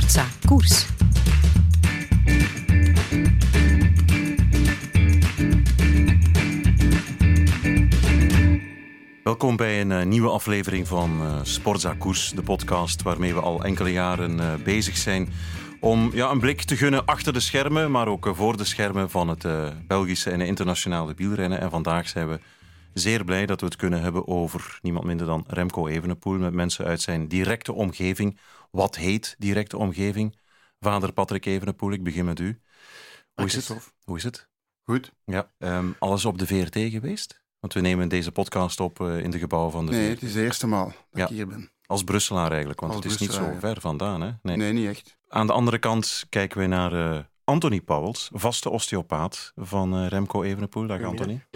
Sportza 0.00 0.26
Koers. 0.46 0.86
Welkom 9.22 9.56
bij 9.56 9.80
een 9.80 9.90
uh, 9.90 10.02
nieuwe 10.02 10.30
aflevering 10.30 10.88
van 10.88 11.22
uh, 11.22 11.38
Sportza 11.42 11.94
Koers, 11.98 12.30
de 12.30 12.42
podcast 12.42 13.02
waarmee 13.02 13.34
we 13.34 13.40
al 13.40 13.64
enkele 13.64 13.92
jaren 13.92 14.38
uh, 14.38 14.54
bezig 14.64 14.96
zijn 14.96 15.28
om 15.80 16.10
ja, 16.14 16.30
een 16.30 16.40
blik 16.40 16.62
te 16.62 16.76
gunnen 16.76 17.04
achter 17.04 17.32
de 17.32 17.40
schermen, 17.40 17.90
maar 17.90 18.08
ook 18.08 18.30
voor 18.34 18.56
de 18.56 18.64
schermen 18.64 19.10
van 19.10 19.28
het 19.28 19.46
Belgische 19.86 20.30
en 20.30 20.40
internationale 20.40 21.14
wielrennen. 21.16 21.60
En 21.60 21.70
vandaag 21.70 22.08
zijn 22.08 22.28
we 22.28 22.40
zeer 22.92 23.24
blij 23.24 23.46
dat 23.46 23.60
we 23.60 23.66
het 23.66 23.76
kunnen 23.76 24.00
hebben 24.00 24.26
over 24.26 24.78
niemand 24.82 25.04
minder 25.04 25.26
dan 25.26 25.44
Remco 25.46 25.86
Evenepoel 25.86 26.38
met 26.38 26.52
mensen 26.52 26.84
uit 26.84 27.00
zijn 27.00 27.28
directe 27.28 27.72
omgeving. 27.72 28.38
Wat 28.70 28.96
heet 28.96 29.34
directe 29.38 29.76
omgeving? 29.76 30.36
Vader 30.80 31.12
Patrick 31.12 31.46
Evenepoel, 31.46 31.92
ik 31.92 32.02
begin 32.02 32.24
met 32.24 32.38
u. 32.38 32.60
Hoe 33.34 33.46
is 33.46 33.54
het? 33.54 33.92
Hoe 34.04 34.16
is 34.16 34.22
het? 34.22 34.48
Goed. 34.84 35.12
Ja, 35.24 35.50
um, 35.58 35.96
alles 35.98 36.24
op 36.24 36.38
de 36.38 36.46
VRT 36.46 36.76
geweest? 36.76 37.42
Want 37.60 37.72
we 37.72 37.80
nemen 37.80 38.08
deze 38.08 38.32
podcast 38.32 38.80
op 38.80 39.00
uh, 39.00 39.18
in 39.18 39.30
de 39.30 39.38
gebouwen 39.38 39.72
van 39.72 39.86
de 39.86 39.92
nee, 39.92 40.00
VRT. 40.00 40.06
Nee, 40.06 40.14
het 40.14 40.28
is 40.28 40.32
de 40.32 40.42
eerste 40.42 40.66
maal 40.66 40.86
dat 40.86 40.96
ja. 41.12 41.24
ik 41.24 41.30
hier 41.30 41.46
ben. 41.46 41.70
Als 41.86 42.04
Brusselaar 42.04 42.50
eigenlijk, 42.50 42.80
want 42.80 42.94
Als 42.94 43.04
het 43.04 43.12
is 43.12 43.20
niet 43.20 43.32
zo 43.32 43.56
ver 43.58 43.80
vandaan. 43.80 44.20
Hè? 44.20 44.30
Nee. 44.42 44.56
nee. 44.56 44.72
niet 44.72 44.88
echt. 44.88 45.18
Aan 45.28 45.46
de 45.46 45.52
andere 45.52 45.78
kant 45.78 46.26
kijken 46.28 46.60
we 46.60 46.66
naar 46.66 46.92
uh, 46.92 47.18
Anthony 47.44 47.80
Pauwels, 47.80 48.30
vaste 48.32 48.70
osteopaat 48.70 49.52
van 49.56 50.02
uh, 50.02 50.08
Remco 50.08 50.42
Evenepoel. 50.42 50.86
Dag 50.86 51.02
Anthony. 51.02 51.46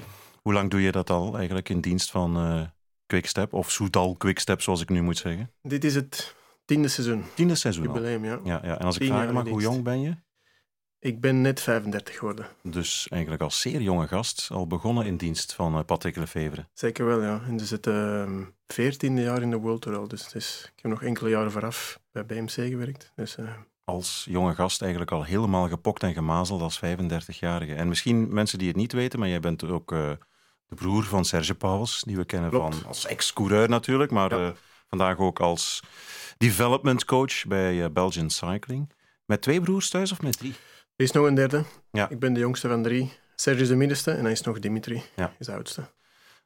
Hoe 0.44 0.52
lang 0.52 0.70
doe 0.70 0.80
je 0.80 0.92
dat 0.92 1.10
al 1.10 1.36
eigenlijk 1.36 1.68
in 1.68 1.80
dienst 1.80 2.10
van 2.10 2.46
uh, 2.46 2.62
Quickstep? 3.06 3.52
Of 3.52 3.70
Soudal 3.70 4.14
Quickstep, 4.16 4.60
zoals 4.62 4.80
ik 4.80 4.88
nu 4.88 5.02
moet 5.02 5.16
zeggen? 5.16 5.50
Dit 5.62 5.84
is 5.84 5.94
het 5.94 6.34
tiende 6.64 6.88
seizoen. 6.88 7.24
Tiende 7.34 7.54
seizoen 7.54 7.84
Jubileum, 7.84 8.24
ja. 8.24 8.40
ja. 8.44 8.60
ja. 8.62 8.78
En 8.78 8.86
als 8.86 8.98
ik 8.98 9.06
vragen 9.06 9.34
mag, 9.34 9.48
hoe 9.48 9.60
jong 9.60 9.82
ben 9.82 10.00
je? 10.00 10.16
Ik 10.98 11.20
ben 11.20 11.40
net 11.40 11.60
35 11.60 12.14
geworden. 12.18 12.46
Dus 12.62 13.08
eigenlijk 13.08 13.42
als 13.42 13.60
zeer 13.60 13.80
jonge 13.80 14.08
gast 14.08 14.48
al 14.52 14.66
begonnen 14.66 15.06
in 15.06 15.16
dienst 15.16 15.54
van 15.54 15.76
uh, 15.78 15.84
Patrick 15.84 16.16
Lefevre. 16.16 16.68
Zeker 16.72 17.06
wel, 17.06 17.22
ja. 17.22 17.42
En 17.46 17.56
dus 17.56 17.70
het 17.70 17.88
veertiende 18.66 19.20
uh, 19.20 19.26
jaar 19.26 19.42
in 19.42 19.50
de 19.50 19.56
World 19.56 19.82
Tour 19.82 19.98
al. 19.98 20.08
Dus, 20.08 20.28
dus, 20.28 20.72
ik 20.76 20.82
heb 20.82 20.90
nog 20.90 21.02
enkele 21.02 21.30
jaren 21.30 21.52
vooraf 21.52 22.00
bij 22.12 22.26
BMC 22.26 22.50
gewerkt. 22.50 23.12
Dus, 23.14 23.36
uh... 23.36 23.50
Als 23.84 24.26
jonge 24.28 24.54
gast 24.54 24.82
eigenlijk 24.82 25.10
al 25.10 25.24
helemaal 25.24 25.68
gepokt 25.68 26.02
en 26.02 26.12
gemazeld 26.12 26.60
als 26.60 26.80
35-jarige. 26.84 27.74
En 27.74 27.88
misschien 27.88 28.34
mensen 28.34 28.58
die 28.58 28.68
het 28.68 28.76
niet 28.76 28.92
weten, 28.92 29.18
maar 29.18 29.28
jij 29.28 29.40
bent 29.40 29.64
ook 29.64 29.94
de 30.74 30.82
broer 30.82 31.04
van 31.04 31.24
Serge 31.24 31.54
Pauwels, 31.54 32.02
die 32.06 32.16
we 32.16 32.24
kennen 32.24 32.50
Klopt. 32.50 32.74
van 32.74 32.86
als 32.86 33.06
ex-coureur 33.06 33.68
natuurlijk, 33.68 34.10
maar 34.10 34.38
ja. 34.38 34.54
vandaag 34.88 35.18
ook 35.18 35.40
als 35.40 35.82
development 36.38 37.04
coach 37.04 37.46
bij 37.46 37.92
Belgian 37.92 38.30
Cycling. 38.30 38.92
Met 39.24 39.42
twee 39.42 39.60
broers 39.60 39.90
thuis 39.90 40.12
of 40.12 40.22
met 40.22 40.38
drie? 40.38 40.54
Er 40.96 41.04
is 41.04 41.12
nog 41.12 41.26
een 41.26 41.34
derde. 41.34 41.64
Ja. 41.90 42.08
Ik 42.08 42.18
ben 42.18 42.32
de 42.32 42.40
jongste 42.40 42.68
van 42.68 42.82
drie. 42.82 43.12
Serge 43.34 43.60
is 43.60 43.68
de 43.68 43.74
middenste 43.74 44.10
en 44.10 44.22
hij 44.22 44.32
is 44.32 44.40
nog 44.40 44.58
Dimitri, 44.58 45.02
ja. 45.16 45.34
is 45.38 45.46
de 45.46 45.52
oudste. 45.52 45.82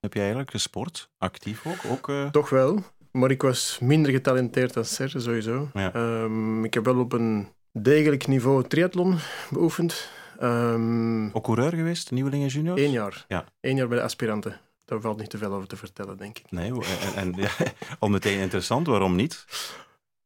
Heb 0.01 0.13
jij 0.13 0.23
eigenlijk 0.23 0.51
gesport? 0.51 1.11
Actief 1.19 1.67
ook? 1.67 1.85
ook 1.91 2.09
uh... 2.09 2.31
Toch 2.31 2.49
wel, 2.49 2.85
maar 3.13 3.31
ik 3.31 3.43
was 3.43 3.79
minder 3.81 4.13
getalenteerd 4.13 4.75
dan 4.75 4.85
Serge 4.85 5.21
sowieso. 5.21 5.71
Ja. 5.73 5.95
Um, 5.95 6.65
ik 6.65 6.75
heb 6.75 6.85
wel 6.85 6.99
op 6.99 7.13
een 7.13 7.49
degelijk 7.73 8.27
niveau 8.27 8.69
triathlon 8.69 9.19
beoefend. 9.51 10.11
Um, 10.43 11.31
ook 11.33 11.45
coureur 11.45 11.71
geweest, 11.71 12.11
nieuwelingen 12.11 12.49
juniors? 12.49 12.81
Eén 12.81 12.91
jaar. 12.91 13.25
Ja. 13.29 13.45
Eén 13.61 13.77
jaar 13.77 13.89
bij 13.89 13.99
de 13.99 14.05
aspiranten. 14.05 14.61
Daar 14.85 15.01
valt 15.01 15.19
niet 15.19 15.31
te 15.31 15.39
veel 15.39 15.53
over 15.53 15.69
te 15.69 15.77
vertellen, 15.77 16.17
denk 16.17 16.39
ik. 16.39 16.51
Nee, 16.51 16.73
en, 16.73 17.15
en 17.15 17.35
ja, 17.37 17.51
al 17.99 18.09
meteen 18.09 18.39
interessant, 18.39 18.87
waarom 18.87 19.17
niet? 19.17 19.45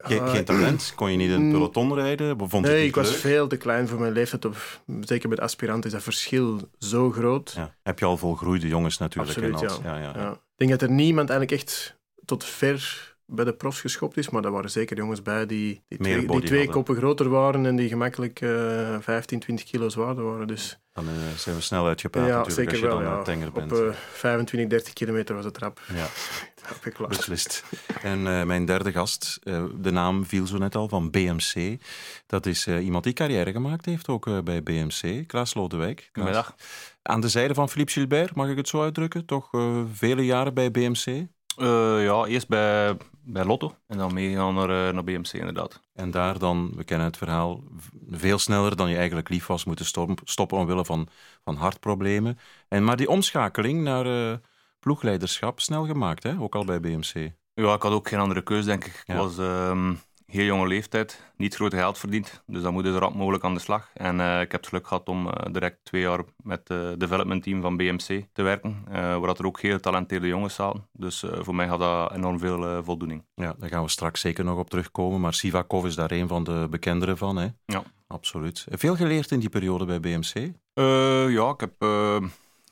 Uh, 0.08 0.30
geen 0.30 0.44
talent? 0.44 0.92
Kon 0.96 1.10
je 1.10 1.16
niet 1.16 1.30
een 1.30 1.50
peloton 1.50 1.94
rijden? 1.94 2.38
Vond 2.38 2.64
nee, 2.64 2.76
het 2.76 2.84
ik 2.84 2.94
was 2.94 3.10
leuk? 3.10 3.18
veel 3.18 3.46
te 3.46 3.56
klein 3.56 3.88
voor 3.88 4.00
mijn 4.00 4.12
leeftijd. 4.12 4.44
Of, 4.44 4.82
zeker 5.00 5.28
bij 5.28 5.36
de 5.36 5.42
aspirant 5.42 5.84
is 5.84 5.92
dat 5.92 6.02
verschil 6.02 6.60
zo 6.78 7.10
groot. 7.10 7.52
Ja. 7.56 7.74
Heb 7.82 7.98
je 7.98 8.04
al 8.04 8.16
volgroeide 8.16 8.68
jongens 8.68 8.98
natuurlijk. 8.98 9.36
Absoluut, 9.36 9.60
en 9.60 9.68
als, 9.68 9.78
ja. 9.82 9.96
Ja, 9.96 10.02
ja. 10.02 10.12
ja. 10.18 10.32
Ik 10.32 10.38
denk 10.56 10.70
dat 10.70 10.82
er 10.82 10.90
niemand 10.90 11.30
eigenlijk 11.30 11.60
echt 11.60 11.96
tot 12.24 12.44
ver 12.44 13.11
bij 13.34 13.44
de 13.44 13.54
profs 13.54 13.80
geschopt 13.80 14.16
is, 14.16 14.30
maar 14.30 14.44
er 14.44 14.50
waren 14.50 14.70
zeker 14.70 14.96
jongens 14.96 15.22
bij 15.22 15.46
die, 15.46 15.82
die 15.88 15.98
Meer 16.00 16.16
twee, 16.16 16.40
die 16.40 16.46
twee 16.46 16.68
koppen 16.68 16.96
groter 16.96 17.28
waren 17.28 17.66
en 17.66 17.76
die 17.76 17.88
gemakkelijk 17.88 18.40
uh, 18.40 18.96
15, 19.00 19.40
20 19.40 19.66
kilo 19.66 19.88
zwaarder 19.88 20.24
waren. 20.24 20.46
Dus. 20.46 20.78
Dan 20.92 21.04
uh, 21.04 21.10
zijn 21.36 21.56
we 21.56 21.62
snel 21.62 21.86
uitgepraat 21.86 22.26
ja, 22.26 22.36
natuurlijk 22.36 22.70
zeker 22.70 22.72
als 22.72 22.80
je 22.80 22.86
wel, 22.86 23.10
dan 23.10 23.18
ja. 23.18 23.22
tenger 23.22 23.52
bent. 23.52 23.72
Op 23.72 23.78
uh, 23.78 23.92
25, 24.12 24.70
30 24.70 24.92
kilometer 24.92 25.34
was 25.34 25.44
het 25.44 25.54
trap. 25.54 25.80
Ja. 25.94 26.06
Klaar. 26.94 27.08
Beslist. 27.08 27.64
En 28.02 28.18
uh, 28.18 28.42
mijn 28.42 28.64
derde 28.64 28.92
gast, 28.92 29.38
uh, 29.44 29.64
de 29.76 29.90
naam 29.90 30.26
viel 30.26 30.46
zo 30.46 30.58
net 30.58 30.74
al, 30.74 30.88
van 30.88 31.10
BMC. 31.10 31.78
Dat 32.26 32.46
is 32.46 32.66
uh, 32.66 32.84
iemand 32.84 33.04
die 33.04 33.12
carrière 33.12 33.52
gemaakt 33.52 33.84
heeft, 33.84 34.08
ook 34.08 34.44
bij 34.44 34.62
BMC. 34.62 35.26
Klaas 35.26 35.54
Lodewijk. 35.54 36.08
Goedemiddag. 36.12 36.54
Aan 37.02 37.20
de 37.20 37.28
zijde 37.28 37.54
van 37.54 37.68
Philippe 37.68 37.92
Gilbert, 37.92 38.34
mag 38.34 38.48
ik 38.48 38.56
het 38.56 38.68
zo 38.68 38.82
uitdrukken? 38.82 39.24
Toch 39.24 39.50
vele 39.92 40.24
jaren 40.24 40.54
bij 40.54 40.70
BMC? 40.70 41.26
ja, 41.56 42.24
eerst 42.24 42.48
bij, 42.48 42.96
bij 43.24 43.44
Lotto 43.44 43.74
en 43.86 43.98
dan 43.98 44.14
meegegaan 44.14 44.54
naar, 44.54 44.94
naar 44.94 45.04
BMC 45.04 45.32
inderdaad. 45.32 45.80
En 45.94 46.10
daar 46.10 46.38
dan, 46.38 46.72
we 46.76 46.84
kennen 46.84 47.06
het 47.06 47.16
verhaal, 47.16 47.62
veel 48.10 48.38
sneller 48.38 48.76
dan 48.76 48.90
je 48.90 48.96
eigenlijk 48.96 49.28
lief 49.28 49.46
was 49.46 49.64
moeten 49.64 49.86
stoppen 50.24 50.58
omwille 50.58 50.84
van, 50.84 51.08
van 51.44 51.56
hartproblemen. 51.56 52.38
En, 52.68 52.84
maar 52.84 52.96
die 52.96 53.08
omschakeling 53.08 53.82
naar 53.82 54.40
ploegleiderschap 54.80 55.60
snel 55.60 55.86
gemaakt, 55.86 56.22
hè? 56.22 56.40
ook 56.40 56.54
al 56.54 56.64
bij 56.64 56.80
BMC. 56.80 57.32
Ja, 57.54 57.74
ik 57.74 57.82
had 57.82 57.92
ook 57.92 58.08
geen 58.08 58.18
andere 58.18 58.42
keus, 58.42 58.64
denk 58.64 58.84
ik. 58.84 58.94
Ik 58.94 59.02
Ja. 59.06 59.16
was 59.16 59.38
um, 59.38 60.00
heel 60.32 60.44
jonge 60.44 60.66
leeftijd, 60.66 61.22
niet 61.36 61.54
groot 61.54 61.74
geld 61.74 61.98
verdiend, 61.98 62.42
dus 62.46 62.62
dan 62.62 62.72
moet 62.72 62.84
je 62.84 62.92
zo 62.92 62.98
rap 62.98 63.14
mogelijk 63.14 63.44
aan 63.44 63.54
de 63.54 63.60
slag. 63.60 63.90
En 63.94 64.18
uh, 64.18 64.40
ik 64.40 64.52
heb 64.52 64.60
het 64.60 64.68
geluk 64.68 64.86
gehad 64.86 65.08
om 65.08 65.26
uh, 65.26 65.32
direct 65.50 65.78
twee 65.82 66.02
jaar 66.02 66.20
met 66.42 66.68
het 66.68 67.00
development 67.00 67.42
team 67.42 67.60
van 67.60 67.76
BMC 67.76 68.26
te 68.32 68.42
werken, 68.42 68.84
waar 68.90 69.36
er 69.36 69.46
ook 69.46 69.60
heel 69.60 69.74
getalenteerde 69.74 70.26
jongens 70.26 70.54
zaten. 70.54 70.86
Dus 70.92 71.24
voor 71.38 71.54
mij 71.54 71.66
had 71.66 71.78
dat 71.78 72.12
enorm 72.12 72.38
veel 72.38 72.82
voldoening. 72.84 73.24
Ja, 73.34 73.54
daar 73.58 73.68
gaan 73.68 73.82
we 73.82 73.90
straks 73.90 74.20
zeker 74.20 74.44
nog 74.44 74.58
op 74.58 74.70
terugkomen, 74.70 75.20
maar 75.20 75.34
Sivakov 75.34 75.84
is 75.84 75.94
daar 75.94 76.10
een 76.10 76.28
van 76.28 76.44
de 76.44 76.66
bekenderen 76.70 77.18
van, 77.18 77.36
hè? 77.36 77.48
Ja. 77.64 77.82
Absoluut. 78.06 78.66
Veel 78.70 78.96
geleerd 78.96 79.30
in 79.30 79.40
die 79.40 79.48
periode 79.48 79.84
bij 79.84 80.00
BMC? 80.00 80.52
ja, 81.30 81.50
ik 81.50 81.60
heb 81.60 81.72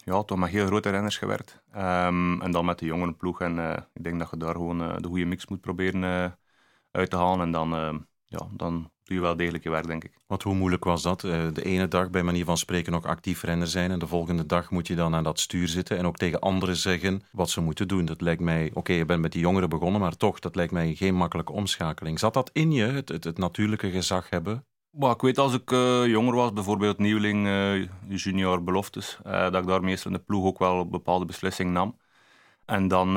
ja, 0.04 0.22
toch 0.22 0.38
met 0.38 0.50
heel 0.50 0.66
grote 0.66 0.90
renners 0.90 1.18
gewerkt. 1.18 1.62
Um, 1.76 2.42
en 2.42 2.50
dan 2.50 2.64
met 2.64 2.78
de 2.78 2.86
jongere 2.86 3.12
ploeg. 3.12 3.40
En 3.40 3.56
uh, 3.56 3.72
ik 3.92 4.04
denk 4.04 4.18
dat 4.18 4.30
je 4.30 4.36
daar 4.36 4.54
gewoon 4.54 4.82
uh, 4.82 4.96
de 4.96 5.08
goede 5.08 5.24
mix 5.24 5.46
moet 5.46 5.60
proberen 5.60 6.02
uh, 6.02 6.24
uit 6.90 7.10
te 7.10 7.16
halen. 7.16 7.40
En 7.40 7.50
dan, 7.50 7.70
ja, 8.24 8.46
dan 8.52 8.90
doe 9.04 9.16
je 9.16 9.20
wel 9.20 9.36
degelijk 9.36 9.64
je 9.64 9.70
werk, 9.70 9.86
denk 9.86 10.04
ik. 10.04 10.12
Want 10.26 10.42
hoe 10.42 10.54
moeilijk 10.54 10.84
was 10.84 11.02
dat? 11.02 11.20
de 11.20 11.62
ene 11.62 11.88
dag 11.88 12.10
bij 12.10 12.22
manier 12.22 12.44
van 12.44 12.56
spreken 12.56 12.92
nog 12.92 13.04
actief 13.04 13.42
renner 13.42 13.66
zijn. 13.66 13.90
En 13.90 13.98
de 13.98 14.06
volgende 14.06 14.46
dag 14.46 14.70
moet 14.70 14.86
je 14.86 14.94
dan 14.94 15.14
aan 15.14 15.24
dat 15.24 15.40
stuur 15.40 15.68
zitten. 15.68 15.98
En 15.98 16.06
ook 16.06 16.16
tegen 16.16 16.40
anderen 16.40 16.76
zeggen 16.76 17.22
wat 17.32 17.50
ze 17.50 17.60
moeten 17.60 17.88
doen. 17.88 18.04
Dat 18.04 18.20
lijkt 18.20 18.42
mij, 18.42 18.66
oké, 18.68 18.78
okay, 18.78 18.96
je 18.96 19.04
bent 19.04 19.20
met 19.20 19.32
die 19.32 19.40
jongeren 19.40 19.68
begonnen. 19.68 20.00
Maar 20.00 20.16
toch, 20.16 20.38
dat 20.38 20.56
lijkt 20.56 20.72
mij 20.72 20.94
geen 20.94 21.14
makkelijke 21.14 21.52
omschakeling. 21.52 22.18
Zat 22.18 22.34
dat 22.34 22.50
in 22.52 22.72
je, 22.72 22.84
het, 22.84 23.08
het, 23.08 23.24
het 23.24 23.38
natuurlijke 23.38 23.90
gezag 23.90 24.30
hebben? 24.30 24.64
Maar 24.90 25.10
ik 25.10 25.20
weet 25.20 25.38
als 25.38 25.54
ik 25.54 25.70
uh, 25.70 26.06
jonger 26.06 26.34
was, 26.34 26.52
bijvoorbeeld 26.52 26.98
nieuweling, 26.98 27.46
uh, 27.46 27.88
junior 28.08 28.64
beloftes, 28.64 29.18
uh, 29.26 29.32
dat 29.32 29.62
ik 29.62 29.66
daar 29.66 29.82
meestal 29.82 30.10
in 30.10 30.16
de 30.16 30.22
ploeg 30.22 30.44
ook 30.44 30.58
wel 30.58 30.80
een 30.80 30.90
bepaalde 30.90 31.24
beslissing 31.24 31.72
nam. 31.72 31.96
En 32.64 32.88
dan, 32.88 33.08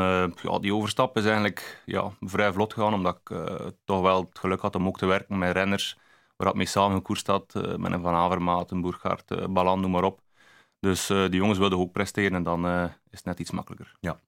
ja, 0.42 0.60
die 0.60 0.74
overstap 0.74 1.18
is 1.18 1.26
eigenlijk 1.26 1.82
ja, 1.86 2.12
vrij 2.20 2.54
vlot 2.54 2.74
gegaan, 2.74 2.94
omdat 2.94 3.20
ik 3.24 3.38
toch 3.86 4.02
wel 4.02 4.22
het 4.22 4.40
geluk 4.40 4.62
had 4.62 4.76
om 4.76 4.88
ook 4.88 4.98
te 4.98 5.06
werken 5.06 5.38
met 5.38 5.52
renners 5.52 5.98
waar 6.36 6.48
ik 6.48 6.54
mee 6.54 6.66
samen 6.66 6.98
gekoerst 6.98 7.28
had, 7.28 7.54
met 7.78 7.92
een 7.92 8.02
Van 8.02 8.14
Avermaat, 8.14 8.72
een 8.72 8.82
Boergaard, 8.82 9.54
Balan, 9.54 9.80
noem 9.80 9.92
maar 9.92 10.04
op. 10.04 10.22
Dus 10.80 11.08
die 11.08 11.36
jongens 11.36 11.60
wilden 11.60 11.80
ook 11.80 11.92
presteren 11.92 12.36
en 12.36 12.44
dan 12.44 12.66
is 12.86 13.18
het 13.18 13.26
net 13.26 13.40
iets 13.40 13.52
makkelijker. 13.52 13.96
Ja. 14.00 14.20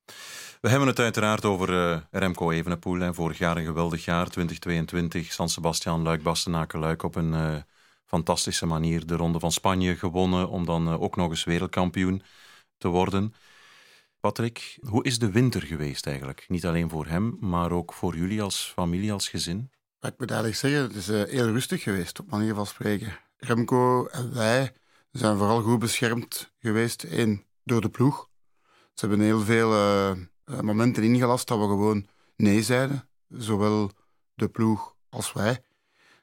We 0.62 0.70
hebben 0.70 0.88
het 0.88 1.00
uiteraard 1.00 1.46
over 1.46 2.04
Remco 2.12 2.52
Evenepoel. 2.52 3.14
Vorig 3.14 3.38
jaar 3.38 3.58
een 3.58 3.66
geweldig 3.66 4.06
jaar, 4.06 4.30
2022. 4.30 5.32
San 5.32 5.50
Sebastian, 5.50 6.02
Luik, 6.02 6.24
Bastenaken, 6.24 6.80
Luik 6.80 7.04
op 7.04 7.16
een 7.16 7.64
fantastische 8.06 8.66
manier 8.66 9.06
de 9.06 9.16
Ronde 9.16 9.40
van 9.40 9.52
Spanje 9.52 9.96
gewonnen. 9.96 10.50
Om 10.50 10.66
dan 10.66 11.00
ook 11.00 11.16
nog 11.16 11.30
eens 11.30 11.44
wereldkampioen 11.44 12.24
te 12.78 12.88
worden. 12.88 13.34
Patrick, 14.26 14.78
hoe 14.82 15.04
is 15.04 15.20
de 15.20 15.32
winter 15.32 15.62
geweest 15.62 16.06
eigenlijk? 16.06 16.46
Niet 16.48 16.66
alleen 16.66 16.90
voor 16.90 17.06
hem, 17.06 17.38
maar 17.40 17.72
ook 17.72 17.94
voor 17.94 18.16
jullie 18.16 18.42
als 18.42 18.72
familie, 18.76 19.14
als 19.14 19.30
gezin? 19.30 19.72
Ik 20.00 20.14
moet 20.18 20.32
eigenlijk 20.32 20.60
zeggen, 20.60 20.82
het 20.82 20.96
is 20.96 21.08
heel 21.08 21.52
rustig 21.52 21.84
geweest, 21.84 22.20
op 22.20 22.30
manier 22.30 22.54
van 22.54 22.66
spreken. 22.66 23.20
Remco 23.38 24.06
en 24.06 24.34
wij 24.34 24.72
zijn 25.12 25.38
vooral 25.38 25.62
goed 25.62 25.80
beschermd 25.80 26.54
geweest. 26.60 27.04
Eén, 27.04 27.46
door 27.64 27.82
de 27.82 27.90
ploeg. 27.90 28.30
Ze 28.94 29.06
hebben 29.06 29.26
heel 29.26 29.42
veel 29.42 29.74
uh, 29.74 30.12
momenten 30.62 31.04
ingelast 31.04 31.48
dat 31.48 31.60
we 31.60 31.66
gewoon 31.66 32.08
nee 32.36 32.64
zeiden. 32.64 33.10
Zowel 33.30 33.92
de 34.34 34.48
ploeg 34.48 34.96
als 35.10 35.34
wij. 35.34 35.64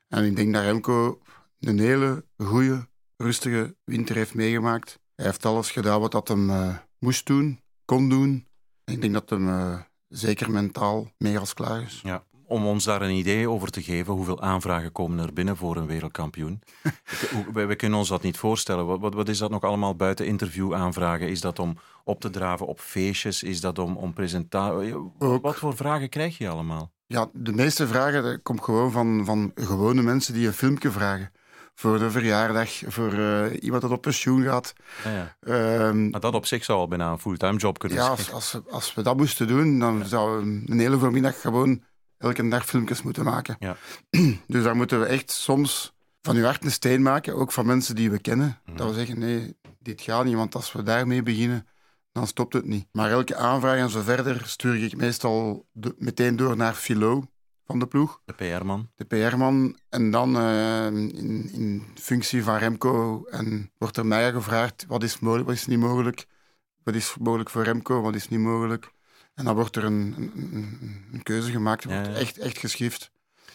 En 0.08 0.24
ik 0.24 0.36
denk 0.36 0.52
dat 0.52 0.62
Remco 0.62 1.20
een 1.60 1.78
hele 1.78 2.24
goede, 2.36 2.88
rustige 3.16 3.76
winter 3.84 4.16
heeft 4.16 4.34
meegemaakt. 4.34 4.98
Hij 5.14 5.26
heeft 5.26 5.46
alles 5.46 5.70
gedaan 5.70 6.00
wat 6.00 6.12
dat 6.12 6.28
hem 6.28 6.80
moest 6.98 7.26
doen, 7.26 7.61
kon 7.92 8.08
doen. 8.08 8.46
En 8.84 8.94
ik 8.94 9.00
denk 9.00 9.12
dat 9.12 9.30
hem 9.30 9.48
uh, 9.48 9.78
zeker 10.08 10.50
mentaal 10.50 11.10
meer 11.18 11.38
als 11.38 11.54
klaar 11.54 11.82
is. 11.82 12.00
Ja. 12.02 12.24
om 12.46 12.66
ons 12.66 12.84
daar 12.84 13.02
een 13.02 13.14
idee 13.14 13.48
over 13.48 13.70
te 13.70 13.82
geven, 13.82 14.12
hoeveel 14.12 14.40
aanvragen 14.40 14.92
komen 14.92 15.18
er 15.18 15.32
binnen 15.32 15.56
voor 15.56 15.76
een 15.76 15.86
wereldkampioen? 15.86 16.62
we, 17.54 17.66
we, 17.66 17.76
kunnen 17.76 17.98
ons 17.98 18.08
dat 18.08 18.22
niet 18.22 18.36
voorstellen. 18.36 18.86
Wat, 18.86 19.00
wat, 19.00 19.14
wat, 19.14 19.28
is 19.28 19.38
dat 19.38 19.50
nog 19.50 19.62
allemaal 19.62 19.96
buiten 19.96 20.26
interviewaanvragen? 20.26 21.28
Is 21.28 21.40
dat 21.40 21.58
om 21.58 21.76
op 22.04 22.20
te 22.20 22.30
draven 22.30 22.66
op 22.66 22.80
feestjes? 22.80 23.42
Is 23.42 23.60
dat 23.60 23.78
om, 23.78 23.96
om 23.96 24.12
presentatie? 24.12 24.94
Wat 25.18 25.56
voor 25.56 25.76
vragen 25.76 26.08
krijg 26.08 26.38
je 26.38 26.48
allemaal? 26.48 26.92
Ja, 27.06 27.30
de 27.32 27.52
meeste 27.52 27.86
vragen 27.86 28.22
dat 28.22 28.42
komt 28.42 28.62
gewoon 28.62 28.90
van, 28.92 29.24
van 29.24 29.52
gewone 29.54 30.02
mensen 30.02 30.34
die 30.34 30.46
een 30.46 30.52
filmpje 30.52 30.90
vragen 30.90 31.32
voor 31.74 31.98
de 31.98 32.10
verjaardag, 32.10 32.70
voor 32.86 33.12
uh, 33.12 33.62
iemand 33.62 33.82
dat 33.82 33.90
op 33.90 34.02
pensioen 34.02 34.42
gaat. 34.42 34.72
Ja, 35.04 35.36
ja. 35.40 35.86
Um, 35.86 36.10
maar 36.10 36.20
dat 36.20 36.34
op 36.34 36.46
zich 36.46 36.64
zou 36.64 36.78
al 36.78 36.88
bijna 36.88 37.10
een 37.10 37.18
fulltime 37.18 37.58
job 37.58 37.78
kunnen 37.78 37.98
zijn. 37.98 38.10
Ja, 38.10 38.16
als, 38.16 38.32
als, 38.32 38.58
als, 38.70 38.94
we 38.94 39.02
dat 39.02 39.16
moesten 39.16 39.46
doen, 39.46 39.78
dan 39.78 39.98
ja. 39.98 40.04
zouden 40.04 40.64
we 40.64 40.72
een 40.72 40.78
hele 40.78 40.98
voormiddag 40.98 41.40
gewoon 41.40 41.82
elke 42.18 42.48
dag 42.48 42.64
filmpjes 42.64 43.02
moeten 43.02 43.24
maken. 43.24 43.56
Ja. 43.58 43.76
Dus 44.46 44.62
daar 44.62 44.76
moeten 44.76 45.00
we 45.00 45.06
echt 45.06 45.30
soms 45.30 45.94
van 46.22 46.36
uw 46.36 46.44
hart 46.44 46.64
een 46.64 46.70
steen 46.70 47.02
maken, 47.02 47.34
ook 47.34 47.52
van 47.52 47.66
mensen 47.66 47.94
die 47.94 48.10
we 48.10 48.18
kennen. 48.18 48.60
Mm. 48.66 48.76
Dat 48.76 48.88
we 48.88 48.94
zeggen, 48.94 49.18
nee, 49.18 49.56
dit 49.78 50.00
gaat 50.00 50.24
niet, 50.24 50.34
want 50.34 50.54
als 50.54 50.72
we 50.72 50.82
daarmee 50.82 51.22
beginnen, 51.22 51.66
dan 52.12 52.26
stopt 52.26 52.52
het 52.52 52.66
niet. 52.66 52.86
Maar 52.92 53.10
elke 53.10 53.36
aanvraag 53.36 53.78
en 53.78 53.90
zo 53.90 54.00
verder 54.00 54.42
stuur 54.46 54.82
ik 54.84 54.96
meestal 54.96 55.66
meteen 55.98 56.36
door 56.36 56.56
naar 56.56 56.74
Philo 56.74 57.24
van 57.72 57.80
de 57.80 57.86
ploeg. 57.86 58.20
De 58.24 58.32
PR-man. 58.32 58.90
De 58.94 59.04
PR-man. 59.04 59.78
En 59.88 60.10
dan 60.10 60.36
uh, 60.36 60.86
in, 60.86 61.50
in, 61.52 61.82
functie 61.94 62.42
van 62.42 62.56
Remco 62.56 63.24
en 63.24 63.70
wordt 63.78 63.96
er 63.96 64.06
mij 64.06 64.32
gevraagd 64.32 64.84
wat 64.88 65.02
is 65.02 65.18
mogelijk, 65.18 65.48
wat 65.48 65.56
is 65.56 65.66
niet 65.66 65.78
mogelijk. 65.78 66.26
Wat 66.82 66.94
is 66.94 67.16
mogelijk 67.20 67.50
voor 67.50 67.62
Remco, 67.62 68.00
wat 68.00 68.14
is 68.14 68.28
niet 68.28 68.40
mogelijk. 68.40 68.92
En 69.34 69.44
dan 69.44 69.54
wordt 69.54 69.76
er 69.76 69.84
een, 69.84 70.14
een, 70.36 70.78
een 71.12 71.22
keuze 71.22 71.50
gemaakt, 71.50 71.84
wordt 71.84 72.06
ja, 72.06 72.12
ja. 72.12 72.18
echt, 72.18 72.38
echt 72.38 72.58
geschift. 72.58 73.10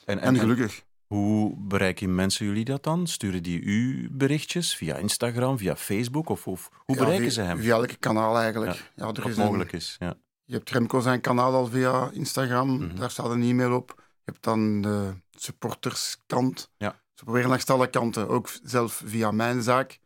En, 0.05 0.19
en, 0.19 0.27
en 0.27 0.39
gelukkig. 0.39 0.85
Hoe 1.07 1.55
bereiken 1.57 2.15
mensen 2.15 2.45
jullie 2.45 2.65
dat 2.65 2.83
dan? 2.83 3.07
Sturen 3.07 3.43
die 3.43 3.61
u 3.61 4.09
berichtjes 4.11 4.75
via 4.75 4.95
Instagram, 4.95 5.57
via 5.57 5.75
Facebook? 5.75 6.29
Of, 6.29 6.47
of 6.47 6.69
hoe 6.85 6.95
ja, 6.95 7.01
bereiken 7.01 7.31
via, 7.31 7.33
ze 7.33 7.41
hem? 7.41 7.59
Via 7.59 7.75
elk 7.75 7.91
kanaal 7.99 8.39
eigenlijk. 8.39 8.91
Ja, 8.95 9.07
er 9.07 9.29
is 9.29 9.35
mogelijk 9.35 9.71
een, 9.71 9.77
is. 9.77 9.95
Ja. 9.99 10.17
Je 10.43 10.53
hebt 10.53 10.69
Remco 10.69 10.99
zijn 10.99 11.21
kanaal 11.21 11.53
al 11.53 11.67
via 11.67 12.09
Instagram, 12.13 12.69
mm 12.69 12.79
-hmm. 12.79 12.95
daar 12.95 13.11
staat 13.11 13.29
een 13.29 13.43
e-mail 13.43 13.75
op. 13.75 14.06
Je 14.27 14.33
hebt 14.33 14.43
dan 14.43 14.81
de 14.81 15.13
supporterskant. 15.31 16.71
Ja. 16.77 17.01
Ze 17.13 17.23
proberen 17.23 17.49
langs 17.49 17.65
alle 17.65 17.89
kanten, 17.89 18.29
ook 18.29 18.49
zelf 18.63 19.01
via 19.05 19.31
mijn 19.31 19.61
zaak. 19.61 19.99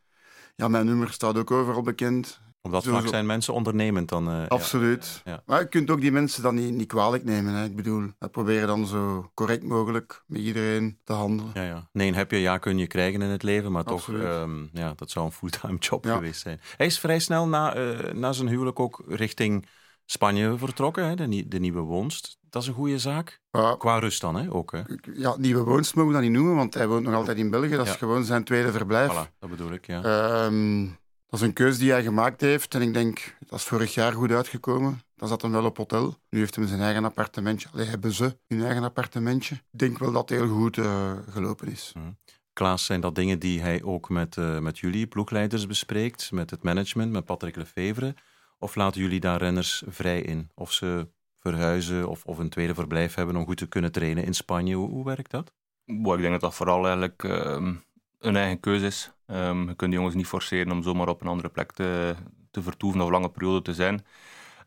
Ja, 0.56 0.68
mijn 0.68 0.86
nummer 0.86 1.12
staat 1.12 1.38
ook 1.38 1.52
overal 1.52 1.82
bekend. 1.82 2.42
Op 2.62 2.72
dat 2.72 2.84
vlak 2.84 3.08
zijn 3.08 3.26
mensen 3.26 3.54
ondernemend 3.54 4.10
dan. 4.10 4.30
Uh, 4.30 4.48
Absoluut. 4.48 5.22
Ja. 5.26 5.44
Maar 5.46 5.60
je 5.60 5.68
kunt 5.68 5.90
ook 5.90 6.02
die 6.02 6.12
mensen 6.12 6.44
dan 6.44 6.56
niet, 6.56 6.74
niet 6.74 6.88
kwalijk 6.88 7.24
nemen. 7.24 7.54
Hè. 7.54 7.66
Ik 7.66 7.76
bedoel, 7.76 8.08
we 8.20 8.30
proberen 8.30 8.68
dan 8.68 8.86
zo 8.86 9.32
correct 9.34 9.64
mogelijk 9.64 10.24
met 10.26 10.42
iedereen 10.42 10.98
te 11.04 11.14
handelen. 11.14 11.52
Ja, 11.54 11.64
ja. 11.64 11.90
Nee, 11.92 12.14
heb 12.14 12.32
je 12.32 12.38
ja 12.38 12.58
kun 12.58 12.78
je 12.78 12.88
krijgen 12.88 13.22
in 13.22 13.30
het 13.30 13.44
leven, 13.44 13.72
maar 13.72 13.84
Absoluut. 13.84 14.22
toch, 14.22 14.42
um, 14.42 14.70
ja, 14.74 14.94
dat 14.96 15.12
zou 15.12 15.26
een 15.26 15.32
fulltime 15.32 15.78
job 15.90 16.06
geweest 16.06 16.42
zijn. 16.42 16.60
Hij 16.78 16.86
is 16.86 17.00
vrij 17.00 17.20
snel 17.20 17.48
na, 17.48 17.78
uh, 17.78 18.14
na 18.14 18.32
zijn 18.32 18.48
huwelijk 18.48 18.80
ook 18.80 19.04
richting 19.08 19.66
Spanje 20.12 20.58
vertrokken, 20.58 21.06
hè, 21.06 21.16
de, 21.16 21.48
de 21.48 21.60
nieuwe 21.60 21.80
woonst. 21.80 22.38
Dat 22.50 22.62
is 22.62 22.68
een 22.68 22.74
goede 22.74 23.00
zaak. 23.00 23.42
Ja. 23.52 23.76
Qua 23.76 24.00
rust 24.00 24.22
dan, 24.22 24.36
hè, 24.36 24.54
ook. 24.54 24.72
Hè? 24.72 24.82
Ja, 25.14 25.36
nieuwe 25.38 25.64
woonst 25.64 25.96
mogen 25.96 26.12
we 26.12 26.18
dat 26.18 26.24
niet 26.24 26.32
noemen, 26.32 26.56
want 26.56 26.74
hij 26.74 26.88
woont 26.88 27.06
nog 27.06 27.14
altijd 27.14 27.38
in 27.38 27.50
België. 27.50 27.76
Dat 27.76 27.88
is 27.88 27.96
gewoon 27.96 28.24
zijn 28.24 28.44
tweede 28.44 28.72
verblijf. 28.72 29.12
Voilà, 29.12 29.40
dat 29.40 29.50
bedoel 29.50 29.72
ik, 29.72 29.88
ja. 29.88 30.46
Um, 30.46 30.86
dat 31.28 31.40
is 31.40 31.46
een 31.46 31.54
keuze 31.54 31.80
die 31.80 31.92
hij 31.92 32.04
gemaakt 32.04 32.42
heeft. 32.42 32.76
En 32.76 32.82
ik 32.82 32.94
denk, 32.94 33.36
dat 33.40 33.60
is 33.60 33.66
vorig 33.66 33.94
jaar 33.94 34.14
goed 34.14 34.32
uitgekomen. 34.32 35.02
Dan 35.16 35.28
zat 35.28 35.42
hem 35.42 35.52
wel 35.52 35.66
op 35.66 35.78
hotel. 35.78 36.16
Nu 36.30 36.40
heeft 36.40 36.56
hij 36.56 36.68
zijn 36.68 36.82
eigen 36.82 37.06
appartementje. 37.06 37.70
Allee, 37.74 37.86
hebben 37.86 38.12
ze 38.12 38.38
hun 38.48 38.64
eigen 38.64 38.84
appartementje. 38.84 39.56
Ik 39.56 39.80
denk 39.80 40.00
wel 40.00 40.12
dat 40.12 40.30
het 40.30 40.40
heel 40.40 40.48
goed 40.48 40.78
uh, 40.78 41.12
gelopen 41.30 41.68
is. 41.68 41.94
Mm. 41.98 42.18
Klaas, 42.54 42.86
zijn 42.86 43.02
dat 43.02 43.16
dingen 43.16 43.40
die 43.40 43.62
hij 43.62 43.84
ook 43.84 44.10
met, 44.10 44.36
uh, 44.36 44.60
met 44.60 44.80
jullie 44.80 45.08
ploegleiders 45.08 45.68
bespreekt? 45.68 46.32
Met 46.32 46.50
het 46.50 46.64
management, 46.64 47.12
met 47.12 47.26
Patrick 47.26 47.56
Lefevre? 47.56 48.16
Of 48.62 48.76
laten 48.76 49.02
jullie 49.02 49.20
daar 49.20 49.38
renners 49.38 49.84
vrij 49.88 50.22
in? 50.22 50.50
Of 50.56 50.72
ze 50.72 51.08
verhuizen 51.40 52.08
of, 52.08 52.26
of 52.26 52.38
een 52.38 52.50
tweede 52.50 52.74
verblijf 52.74 53.16
hebben 53.16 53.36
om 53.36 53.46
goed 53.46 53.58
te 53.58 53.68
kunnen 53.68 53.92
trainen 53.92 54.26
in 54.26 54.34
Spanje? 54.34 54.76
Hoe, 54.76 54.90
hoe 54.90 55.06
werkt 55.06 55.32
dat? 55.32 55.52
Ik 55.86 56.04
denk 56.04 56.32
dat 56.32 56.42
dat 56.42 56.56
vooral 56.56 56.84
eigenlijk 56.86 57.24
uh, 57.24 57.74
een 58.20 58.36
eigen 58.36 58.60
keuze 58.60 58.86
is. 58.86 59.12
Um, 59.28 59.68
je 59.68 59.76
kunt 59.76 59.92
de 59.92 59.98
jongens 59.98 60.16
niet 60.16 60.28
forceren 60.28 60.72
om 60.72 60.84
zomaar 60.84 61.08
op 61.08 61.22
een 61.22 61.28
andere 61.28 61.50
plek 61.50 61.72
te, 61.72 62.16
te 62.52 62.62
vertoeven 62.62 63.02
of 63.02 63.10
lange 63.10 63.30
periode 63.30 63.62
te 63.62 63.74
zijn. 63.74 64.06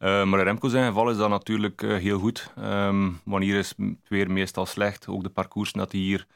Uh, 0.01 0.25
maar 0.25 0.39
in 0.39 0.45
Remco 0.45 0.69
zijn 0.69 0.87
geval 0.87 1.11
is 1.11 1.17
dat 1.17 1.29
natuurlijk 1.29 1.83
uh, 1.83 1.97
heel 1.97 2.19
goed. 2.19 2.53
Um, 2.59 3.21
wanneer 3.25 3.59
is 3.59 3.75
het 3.77 4.09
weer 4.09 4.31
meestal 4.31 4.67
slecht? 4.67 5.09
Ook 5.09 5.23
de 5.23 5.29
parcours 5.29 5.73
dat 5.73 5.93
hij 5.93 6.01
hier 6.01 6.27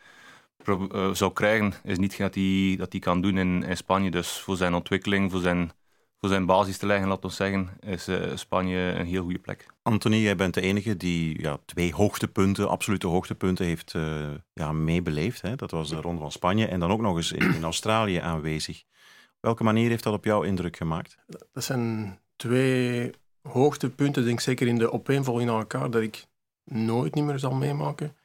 uh, 0.67 1.15
zou 1.15 1.33
krijgen, 1.33 1.73
is 1.85 1.99
niet 1.99 2.19
dat 2.19 2.35
hij, 2.35 2.75
dat 2.79 2.93
hij 2.93 3.01
kan 3.01 3.21
doen 3.21 3.39
in 3.39 3.77
Spanje. 3.77 4.11
Dus 4.11 4.39
voor 4.39 4.57
zijn 4.57 4.75
ontwikkeling, 4.75 5.31
voor 5.31 5.41
zijn 5.41 5.71
voor 6.21 6.29
zijn 6.29 6.47
basis 6.47 6.79
te 6.79 6.87
leggen, 6.87 7.09
laten 7.09 7.29
we 7.29 7.35
zeggen, 7.35 7.69
is 7.81 8.09
uh, 8.09 8.37
Spanje 8.37 8.77
een 8.77 9.07
heel 9.07 9.23
goede 9.23 9.39
plek. 9.39 9.67
Anthony, 9.83 10.17
jij 10.17 10.37
bent 10.37 10.55
de 10.55 10.61
enige 10.61 10.97
die 10.97 11.41
ja, 11.41 11.59
twee 11.65 11.95
hoogtepunten, 11.95 12.69
absolute 12.69 13.07
hoogtepunten, 13.07 13.65
heeft 13.65 13.95
uh, 13.95 14.27
ja, 14.53 14.73
meebeleefd. 14.73 15.41
Hè? 15.41 15.57
Dat 15.57 15.71
was 15.71 15.89
de 15.89 16.01
Ronde 16.01 16.21
van 16.21 16.33
Spanje 16.33 16.67
en 16.67 16.81
dan 16.81 16.91
ook 16.91 17.01
nog 17.01 17.17
eens 17.17 17.33
in, 17.33 17.55
in 17.55 17.65
Australië 17.65 18.17
aanwezig. 18.17 18.83
Op 19.27 19.45
welke 19.45 19.65
manier 19.65 19.89
heeft 19.89 20.05
dat 20.05 20.15
op 20.15 20.25
jou 20.25 20.47
indruk 20.47 20.77
gemaakt? 20.77 21.17
Dat 21.53 21.65
zijn 21.65 22.19
twee 22.37 23.11
hoogtepunten, 23.43 24.25
denk 24.25 24.35
ik 24.35 24.41
zeker 24.45 24.67
in 24.67 24.79
de 24.79 24.93
opeenvolging 24.93 25.51
aan 25.51 25.59
elkaar, 25.59 25.91
dat 25.91 26.03
ik 26.03 26.27
nooit 26.65 27.15
niet 27.15 27.25
meer 27.25 27.39
zal 27.39 27.55
meemaken. 27.55 28.17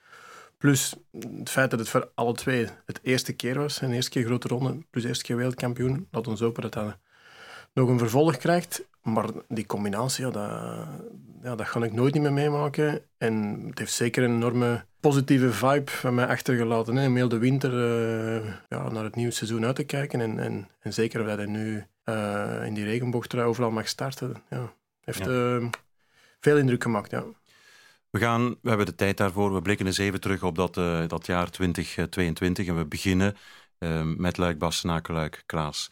Plus 0.58 0.96
het 1.12 1.50
feit 1.50 1.70
dat 1.70 1.80
het 1.80 1.90
voor 1.90 2.12
alle 2.16 2.34
twee 2.34 2.68
het 2.86 3.00
eerste 3.04 3.34
keer 3.34 3.58
was, 3.58 3.82
een 3.82 3.94
eerste 3.94 4.12
keer 4.12 4.26
grote 4.26 4.48
ronde, 4.48 4.78
plus 4.90 5.04
eerste 5.04 5.24
keer 5.24 5.36
wereldkampioen, 5.36 6.08
laat 6.12 6.28
ons 6.28 6.40
hopen 6.40 6.62
dat 6.62 6.74
dat 6.74 6.98
nog 7.74 7.90
een 7.90 7.98
vervolg 7.98 8.38
krijgt. 8.38 8.86
Maar 9.02 9.30
die 9.48 9.66
combinatie, 9.66 10.26
ja, 10.26 10.32
dat, 10.32 10.88
ja, 11.42 11.56
dat 11.56 11.68
ga 11.68 11.84
ik 11.84 11.94
nooit 11.94 12.16
meer 12.16 12.34
meemaken. 12.34 13.02
En 13.18 13.64
het 13.68 13.80
heeft 13.80 13.94
zeker 13.94 14.24
een 14.24 14.36
enorme 14.36 14.86
positieve 15.00 15.52
vibe 15.52 15.92
van 15.92 16.16
mij 16.16 16.28
achtergelaten. 16.28 16.96
Hè. 16.96 17.08
Om 17.08 17.16
heel 17.16 17.30
de 17.30 17.38
winter 17.38 17.74
uh, 17.74 18.54
ja, 18.70 18.90
naar 18.90 19.04
het 19.04 19.16
nieuwe 19.16 19.32
seizoen 19.32 19.66
uit 19.66 19.76
te 19.76 19.84
kijken. 19.84 20.22
En, 20.22 20.40
en, 20.40 20.70
en 20.80 20.94
zeker 20.94 21.26
dat 21.26 21.38
hij 21.38 21.46
nu 21.46 21.86
uh, 22.06 22.66
in 22.66 22.74
die 22.74 22.84
regenboogtrui 22.84 23.46
overal 23.46 23.72
mag 23.72 23.88
starten. 23.88 24.36
Ja, 24.50 24.74
heeft 25.02 25.26
ja. 25.26 25.56
Uh, 25.56 25.68
veel 26.40 26.58
indruk 26.58 26.84
gemaakt, 26.84 27.12
ja. 27.12 27.24
We, 28.10 28.20
gaan, 28.20 28.50
we 28.62 28.70
hebben 28.70 28.86
de 28.86 28.96
tijd 28.96 29.18
daarvoor. 29.18 29.54
We 29.54 29.62
blikken 29.62 29.86
eens 29.86 29.98
even 29.98 30.20
terug 30.20 30.44
op 30.44 30.56
dat, 30.56 30.74
dat 31.10 31.26
jaar 31.26 31.50
2022. 31.50 32.68
En 32.68 32.78
we 32.78 32.86
beginnen 32.86 33.36
met 34.18 34.38
Luik, 34.38 34.58
Bastenaken, 34.58 35.30
Klaas 35.46 35.92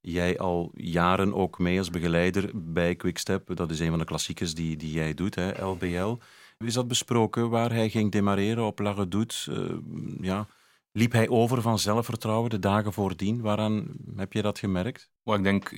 jij 0.00 0.38
al 0.38 0.70
jaren 0.74 1.34
ook 1.34 1.58
mee 1.58 1.78
als 1.78 1.90
begeleider 1.90 2.50
bij 2.54 2.94
Quickstep. 2.94 3.56
Dat 3.56 3.70
is 3.70 3.80
een 3.80 3.90
van 3.90 3.98
de 3.98 4.04
klassiekers 4.04 4.54
die, 4.54 4.76
die 4.76 4.92
jij 4.92 5.14
doet, 5.14 5.34
hè, 5.34 5.64
LBL. 5.64 6.16
Is 6.58 6.74
dat 6.74 6.88
besproken 6.88 7.50
waar 7.50 7.72
hij 7.72 7.88
ging 7.88 8.12
demareren 8.12 8.64
op 8.64 8.78
La 8.78 8.92
Redoute? 8.92 9.34
Uh, 9.48 9.76
ja. 10.20 10.46
Liep 10.92 11.12
hij 11.12 11.28
over 11.28 11.62
van 11.62 11.78
zelfvertrouwen 11.78 12.50
de 12.50 12.58
dagen 12.58 12.92
voordien? 12.92 13.40
Waaraan 13.40 13.86
heb 14.16 14.32
je 14.32 14.42
dat 14.42 14.58
gemerkt? 14.58 15.10
Well, 15.22 15.36
ik 15.36 15.42
denk, 15.42 15.70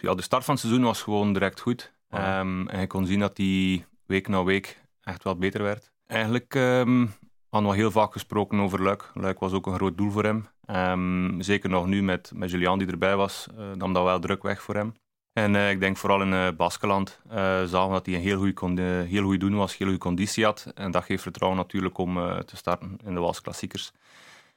ja, 0.00 0.14
de 0.14 0.22
start 0.22 0.44
van 0.44 0.54
het 0.54 0.62
seizoen 0.62 0.84
was 0.84 1.02
gewoon 1.02 1.32
direct 1.32 1.60
goed. 1.60 1.92
Um, 2.10 2.68
en 2.68 2.80
je 2.80 2.86
kon 2.86 3.06
zien 3.06 3.18
dat 3.18 3.36
hij 3.36 3.86
week 4.06 4.28
na 4.28 4.44
week 4.44 4.80
echt 5.02 5.24
wel 5.24 5.36
beter 5.36 5.62
werd. 5.62 5.90
Eigenlijk 6.06 6.54
um, 6.54 7.12
hadden 7.48 7.70
we 7.70 7.76
heel 7.76 7.90
vaak 7.90 8.12
gesproken 8.12 8.60
over 8.60 8.82
Luik. 8.82 9.10
Luik 9.14 9.38
was 9.38 9.52
ook 9.52 9.66
een 9.66 9.74
groot 9.74 9.96
doel 9.96 10.10
voor 10.10 10.24
hem. 10.24 10.46
Um, 10.66 11.42
zeker 11.42 11.70
nog 11.70 11.86
nu 11.86 12.02
met, 12.02 12.32
met 12.34 12.50
Julian 12.50 12.78
die 12.78 12.88
erbij 12.88 13.16
was, 13.16 13.46
uh, 13.58 13.72
nam 13.72 13.92
dat 13.92 14.04
wel 14.04 14.18
druk 14.18 14.42
weg 14.42 14.62
voor 14.62 14.74
hem. 14.74 14.94
En 15.32 15.54
uh, 15.54 15.70
ik 15.70 15.80
denk 15.80 15.96
vooral 15.96 16.22
in 16.22 16.32
uh, 16.32 16.48
Baskeland 16.56 17.20
zagen 17.64 17.86
we 17.86 17.92
dat 17.92 18.06
hij 18.06 18.14
een 18.14 18.20
heel 18.20 18.38
goede 18.38 18.82
heel 19.08 19.38
doen 19.38 19.54
was, 19.54 19.76
heel 19.76 19.86
goede 19.86 20.02
conditie 20.02 20.44
had. 20.44 20.72
En 20.74 20.90
dat 20.90 21.04
geeft 21.04 21.22
vertrouwen 21.22 21.58
natuurlijk 21.58 21.98
om 21.98 22.14
te 22.44 22.56
starten 22.56 22.98
in 23.04 23.14
de 23.14 23.20
Wals 23.20 23.40
Klassiekers. 23.40 23.92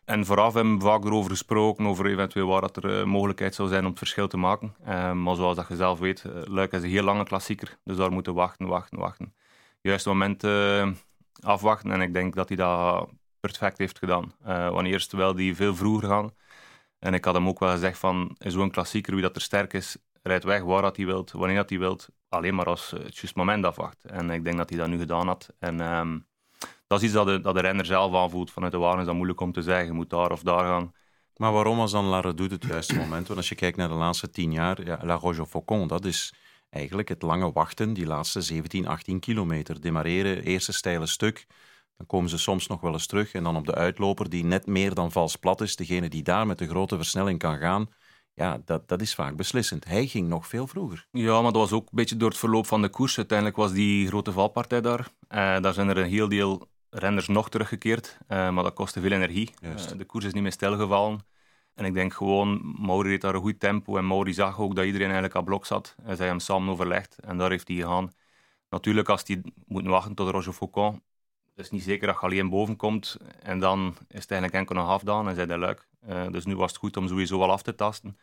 En 0.05 0.25
vooraf 0.25 0.53
hebben 0.53 0.77
we 0.77 0.83
vaak 0.83 1.05
erover 1.05 1.31
gesproken, 1.31 1.85
over 1.85 2.05
eventueel 2.05 2.47
waar 2.47 2.61
dat 2.61 2.83
er 2.83 3.07
mogelijkheid 3.07 3.55
zou 3.55 3.67
zijn 3.69 3.83
om 3.83 3.89
het 3.89 3.97
verschil 3.97 4.27
te 4.27 4.37
maken. 4.37 4.75
Ehm, 4.85 5.23
maar 5.23 5.35
zoals 5.35 5.55
dat 5.55 5.67
je 5.67 5.75
zelf 5.75 5.99
weet, 5.99 6.23
Luik 6.45 6.71
is 6.71 6.83
een 6.83 6.89
heel 6.89 7.03
lange 7.03 7.23
klassieker. 7.23 7.77
Dus 7.83 7.97
daar 7.97 8.11
moeten 8.11 8.33
we 8.33 8.39
wachten, 8.39 8.67
wachten, 8.67 8.99
wachten. 8.99 9.33
Juist 9.81 10.05
moment 10.05 10.43
afwachten. 11.41 11.91
En 11.91 12.01
ik 12.01 12.13
denk 12.13 12.35
dat 12.35 12.47
hij 12.47 12.57
dat 12.57 13.09
perfect 13.39 13.77
heeft 13.77 13.97
gedaan. 13.97 14.33
Uh, 14.47 14.69
wanneer 14.69 15.07
wel 15.09 15.35
die 15.35 15.55
veel 15.55 15.75
vroeger 15.75 16.09
gaan. 16.09 16.31
En 16.99 17.13
ik 17.13 17.25
had 17.25 17.33
hem 17.33 17.47
ook 17.47 17.59
wel 17.59 17.71
gezegd 17.71 17.97
van, 17.97 18.35
zo'n 18.37 18.71
klassieker, 18.71 19.13
wie 19.13 19.21
dat 19.21 19.35
er 19.35 19.41
sterk 19.41 19.73
is, 19.73 19.97
rijdt 20.23 20.43
weg 20.43 20.61
waar 20.61 20.81
dat 20.81 20.95
hij 20.95 21.05
wilt, 21.05 21.31
wanneer 21.31 21.55
dat 21.55 21.69
hij 21.69 21.79
wilt. 21.79 22.09
Alleen 22.29 22.55
maar 22.55 22.65
als 22.65 22.91
het 22.91 23.17
juist 23.17 23.35
moment 23.35 23.65
afwacht. 23.65 24.05
En 24.05 24.29
ik 24.29 24.43
denk 24.43 24.57
dat 24.57 24.69
hij 24.69 24.77
dat 24.77 24.87
nu 24.87 24.97
gedaan 24.97 25.27
had. 25.27 25.49
En 25.59 25.79
um, 25.79 26.27
dat 26.87 27.01
is 27.01 27.03
iets 27.03 27.13
dat 27.13 27.55
de, 27.55 27.61
renner 27.61 27.85
zelf 27.85 28.15
aanvoelt. 28.15 28.51
Vanuit 28.51 28.71
de 28.71 28.77
waan 28.77 28.99
is 28.99 29.05
dat 29.05 29.15
moeilijk 29.15 29.39
om 29.39 29.51
te 29.51 29.61
zeggen. 29.61 29.85
Je 29.85 29.91
moet 29.91 30.09
daar 30.09 30.31
of 30.31 30.41
daar 30.41 30.63
gaan. 30.63 30.93
Maar 31.35 31.51
waarom 31.51 31.77
was 31.77 31.91
dan 31.91 32.05
La 32.05 32.19
Redoute 32.19 32.53
het 32.53 32.65
juiste 32.65 32.95
moment? 32.95 33.27
Want 33.27 33.39
als 33.39 33.49
je 33.49 33.55
kijkt 33.55 33.77
naar 33.77 33.87
de 33.87 33.93
laatste 33.93 34.29
tien 34.29 34.51
jaar, 34.51 34.85
ja, 34.85 34.99
La 35.01 35.13
Roche-Faucon, 35.13 35.87
dat 35.87 36.05
is 36.05 36.33
eigenlijk 36.69 37.09
het 37.09 37.21
lange 37.21 37.51
wachten, 37.51 37.93
die 37.93 38.05
laatste 38.05 38.41
17, 38.41 38.87
18 38.87 39.19
kilometer. 39.19 39.81
Demareren, 39.81 40.43
eerste 40.43 40.73
steile 40.73 41.05
stuk, 41.05 41.47
Dan 41.99 42.07
komen 42.07 42.29
ze 42.29 42.37
soms 42.37 42.67
nog 42.67 42.81
wel 42.81 42.93
eens 42.93 43.07
terug 43.07 43.33
en 43.33 43.43
dan 43.43 43.55
op 43.55 43.65
de 43.65 43.75
uitloper 43.75 44.29
die 44.29 44.43
net 44.43 44.65
meer 44.65 44.93
dan 44.93 45.11
vals 45.11 45.35
plat 45.35 45.61
is, 45.61 45.75
degene 45.75 46.09
die 46.09 46.23
daar 46.23 46.47
met 46.47 46.57
de 46.57 46.67
grote 46.67 46.95
versnelling 46.95 47.39
kan 47.39 47.57
gaan, 47.57 47.89
ja, 48.39 48.61
dat, 48.65 48.87
dat 48.87 49.01
is 49.01 49.15
vaak 49.15 49.35
beslissend. 49.35 49.85
Hij 49.85 50.07
ging 50.07 50.27
nog 50.27 50.47
veel 50.47 50.67
vroeger. 50.67 51.07
Ja, 51.11 51.41
maar 51.41 51.51
dat 51.51 51.61
was 51.61 51.71
ook 51.71 51.83
een 51.83 51.95
beetje 51.95 52.17
door 52.17 52.29
het 52.29 52.37
verloop 52.37 52.67
van 52.67 52.81
de 52.81 52.89
koers. 52.89 53.17
Uiteindelijk 53.17 53.57
was 53.57 53.71
die 53.71 54.07
grote 54.07 54.31
valpartij 54.31 54.81
daar. 54.81 54.99
Uh, 54.99 55.59
daar 55.59 55.73
zijn 55.73 55.89
er 55.89 55.97
een 55.97 56.09
heel 56.09 56.29
deel 56.29 56.67
renners 56.89 57.27
nog 57.27 57.49
teruggekeerd, 57.49 58.17
uh, 58.27 58.49
maar 58.49 58.63
dat 58.63 58.73
kostte 58.73 59.01
veel 59.01 59.11
energie. 59.11 59.53
Uh, 59.61 59.75
de 59.97 60.05
koers 60.05 60.25
is 60.25 60.33
niet 60.33 60.43
meer 60.43 60.51
stilgevallen. 60.51 61.19
En 61.73 61.85
ik 61.85 61.93
denk 61.93 62.13
gewoon, 62.13 62.75
Mauri 62.79 63.09
reed 63.09 63.21
daar 63.21 63.35
een 63.35 63.41
goed 63.41 63.59
tempo 63.59 63.97
en 63.97 64.07
Mauri 64.07 64.33
zag 64.33 64.59
ook 64.59 64.75
dat 64.75 64.85
iedereen 64.85 65.07
eigenlijk 65.07 65.35
aan 65.35 65.43
blok 65.43 65.65
zat. 65.65 65.95
En 66.03 66.15
zij 66.15 66.27
hem 66.27 66.39
samen 66.39 66.69
overlegd 66.69 67.19
en 67.19 67.37
daar 67.37 67.49
heeft 67.49 67.67
hij 67.67 67.77
gegaan. 67.77 68.11
Natuurlijk, 68.69 69.09
als 69.09 69.23
hij 69.25 69.41
moet 69.65 69.85
wachten 69.85 70.15
tot 70.15 70.29
Roger 70.29 70.53
Faucon, 70.53 71.01
het 71.59 71.67
is 71.67 71.73
niet 71.73 71.83
zeker 71.87 72.07
dat 72.07 72.15
je 72.15 72.25
alleen 72.25 72.49
boven 72.49 72.75
komt 72.75 73.17
en 73.43 73.59
dan 73.59 73.95
is 74.07 74.21
het 74.21 74.31
eigenlijk 74.31 74.53
enkel 74.53 74.75
nog 74.75 74.87
afdaan 74.87 75.27
en 75.27 75.35
zij 75.35 75.45
de 75.45 75.57
luik. 75.57 75.87
Uh, 76.09 76.27
dus 76.31 76.45
nu 76.45 76.55
was 76.55 76.71
het 76.71 76.79
goed 76.79 76.97
om 76.97 77.07
sowieso 77.07 77.39
wel 77.39 77.51
af 77.51 77.61
te 77.61 77.75
tasten. 77.75 78.17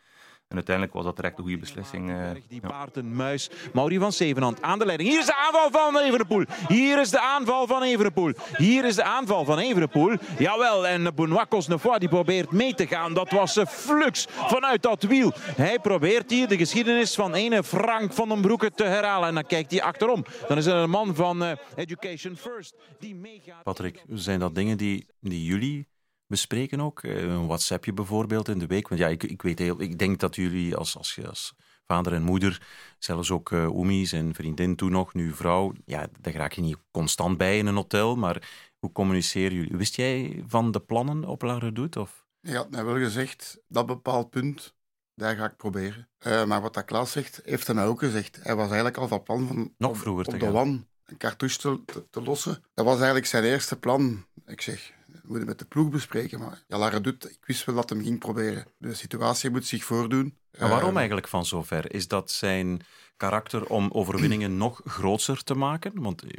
En 0.47 0.55
uiteindelijk 0.55 0.95
was 0.95 1.05
dat 1.05 1.15
direct 1.15 1.37
een 1.37 1.43
goede 1.43 1.57
beslissing. 1.57 2.09
Uh, 2.09 2.29
die 2.47 2.61
een 2.93 3.15
muis. 3.15 3.49
Mauri 3.73 3.97
van 3.99 4.11
Zevenhand 4.11 4.61
aan 4.61 4.79
de 4.79 4.85
leiding. 4.85 5.09
Hier 5.09 5.19
is 5.19 5.25
de 5.25 5.35
aanval 5.35 5.71
van 5.71 5.97
Evenepoel. 5.97 6.43
Hier 6.67 6.99
is 6.99 7.09
de 7.09 7.19
aanval 7.19 7.67
van 7.67 7.83
Evenepoel. 7.83 8.33
Hier 8.57 8.85
is 8.85 8.95
de 8.95 9.03
aanval 9.03 9.45
van 9.45 9.59
Evenepoel. 9.59 10.17
Jawel, 10.37 10.87
en 10.87 11.15
Benoit 11.15 11.47
Cosnefoy 11.47 11.97
die 11.97 12.09
probeert 12.09 12.51
mee 12.51 12.73
te 12.73 12.87
gaan. 12.87 13.13
Dat 13.13 13.31
was 13.31 13.55
een 13.55 13.67
flux 13.67 14.25
vanuit 14.29 14.81
dat 14.81 15.03
wiel. 15.03 15.31
Hij 15.35 15.79
probeert 15.79 16.29
hier 16.29 16.47
de 16.47 16.57
geschiedenis 16.57 17.15
van 17.15 17.33
ene 17.33 17.63
Frank 17.63 18.13
van 18.13 18.29
den 18.29 18.41
Broeke 18.41 18.71
te 18.71 18.83
herhalen. 18.83 19.27
En 19.27 19.33
dan 19.33 19.45
kijkt 19.45 19.71
hij 19.71 19.81
achterom. 19.81 20.25
Dan 20.47 20.57
is 20.57 20.65
er 20.65 20.75
een 20.75 20.89
man 20.89 21.15
van 21.15 21.43
uh, 21.43 21.51
Education 21.75 22.35
First 22.35 22.75
die 22.99 23.15
meegaat. 23.15 23.63
Patrick, 23.63 24.03
zijn 24.13 24.39
dat 24.39 24.55
dingen 24.55 24.77
die, 24.77 25.05
die 25.19 25.45
jullie 25.45 25.87
bespreken 26.27 26.81
ook? 26.81 27.03
Eh, 27.03 27.21
een 27.21 27.47
WhatsAppje 27.47 27.93
bijvoorbeeld 27.93 28.47
in 28.47 28.59
de 28.59 28.67
week? 28.67 28.87
Want 28.87 29.01
ja, 29.01 29.07
ik, 29.07 29.23
ik, 29.23 29.41
weet 29.41 29.59
heel, 29.59 29.81
ik 29.81 29.99
denk 29.99 30.19
dat 30.19 30.35
jullie 30.35 30.75
als, 30.75 30.97
als, 30.97 31.19
als 31.27 31.55
vader 31.85 32.13
en 32.13 32.21
moeder, 32.21 32.67
zelfs 32.99 33.31
ook 33.31 33.51
uh, 33.51 33.75
Oemi, 33.75 34.05
zijn 34.05 34.33
vriendin 34.33 34.75
toen 34.75 34.91
nog, 34.91 35.13
nu 35.13 35.33
vrouw, 35.33 35.73
ja, 35.85 36.07
daar 36.19 36.33
raak 36.33 36.51
je 36.51 36.61
niet 36.61 36.77
constant 36.91 37.37
bij 37.37 37.57
in 37.57 37.65
een 37.65 37.75
hotel, 37.75 38.15
maar 38.15 38.49
hoe 38.79 38.91
communiceren 38.91 39.55
jullie? 39.55 39.77
Wist 39.77 39.95
jij 39.95 40.43
van 40.47 40.71
de 40.71 40.79
plannen 40.79 41.23
op 41.23 41.41
La 41.41 41.57
Redoute? 41.57 41.99
Of? 41.99 42.25
Je 42.39 42.55
had 42.55 42.69
mij 42.69 42.85
wel 42.85 42.97
gezegd, 42.97 43.59
dat 43.67 43.85
bepaald 43.85 44.29
punt, 44.29 44.75
daar 45.15 45.35
ga 45.35 45.45
ik 45.45 45.57
proberen. 45.57 46.09
Uh, 46.27 46.45
maar 46.45 46.61
wat 46.61 46.73
dat 46.73 46.85
Klaas 46.85 47.11
zegt, 47.11 47.41
heeft 47.43 47.67
hij 47.67 47.75
mij 47.75 47.85
ook 47.85 47.99
gezegd. 47.99 48.39
Hij 48.41 48.55
was 48.55 48.65
eigenlijk 48.65 48.97
al 48.97 49.07
van 49.07 49.23
plan 49.23 49.47
van 49.47 49.73
Nog 49.77 49.97
vroeger 49.97 50.33
op, 50.33 50.39
de 50.39 50.51
wan 50.51 50.87
een 51.05 51.17
cartouche 51.17 51.59
te, 51.59 51.81
te, 51.85 52.09
te 52.09 52.21
lossen. 52.21 52.63
Dat 52.73 52.85
was 52.85 52.95
eigenlijk 52.95 53.25
zijn 53.25 53.43
eerste 53.43 53.79
plan. 53.79 54.25
Ik 54.45 54.61
zeg, 54.61 54.93
we 55.27 55.33
moeten 55.33 55.47
met 55.49 55.59
de 55.59 55.65
ploeg 55.65 55.89
bespreken. 55.89 56.39
Maar 56.39 56.63
ja, 56.67 56.77
Lara 56.77 56.99
doet, 56.99 57.29
ik 57.29 57.45
wist 57.45 57.65
wel 57.65 57.75
dat 57.75 57.89
hem 57.89 58.03
ging 58.03 58.19
proberen. 58.19 58.65
De 58.77 58.93
situatie 58.93 59.49
moet 59.49 59.65
zich 59.65 59.83
voordoen. 59.83 60.37
Maar 60.59 60.69
waarom 60.69 60.89
Uh, 60.91 60.97
eigenlijk 60.97 61.27
van 61.27 61.45
zover? 61.45 61.93
Is 61.93 62.07
dat 62.07 62.31
zijn 62.31 62.81
karakter 63.17 63.65
om 63.65 63.89
overwinningen 63.91 64.57
nog 64.63 64.81
groter 64.85 65.43
te 65.43 65.53
maken? 65.55 66.01
Want 66.01 66.21
hij 66.21 66.29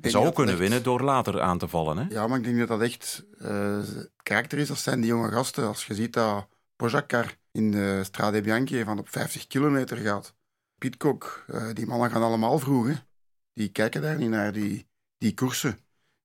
denk 0.00 0.14
zou 0.14 0.32
kunnen 0.32 0.52
echt- 0.54 0.62
winnen 0.62 0.82
door 0.82 1.00
later 1.02 1.40
aan 1.40 1.58
te 1.58 1.68
vallen. 1.68 1.96
Hè? 1.98 2.04
Ja, 2.08 2.26
maar 2.26 2.38
ik 2.38 2.44
denk 2.44 2.58
dat 2.58 2.68
dat 2.68 2.80
echt 2.80 3.24
eh, 3.38 3.76
het 3.76 4.10
karakter 4.22 4.58
is. 4.58 4.68
Dat 4.68 4.78
zijn 4.78 5.00
die 5.00 5.10
jonge 5.10 5.30
gasten. 5.30 5.66
Als 5.66 5.86
je 5.86 5.94
ziet 5.94 6.12
dat 6.12 6.48
Pogacar 6.76 7.36
in 7.52 7.70
de 7.70 8.00
Strade 8.04 8.40
Bianchi 8.40 8.84
van 8.84 8.98
op 8.98 9.08
50 9.08 9.46
kilometer 9.46 9.96
gaat. 9.96 10.34
Pitcock, 10.78 11.44
eh, 11.46 11.68
die 11.72 11.86
mannen 11.86 12.10
gaan 12.10 12.22
allemaal 12.22 12.58
vroeg. 12.58 12.86
Hè. 12.86 12.94
Die 13.54 13.68
kijken 13.68 14.02
daar 14.02 14.16
niet 14.16 14.30
naar, 14.30 14.52
die, 14.52 14.86
die 15.18 15.34
koersen. 15.34 15.78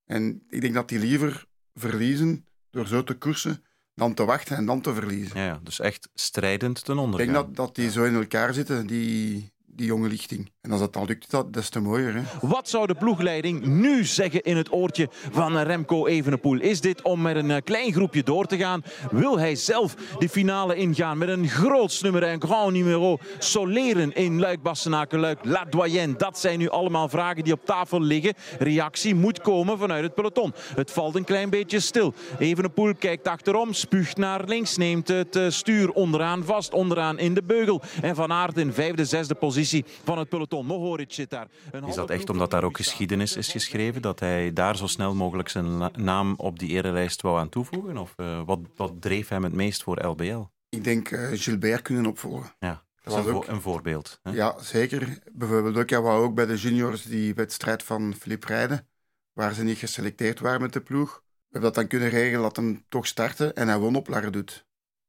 En 0.06 0.44
ik 0.50 0.62
denk 0.62 0.74
dat 0.74 0.90
die 0.90 1.00
liever 1.00 1.47
verliezen 1.77 2.46
door 2.69 2.88
zo 2.88 3.03
te 3.03 3.13
koersen 3.13 3.63
dan 3.93 4.13
te 4.13 4.25
wachten 4.25 4.57
en 4.57 4.65
dan 4.65 4.81
te 4.81 4.93
verliezen. 4.93 5.39
Ja, 5.39 5.46
ja, 5.46 5.60
dus 5.63 5.79
echt 5.79 6.10
strijdend 6.13 6.86
ten 6.86 6.98
onder. 6.98 7.19
Ik 7.19 7.25
denk 7.25 7.38
dat, 7.38 7.55
dat 7.55 7.75
die 7.75 7.91
zo 7.91 8.03
in 8.03 8.15
elkaar 8.15 8.53
zitten, 8.53 8.88
die, 8.88 9.51
die 9.77 9.86
jonge 9.86 10.07
lichting. 10.07 10.51
En 10.62 10.72
als 10.72 10.79
dat 10.79 10.93
dan 10.93 11.05
lukt, 11.05 11.31
dat 11.31 11.53
des 11.53 11.69
te 11.69 11.79
mooier. 11.79 12.13
Hè. 12.13 12.22
Wat 12.41 12.69
zou 12.69 12.88
de 12.88 12.96
ploegleiding 12.96 13.65
nu 13.65 14.05
zeggen 14.05 14.41
in 14.41 14.57
het 14.57 14.72
oortje 14.72 15.10
van 15.31 15.57
Remco 15.57 16.07
Evenepoel? 16.07 16.60
Is 16.60 16.81
dit 16.81 17.01
om 17.01 17.22
met 17.22 17.36
een 17.36 17.51
eh, 17.51 17.62
klein 17.63 17.93
groepje 17.93 18.24
door 18.24 18.46
te 18.46 18.57
gaan? 18.57 18.84
Wil 19.12 19.39
hij 19.39 19.55
zelf 19.55 19.96
de 20.19 20.29
finale 20.29 20.75
ingaan 20.75 21.17
met 21.17 21.29
een 21.29 21.48
groot 21.48 22.00
nummer, 22.01 22.24
een 22.24 22.41
grand 22.41 22.72
numero, 22.72 23.17
soleren 23.38 24.15
in 24.15 24.39
Luik, 24.39 24.62
Bastenaken, 24.62 25.19
Luik, 25.19 25.39
La 25.43 25.65
Doyenne? 25.65 26.15
Dat 26.17 26.39
zijn 26.39 26.60
nu 26.60 26.69
allemaal 26.69 27.10
vragen 27.10 27.43
die 27.43 27.53
op 27.53 27.65
tafel 27.65 28.01
liggen. 28.01 28.34
Reactie 28.60 29.15
moet 29.15 29.41
komen 29.41 29.77
vanuit 29.77 30.03
het 30.03 30.15
peloton. 30.15 30.53
Het 30.75 30.91
valt 30.91 31.15
een 31.15 31.24
klein 31.24 31.50
beetje 31.50 31.79
stil. 31.79 32.13
Evenepoel 32.39 32.96
kijkt 32.96 33.27
achterom, 33.27 33.74
spuugt 33.74 34.17
naar 34.17 34.43
links, 34.46 34.77
neemt 34.77 35.07
het 35.07 35.36
eh, 35.36 35.50
stuur 35.50 35.91
onderaan 35.91 36.43
vast, 36.43 36.74
onderaan 36.74 37.19
in 37.19 37.34
de 37.34 37.43
beugel. 37.43 37.81
En 38.01 38.15
Van 38.15 38.31
Aert 38.31 38.57
in 38.57 38.74
vijfde, 38.74 39.05
zesde 39.05 39.36
positie 39.36 39.67
van 40.04 40.18
het 40.18 40.30
peloton. 40.30 40.66
Mohoric 40.66 41.14
zit 41.14 41.30
daar. 41.30 41.48
Een 41.72 41.84
Is 41.84 41.96
dat 41.96 42.10
echt 42.10 42.30
omdat 42.30 42.52
daar 42.52 42.64
ook 42.64 42.78
geschiedenis 42.78 43.36
is 43.36 43.52
geschreven? 43.52 44.02
Dat 44.02 44.20
hij 44.20 44.54
daar 44.54 44.78
zo 44.78 44.88
snel 44.88 45.16
mogelijk 45.16 45.50
zijn 45.50 45.78
na- 45.78 45.92
naam 45.96 46.34
op 46.38 46.60
die 46.60 46.70
erelijst 46.70 47.22
wou 47.22 47.40
aan 47.40 47.50
toevoegen? 47.50 47.98
Of 47.98 48.14
eh, 48.16 48.42
wat, 48.46 48.60
wat 48.76 48.94
dreef 49.00 49.28
hem 49.28 49.44
het 49.44 49.54
meest 49.54 49.84
voor 49.84 50.06
LBL? 50.06 50.42
Ik 50.70 50.84
denk 50.84 51.12
eh, 51.12 51.28
Gilbert 51.34 51.82
kunnen 51.82 52.06
opvolgen. 52.06 52.52
Ja, 52.60 52.84
dat 53.04 53.14
was 53.14 53.22
is 53.22 53.26
een, 53.26 53.32
vo- 53.32 53.38
ook- 53.38 53.48
een 53.48 53.62
voorbeeld. 53.62 54.20
Hè? 54.24 54.32
Ja, 54.32 54.56
zeker. 54.62 55.20
Bijvoorbeeld 55.32 55.78
ook, 55.78 55.90
ja, 55.90 56.02
wat 56.02 56.18
ook 56.20 56.36
bij 56.36 56.46
de 56.46 56.56
juniors 56.58 57.04
die 57.04 57.34
wedstrijd 57.34 57.84
van 57.84 58.14
Philippe 58.20 58.48
Rijden, 58.48 58.88
waar 59.34 59.54
ze 59.54 59.64
niet 59.64 59.78
geselecteerd 59.78 60.40
waren 60.40 60.62
met 60.62 60.74
de 60.74 60.82
ploeg. 60.82 61.16
We 61.26 61.54
hebben 61.54 61.62
dat 61.62 61.76
dan 61.76 61.88
kunnen 61.88 62.10
regelen 62.10 62.42
dat 62.42 62.56
hem 62.56 62.86
toch 62.90 63.08
startte 63.08 63.54
en 63.54 63.68
hij 63.68 63.78
won 63.78 63.96
op 63.96 64.08
Larredoet, 64.08 64.66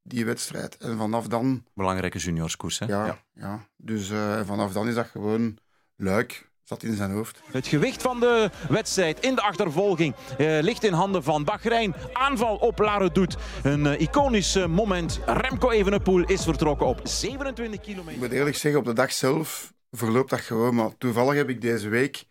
die 0.09 0.25
wedstrijd. 0.25 0.77
En 0.77 0.97
vanaf 0.99 1.27
dan, 1.27 1.65
Belangrijke 1.75 2.19
juniorskoers. 2.19 2.79
Hè? 2.79 2.87
ja, 2.87 3.19
ja. 3.35 3.67
dus 3.77 4.11
eh, 4.11 4.41
vanaf 4.47 4.73
dan 4.73 4.89
is 4.89 4.95
dat 4.95 5.07
gewoon 5.07 5.59
luik, 5.97 6.51
zat 6.63 6.83
in 6.83 6.95
zijn 6.97 7.11
hoofd. 7.11 7.41
Het 7.53 7.67
gewicht 7.67 8.03
van 8.03 8.21
de 8.21 8.51
wedstrijd 8.69 9.21
in 9.21 9.35
de 9.35 9.43
achtervolging 9.43 10.15
eh, 10.39 10.59
ligt 10.61 10.85
in 10.85 10.93
handen 10.93 11.23
van 11.23 11.45
Bahrein. 11.45 11.95
Aanval 12.13 12.57
op 12.57 12.79
Laredoet. 12.79 13.37
Een 13.63 13.87
eh, 13.87 14.01
iconisch 14.01 14.67
moment. 14.67 15.21
Remco 15.27 15.71
Evenepoel 15.71 16.23
is 16.25 16.43
vertrokken 16.43 16.87
op 16.87 17.01
27 17.05 17.75
Ik 17.75 17.83
kilometer. 17.83 18.19
moet 18.21 18.31
eerlijk 18.33 18.57
zeggen, 18.57 18.81
op 18.81 18.87
de 18.87 18.93
dag 18.93 19.13
zelf 19.13 19.73
verloopt 19.91 20.31
dat 20.31 20.41
gewoon. 20.41 20.75
Maar 20.75 20.97
toevallig 20.99 21.35
heb 21.35 21.49
ik 21.49 21.61
deze 21.61 21.89
week 21.89 22.25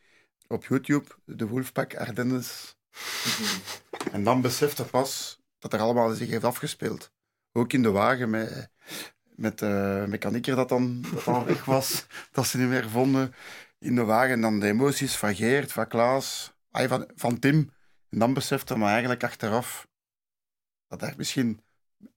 op 0.47 0.65
YouTube 0.65 1.05
de 1.25 1.47
Wolfpack 1.47 1.95
Ardennes. 1.95 2.75
En 4.11 4.23
dan 4.23 4.41
besefte 4.41 4.83
pas 4.83 5.39
dat 5.59 5.73
er 5.73 5.79
allemaal 5.79 6.11
zich 6.13 6.29
heeft 6.29 6.43
afgespeeld. 6.43 7.11
Ook 7.57 7.73
in 7.73 7.81
de 7.81 7.91
wagen 7.91 8.29
met, 8.29 8.69
met 9.35 9.59
de 9.59 10.05
mechanieker 10.07 10.55
dat 10.55 10.69
dan, 10.69 11.01
dat 11.01 11.23
dan 11.23 11.45
weg 11.45 11.65
was, 11.65 12.05
dat 12.31 12.47
ze 12.47 12.57
niet 12.57 12.67
meer 12.67 12.89
vonden. 12.89 13.33
In 13.79 13.95
de 13.95 14.03
wagen 14.03 14.33
en 14.33 14.41
dan 14.41 14.59
de 14.59 14.67
emoties 14.67 15.15
van 15.15 15.35
Geert, 15.35 15.71
van 15.71 15.87
Klaas, 15.87 16.53
van, 16.71 17.11
van 17.15 17.39
Tim. 17.39 17.73
En 18.09 18.19
dan 18.19 18.33
besefte 18.33 18.77
me 18.77 18.85
eigenlijk 18.85 19.23
achteraf 19.23 19.87
dat 20.87 20.99
dat 20.99 21.17
misschien 21.17 21.61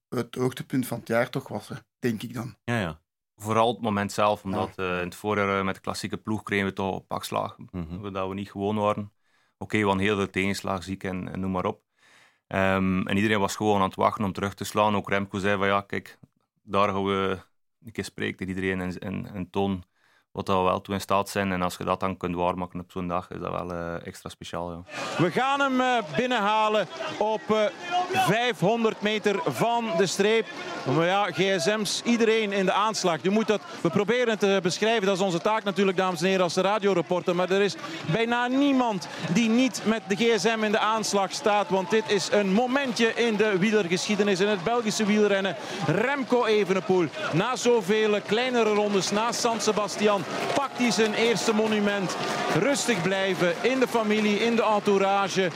het 0.09 0.35
hoogtepunt 0.35 0.87
van 0.87 0.99
het 0.99 1.09
jaar 1.09 1.31
toch 1.31 1.49
was, 1.49 1.71
denk 1.99 2.23
ik 2.23 2.35
dan. 2.35 2.57
Ja, 2.65 2.81
ja. 2.81 3.01
Vooral 3.37 3.73
het 3.73 3.81
moment 3.81 4.13
zelf, 4.13 4.45
omdat 4.45 4.79
eh, 4.79 4.87
in 4.87 5.05
het 5.05 5.15
voorjaar 5.15 5.59
eh, 5.59 5.65
met 5.65 5.75
de 5.75 5.81
klassieke 5.81 6.17
ploeg 6.17 6.43
kregen 6.43 6.67
we 6.67 6.73
toch 6.73 7.07
pakslagen. 7.07 7.69
Mhm. 7.71 8.13
Dat 8.13 8.29
we 8.29 8.35
niet 8.35 8.51
gewoon 8.51 8.77
waren. 8.77 9.13
Oké, 9.59 9.79
we 9.79 9.85
hadden 9.85 10.05
heel 10.05 10.17
veel 10.17 10.31
tegenslag, 10.31 10.83
ziek 10.83 11.05
en, 11.05 11.33
en 11.33 11.41
noem 11.41 11.51
maar 11.51 11.65
op. 11.65 11.83
Ehm, 12.51 13.07
en 13.07 13.17
iedereen 13.17 13.41
was 13.41 13.57
gewoon 13.57 13.77
aan 13.77 13.89
het 13.89 13.95
wachten 13.95 14.25
om 14.25 14.33
terug 14.33 14.55
te 14.55 14.65
slaan. 14.65 14.97
Ook 14.97 15.09
Remco 15.09 15.39
zei 15.39 15.59
van 15.59 15.67
ja, 15.67 15.81
kijk, 15.81 16.19
daar 16.63 16.89
gaan 16.89 17.05
we 17.05 17.43
een 17.85 17.93
keer 17.93 18.05
spreken 18.05 18.37
tegen 18.37 18.55
iedereen 18.55 18.81
en, 18.81 18.99
en, 18.99 19.35
en 19.35 19.51
toon 19.51 19.85
wat 20.33 20.49
we 20.49 20.55
wel 20.55 20.81
toe 20.81 20.95
in 20.95 21.01
staat 21.01 21.29
zijn. 21.29 21.53
En 21.53 21.63
als 21.63 21.77
je 21.77 21.85
dat 21.85 22.01
dan 22.01 22.17
kunt 22.17 22.35
waarmaken 22.35 22.81
op 22.81 22.91
zo'n 22.91 23.09
dag, 23.09 23.31
is 23.31 23.41
dat 23.41 23.51
wel 23.51 23.73
eh, 23.73 24.07
extra 24.07 24.29
speciaal. 24.29 24.85
We 25.19 25.31
gaan 25.31 25.61
hem 25.61 25.81
eh, 25.81 26.17
binnenhalen 26.17 26.87
op 27.19 27.41
eh, 27.49 27.65
500 28.13 29.01
meter 29.01 29.41
van 29.47 29.91
de 29.97 30.07
streep. 30.07 30.47
Maar 30.97 31.07
ja, 31.07 31.25
gsm's, 31.31 32.03
iedereen 32.05 32.53
in 32.53 32.65
de 32.65 32.73
aanslag. 32.73 33.23
Je 33.23 33.31
moet 33.31 33.47
dat, 33.47 33.61
we 33.81 33.91
proberen 33.91 34.29
het 34.29 34.41
te 34.41 34.59
beschrijven, 34.63 35.07
dat 35.07 35.17
is 35.17 35.23
onze 35.23 35.41
taak 35.41 35.65
natuurlijk, 35.65 35.97
dames 35.97 36.21
en 36.21 36.27
heren, 36.27 36.43
als 36.43 36.55
de 36.55 36.61
radioreporter. 36.61 37.37
Maar 37.37 37.51
er 37.51 37.61
is 37.61 37.77
bijna 38.13 38.47
niemand 38.47 39.09
die 39.33 39.49
niet 39.49 39.83
met 39.85 40.03
de 40.09 40.17
gsm 40.17 40.59
in 40.63 40.73
de 40.73 40.79
aanslag 40.79 41.33
staat. 41.33 41.69
Want 41.69 41.91
dit 41.91 42.05
is 42.07 42.29
een 42.33 42.53
momentje 42.53 43.15
in 43.15 43.37
de 43.37 43.59
wielergeschiedenis, 43.59 44.41
in 44.41 44.49
het 44.49 44.65
Belgische 44.65 45.05
wielrennen. 45.05 45.57
Remco 45.87 46.45
Evenepoel, 46.45 47.07
na 47.33 47.57
zoveel 47.57 48.21
kleinere 48.27 48.75
rondes, 48.75 49.11
na 49.11 49.33
San 49.33 49.61
Sebastian, 49.61 50.20
pakt 50.55 50.79
hij 50.79 50.91
zijn 50.91 51.15
eerste 51.15 51.53
monument. 51.55 52.17
Rustig 52.59 53.03
blijven, 53.03 53.53
in 53.63 53.81
de 53.81 53.89
familie, 53.89 54.37
in 54.39 54.57
de 54.57 54.63
entourage. 54.65 55.51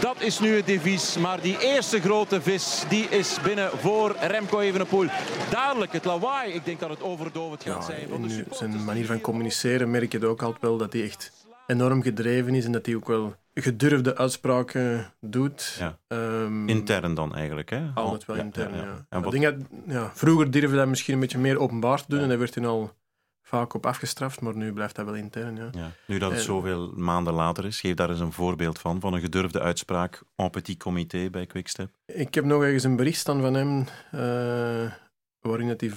Dat 0.00 0.20
is 0.20 0.38
nu 0.40 0.56
het 0.56 0.66
devies. 0.66 1.16
Maar 1.16 1.40
die 1.40 1.58
eerste 1.60 2.00
grote 2.00 2.40
vis, 2.42 2.84
die 2.88 3.08
is 3.08 3.36
binnen 3.42 3.70
voor 3.78 4.16
Remco 4.20 4.60
Evenepoel. 4.60 5.06
Dadelijk, 5.50 5.92
het 5.92 6.04
lawaai. 6.04 6.52
Ik 6.52 6.64
denk 6.64 6.80
dat 6.80 6.90
het 6.90 7.02
overdovend 7.02 7.62
gaat 7.62 7.74
Ja, 7.74 7.82
zijn. 7.82 8.30
Supporters. 8.30 8.58
zijn 8.58 8.84
manier 8.84 9.06
van 9.06 9.20
communiceren 9.20 9.90
merk 9.90 10.12
je 10.12 10.18
het 10.18 10.26
ook 10.26 10.42
altijd 10.42 10.62
wel 10.62 10.76
dat 10.76 10.92
hij 10.92 11.02
echt 11.02 11.32
enorm 11.66 12.02
gedreven 12.02 12.54
is 12.54 12.64
en 12.64 12.72
dat 12.72 12.86
hij 12.86 12.94
ook 12.94 13.06
wel 13.06 13.34
gedurfde 13.54 14.16
uitspraken 14.16 15.12
doet. 15.20 15.76
Ja. 15.78 15.98
Ehm, 16.08 16.68
Intern 16.68 17.14
dan 17.14 17.34
eigenlijk, 17.34 17.70
hè? 17.70 17.80
Altijd 17.94 18.24
wel 18.26 18.36
Ja, 18.36 18.42
intern, 18.42 18.74
ja. 18.74 18.76
ja, 18.82 19.06
En 19.08 19.18
Ik 19.18 19.24
wat- 19.24 19.32
denk 19.32 19.44
dat, 19.44 19.54
ja, 19.86 20.10
vroeger 20.14 20.50
durfde 20.50 20.76
dat 20.76 20.86
misschien 20.88 21.14
een 21.14 21.20
beetje 21.20 21.38
meer 21.38 21.58
openbaar 21.58 21.98
te 21.98 22.04
doen 22.08 22.16
Ja. 22.18 22.22
en 22.24 22.28
daar 22.30 22.38
werd 22.38 22.54
hij 22.54 22.66
al 22.66 22.92
vaak 23.48 23.74
op 23.74 23.86
afgestraft, 23.86 24.40
maar 24.40 24.56
nu 24.56 24.72
blijft 24.72 24.96
dat 24.96 25.04
wel 25.04 25.14
intern. 25.14 25.56
Ja. 25.56 25.68
Ja. 25.72 25.90
Nu 26.06 26.18
dat 26.18 26.30
het 26.30 26.38
En- 26.38 26.44
zoveel 26.44 26.92
maanden 26.96 27.34
later 27.34 27.64
is, 27.64 27.80
geef 27.80 27.94
daar 27.94 28.10
eens 28.10 28.20
een 28.20 28.32
voorbeeld 28.32 28.78
van, 28.78 29.00
van 29.00 29.12
een 29.14 29.20
gedurfde 29.20 29.60
uitspraak 29.60 30.22
en 30.36 30.50
petit 30.50 30.78
comité 30.78 31.30
bij 31.30 31.46
Quickstep. 31.46 31.90
Ik 32.06 32.34
heb 32.34 32.44
nog 32.44 32.62
ergens 32.62 32.84
een 32.84 32.96
bericht 32.96 33.18
staan 33.18 33.40
van 33.40 33.54
hem, 33.54 33.84
eh, 34.10 34.92
waarin 35.40 35.68
het 35.68 35.80
hij 35.80 35.92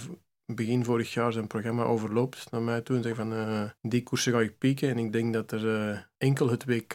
begin 0.46 0.84
vorig 0.86 1.13
jaar 1.13 1.31
zijn 1.31 1.48
programma 1.48 1.84
overloopt 1.84 2.51
naar 2.51 2.62
mij 2.62 2.81
toe 2.81 2.96
en 2.96 3.03
zegt 3.03 3.15
van 3.15 3.34
eh, 3.34 3.63
die 3.81 4.03
koersen 4.03 4.34
ga 4.34 4.39
ik 4.39 4.58
pieken 4.58 4.89
en 4.89 4.98
ik 4.98 5.12
denk 5.12 5.34
dat 5.34 5.51
er 5.51 5.89
eh, 5.89 5.98
enkel 6.17 6.50
het 6.50 6.65
WK 6.65 6.93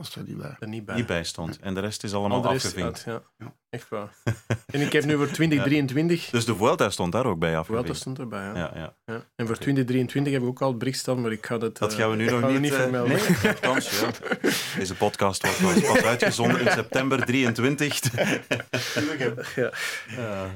Was 0.00 0.16
er 0.16 0.22
niet 0.26 0.36
bij. 0.38 0.56
er 0.60 0.68
niet 0.68 0.84
bij 0.84 1.04
bijstand. 1.04 1.58
En 1.58 1.74
de 1.74 1.80
rest 1.80 2.04
is 2.04 2.14
allemaal 2.14 2.36
Al 2.36 2.42
de 2.42 2.48
rest 2.48 2.64
afgevinkt. 2.66 3.04
uit, 3.06 3.22
ja. 3.38 3.46
Ja. 3.46 3.52
Echt 3.70 3.88
waar. 3.88 4.08
en 4.66 4.80
ik 4.80 4.92
heb 4.92 5.04
nu 5.04 5.16
voor 5.16 5.26
2023... 5.30 6.30
Dus 6.30 6.44
de 6.44 6.56
Vuelta 6.56 6.90
stond 6.90 7.12
daar 7.12 7.26
ook 7.26 7.38
bij 7.38 7.58
afgevinkt. 7.58 7.88
dat 7.88 7.96
stond 7.96 8.18
erbij, 8.18 8.42
ja. 8.44 8.54
Ja, 8.56 8.70
ja. 8.74 8.94
Ja. 9.04 9.24
En 9.36 9.46
voor 9.46 9.56
2023 9.56 10.32
heb 10.32 10.42
ik 10.42 10.48
ook 10.48 10.62
al 10.62 10.68
het 10.68 10.78
bericht 10.78 10.98
staan, 10.98 11.20
maar 11.20 11.32
ik 11.32 11.46
ga 11.46 11.58
dat... 11.58 11.78
Dat 11.78 11.92
eh, 11.92 11.98
gaan 11.98 12.10
we 12.10 12.16
nu 12.16 12.30
nog 12.30 12.40
we 12.40 12.58
niet, 12.58 12.72
eh, 12.72 12.78
vermelden. 12.78 13.18
nee. 13.18 14.52
Deze 14.78 14.94
podcast 14.94 15.60
wordt 15.60 15.80
pas, 15.80 15.92
pas 15.92 16.02
uitgezonden 16.04 16.60
in 16.60 16.70
september 16.72 17.24
23. 17.24 18.12
ja. 19.54 19.72
Ja. 20.16 20.50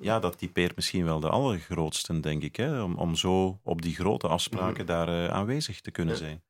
ja, 0.00 0.18
dat 0.20 0.38
typeert 0.38 0.76
misschien 0.76 1.04
wel 1.04 1.20
de 1.20 1.28
allergrootste, 1.28 2.20
denk 2.20 2.42
ik. 2.42 2.56
Hè? 2.56 2.82
Om, 2.82 2.94
om 2.96 3.14
zo 3.14 3.60
op 3.62 3.82
die 3.82 3.94
grote 3.94 4.28
afspraken 4.28 4.86
daar 4.86 5.08
eh, 5.08 5.28
aanwezig 5.28 5.80
te 5.80 5.90
kunnen 5.90 6.14
Ja. 6.14 6.20
zijn. 6.20 6.42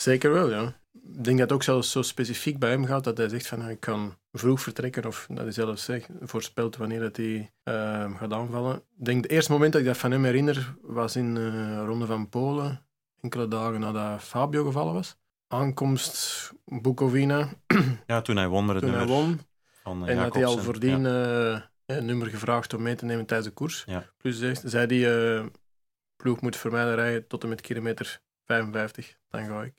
Zeker 0.00 0.32
wel, 0.32 0.50
ja. 0.50 0.76
Ik 0.92 1.24
denk 1.24 1.38
dat 1.38 1.48
het 1.48 1.52
ook 1.52 1.62
zelfs 1.62 1.90
zo 1.90 2.02
specifiek 2.02 2.58
bij 2.58 2.70
hem 2.70 2.84
gaat 2.84 3.04
dat 3.04 3.18
hij 3.18 3.28
zegt 3.28 3.46
van 3.46 3.68
ik 3.68 3.80
kan 3.80 4.16
vroeg 4.32 4.60
vertrekken 4.60 5.04
of 5.06 5.26
dat 5.28 5.38
hij 5.42 5.52
zelf 5.52 5.78
zegt, 5.78 6.08
voorspelt 6.20 6.76
wanneer 6.76 7.00
dat 7.00 7.16
hij 7.16 7.52
eh, 7.62 8.16
gaat 8.18 8.32
aanvallen. 8.32 8.76
Ik 8.76 9.04
denk 9.04 9.22
het 9.22 9.32
eerste 9.32 9.52
moment 9.52 9.72
dat 9.72 9.80
ik 9.80 9.86
dat 9.86 9.96
van 9.96 10.10
hem 10.10 10.24
herinner 10.24 10.74
was 10.82 11.16
in 11.16 11.34
de 11.34 11.84
Ronde 11.84 12.06
van 12.06 12.28
Polen, 12.28 12.86
enkele 13.20 13.48
dagen 13.48 13.80
nadat 13.80 14.22
Fabio 14.22 14.64
gevallen 14.64 14.94
was. 14.94 15.16
Aankomst 15.48 16.50
Bukovina, 16.64 17.48
Ja, 18.06 18.20
toen 18.20 18.36
hij 18.36 18.48
won 18.48 18.66
met 18.66 18.74
het 18.74 18.84
toen 18.84 18.94
hij 18.94 19.06
won. 19.06 19.40
van 19.82 20.06
eh, 20.06 20.12
En 20.14 20.22
had 20.22 20.34
hij 20.34 20.44
al 20.46 20.58
voordien 20.58 21.00
Ja. 21.02 21.54
eh, 21.86 21.96
een 21.96 22.04
nummer 22.06 22.26
gevraagd 22.28 22.74
om 22.74 22.82
mee 22.82 22.94
te 22.94 23.04
nemen 23.04 23.26
tijdens 23.26 23.48
de 23.48 23.54
koers. 23.54 23.82
Ja. 23.86 24.04
Plus 24.16 24.38
zegt, 24.38 24.62
zei 24.64 24.86
die 24.86 25.10
eh, 25.34 25.44
ploeg 26.16 26.40
moet 26.40 26.56
voor 26.56 26.70
mij 26.70 26.94
rijden 26.94 27.26
tot 27.26 27.42
en 27.42 27.48
met 27.48 27.60
kilometer 27.60 28.20
55, 28.44 29.16
dan 29.28 29.46
ga 29.46 29.62
ik. 29.62 29.74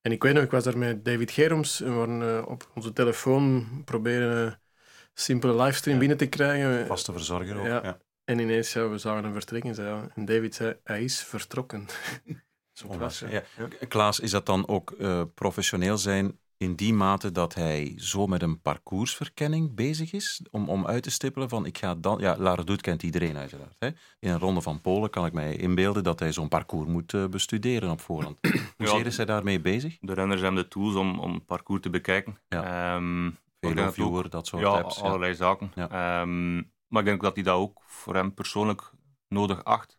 En 0.00 0.12
ik 0.12 0.22
weet 0.22 0.34
nog, 0.34 0.42
ik 0.42 0.50
was 0.50 0.64
daar 0.64 0.78
met 0.78 1.04
David 1.04 1.30
Geroms 1.30 1.80
en 1.80 1.90
we 1.90 1.94
waren 1.94 2.38
eh, 2.38 2.50
op 2.50 2.70
onze 2.74 2.92
telefoon 2.92 3.66
proberen 3.84 4.46
een 4.46 4.56
simpele 5.14 5.62
livestream 5.62 5.98
binnen 5.98 6.16
te 6.16 6.28
krijgen. 6.28 6.86
Vaste 6.86 7.12
verzorger 7.12 7.58
ook. 7.58 7.66
Ja. 7.66 8.00
En 8.24 8.38
ineens, 8.38 8.72
ja, 8.72 8.88
we 8.88 8.98
zagen 8.98 9.24
hem 9.24 9.32
vertrekken. 9.32 9.74
Zei. 9.74 10.08
En 10.14 10.24
David 10.24 10.54
zei, 10.54 10.76
hij 10.84 11.02
is 11.04 11.20
vertrokken. 11.24 11.86
Zo 12.72 13.10
ja. 13.28 13.42
ja. 13.56 13.86
Klaas, 13.88 14.20
is 14.20 14.30
dat 14.30 14.46
dan 14.46 14.68
ook 14.68 14.90
eh, 14.90 15.22
professioneel 15.34 15.98
zijn 15.98 16.38
in 16.60 16.74
die 16.74 16.94
mate 16.94 17.32
dat 17.32 17.54
hij 17.54 17.92
zo 17.96 18.26
met 18.26 18.42
een 18.42 18.60
parcoursverkenning 18.60 19.74
bezig 19.74 20.12
is? 20.12 20.42
Om, 20.50 20.68
om 20.68 20.86
uit 20.86 21.02
te 21.02 21.10
stippelen 21.10 21.48
van, 21.48 21.66
ik 21.66 21.78
ga 21.78 21.94
dan... 21.94 22.18
Ja, 22.18 22.36
Laredoet 22.38 22.80
kent 22.80 23.02
iedereen 23.02 23.36
uiteraard. 23.36 23.76
Hè? 23.78 23.86
In 24.18 24.30
een 24.30 24.38
ronde 24.38 24.60
van 24.60 24.80
Polen 24.80 25.10
kan 25.10 25.26
ik 25.26 25.32
mij 25.32 25.56
inbeelden 25.56 26.02
dat 26.04 26.18
hij 26.20 26.32
zo'n 26.32 26.48
parcours 26.48 26.88
moet 26.88 27.14
eh, 27.14 27.26
bestuderen 27.26 27.90
op 27.90 28.00
voorhand. 28.00 28.38
Hoezeer 28.76 28.98
Ja. 29.00 29.04
is 29.04 29.16
hij 29.16 29.26
daarmee 29.26 29.60
bezig? 29.60 29.98
De 30.00 30.12
renners 30.14 30.40
hebben 30.40 30.62
de 30.62 30.68
tools 30.68 30.94
om, 30.94 31.18
om 31.18 31.34
het 31.34 31.46
parcours 31.46 31.80
te 31.80 31.90
bekijken. 31.90 32.38
Ja. 32.48 32.94
Ehm, 32.94 33.24
dat 33.24 33.70
ook- 33.70 33.76
Veloviewer, 33.78 34.30
dat 34.30 34.46
soort 34.46 34.62
ja, 34.62 34.68
apps. 34.68 34.96
Ja. 34.96 35.02
allerlei 35.02 35.34
zaken. 35.34 35.72
Ja. 35.74 35.88
Ehm, 35.90 36.54
maar 36.86 37.00
ik 37.00 37.04
denk 37.04 37.22
dat 37.22 37.34
hij 37.34 37.44
dat 37.44 37.56
ook 37.56 37.82
voor 37.86 38.14
hem 38.14 38.34
persoonlijk 38.34 38.90
nodig 39.28 39.64
acht. 39.64 39.98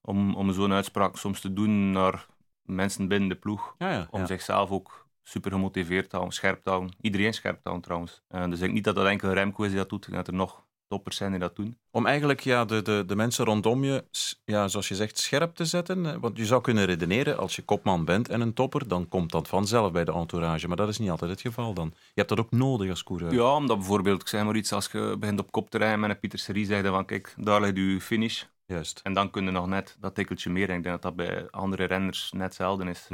Om, 0.00 0.34
om 0.34 0.52
zo'n 0.52 0.72
uitspraak 0.72 1.16
soms 1.16 1.40
te 1.40 1.52
doen 1.52 1.90
naar 1.90 2.26
mensen 2.62 3.08
binnen 3.08 3.28
de 3.28 3.34
ploeg. 3.34 3.76
Om 4.10 4.26
zichzelf 4.26 4.70
ook 4.70 5.08
super 5.30 5.50
gemotiveerd 5.50 6.12
houden, 6.12 6.34
scherp 6.34 6.64
houden. 6.64 6.90
Iedereen 7.00 7.34
scherp 7.34 7.60
houden 7.62 7.84
trouwens. 7.84 8.22
Eh, 8.28 8.44
dus 8.44 8.52
ik 8.52 8.60
denk 8.60 8.72
niet 8.72 8.84
dat 8.84 8.94
dat 8.94 9.06
enkel 9.06 9.32
Remco 9.32 9.62
is 9.62 9.68
die 9.68 9.78
dat 9.78 9.88
doet. 9.88 10.06
Ik 10.06 10.12
denk 10.12 10.24
dat 10.24 10.34
er 10.34 10.40
nog 10.40 10.64
toppers 10.88 11.16
zijn 11.16 11.30
die 11.30 11.40
dat 11.40 11.56
doen. 11.56 11.78
Om 11.90 12.06
eigenlijk 12.06 12.40
ja, 12.40 12.64
de, 12.64 12.82
de, 12.82 13.04
de 13.06 13.16
mensen 13.16 13.44
rondom 13.44 13.84
je, 13.84 14.04
ja, 14.44 14.68
zoals 14.68 14.88
je 14.88 14.94
zegt, 14.94 15.18
scherp 15.18 15.54
te 15.54 15.64
zetten. 15.64 16.20
Want 16.20 16.36
je 16.36 16.46
zou 16.46 16.60
kunnen 16.60 16.84
redeneren, 16.84 17.38
als 17.38 17.56
je 17.56 17.62
kopman 17.62 18.04
bent 18.04 18.28
en 18.28 18.40
een 18.40 18.54
topper, 18.54 18.88
dan 18.88 19.08
komt 19.08 19.30
dat 19.30 19.48
vanzelf 19.48 19.92
bij 19.92 20.04
de 20.04 20.12
entourage. 20.12 20.68
Maar 20.68 20.76
dat 20.76 20.88
is 20.88 20.98
niet 20.98 21.10
altijd 21.10 21.30
het 21.30 21.40
geval 21.40 21.74
dan. 21.74 21.86
Je 21.94 22.12
hebt 22.14 22.28
dat 22.28 22.38
ook 22.38 22.50
nodig 22.50 22.90
als 22.90 23.02
coureur. 23.02 23.32
Ja, 23.32 23.54
omdat 23.54 23.76
bijvoorbeeld, 23.78 24.20
ik 24.20 24.28
zeg 24.28 24.44
maar 24.44 24.56
iets, 24.56 24.72
als 24.72 24.88
je 24.92 25.16
begint 25.18 25.40
op 25.40 25.50
kop 25.52 25.70
te 25.70 25.78
rijden 25.78 26.00
met 26.00 26.10
een 26.10 26.18
Pieter 26.18 26.38
Serie, 26.38 26.66
zeg 26.66 26.82
je 26.82 26.88
van 26.88 27.04
kijk, 27.04 27.34
daar 27.36 27.60
ligt 27.60 27.76
je 27.76 28.00
finish. 28.00 28.44
Juist. 28.66 29.00
En 29.02 29.12
dan 29.12 29.30
kun 29.30 29.44
je 29.44 29.50
nog 29.50 29.66
net 29.66 29.96
dat 30.00 30.14
tikkeltje 30.14 30.50
meer. 30.50 30.68
En 30.68 30.76
ik 30.76 30.82
denk 30.82 31.02
dat 31.02 31.02
dat 31.02 31.26
bij 31.26 31.50
andere 31.50 31.84
renners 31.84 32.32
net 32.32 32.54
zelden 32.54 32.88
is. 32.88 33.06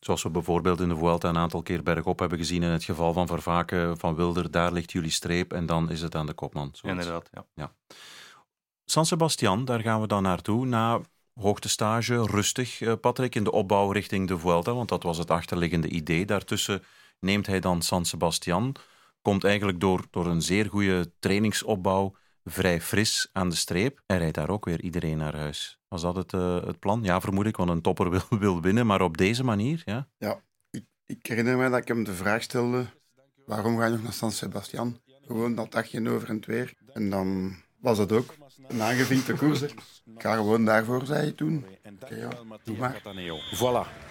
Zoals 0.00 0.22
we 0.22 0.30
bijvoorbeeld 0.30 0.80
in 0.80 0.88
de 0.88 0.96
Vuelta 0.96 1.28
een 1.28 1.36
aantal 1.36 1.62
keer 1.62 1.82
bergop 1.82 2.18
hebben 2.18 2.38
gezien 2.38 2.62
in 2.62 2.70
het 2.70 2.84
geval 2.84 3.12
van 3.12 3.26
Vervaken, 3.26 3.98
van 3.98 4.14
Wilder, 4.14 4.50
daar 4.50 4.72
ligt 4.72 4.92
jullie 4.92 5.10
streep 5.10 5.52
en 5.52 5.66
dan 5.66 5.90
is 5.90 6.00
het 6.00 6.14
aan 6.14 6.26
de 6.26 6.32
kopman. 6.32 6.72
Inderdaad, 6.82 7.30
ja. 7.54 7.72
San 8.84 9.06
Sebastian, 9.06 9.64
daar 9.64 9.80
gaan 9.80 10.00
we 10.00 10.06
dan 10.06 10.22
naartoe. 10.22 10.66
Na 10.66 11.00
hoogtestage, 11.34 12.26
rustig, 12.26 12.80
eh, 12.80 12.92
Patrick, 13.00 13.34
in 13.34 13.44
de 13.44 13.52
opbouw 13.52 13.90
richting 13.90 14.28
de 14.28 14.38
Vuelta, 14.38 14.74
want 14.74 14.88
dat 14.88 15.02
was 15.02 15.18
het 15.18 15.30
achterliggende 15.30 15.88
idee. 15.88 16.26
Daartussen 16.26 16.82
neemt 17.20 17.46
hij 17.46 17.60
dan 17.60 17.82
San 17.82 18.04
Sebastian, 18.04 18.74
komt 19.22 19.44
eigenlijk 19.44 19.80
door, 19.80 20.04
door 20.10 20.26
een 20.26 20.42
zeer 20.42 20.66
goede 20.66 21.12
trainingsopbouw 21.18 22.14
vrij 22.44 22.80
fris 22.80 23.28
aan 23.32 23.48
de 23.48 23.56
streep 23.56 24.02
en 24.06 24.18
rijdt 24.18 24.34
daar 24.34 24.50
ook 24.50 24.64
weer 24.64 24.80
iedereen 24.80 25.16
naar 25.16 25.36
huis. 25.36 25.77
Was 25.88 26.02
dat 26.02 26.16
het, 26.16 26.32
eh, 26.32 26.64
het 26.64 26.78
plan? 26.78 27.00
Ja, 27.02 27.20
vermoed 27.20 27.46
ik, 27.46 27.56
want 27.56 27.70
een 27.70 27.80
topper 27.80 28.10
wil, 28.28 28.38
wil 28.38 28.60
winnen, 28.60 28.86
maar 28.86 29.00
op 29.02 29.16
deze 29.16 29.44
manier, 29.44 29.82
ja. 29.84 30.08
Ik, 30.70 30.84
ik 31.06 31.26
herinner 31.26 31.56
me 31.56 31.70
dat 31.70 31.78
ik 31.78 31.88
hem 31.88 32.04
de 32.04 32.14
vraag 32.14 32.42
stelde: 32.42 32.84
waarom 33.46 33.78
ga 33.78 33.84
je 33.84 33.90
nog 33.90 34.02
naar 34.02 34.12
San 34.12 34.32
Sebastian? 34.32 35.00
Gewoon 35.26 35.54
dat 35.54 35.72
dagje 35.72 36.10
over 36.10 36.28
en 36.28 36.42
weer. 36.46 36.74
En 36.92 37.10
dan 37.10 37.56
was 37.80 37.98
het 37.98 38.12
ook 38.12 38.34
een 38.68 38.82
aangevinkte 38.82 39.32
koers. 39.34 39.60
hè. 39.60 39.66
Ik 39.66 40.22
ga 40.22 40.34
gewoon 40.34 40.64
daarvoor, 40.64 41.06
zei 41.06 41.20
hij 41.20 41.32
toen. 41.32 41.64
Oké, 42.02 42.14
ja, 42.14 42.28
doe 42.64 42.76
maar. 42.76 43.02
Voilà. 43.54 44.06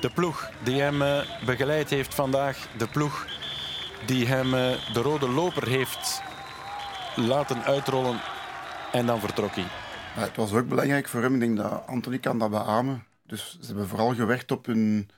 De 0.00 0.10
ploeg 0.14 0.50
die 0.62 0.80
hem 0.80 1.02
eh, 1.02 1.44
begeleid 1.46 1.90
heeft 1.90 2.14
vandaag. 2.14 2.68
De 2.78 2.88
ploeg 2.88 3.26
die 4.06 4.26
hem 4.26 4.54
eh, 4.54 4.92
de 4.92 5.00
rode 5.02 5.28
loper 5.28 5.68
heeft 5.68 6.22
laten 7.16 7.62
uitrollen. 7.64 8.20
En 8.92 9.06
dan 9.06 9.20
vertrok 9.20 9.54
hij. 9.54 9.66
Maar 10.16 10.24
het 10.26 10.36
was 10.36 10.52
ook 10.52 10.68
belangrijk 10.68 11.08
voor 11.08 11.22
hem. 11.22 11.34
Ik 11.34 11.40
denk 11.40 11.56
dat 11.56 11.86
Anthony 11.86 12.18
kan 12.18 12.38
dat 12.38 12.50
beamen. 12.50 13.04
Dus 13.26 13.58
ze 13.60 13.66
hebben 13.66 13.88
vooral 13.88 14.14
gewerkt 14.14 14.50
op 14.50 14.66
hun, 14.66 15.10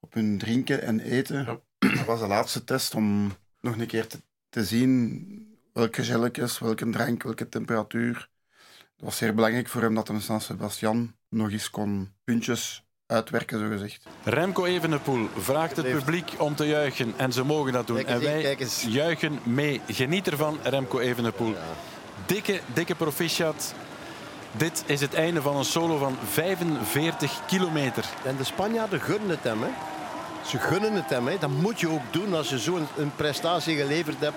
op 0.00 0.14
hun 0.14 0.38
drinken 0.38 0.82
en 0.82 1.00
eten. 1.00 1.60
Dat 1.78 2.04
was 2.06 2.20
de 2.20 2.26
laatste 2.26 2.64
test 2.64 2.94
om 2.94 3.32
nog 3.60 3.76
een 3.76 3.86
keer 3.86 4.06
te, 4.06 4.22
te 4.48 4.64
zien 4.64 5.48
welke 5.72 6.04
gelletjes, 6.04 6.58
welke 6.58 6.90
drank, 6.90 7.22
welke 7.22 7.48
temperatuur. 7.48 8.28
Het 8.96 9.04
was 9.08 9.16
zeer 9.16 9.34
belangrijk 9.34 9.68
voor 9.68 9.82
hem 9.82 9.94
dat 9.94 10.08
hij 10.08 10.16
in 10.16 10.22
San 10.22 10.40
Sebastian 10.40 11.14
nog 11.28 11.50
eens 11.50 11.70
kon 11.70 12.12
puntjes 12.24 12.84
uitwerken, 13.06 13.58
zogezegd. 13.58 14.06
Remco 14.24 14.64
Evenepoel 14.64 15.28
vraagt 15.36 15.76
het 15.76 15.90
publiek 15.90 16.34
om 16.38 16.54
te 16.54 16.66
juichen. 16.66 17.14
En 17.16 17.32
ze 17.32 17.44
mogen 17.44 17.72
dat 17.72 17.86
doen. 17.86 17.96
Kijk 17.96 18.08
eens, 18.08 18.24
en 18.24 18.32
wij 18.32 18.42
kijk 18.42 18.60
eens. 18.60 18.82
juichen 18.88 19.38
mee. 19.42 19.80
Geniet 19.88 20.26
ervan, 20.26 20.58
Remco 20.62 20.98
Evenepoel. 20.98 21.54
Dikke, 22.26 22.60
dikke 22.74 22.94
proficiat. 22.94 23.74
Dit 24.52 24.84
is 24.86 25.00
het 25.00 25.14
einde 25.14 25.42
van 25.42 25.56
een 25.56 25.64
solo 25.64 25.98
van 25.98 26.16
45 26.24 27.46
kilometer. 27.46 28.04
En 28.24 28.36
de 28.36 28.44
Spanjaarden 28.44 29.00
gunnen 29.00 29.28
het 29.28 29.42
hem. 29.42 29.62
Hè. 29.62 29.68
Ze 30.46 30.58
gunnen 30.58 30.92
het 30.92 31.10
hem. 31.10 31.26
Hè. 31.26 31.38
Dat 31.38 31.50
moet 31.50 31.80
je 31.80 31.88
ook 31.88 32.12
doen 32.12 32.34
als 32.34 32.48
je 32.48 32.58
zo'n 32.58 32.86
een 32.96 33.14
prestatie 33.16 33.76
geleverd 33.76 34.20
hebt. 34.20 34.36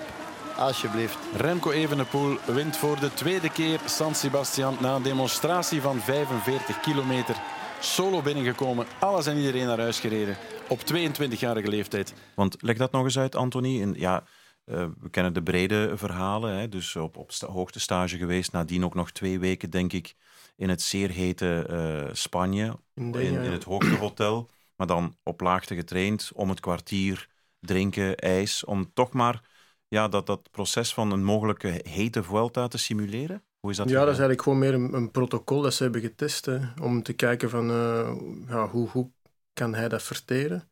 Alsjeblieft. 0.56 1.18
Remco 1.36 1.70
Evenepoel 1.70 2.38
wint 2.44 2.76
voor 2.76 3.00
de 3.00 3.14
tweede 3.14 3.50
keer 3.50 3.80
San 3.84 4.14
Sebastian 4.14 4.76
na 4.80 4.94
een 4.94 5.02
demonstratie 5.02 5.80
van 5.80 6.00
45 6.00 6.80
kilometer. 6.80 7.34
Solo 7.80 8.22
binnengekomen, 8.22 8.86
alles 8.98 9.26
en 9.26 9.36
iedereen 9.36 9.66
naar 9.66 9.78
huis 9.78 10.00
gereden. 10.00 10.36
Op 10.68 10.80
22-jarige 10.80 11.68
leeftijd. 11.68 12.14
Want 12.34 12.56
leg 12.60 12.76
dat 12.76 12.92
nog 12.92 13.04
eens 13.04 13.18
uit, 13.18 13.34
Anthony. 13.34 13.82
En, 13.82 13.94
ja, 13.96 14.22
eh, 14.64 14.86
we 15.00 15.10
kennen 15.10 15.32
de 15.32 15.42
brede 15.42 15.92
verhalen. 15.96 16.58
Hè, 16.58 16.68
dus 16.68 16.96
op, 16.96 17.16
op 17.16 17.32
sta 17.32 17.46
hoogtestage 17.46 18.16
geweest. 18.16 18.52
Nadien 18.52 18.84
ook 18.84 18.94
nog 18.94 19.10
twee 19.10 19.38
weken, 19.38 19.70
denk 19.70 19.92
ik, 19.92 20.14
in 20.56 20.68
het 20.68 20.82
zeer 20.82 21.10
hete 21.10 21.66
eh, 21.68 22.14
Spanje. 22.14 22.76
In, 22.94 23.14
In, 23.14 23.42
in 23.42 23.52
het 23.52 23.64
hoogtehotel. 23.64 24.48
Maar 24.76 24.86
dan 24.86 25.16
op 25.22 25.40
laagte 25.40 25.74
getraind. 25.74 26.30
Om 26.34 26.48
het 26.48 26.60
kwartier 26.60 27.28
drinken, 27.60 28.16
ijs. 28.16 28.64
Om 28.64 28.92
toch 28.92 29.12
maar 29.12 29.42
ja, 29.88 30.08
dat, 30.08 30.26
dat 30.26 30.50
proces 30.50 30.94
van 30.94 31.10
een 31.10 31.24
mogelijke 31.24 31.80
hete 31.88 32.22
Vuelta 32.22 32.68
te 32.68 32.78
simuleren. 32.78 33.42
Hoe 33.60 33.70
is 33.70 33.76
dat 33.76 33.88
Ja, 33.88 34.04
dat 34.04 34.14
is 34.14 34.18
eigenlijk 34.18 34.42
gewoon 34.42 34.58
meer 34.58 34.74
een, 34.74 34.94
een 34.94 35.10
protocol 35.10 35.60
dat 35.60 35.74
ze 35.74 35.82
hebben 35.82 36.00
getest. 36.00 36.44
Hè, 36.44 36.58
om 36.82 37.02
te 37.02 37.12
kijken 37.12 37.50
van 37.50 37.70
eh, 37.70 38.16
ja, 38.48 38.68
hoe, 38.68 38.88
hoe 38.88 39.10
kan 39.52 39.74
hij 39.74 39.88
dat 39.88 40.02
verteren. 40.02 40.68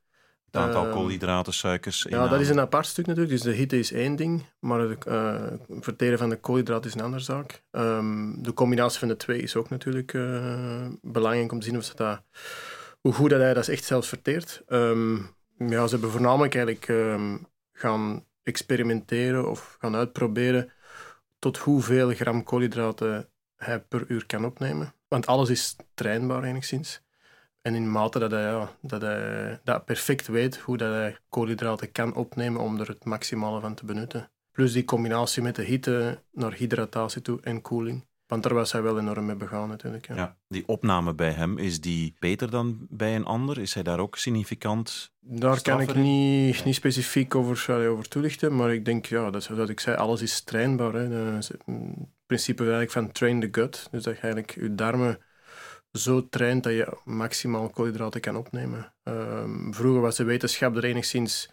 Het 0.52 0.60
aantal 0.62 0.84
Ehm, 0.84 0.92
koolhydraten, 0.92 1.52
suikers. 1.52 2.02
Ja, 2.08 2.28
dat 2.28 2.40
is 2.40 2.46
inname. 2.46 2.52
een 2.52 2.66
apart 2.66 2.86
stuk 2.86 3.06
natuurlijk. 3.06 3.34
Dus 3.34 3.42
de 3.42 3.52
hitte 3.52 3.78
is 3.78 3.92
één 3.92 4.16
ding, 4.16 4.46
maar 4.58 4.80
het 4.80 5.04
eh, 5.06 5.42
verteren 5.80 6.18
van 6.18 6.28
de 6.28 6.36
koolhydraten 6.36 6.90
is 6.90 6.94
een 6.96 7.02
andere 7.02 7.22
zaak. 7.22 7.62
Ehm, 7.70 8.42
de 8.42 8.52
combinatie 8.54 8.98
van 8.98 9.08
de 9.08 9.16
twee 9.16 9.40
is 9.40 9.56
ook 9.56 9.70
natuurlijk 9.70 10.14
eh, 10.14 10.86
belangrijk 11.02 11.52
om 11.52 11.58
te 11.60 11.66
zien 11.66 11.76
of 11.76 11.84
ze 11.84 11.92
dat, 11.94 12.22
hoe 13.00 13.12
goed 13.12 13.30
dat 13.30 13.40
hij 13.40 13.54
dat 13.54 13.68
echt 13.68 13.84
zelfs 13.84 14.08
verteert. 14.08 14.62
Ehm, 14.66 15.14
ja, 15.56 15.86
ze 15.86 15.92
hebben 15.92 16.10
voornamelijk 16.10 16.54
eigenlijk 16.54 16.92
gaan 17.72 18.24
experimenteren 18.42 19.50
of 19.50 19.76
gaan 19.80 19.96
uitproberen 19.96 20.70
tot 21.38 21.58
hoeveel 21.58 22.08
gram 22.10 22.42
koolhydraten 22.44 23.28
hij 23.56 23.80
per 23.80 24.04
uur 24.08 24.26
kan 24.26 24.44
opnemen. 24.44 24.94
Want 25.08 25.26
alles 25.26 25.50
is 25.50 25.76
trainbaar 25.94 26.44
enigszins. 26.44 27.02
En 27.62 27.74
in 27.74 27.90
mate 27.90 28.18
dat 28.18 28.30
hij, 28.30 28.42
ja, 28.42 28.70
dat 28.80 29.02
hij 29.02 29.60
dat 29.64 29.84
perfect 29.84 30.26
weet 30.26 30.56
hoe 30.56 30.76
dat 30.76 30.92
hij 30.92 31.16
koolhydraten 31.28 31.92
kan 31.92 32.14
opnemen 32.14 32.60
om 32.60 32.80
er 32.80 32.88
het 32.88 33.04
maximale 33.04 33.60
van 33.60 33.74
te 33.74 33.84
benutten. 33.84 34.30
Plus 34.52 34.72
die 34.72 34.84
combinatie 34.84 35.42
met 35.42 35.54
de 35.54 35.62
hitte 35.62 36.22
naar 36.32 36.52
hydratatie 36.52 37.22
toe 37.22 37.40
en 37.40 37.60
koeling. 37.60 38.04
Want 38.26 38.42
daar 38.44 38.54
was 38.54 38.72
hij 38.72 38.82
wel 38.82 38.98
enorm 38.98 39.26
mee 39.26 39.36
begaan 39.36 39.68
natuurlijk. 39.68 40.08
Ja. 40.08 40.14
Ja, 40.14 40.36
die 40.48 40.62
opname 40.66 41.14
bij 41.14 41.30
hem, 41.30 41.58
is 41.58 41.80
die 41.80 42.16
beter 42.18 42.50
dan 42.50 42.86
bij 42.90 43.16
een 43.16 43.24
ander? 43.24 43.58
Is 43.58 43.74
hij 43.74 43.82
daar 43.82 43.98
ook 43.98 44.16
significant? 44.16 45.12
Daar 45.20 45.62
kan 45.62 45.80
ik 45.80 45.94
in? 45.94 46.02
niet, 46.02 46.64
niet 46.64 46.74
specifiek 46.74 47.34
over, 47.34 47.88
over 47.88 48.08
toelichten, 48.08 48.56
maar 48.56 48.72
ik 48.72 48.84
denk, 48.84 49.06
ja, 49.06 49.30
dat 49.30 49.46
wat 49.48 49.68
ik 49.68 49.80
zei, 49.80 49.96
alles 49.96 50.22
is 50.22 50.40
trainbaar. 50.40 50.92
Hè. 50.92 51.08
Het 51.08 51.56
principe 52.26 52.62
eigenlijk 52.62 52.92
van 52.92 53.12
train 53.12 53.40
the 53.40 53.48
gut. 53.50 53.88
Dus 53.90 54.02
dat 54.02 54.14
je 54.14 54.20
eigenlijk 54.20 54.54
je 54.54 54.74
darmen 54.74 55.18
zo 55.92 56.28
traint 56.28 56.62
dat 56.62 56.72
je 56.72 56.96
maximaal 57.04 57.68
koolhydraten 57.68 58.20
kan 58.20 58.36
opnemen. 58.36 58.92
Ehm, 59.02 59.72
vroeger 59.72 60.00
was 60.00 60.16
de 60.16 60.24
wetenschap 60.24 60.76
er 60.76 60.84
enigszins 60.84 61.50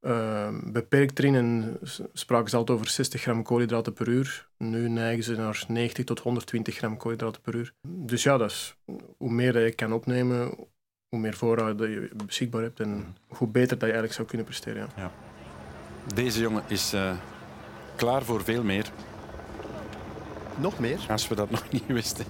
ehm, 0.00 0.72
beperkt 0.72 1.18
erin 1.18 1.34
en 1.34 1.78
spraken 2.12 2.50
ze 2.50 2.56
altijd 2.56 2.78
over 2.78 2.90
60 2.90 3.20
gram 3.22 3.42
koolhydraten 3.42 3.92
per 3.92 4.08
uur. 4.08 4.48
Nu 4.58 4.88
neigen 4.88 5.24
ze 5.24 5.34
naar 5.36 5.64
90 5.68 6.04
tot 6.04 6.18
120 6.20 6.76
gram 6.76 6.96
koolhydraten 6.96 7.40
per 7.42 7.54
uur. 7.54 7.72
Dus 7.88 8.22
ja, 8.22 8.36
dat 8.36 8.50
is, 8.50 8.76
hoe 9.16 9.30
meer 9.30 9.52
dat 9.52 9.62
je 9.62 9.72
kan 9.72 9.92
opnemen, 9.92 10.54
hoe 11.08 11.18
meer 11.20 11.34
voorraad 11.34 11.78
dat 11.78 11.88
je 11.88 12.10
beschikbaar 12.26 12.62
hebt 12.62 12.80
en 12.80 13.16
hoe 13.28 13.48
beter 13.48 13.68
dat 13.70 13.80
je 13.80 13.84
eigenlijk 13.84 14.14
zou 14.14 14.28
kunnen 14.28 14.46
presteren. 14.46 14.88
Ja. 14.96 15.12
Deze 16.14 16.40
jongen 16.40 16.62
is 16.66 16.92
eh, 16.92 17.16
klaar 17.96 18.22
voor 18.22 18.44
veel 18.44 18.62
meer, 18.62 18.90
Nog 20.58 20.78
meer? 20.78 20.98
als 21.08 21.28
we 21.28 21.34
dat 21.34 21.50
nog 21.50 21.70
niet 21.70 21.86
wisten. 21.86 22.24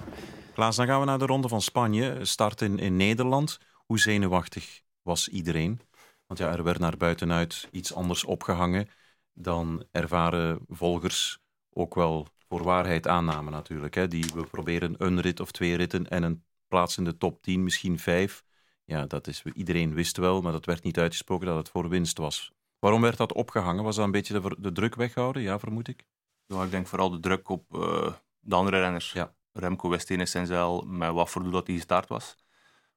Klaas, 0.53 0.75
dan 0.75 0.87
gaan 0.87 0.99
we 0.99 1.05
naar 1.05 1.19
de 1.19 1.25
Ronde 1.25 1.47
van 1.47 1.61
Spanje. 1.61 2.25
Start 2.25 2.61
in, 2.61 2.79
in 2.79 2.95
Nederland. 2.95 3.59
Hoe 3.85 3.99
zenuwachtig 3.99 4.81
was 5.01 5.27
iedereen? 5.27 5.79
Want 6.27 6.39
ja, 6.39 6.51
er 6.51 6.63
werd 6.63 6.79
naar 6.79 6.97
buitenuit 6.97 7.67
iets 7.71 7.93
anders 7.93 8.23
opgehangen 8.23 8.89
dan 9.33 9.85
ervaren 9.91 10.59
volgers 10.67 11.39
ook 11.69 11.95
wel 11.95 12.27
voor 12.47 12.63
waarheid 12.63 13.07
aannamen 13.07 13.51
natuurlijk. 13.51 13.95
Hè. 13.95 14.07
Die, 14.07 14.25
we 14.33 14.43
proberen 14.43 14.95
een 14.97 15.21
rit 15.21 15.39
of 15.39 15.51
twee 15.51 15.75
ritten 15.75 16.07
en 16.07 16.23
een 16.23 16.43
plaats 16.67 16.97
in 16.97 17.03
de 17.03 17.17
top 17.17 17.41
10, 17.41 17.63
misschien 17.63 17.99
vijf. 17.99 18.43
Ja, 18.85 19.05
dat 19.05 19.27
is, 19.27 19.43
iedereen 19.53 19.93
wist 19.93 20.17
wel, 20.17 20.41
maar 20.41 20.51
dat 20.51 20.65
werd 20.65 20.83
niet 20.83 20.99
uitgesproken 20.99 21.47
dat 21.47 21.57
het 21.57 21.69
voor 21.69 21.89
winst 21.89 22.17
was. 22.17 22.51
Waarom 22.79 23.01
werd 23.01 23.17
dat 23.17 23.33
opgehangen? 23.33 23.83
Was 23.83 23.95
dat 23.95 24.05
een 24.05 24.11
beetje 24.11 24.55
de, 24.59 24.71
druk 24.71 24.95
weghouden? 24.95 25.41
Ja, 25.41 25.59
vermoed 25.59 25.87
ik. 25.87 26.03
Ja, 26.45 26.63
ik 26.63 26.71
denk 26.71 26.87
vooral 26.87 27.09
de 27.09 27.19
druk 27.19 27.49
op 27.49 27.75
eh, 27.75 28.13
de 28.39 28.55
andere 28.55 28.79
renners. 28.79 29.11
Ja. 29.11 29.33
Remco 29.53 29.89
wist 29.89 30.11
essentieel 30.11 30.81
met 30.87 31.11
wat 31.11 31.29
voor 31.29 31.43
doel 31.43 31.51
dat 31.51 31.67
hij 31.67 31.75
gestart 31.75 32.07
was. 32.07 32.35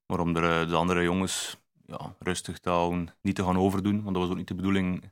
Maar 0.06 0.20
om 0.20 0.36
er, 0.36 0.60
eh, 0.60 0.68
de 0.68 0.74
andere 0.74 1.02
jongens 1.02 1.56
ja, 1.86 2.14
rustig 2.18 2.58
te 2.58 2.68
houden, 2.68 3.14
niet 3.20 3.34
te 3.34 3.44
gaan 3.44 3.58
overdoen, 3.58 4.02
want 4.02 4.14
dat 4.14 4.22
was 4.22 4.30
ook 4.30 4.36
niet 4.36 4.48
de 4.48 4.54
bedoeling 4.54 5.10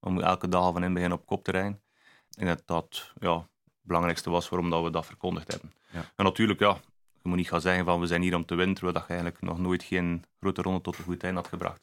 om 0.00 0.20
elke 0.20 0.48
dag 0.48 0.72
van 0.72 0.84
in 0.84 0.94
begin 0.94 1.12
op 1.12 1.26
kop 1.26 1.44
te 1.44 1.50
rijden. 1.50 1.82
Denk 2.28 2.48
dat 2.48 2.62
dat 2.66 3.12
ja, 3.20 3.36
het 3.36 3.46
belangrijkste 3.82 4.30
was 4.30 4.48
waarom 4.48 4.70
dat 4.70 4.82
we 4.82 4.90
dat 4.90 5.06
verkondigd 5.06 5.52
hebben. 5.52 5.72
Ja. 5.92 6.12
En 6.16 6.24
natuurlijk, 6.24 6.60
ja, 6.60 6.80
je 7.22 7.28
moet 7.28 7.36
niet 7.36 7.48
gaan 7.48 7.60
zeggen 7.60 7.84
van 7.84 8.00
we 8.00 8.06
zijn 8.06 8.22
hier 8.22 8.34
om 8.34 8.44
te 8.44 8.54
winnen, 8.54 8.74
terwijl 8.74 8.96
dat 8.98 9.06
je 9.06 9.12
eigenlijk 9.12 9.42
nog 9.42 9.58
nooit 9.58 9.82
geen 9.82 10.24
grote 10.40 10.62
ronde 10.62 10.80
tot 10.80 10.98
een 10.98 11.04
goed 11.04 11.22
eind 11.22 11.36
had 11.36 11.48
gebracht. 11.48 11.82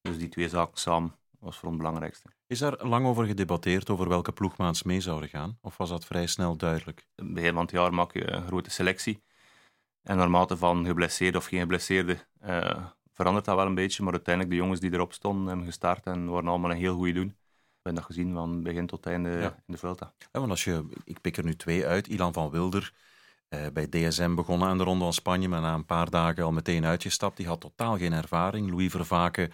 Dus 0.00 0.18
die 0.18 0.28
twee 0.28 0.48
zaken 0.48 0.78
samen 0.78 1.14
was 1.44 1.56
voor 1.56 1.68
ons 1.68 1.76
het 1.78 1.84
belangrijkste. 1.86 2.28
Is 2.46 2.58
daar 2.58 2.86
lang 2.86 3.06
over 3.06 3.26
gedebatteerd 3.26 3.90
over 3.90 4.08
welke 4.08 4.32
ploegmaats 4.32 4.82
mee 4.82 5.00
zouden 5.00 5.28
gaan? 5.28 5.58
Of 5.60 5.76
was 5.76 5.88
dat 5.88 6.04
vrij 6.04 6.26
snel 6.26 6.56
duidelijk? 6.56 7.06
Begin 7.14 7.52
van 7.52 7.62
het 7.62 7.70
jaar 7.70 7.94
maak 7.94 8.12
je 8.12 8.30
een 8.32 8.46
grote 8.46 8.70
selectie. 8.70 9.22
En 10.02 10.16
naarmate 10.16 10.56
van 10.56 10.84
geblesseerde 10.86 11.38
of 11.38 11.46
geen 11.46 11.60
geblesseerde 11.60 12.16
eh, 12.40 12.84
verandert 13.12 13.44
dat 13.44 13.56
wel 13.56 13.66
een 13.66 13.74
beetje. 13.74 14.02
Maar 14.02 14.12
uiteindelijk, 14.12 14.54
de 14.54 14.60
jongens 14.60 14.80
die 14.80 14.92
erop 14.92 15.12
stonden, 15.12 15.46
hebben 15.46 15.66
gestart 15.66 16.06
en 16.06 16.26
waren 16.30 16.48
allemaal 16.48 16.70
een 16.70 16.76
heel 16.76 16.94
goede 16.94 17.12
doen. 17.12 17.26
We 17.28 17.90
hebben 17.90 18.02
dat 18.02 18.04
gezien 18.12 18.32
van 18.34 18.62
begin 18.62 18.86
tot 18.86 19.06
einde 19.06 19.30
Ja. 19.30 19.54
in 19.66 19.72
de 19.72 19.78
Vuelta. 19.78 20.12
Ja, 20.18 20.38
want 20.40 20.50
als 20.50 20.64
je, 20.64 20.84
ik 21.04 21.20
pik 21.20 21.36
er 21.36 21.44
nu 21.44 21.56
twee 21.56 21.86
uit. 21.86 22.06
Ilan 22.06 22.32
van 22.32 22.50
Wilder, 22.50 22.92
eh, 23.48 23.66
bij 23.72 23.88
DSM 23.88 24.34
begonnen 24.34 24.68
aan 24.68 24.78
de 24.78 24.84
Ronde 24.84 25.04
van 25.04 25.12
Spanje, 25.12 25.48
maar 25.48 25.60
na 25.60 25.74
een 25.74 25.86
paar 25.86 26.10
dagen 26.10 26.44
al 26.44 26.52
meteen 26.52 26.84
uitgestapt. 26.84 27.36
Die 27.36 27.46
had 27.46 27.60
totaal 27.60 27.96
geen 27.98 28.12
ervaring. 28.12 28.70
Louis 28.70 28.90
Vervaken 28.90 29.52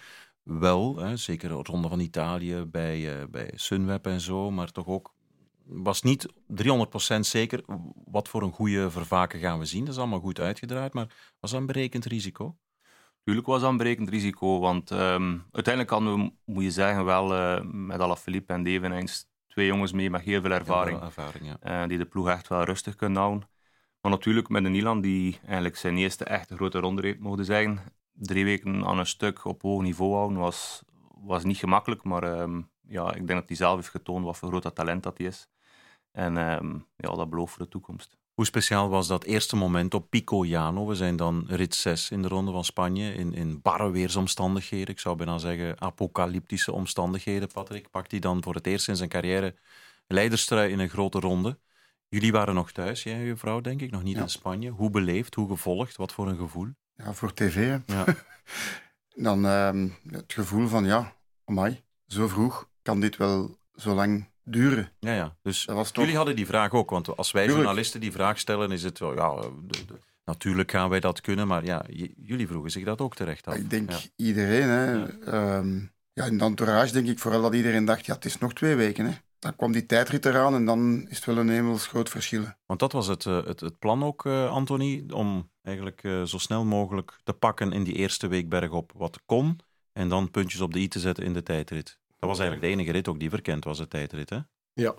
wel, 0.59 0.97
hè, 0.97 1.17
zeker 1.17 1.49
de 1.49 1.55
Ronde 1.55 1.89
van 1.89 2.01
Italië 2.01 2.65
bij, 2.65 3.21
eh, 3.21 3.27
bij 3.27 3.51
Sunweb 3.55 4.07
en 4.07 4.21
zo, 4.21 4.51
maar 4.51 4.73
toch 4.73 4.87
ook 4.87 5.15
was 5.65 6.03
niet 6.03 6.27
300% 6.47 7.27
zeker 7.27 7.63
wat 8.05 8.29
voor 8.29 8.43
een 8.43 8.53
goede 8.53 8.91
Vervaken 8.91 9.41
gaan 9.41 9.59
we 9.59 9.65
zien. 9.65 9.85
Dat 9.85 9.95
is 9.95 10.01
allemaal 10.01 10.21
goed 10.21 10.41
uitgedraaid, 10.41 10.95
maar 10.95 11.35
was 11.41 11.51
dat 11.51 11.61
een 11.61 11.67
berekend 11.67 12.05
risico? 12.05 12.57
Tuurlijk 13.25 13.47
was 13.47 13.61
dat 13.61 13.71
een 13.71 13.77
berekend 13.77 14.09
risico, 14.09 14.59
want 14.61 14.91
ehm, 14.91 15.39
uiteindelijk 15.53 15.91
hadden 15.91 16.15
we, 16.15 16.33
moet 16.45 16.63
je 16.63 16.71
zeggen, 16.71 17.05
wel 17.05 17.35
eh, 17.35 17.65
met 17.65 18.01
Alaphilippe 18.01 18.53
en 18.53 18.63
Deveneins 18.63 19.27
twee 19.47 19.67
jongens 19.67 19.93
mee 19.93 20.11
met 20.11 20.21
heel 20.21 20.41
veel 20.41 20.51
ervaring. 20.51 21.01
Ervaring 21.01 21.47
ja. 21.47 21.57
eh, 21.83 21.89
die 21.89 21.99
de 21.99 22.05
ploeg 22.05 22.29
echt 22.29 22.49
wel 22.49 22.65
rustig 22.65 22.95
kunnen 22.95 23.21
houden. 23.23 23.49
Maar 24.01 24.11
natuurlijk 24.11 24.49
met 24.49 24.65
een 24.65 24.73
Milan 24.73 25.01
die 25.01 25.39
eigenlijk 25.45 25.77
zijn 25.77 25.97
eerste 25.97 26.25
echte 26.25 26.57
grote 26.57 26.79
ronde 26.79 27.03
heeft 27.03 27.19
mogen 27.19 27.45
zijn. 27.45 27.81
Drie 28.21 28.45
weken 28.45 28.85
aan 28.87 28.99
een 28.99 29.07
stuk 29.07 29.45
op 29.45 29.63
hoog 29.63 29.83
niveau 29.83 30.15
houden 30.15 30.39
was, 30.39 30.83
was 31.15 31.45
niet 31.45 31.57
gemakkelijk, 31.57 32.03
maar 32.05 32.23
ehm, 32.23 32.61
ja, 32.89 33.09
ik 33.15 33.27
denk 33.27 33.39
dat 33.41 33.49
hij 33.49 33.57
zelf 33.57 33.77
heeft 33.77 33.89
getoond 33.89 34.25
wat 34.25 34.37
voor 34.37 34.49
groot 34.49 34.63
dat 34.63 34.75
talent 34.75 35.03
dat 35.03 35.19
hij 35.19 35.27
is. 35.27 35.49
En 36.13 36.37
ehm, 36.37 36.75
ja, 36.97 37.15
dat 37.15 37.31
belooft 37.31 37.55
voor 37.55 37.65
de 37.65 37.71
toekomst. 37.71 38.19
Hoe 38.35 38.45
speciaal 38.45 38.89
was 38.89 39.07
dat 39.07 39.25
eerste 39.25 39.57
moment 39.57 39.95
op 39.95 40.11
Pico 40.11 40.45
Llano? 40.45 40.87
We 40.87 40.95
zijn 40.95 41.17
dan 41.17 41.45
rit 41.49 41.75
6 41.75 42.11
in 42.11 42.23
de 42.23 42.29
Ronde 42.29 42.53
van 42.53 42.65
Spanje, 42.65 43.15
in, 43.15 43.35
in 43.35 43.61
barre 43.63 43.91
weersomstandigheden. 43.91 44.89
Ik 44.89 45.01
zou 45.01 45.17
bijna 45.17 45.39
zeggen 45.39 45.81
apocalyptische 45.81 46.73
omstandigheden. 46.73 47.49
Patrick 47.53 47.91
pakt 47.91 48.11
hij 48.11 48.21
dan 48.21 48.43
voor 48.43 48.55
het 48.55 48.67
eerst 48.67 48.89
in 48.89 48.97
zijn 48.97 49.09
carrière 49.09 49.55
leiderstrui 50.07 50.71
in 50.71 50.79
een 50.79 50.89
grote 50.89 51.21
ronde. 51.21 51.59
Jullie 52.09 52.33
waren 52.33 52.55
nog 52.55 52.73
thuis, 52.73 53.03
jij 53.03 53.15
en 53.15 53.21
je 53.25 53.37
vrouw 53.37 53.61
denk 53.61 53.81
ik, 53.81 53.91
nog 53.91 54.03
niet 54.03 54.17
Ja. 54.17 54.23
in 54.23 54.29
Spanje. 54.29 54.71
Hoe 54.71 54.91
beleefd, 54.91 55.35
hoe 55.35 55.49
gevolgd, 55.49 55.97
wat 55.97 56.13
voor 56.13 56.29
een 56.29 56.37
gevoel? 56.37 56.69
Ja, 57.05 57.13
voor 57.13 57.35
tv. 57.35 57.79
Ja. 57.87 58.05
Dan 59.15 59.47
ehm, 59.47 59.89
het 60.11 60.33
gevoel 60.33 60.67
van, 60.69 60.85
ja, 60.85 61.13
amai, 61.45 61.83
zo 62.07 62.29
vroeg 62.29 62.69
kan 62.83 63.01
dit 63.01 63.17
wel 63.17 63.57
zo 63.75 63.95
lang 63.95 64.29
duren. 64.45 64.93
Ja, 64.99 65.13
ja. 65.15 65.37
Dus 65.43 65.65
toch... 65.65 65.91
jullie 65.93 66.17
hadden 66.17 66.37
die 66.37 66.47
vraag 66.47 66.73
ook, 66.73 66.91
want 66.91 67.17
als 67.17 67.31
wij 67.33 67.43
Tuurlijk. 67.43 67.65
journalisten 67.65 68.01
die 68.01 68.13
vraag 68.13 68.39
stellen, 68.39 68.71
is 68.73 68.83
het 68.83 68.99
wel, 68.99 69.15
ja, 69.15 69.35
de- 69.67 69.85
de- 69.87 69.99
natuurlijk 70.25 70.71
gaan 70.71 70.89
wij 70.91 71.01
dat 71.01 71.21
kunnen, 71.21 71.47
maar 71.47 71.65
ja, 71.65 71.85
jullie 72.17 72.47
vroegen 72.47 72.71
zich 72.71 72.85
dat 72.85 73.01
ook 73.01 73.15
terecht 73.15 73.47
af. 73.47 73.55
Ik 73.55 73.71
denk 73.71 73.91
Ja. 73.91 73.99
iedereen. 74.17 74.69
Hè. 74.69 74.93
Ja. 74.93 75.07
Ehm, 75.25 75.79
ja, 76.13 76.25
in 76.25 76.39
de 76.39 76.45
entourage 76.45 76.93
denk 76.93 77.07
ik 77.09 77.19
vooral 77.19 77.43
dat 77.43 77.55
iedereen 77.55 77.85
dacht, 77.85 78.07
ja, 78.07 78.15
het 78.15 78.25
is 78.25 78.39
nog 78.39 78.53
twee 78.53 78.75
weken. 78.75 79.05
Hè. 79.07 79.13
Dan 79.39 79.57
kwam 79.57 79.73
die 79.73 79.87
tijdrit 79.87 80.27
eraan 80.27 80.55
en 80.55 80.65
dan 80.65 81.07
is 81.09 81.17
het 81.17 81.25
wel 81.25 81.39
een 81.39 81.49
hemels 81.49 81.87
groot 81.87 82.09
verschil. 82.09 82.45
Want 82.67 82.81
dat 82.81 82.93
was 82.93 83.07
het, 83.07 83.27
eh, 83.27 83.45
het, 83.45 83.61
het 83.61 83.79
plan 83.79 84.05
ook, 84.05 84.27
eh 84.27 84.51
Anthony, 84.51 85.05
om 85.13 85.50
eigenlijk 85.63 86.03
eh, 86.05 86.23
zo 86.23 86.39
snel 86.39 86.65
mogelijk 86.65 87.19
te 87.25 87.33
pakken 87.33 87.73
in 87.73 87.85
die 87.85 87.95
eerste 87.95 88.27
week 88.27 88.49
bergop 88.49 88.93
wat 88.97 89.21
kon 89.27 89.59
en 89.93 90.09
dan 90.09 90.31
puntjes 90.31 90.61
op 90.61 90.73
de 90.73 90.79
i 90.79 90.89
te 90.89 90.99
zetten 90.99 91.25
in 91.25 91.33
de 91.33 91.43
tijdrit. 91.43 91.99
Dat 92.19 92.29
was 92.29 92.39
eigenlijk 92.39 92.69
de 92.69 92.77
enige 92.77 92.93
rit 92.93 93.09
ook 93.09 93.19
die 93.19 93.31
verkend 93.31 93.65
was, 93.65 93.79
de 93.79 93.89
tijdrit. 93.89 94.31
Hè? 94.31 94.39
Ja. 94.73 94.95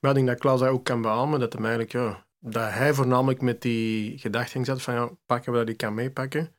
Maar 0.00 0.10
ik 0.10 0.16
denk 0.16 0.26
dat 0.26 0.38
Klaus 0.38 0.60
dat 0.60 0.68
ook 0.68 0.84
kan 0.84 1.02
beamen, 1.02 1.40
dat, 1.40 1.52
hem 1.52 1.64
eigenlijk, 1.64 1.92
ja, 1.92 2.26
dat 2.38 2.70
hij 2.70 2.94
voornamelijk 2.94 3.40
met 3.40 3.62
die 3.62 4.18
gedachte 4.18 4.64
zat 4.64 4.82
van 4.82 4.94
ja, 4.94 5.10
pakken 5.26 5.52
we 5.52 5.58
dat 5.58 5.68
ik 5.68 5.76
kan 5.76 5.94
meepakken. 5.94 6.54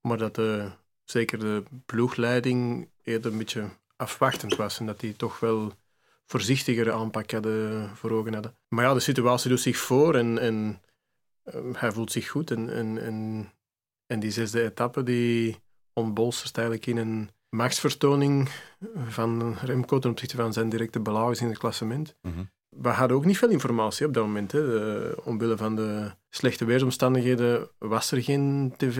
Maar 0.00 0.18
dat 0.18 0.34
de, 0.34 0.70
zeker 1.04 1.38
de 1.38 1.62
ploegleiding 1.86 2.88
eerder 3.02 3.32
een 3.32 3.38
beetje 3.38 3.68
afwachtend 3.96 4.56
was 4.56 4.78
en 4.78 4.86
dat 4.86 5.00
die 5.00 5.16
toch 5.16 5.40
wel 5.40 5.72
voorzichtigere 6.26 6.92
aanpak 6.92 7.30
hadden 7.30 7.90
voor 7.96 8.10
ogen 8.10 8.32
hadden. 8.32 8.56
Maar 8.68 8.84
ja, 8.84 8.94
de 8.94 9.00
situatie 9.00 9.50
doet 9.50 9.60
zich 9.60 9.76
voor 9.76 10.14
en, 10.14 10.38
en 10.38 10.80
eh, 10.82 10.85
hij 11.72 11.92
voelt 11.92 12.12
zich 12.12 12.28
goed. 12.28 12.50
En, 12.50 12.70
en, 12.70 13.02
en, 13.02 13.48
en 14.06 14.20
die 14.20 14.30
zesde 14.30 14.62
etappe 14.62 15.02
die 15.02 15.56
ontbolstert 15.92 16.56
eigenlijk 16.56 16.86
in 16.86 16.96
een 16.96 17.30
machtsvertoning 17.48 18.48
van 19.08 19.56
Remco 19.62 19.98
ten 19.98 20.10
opzichte 20.10 20.36
van 20.36 20.52
zijn 20.52 20.68
directe 20.68 21.00
belagers 21.00 21.40
in 21.40 21.48
het 21.48 21.58
klassement. 21.58 22.14
Mhm. 22.22 22.42
We 22.68 22.88
hadden 22.88 23.16
ook 23.16 23.24
niet 23.24 23.38
veel 23.38 23.48
informatie 23.50 24.06
op 24.06 24.14
dat 24.14 24.24
moment. 24.24 24.52
Hè. 24.52 24.60
De- 24.66 25.20
omwille 25.24 25.56
van 25.56 25.76
de 25.76 26.10
slechte 26.28 26.64
weersomstandigheden 26.64 27.68
was 27.78 28.10
er 28.12 28.22
geen 28.22 28.74
tv 28.76 28.98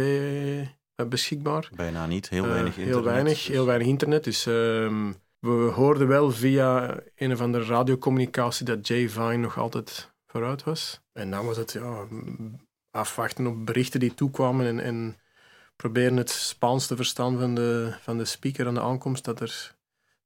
eh, 0.95 1.07
beschikbaar. 1.07 1.71
Bijna 1.75 2.07
niet, 2.07 2.29
heel 2.29 2.47
weinig 2.47 2.75
heel 2.77 2.85
internet. 2.85 3.05
weinig, 3.13 3.33
dus- 3.33 3.47
heel 3.47 3.67
weinig 3.67 3.87
internet. 3.87 4.25
Dus 4.25 4.47
ehm, 4.47 5.13
we 5.39 5.51
hoorden 5.75 6.09
wel 6.09 6.31
via 6.31 7.01
een 7.17 7.33
of 7.33 7.41
andere 7.41 7.65
radiocommunicatie 7.65 8.65
dat 8.65 8.87
Jay 8.87 9.09
Vine 9.09 9.37
nog 9.37 9.59
altijd 9.59 10.15
vooruit 10.37 10.65
was. 10.65 11.01
En 11.13 11.31
dan 11.31 11.47
was 11.47 11.57
het 11.57 11.73
ja, 11.73 12.07
afwachten 12.91 13.47
op 13.47 13.67
berichten 13.67 14.01
die 14.01 14.15
toekwamen 14.15 14.67
en, 14.67 14.81
en 14.81 15.17
proberen 15.77 16.17
het 16.17 16.31
Spaans 16.31 16.87
te 16.87 16.97
verstaan 16.97 17.39
van 17.39 17.55
de, 17.55 17.95
van 18.01 18.19
de 18.19 18.25
speaker 18.25 18.67
aan 18.67 18.75
de 18.75 18.81
aankomst 18.81 19.25
dat 19.25 19.41
er 19.41 19.75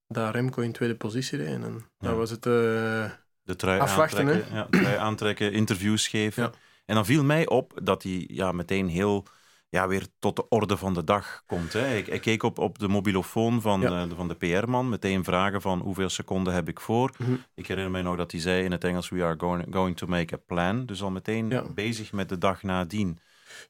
daar 0.07 0.33
Remco 0.33 0.63
in 0.63 0.73
tweede 0.73 0.97
positie 0.97 1.39
reed. 1.39 1.49
En 1.49 1.73
Ja. 1.99 2.07
dan 2.09 2.17
was 2.17 2.31
het... 2.31 2.47
eh, 2.47 3.11
De 3.43 3.57
trui 3.57 3.81
Afwachten, 3.81 4.19
aantrekken, 4.29 4.55
ja, 4.55 4.67
trui 4.71 4.97
aantrekken, 4.97 5.53
interviews 5.53 6.09
geven. 6.09 6.43
Ja. 6.43 6.51
En 6.87 6.95
dan 6.95 7.05
viel 7.07 7.25
mij 7.25 7.49
op 7.49 7.81
dat 7.83 8.03
hij 8.03 8.25
ja, 8.29 8.53
meteen 8.53 8.89
heel 8.89 9.27
ja, 9.71 9.89
weer 9.89 10.07
tot 10.19 10.37
de 10.37 10.49
orde 10.49 10.77
van 10.77 10.95
de 10.95 11.05
dag 11.05 11.43
komt. 11.47 11.73
Hè. 11.73 11.95
Ik, 11.97 12.07
ik 12.07 12.21
keek 12.21 12.43
op, 12.43 12.59
op 12.59 12.79
de 12.79 12.89
mobilofoon 12.89 13.61
van, 13.61 13.81
Ja. 13.81 13.89
eh, 14.03 14.11
van 14.17 14.29
de 14.29 14.35
PR-man, 14.35 14.89
meteen 14.89 15.25
vragen 15.25 15.61
van 15.61 15.81
hoeveel 15.81 16.09
seconden 16.09 16.55
heb 16.55 16.69
ik 16.69 16.81
voor. 16.81 17.11
Mhm. 17.19 17.33
Ik 17.55 17.67
herinner 17.67 17.93
mij 17.93 18.03
nog 18.03 18.17
dat 18.17 18.31
hij 18.33 18.41
zei 18.41 18.65
in 18.65 18.73
het 18.73 18.85
Engels, 18.85 19.09
we 19.09 19.23
are 19.23 19.35
going, 19.39 19.67
going 19.75 19.97
to 19.97 20.07
make 20.07 20.35
a 20.35 20.39
plan. 20.47 20.87
Dus 20.87 21.03
al 21.03 21.11
meteen 21.11 21.49
Ja. 21.49 21.65
bezig 21.75 22.13
met 22.13 22.29
de 22.29 22.39
dag 22.39 22.63
nadien. 22.63 23.19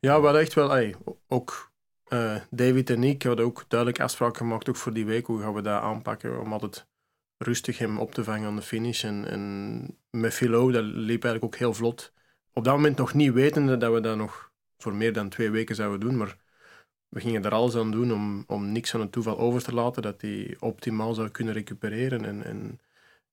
Ja, 0.01 0.17
we 0.19 0.25
hadden 0.25 0.43
echt 0.43 0.55
wel, 0.55 0.77
ey, 0.77 0.95
ook 1.29 1.71
eh, 2.09 2.37
David 2.51 2.91
en 2.91 3.05
ik 3.05 3.23
hadden 3.23 3.45
ook 3.45 3.65
duidelijk 3.69 4.01
afspraken 4.03 4.37
gemaakt, 4.37 4.69
ook 4.69 4.77
voor 4.77 4.93
die 4.93 5.05
week, 5.07 5.27
hoe 5.27 5.41
gaan 5.41 5.55
we 5.55 5.63
dat 5.63 5.83
aanpakken, 5.83 6.41
om 6.41 6.53
altijd 6.53 6.87
rustig 7.39 7.79
hem 7.79 7.99
op 7.99 8.13
te 8.13 8.25
vangen 8.25 8.47
aan 8.49 8.57
de 8.57 8.63
finish. 8.63 9.05
En, 9.05 9.29
en 9.29 9.99
met 10.11 10.35
Philo, 10.35 10.71
dat 10.71 10.85
liep 10.85 11.25
eigenlijk 11.25 11.45
ook 11.45 11.57
heel 11.61 11.75
vlot. 11.75 12.13
Op 12.53 12.65
dat 12.65 12.75
moment 12.75 12.97
nog 12.97 13.15
niet 13.15 13.33
wetende 13.33 13.77
dat 13.77 13.93
we 13.93 14.01
dat 14.01 14.17
nog 14.17 14.50
voor 14.83 14.95
meer 14.95 15.13
dan 15.13 15.29
twee 15.29 15.51
weken 15.51 15.75
zouden 15.75 16.01
doen, 16.01 16.17
maar 16.17 16.37
we 17.09 17.21
gingen 17.21 17.45
er 17.45 17.53
alles 17.53 17.77
aan 17.77 17.91
doen 17.91 18.13
om, 18.13 18.45
om 18.47 18.73
niks 18.73 18.95
aan 18.95 19.01
het 19.01 19.13
toeval 19.13 19.39
over 19.39 19.63
te 19.63 19.75
laten, 19.75 20.03
dat 20.03 20.21
hij 20.21 20.57
optimaal 20.59 21.15
zou 21.15 21.29
kunnen 21.29 21.55
recupereren 21.55 22.25
en, 22.25 22.45
en, 22.45 22.81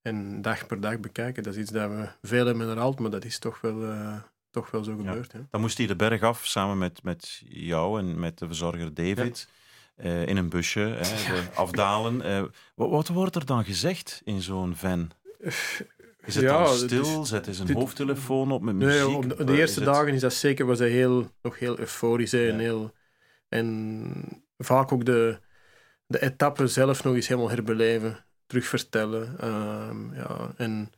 en 0.01 0.41
dag 0.41 0.67
per 0.67 0.79
dag 0.79 0.99
bekijken. 0.99 1.43
Dat 1.43 1.53
is 1.53 1.61
iets 1.61 1.71
dat 1.71 1.89
we 1.89 2.07
veel 2.21 2.45
hebben 2.45 2.67
herhaald, 2.67 2.99
maar 2.99 3.11
dat 3.11 3.25
is 3.25 3.39
toch 3.39 3.61
wel, 3.61 3.83
eh, 3.83 4.17
toch 4.51 4.71
wel 4.71 4.83
zo 4.83 4.95
gebeurd. 4.95 5.31
Hè. 5.31 5.39
Dan 5.49 5.61
moest 5.61 5.77
hij 5.77 5.87
de 5.87 5.95
berg 5.95 6.21
af 6.21 6.45
samen 6.45 6.77
met, 6.77 7.03
met 7.03 7.41
jou 7.49 7.99
en 7.99 8.19
met 8.19 8.37
de 8.37 8.45
verzorger 8.45 8.93
David. 8.93 9.47
eh, 9.95 10.27
in 10.27 10.37
een 10.37 10.49
busje, 10.49 10.79
hè, 10.79 11.33
de 11.33 11.47
afdalen. 11.55 12.21
Eh, 12.21 12.43
wat, 12.75 12.89
wat 12.89 13.07
wordt 13.07 13.35
er 13.35 13.45
dan 13.45 13.65
gezegd 13.65 14.21
in 14.23 14.41
zo'n 14.41 14.75
van? 14.75 15.11
Is 16.27 16.35
het 16.35 16.43
Ja, 16.43 16.63
dan 16.63 16.75
stil? 16.75 17.21
is- 17.21 17.29
Zet 17.29 17.47
zijn 17.51 17.67
dit- 17.67 17.75
hoofdtelefoon 17.75 18.51
op 18.51 18.61
met 18.61 18.75
muziek? 18.75 19.05
Nee, 19.07 19.15
op 19.15 19.47
de, 19.47 19.57
eerste 19.57 19.83
dagen 19.83 20.13
is 20.13 20.21
dat 20.21 20.33
zeker, 20.33 20.65
was 20.65 20.79
hij 20.79 20.89
heel, 20.89 21.31
nog 21.41 21.59
heel 21.59 21.79
euforisch. 21.79 22.31
hè, 22.31 22.49
En, 22.49 22.59
heel, 22.59 22.91
en 23.49 24.43
vaak 24.57 24.91
ook 24.91 25.05
de, 25.05 25.39
de 26.05 26.21
etappe 26.21 26.67
zelf 26.67 27.03
nog 27.03 27.15
eens 27.15 27.27
helemaal 27.27 27.49
herbeleven, 27.49 28.25
terugvertellen. 28.47 29.35
ehm, 29.39 30.13
ja, 30.15 30.53
en 30.57 30.91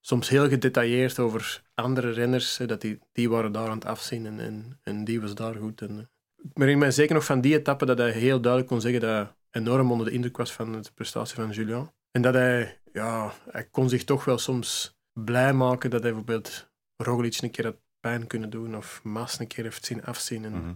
soms 0.00 0.28
heel 0.28 0.48
gedetailleerd 0.48 1.18
over 1.18 1.62
andere 1.74 2.10
renners, 2.10 2.58
hè, 2.58 2.66
dat 2.66 2.80
die, 2.80 2.98
die 3.12 3.30
waren 3.30 3.52
daar 3.52 3.68
aan 3.68 3.74
het 3.78 3.84
afzien 3.86 4.26
en, 4.26 4.40
en, 4.40 4.78
en 4.82 5.04
die 5.04 5.20
was 5.20 5.34
daar 5.34 5.54
goed. 5.54 5.80
En, 5.80 5.90
eh, 5.90 5.96
ik 6.44 6.50
herinner 6.54 6.78
mij 6.78 6.90
zeker 6.90 7.14
nog 7.14 7.24
van 7.24 7.40
die 7.40 7.54
etappe 7.58 7.86
dat 7.86 7.98
hij 7.98 8.10
heel 8.10 8.40
duidelijk 8.40 8.70
kon 8.72 8.80
zeggen 8.80 9.00
dat 9.00 9.10
hij 9.10 9.26
enorm 9.62 9.90
onder 9.90 10.06
de 10.06 10.12
indruk 10.12 10.36
was 10.36 10.52
van 10.52 10.72
de 10.72 10.90
prestatie 10.94 11.34
van 11.34 11.50
Julian. 11.50 11.92
En 12.10 12.22
dat 12.22 12.34
hij, 12.34 12.80
ja, 12.98 13.32
hij 13.50 13.64
kon 13.64 13.88
zich 13.88 14.04
toch 14.04 14.24
wel 14.24 14.38
soms 14.38 14.96
blij 15.12 15.52
maken 15.52 15.90
dat 15.90 16.02
hij 16.02 16.10
bijvoorbeeld 16.10 16.68
Roglic 16.96 17.38
een 17.42 17.50
keer 17.50 17.64
had 17.64 17.76
pijn 18.00 18.26
kunnen 18.26 18.50
doen 18.50 18.76
of 18.76 19.00
Maas 19.02 19.38
een 19.38 19.46
keer 19.46 19.64
heeft 19.64 19.84
zien 19.84 20.04
afzien. 20.04 20.44
En 20.44 20.52
Mhm. 20.52 20.72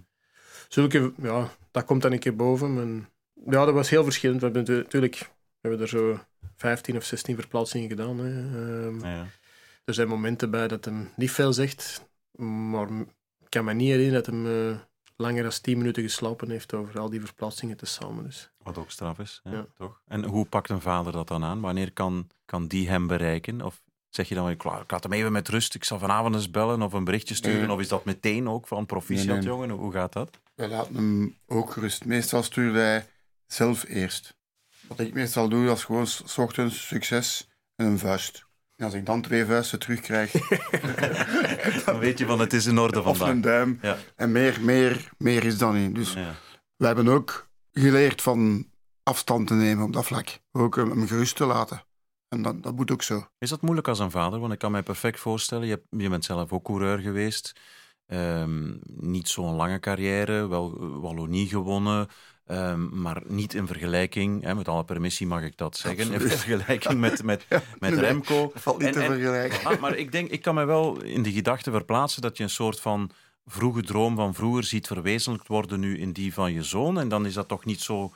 zulke, 0.69 1.13
ja, 1.17 1.49
dat 1.71 1.85
komt 1.85 2.03
dan 2.03 2.13
een 2.13 2.19
keer 2.19 2.37
boven. 2.37 2.79
En, 2.79 3.09
ja, 3.53 3.65
dat 3.65 3.75
was 3.75 3.91
heel 3.91 4.05
verschillend. 4.05 4.41
We 4.41 4.47
hebben 4.51 4.75
natuurlijk 4.77 5.19
we 5.61 5.69
hebben 5.69 5.81
er 5.81 5.89
zo 5.89 6.21
15 6.57 6.97
of 6.97 7.05
16 7.05 7.37
verplaatsingen 7.37 7.89
gedaan. 7.89 8.19
Hè. 8.19 8.31
Ehm, 8.87 9.01
Ja, 9.01 9.15
ja. 9.15 9.27
Er 9.85 9.95
zijn 9.95 10.09
momenten 10.09 10.51
bij 10.51 10.69
dat 10.69 10.85
hem 10.85 11.11
niet 11.17 11.31
veel 11.31 11.53
zegt, 11.53 12.09
maar 12.73 12.89
ik 13.41 13.49
kan 13.49 13.65
me 13.65 13.73
niet 13.73 13.89
herinneren 13.89 14.23
dat 14.23 14.27
hem 14.35 14.47
eh, 14.47 14.79
langer 15.17 15.43
dan 15.43 15.53
10 15.61 15.79
minuten 15.79 16.03
geslapen 16.03 16.51
heeft 16.51 16.75
over 16.75 17.01
al 17.01 17.11
die 17.11 17.21
verplaatsingen 17.21 17.77
tezamen. 17.77 18.25
Dus. 18.25 18.51
Wat 18.63 18.79
ook 18.79 18.91
straf 18.91 19.19
is, 19.19 19.41
hè, 19.43 19.51
Ja. 19.57 19.67
toch? 19.77 20.01
En 20.07 20.25
hoe 20.25 20.47
pakt 20.47 20.71
een 20.71 20.81
vader 20.81 21.13
dat 21.13 21.29
dan 21.29 21.45
aan? 21.45 21.61
Wanneer 21.61 21.93
kan, 21.93 22.29
kan 22.45 22.67
die 22.67 22.89
hem 22.89 23.07
bereiken? 23.07 23.61
Of 23.63 23.83
zeg 24.09 24.29
je 24.29 24.35
dan 24.35 24.57
klaar, 24.57 24.81
ik 24.81 24.91
laat 24.91 25.03
hem 25.03 25.13
even 25.13 25.33
met 25.33 25.49
rust, 25.49 25.75
ik 25.75 25.85
zal 25.85 25.99
vanavond 25.99 26.35
eens 26.35 26.51
bellen 26.51 26.83
of 26.83 26.93
een 26.93 27.05
berichtje 27.05 27.35
sturen? 27.35 27.61
Nee. 27.67 27.73
Of 27.73 27.81
is 27.81 27.89
dat 27.89 28.05
meteen 28.05 28.49
ook 28.49 28.67
van 28.67 28.87
proficiat, 28.87 29.27
Nee, 29.27 29.37
nee. 29.37 29.47
jongen? 29.47 29.71
Hoe 29.71 29.93
gaat 29.93 30.13
dat? 30.13 30.39
Wij 30.55 30.69
laten 30.69 30.95
hem 30.95 31.37
ook 31.47 31.71
gerust. 31.71 32.05
Meestal 32.05 32.43
stuurde 32.43 32.79
hij 32.79 33.07
zelf 33.47 33.85
eerst. 33.89 34.37
Wat 34.87 35.01
ik 35.01 35.15
meestal 35.15 35.49
doe, 35.49 35.67
dat 35.67 35.77
is 35.77 35.85
gewoon 35.85 36.07
s 36.07 36.23
s 36.25 36.39
ochtends 36.39 36.87
succes 36.87 37.49
en 37.77 37.87
een 37.87 37.99
vuist. 37.99 38.45
En 38.83 38.89
als 38.89 38.97
ik 38.97 39.07
dan 39.07 39.23
twee 39.23 39.45
vuisten 39.45 39.79
terugkrijg, 39.79 40.33
Dan 41.85 41.99
weet 41.99 42.19
je 42.19 42.27
van, 42.27 42.39
het 42.41 42.53
is 42.53 42.67
in 42.67 42.79
orde 42.79 42.99
of 42.99 43.05
vandaag. 43.05 43.29
een 43.29 43.41
duim, 43.41 43.79
Ja. 43.83 43.97
en 44.17 44.33
meer, 44.33 44.59
meer, 44.61 45.09
meer 45.19 45.45
is 45.45 45.59
dan 45.59 45.83
niet. 45.83 45.95
Dus 45.95 46.13
Ja. 46.13 46.35
we 46.77 46.87
hebben 46.87 47.09
ook 47.09 47.49
geleerd 47.73 48.23
van 48.23 48.67
afstand 49.03 49.47
te 49.47 49.55
nemen 49.55 49.85
op 49.85 49.93
dat 49.93 50.05
vlak. 50.05 50.39
Ook 50.53 50.77
hem, 50.77 50.91
hem 50.91 51.07
gerust 51.07 51.37
te 51.37 51.45
laten. 51.45 51.85
En 52.29 52.43
dat, 52.43 52.63
dat 52.63 52.75
moet 52.77 52.91
ook 52.91 53.03
zo. 53.03 53.27
Is 53.39 53.49
dat 53.51 53.63
moeilijk 53.63 53.89
als 53.89 53.99
een 53.99 54.11
vader? 54.11 54.41
Want 54.41 54.53
ik 54.53 54.59
kan 54.59 54.73
mij 54.73 54.83
perfect 54.83 55.21
voorstellen, 55.21 55.67
je, 55.67 55.71
hebt, 55.73 56.03
je 56.03 56.09
bent 56.09 56.25
zelf 56.25 56.53
ook 56.53 56.65
coureur 56.65 56.99
geweest. 56.99 57.53
Ehm, 58.07 58.73
niet 58.85 59.29
zo'n 59.29 59.55
lange 59.55 59.79
carrière, 59.81 60.49
wel 60.49 60.79
Wallonie 61.01 61.49
gewonnen, 61.49 62.09
ehm, 62.47 63.01
maar 63.01 63.23
niet 63.27 63.55
in 63.55 63.67
vergelijking, 63.67 64.43
hè, 64.43 64.55
met 64.55 64.69
alle 64.69 64.85
permissie 64.85 65.27
mag 65.27 65.43
ik 65.43 65.57
dat 65.57 65.77
zeggen, 65.77 66.13
in 66.13 66.21
vergelijking 66.21 67.01
met, 67.01 67.23
met, 67.23 67.47
met 67.49 67.65
nee, 67.79 67.95
Remco. 68.01 68.51
Dat 68.53 68.63
valt 68.63 68.79
niet 68.79 68.87
En- 68.87 68.93
te 68.93 69.01
en- 69.01 69.07
vergelijken. 69.07 69.65
Ah, 69.71 69.81
maar 69.81 69.97
ik 69.97 70.13
denk, 70.13 70.31
ik 70.31 70.43
kan 70.43 70.55
me 70.55 70.65
wel 70.65 71.03
in 71.03 71.23
de 71.23 71.33
gedachte 71.33 71.71
verplaatsen 71.71 72.23
dat 72.23 72.37
je 72.37 72.43
een 72.43 72.51
soort 72.51 72.81
van 72.81 73.11
vroege 73.47 73.83
droom 73.83 74.17
van 74.17 74.35
vroeger 74.35 74.65
ziet 74.65 74.87
verwezenlijkt 74.87 75.49
worden 75.49 75.81
nu 75.81 75.99
in 75.99 76.13
die 76.13 76.35
van 76.35 76.53
je 76.53 76.63
zoon. 76.63 76.99
En 76.99 77.09
dan 77.09 77.27
is 77.27 77.35
dat 77.35 77.49
toch 77.49 77.65
niet 77.65 77.81
zo, 77.81 78.13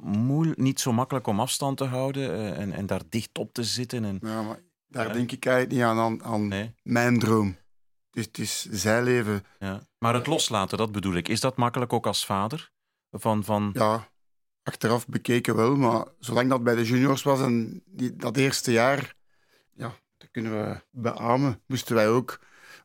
moeilijk, 0.00 0.58
niet 0.58 0.80
zo 0.80 0.92
makkelijk 0.92 1.26
om 1.26 1.40
afstand 1.40 1.76
te 1.76 1.84
houden 1.84 2.30
eh, 2.34 2.58
en, 2.60 2.72
en 2.72 2.86
daar 2.86 3.00
dicht 3.08 3.38
op 3.38 3.52
te 3.52 3.64
zitten. 3.64 4.04
En, 4.04 4.18
Ja, 4.22 4.42
maar 4.42 4.58
daar 4.88 5.06
Ja. 5.06 5.12
denk 5.12 5.32
ik 5.32 5.44
eigenlijk 5.46 5.74
niet 5.76 5.84
aan, 5.84 5.98
aan, 5.98 6.24
aan 6.24 6.48
nee, 6.48 6.74
mijn 6.82 7.18
droom. 7.18 7.56
Het 8.10 8.18
is, 8.18 8.24
het 8.24 8.38
is 8.72 8.80
zijn 8.82 9.02
leven. 9.04 9.44
ja. 9.58 9.80
Maar 9.98 10.14
het 10.14 10.26
loslaten, 10.26 10.78
dat 10.78 10.92
bedoel 10.92 11.14
ik. 11.14 11.28
Is 11.28 11.40
dat 11.40 11.56
makkelijk 11.56 11.92
ook 11.92 12.06
als 12.06 12.26
vader? 12.26 12.70
Van, 13.12 13.44
van, 13.44 13.70
Ja, 13.72 14.08
achteraf 14.62 15.06
bekeken 15.06 15.56
wel, 15.56 15.76
maar 15.76 16.04
zolang 16.18 16.48
dat 16.48 16.62
bij 16.62 16.74
de 16.74 16.84
juniors 16.84 17.22
was 17.22 17.40
en 17.40 17.82
die, 17.86 18.16
dat 18.16 18.36
eerste 18.36 18.72
jaar, 18.72 19.14
ja, 19.72 19.94
dat 20.16 20.28
kunnen 20.30 20.52
we 20.52 20.80
beamen, 20.90 21.62
moesten 21.66 21.94
wij 21.94 22.08
ook 22.08 22.40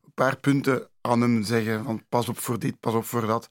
een 0.06 0.14
paar 0.14 0.38
punten 0.38 0.90
aan 1.02 1.22
hem 1.22 1.44
zeggen 1.44 1.84
van 1.84 2.06
pas 2.10 2.30
op 2.30 2.38
voor 2.38 2.60
dit, 2.60 2.80
pas 2.80 2.94
op 2.94 3.06
voor 3.06 3.26
dat. 3.26 3.50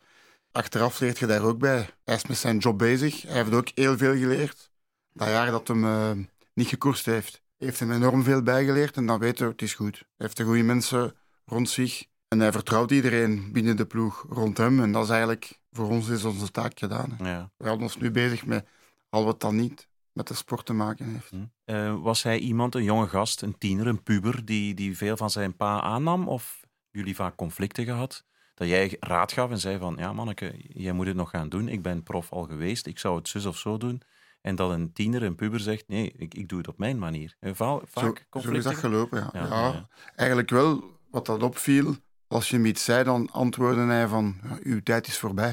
Achteraf 0.52 1.00
leert 1.00 1.18
je 1.18 1.26
daar 1.26 1.42
ook 1.42 1.58
bij. 1.58 1.88
Hij 2.04 2.14
is 2.14 2.26
met 2.26 2.36
zijn 2.36 2.58
job 2.58 2.78
bezig, 2.78 3.22
hij 3.22 3.34
heeft 3.34 3.52
ook 3.52 3.68
heel 3.74 3.96
veel 3.96 4.16
geleerd. 4.16 4.70
Dat 5.12 5.28
jaar 5.28 5.50
dat 5.50 5.68
hem 5.68 5.84
eh, 5.84 6.10
niet 6.54 6.68
gekoerst 6.68 7.06
heeft, 7.06 7.42
heeft 7.56 7.80
hem 7.80 7.92
enorm 7.92 8.22
veel 8.22 8.42
bijgeleerd 8.42 8.96
en 8.96 9.06
dan 9.06 9.18
weten 9.18 9.44
we, 9.44 9.52
het 9.52 9.62
is 9.62 9.74
goed. 9.74 9.96
Hij 9.96 10.06
heeft 10.16 10.36
de 10.36 10.44
goede 10.44 10.62
mensen 10.62 11.14
rond 11.44 11.68
zich 11.70 12.06
en 12.28 12.40
hij 12.40 12.52
vertrouwt 12.52 12.90
iedereen 12.90 13.52
binnen 13.52 13.76
de 13.76 13.86
ploeg 13.86 14.26
rond 14.28 14.58
hem 14.58 14.80
en 14.80 14.92
dat 14.92 15.04
is 15.04 15.10
eigenlijk, 15.10 15.60
voor 15.76 15.88
ons 15.88 16.08
is 16.08 16.24
onze 16.24 16.50
taak 16.50 16.78
gedaan. 16.78 17.14
hè. 17.18 17.30
ja. 17.30 17.50
We 17.56 17.64
houden 17.64 17.86
ons 17.86 17.96
nu 17.96 18.10
bezig 18.10 18.46
met 18.46 18.66
al 19.08 19.24
wat 19.24 19.40
dan 19.40 19.56
niet 19.56 19.88
met 20.12 20.28
de 20.28 20.34
sport 20.34 20.66
te 20.66 20.72
maken 20.72 21.06
heeft. 21.12 21.30
Hm. 21.30 21.36
Eh, 21.64 22.02
was 22.02 22.22
hij 22.22 22.38
iemand, 22.38 22.74
een 22.74 22.82
jonge 22.84 23.06
gast, 23.08 23.42
een 23.42 23.58
tiener, 23.58 23.86
een 23.86 24.02
puber, 24.02 24.44
die, 24.44 24.74
die 24.74 24.96
veel 24.96 25.16
van 25.16 25.30
zijn 25.30 25.56
pa 25.56 25.80
aannam? 25.80 26.28
Of 26.28 26.60
jullie 26.90 27.14
vaak 27.14 27.36
conflicten 27.36 27.84
gehad? 27.84 28.24
Dat 28.54 28.68
jij 28.68 28.96
raad 29.00 29.32
gaf 29.32 29.50
en 29.50 29.58
zei 29.58 29.78
van, 29.78 29.94
ja 29.98 30.12
manneke, 30.12 30.54
jij 30.68 30.92
moet 30.92 31.06
het 31.06 31.16
nog 31.16 31.30
gaan 31.30 31.48
doen. 31.48 31.68
Ik 31.68 31.82
ben 31.82 32.02
prof 32.02 32.32
al 32.32 32.42
geweest, 32.44 32.86
ik 32.86 32.98
zou 32.98 33.16
het 33.16 33.28
zus 33.28 33.46
of 33.46 33.58
zo 33.58 33.76
doen. 33.76 34.02
En 34.40 34.54
dat 34.56 34.70
een 34.70 34.92
tiener, 34.92 35.22
een 35.22 35.34
puber 35.34 35.60
zegt, 35.60 35.88
nee, 35.88 36.12
ik, 36.16 36.34
ik 36.34 36.48
doe 36.48 36.58
het 36.58 36.68
op 36.68 36.78
mijn 36.78 36.98
manier. 36.98 37.36
Eh, 37.40 37.50
va- 37.54 37.66
Zo, 37.66 37.82
vaak 37.86 38.02
zo 38.04 38.10
is 38.12 38.24
conflicten? 38.30 38.70
dat 38.70 38.80
gelopen, 38.80 39.18
ja. 39.18 39.30
Ja, 39.32 39.46
Ja, 39.48 39.66
ja. 39.72 39.88
Eigenlijk 40.14 40.50
wel, 40.50 40.84
wat 41.10 41.26
dat 41.26 41.42
opviel, 41.42 41.96
als 42.28 42.48
je 42.48 42.56
hem 42.56 42.66
iets 42.66 42.84
zei, 42.84 43.04
dan 43.04 43.30
antwoordde 43.32 43.84
hij 43.84 44.08
van, 44.08 44.40
uw 44.62 44.82
tijd 44.82 45.06
is 45.06 45.18
voorbij. 45.18 45.52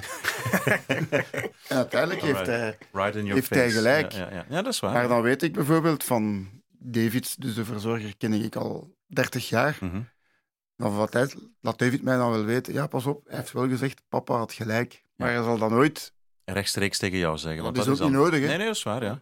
en 1.67 1.75
uiteindelijk 1.75 2.21
heeft 2.21 2.45
hij... 2.45 2.77
Right 2.91 3.15
in 3.15 3.25
your 3.25 3.33
Heeft 3.33 3.47
face. 3.47 3.59
hij 3.59 3.71
gelijk. 3.71 4.11
Ja, 4.11 4.19
ja, 4.19 4.33
ja. 4.33 4.45
ja, 4.49 4.61
dat 4.61 4.73
is 4.73 4.79
waar. 4.79 4.93
Maar 4.93 5.07
dan 5.07 5.21
weet 5.21 5.43
ik 5.43 5.53
bijvoorbeeld 5.53 6.03
van 6.03 6.49
David, 6.69 7.41
dus 7.41 7.55
de 7.55 7.65
verzorger, 7.65 8.17
ken 8.17 8.33
ik 8.33 8.55
al 8.55 8.95
30 9.07 9.49
jaar. 9.49 9.77
Mhm. 9.79 10.01
Dan 10.75 10.95
wat 10.95 11.13
hij, 11.13 11.33
laat 11.61 11.79
David 11.79 12.01
mij 12.01 12.17
dan 12.17 12.31
wel 12.31 12.43
weten, 12.43 12.73
ja, 12.73 12.87
pas 12.87 13.05
op, 13.05 13.21
hij 13.27 13.37
heeft 13.37 13.51
wel 13.51 13.67
gezegd, 13.67 14.01
papa 14.07 14.37
had 14.37 14.53
gelijk. 14.53 15.03
Maar 15.15 15.33
hij 15.33 15.43
zal 15.43 15.57
dan 15.57 15.71
nooit... 15.71 16.13
Rechtstreeks 16.45 16.97
tegen 16.97 17.17
jou 17.17 17.37
zeggen. 17.37 17.63
Dat 17.63 17.75
want 17.75 17.87
is 17.87 18.01
ook 18.01 18.09
niet 18.09 18.17
nodig, 18.17 18.39
hè. 18.39 18.47
Nee, 18.47 18.57
nee, 18.57 18.65
dat 18.65 18.75
is 18.75 18.83
waar, 18.83 19.03
ja. 19.03 19.21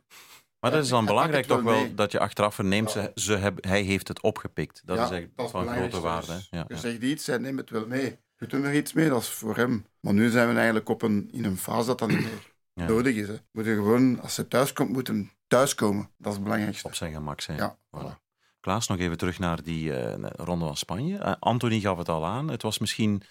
Maar 0.61 0.71
dat 0.71 0.83
is 0.83 0.89
dan 0.89 1.05
belangrijk 1.05 1.45
toch 1.45 1.61
wel 1.61 1.79
mee. 1.79 1.93
dat 1.93 2.11
je 2.11 2.19
achteraf 2.19 2.55
verneemt, 2.55 2.91
ze, 2.91 3.11
ze 3.15 3.33
hebben, 3.35 3.69
hij 3.69 3.81
heeft 3.81 4.07
het 4.07 4.21
opgepikt. 4.21 4.81
Dat 4.85 4.97
is 5.11 5.17
echt 5.17 5.27
dat 5.35 5.45
is 5.45 5.51
van 5.51 5.67
grote 5.67 5.99
waarde. 5.99 6.27
Dus. 6.33 6.47
Ja, 6.51 6.65
Je 6.67 6.77
zegt 6.77 7.01
iets, 7.01 7.25
hij 7.27 7.37
neemt 7.37 7.59
het 7.59 7.69
wel 7.69 7.87
mee. 7.87 8.19
je 8.37 8.47
doet 8.47 8.63
er 8.63 8.75
iets 8.75 8.93
mee, 8.93 9.09
dat 9.09 9.21
is 9.21 9.29
voor 9.29 9.55
hem. 9.55 9.85
Maar 9.99 10.13
nu 10.13 10.29
zijn 10.29 10.47
we 10.49 10.55
eigenlijk 10.55 10.89
op 10.89 11.01
een, 11.01 11.29
in 11.31 11.45
een 11.45 11.57
fase 11.57 11.87
dat 11.87 11.99
dat 11.99 12.07
niet 12.09 12.19
meer 12.19 12.49
Ja. 12.73 12.85
nodig 12.87 13.15
is. 13.15 13.27
Hè. 13.27 13.35
Moet 13.51 13.65
je 13.65 13.75
gewoon, 13.75 14.21
als 14.21 14.33
ze 14.35 14.47
thuis 14.47 14.73
komt, 14.73 14.89
moet 14.91 15.07
hem 15.07 15.31
thuiskomen. 15.47 16.09
Dat 16.17 16.27
is 16.31 16.33
het 16.33 16.43
belangrijkste. 16.43 16.87
Op 16.87 16.95
zijn 16.95 17.13
gemak 17.13 17.41
zijn. 17.41 17.57
Ja, 17.57 17.77
Voilà. 17.97 18.19
Klaas, 18.59 18.87
nog 18.87 18.99
even 18.99 19.17
terug 19.17 19.39
naar 19.39 19.63
die 19.63 19.93
eh, 19.95 20.29
ronde 20.35 20.65
van 20.65 20.77
Spanje. 20.77 21.17
Eh, 21.17 21.33
Anthony 21.39 21.79
gaf 21.79 21.97
het 21.97 22.09
al 22.09 22.25
aan. 22.25 22.47
Het 22.47 22.61
was 22.61 22.77
misschien 22.79 23.21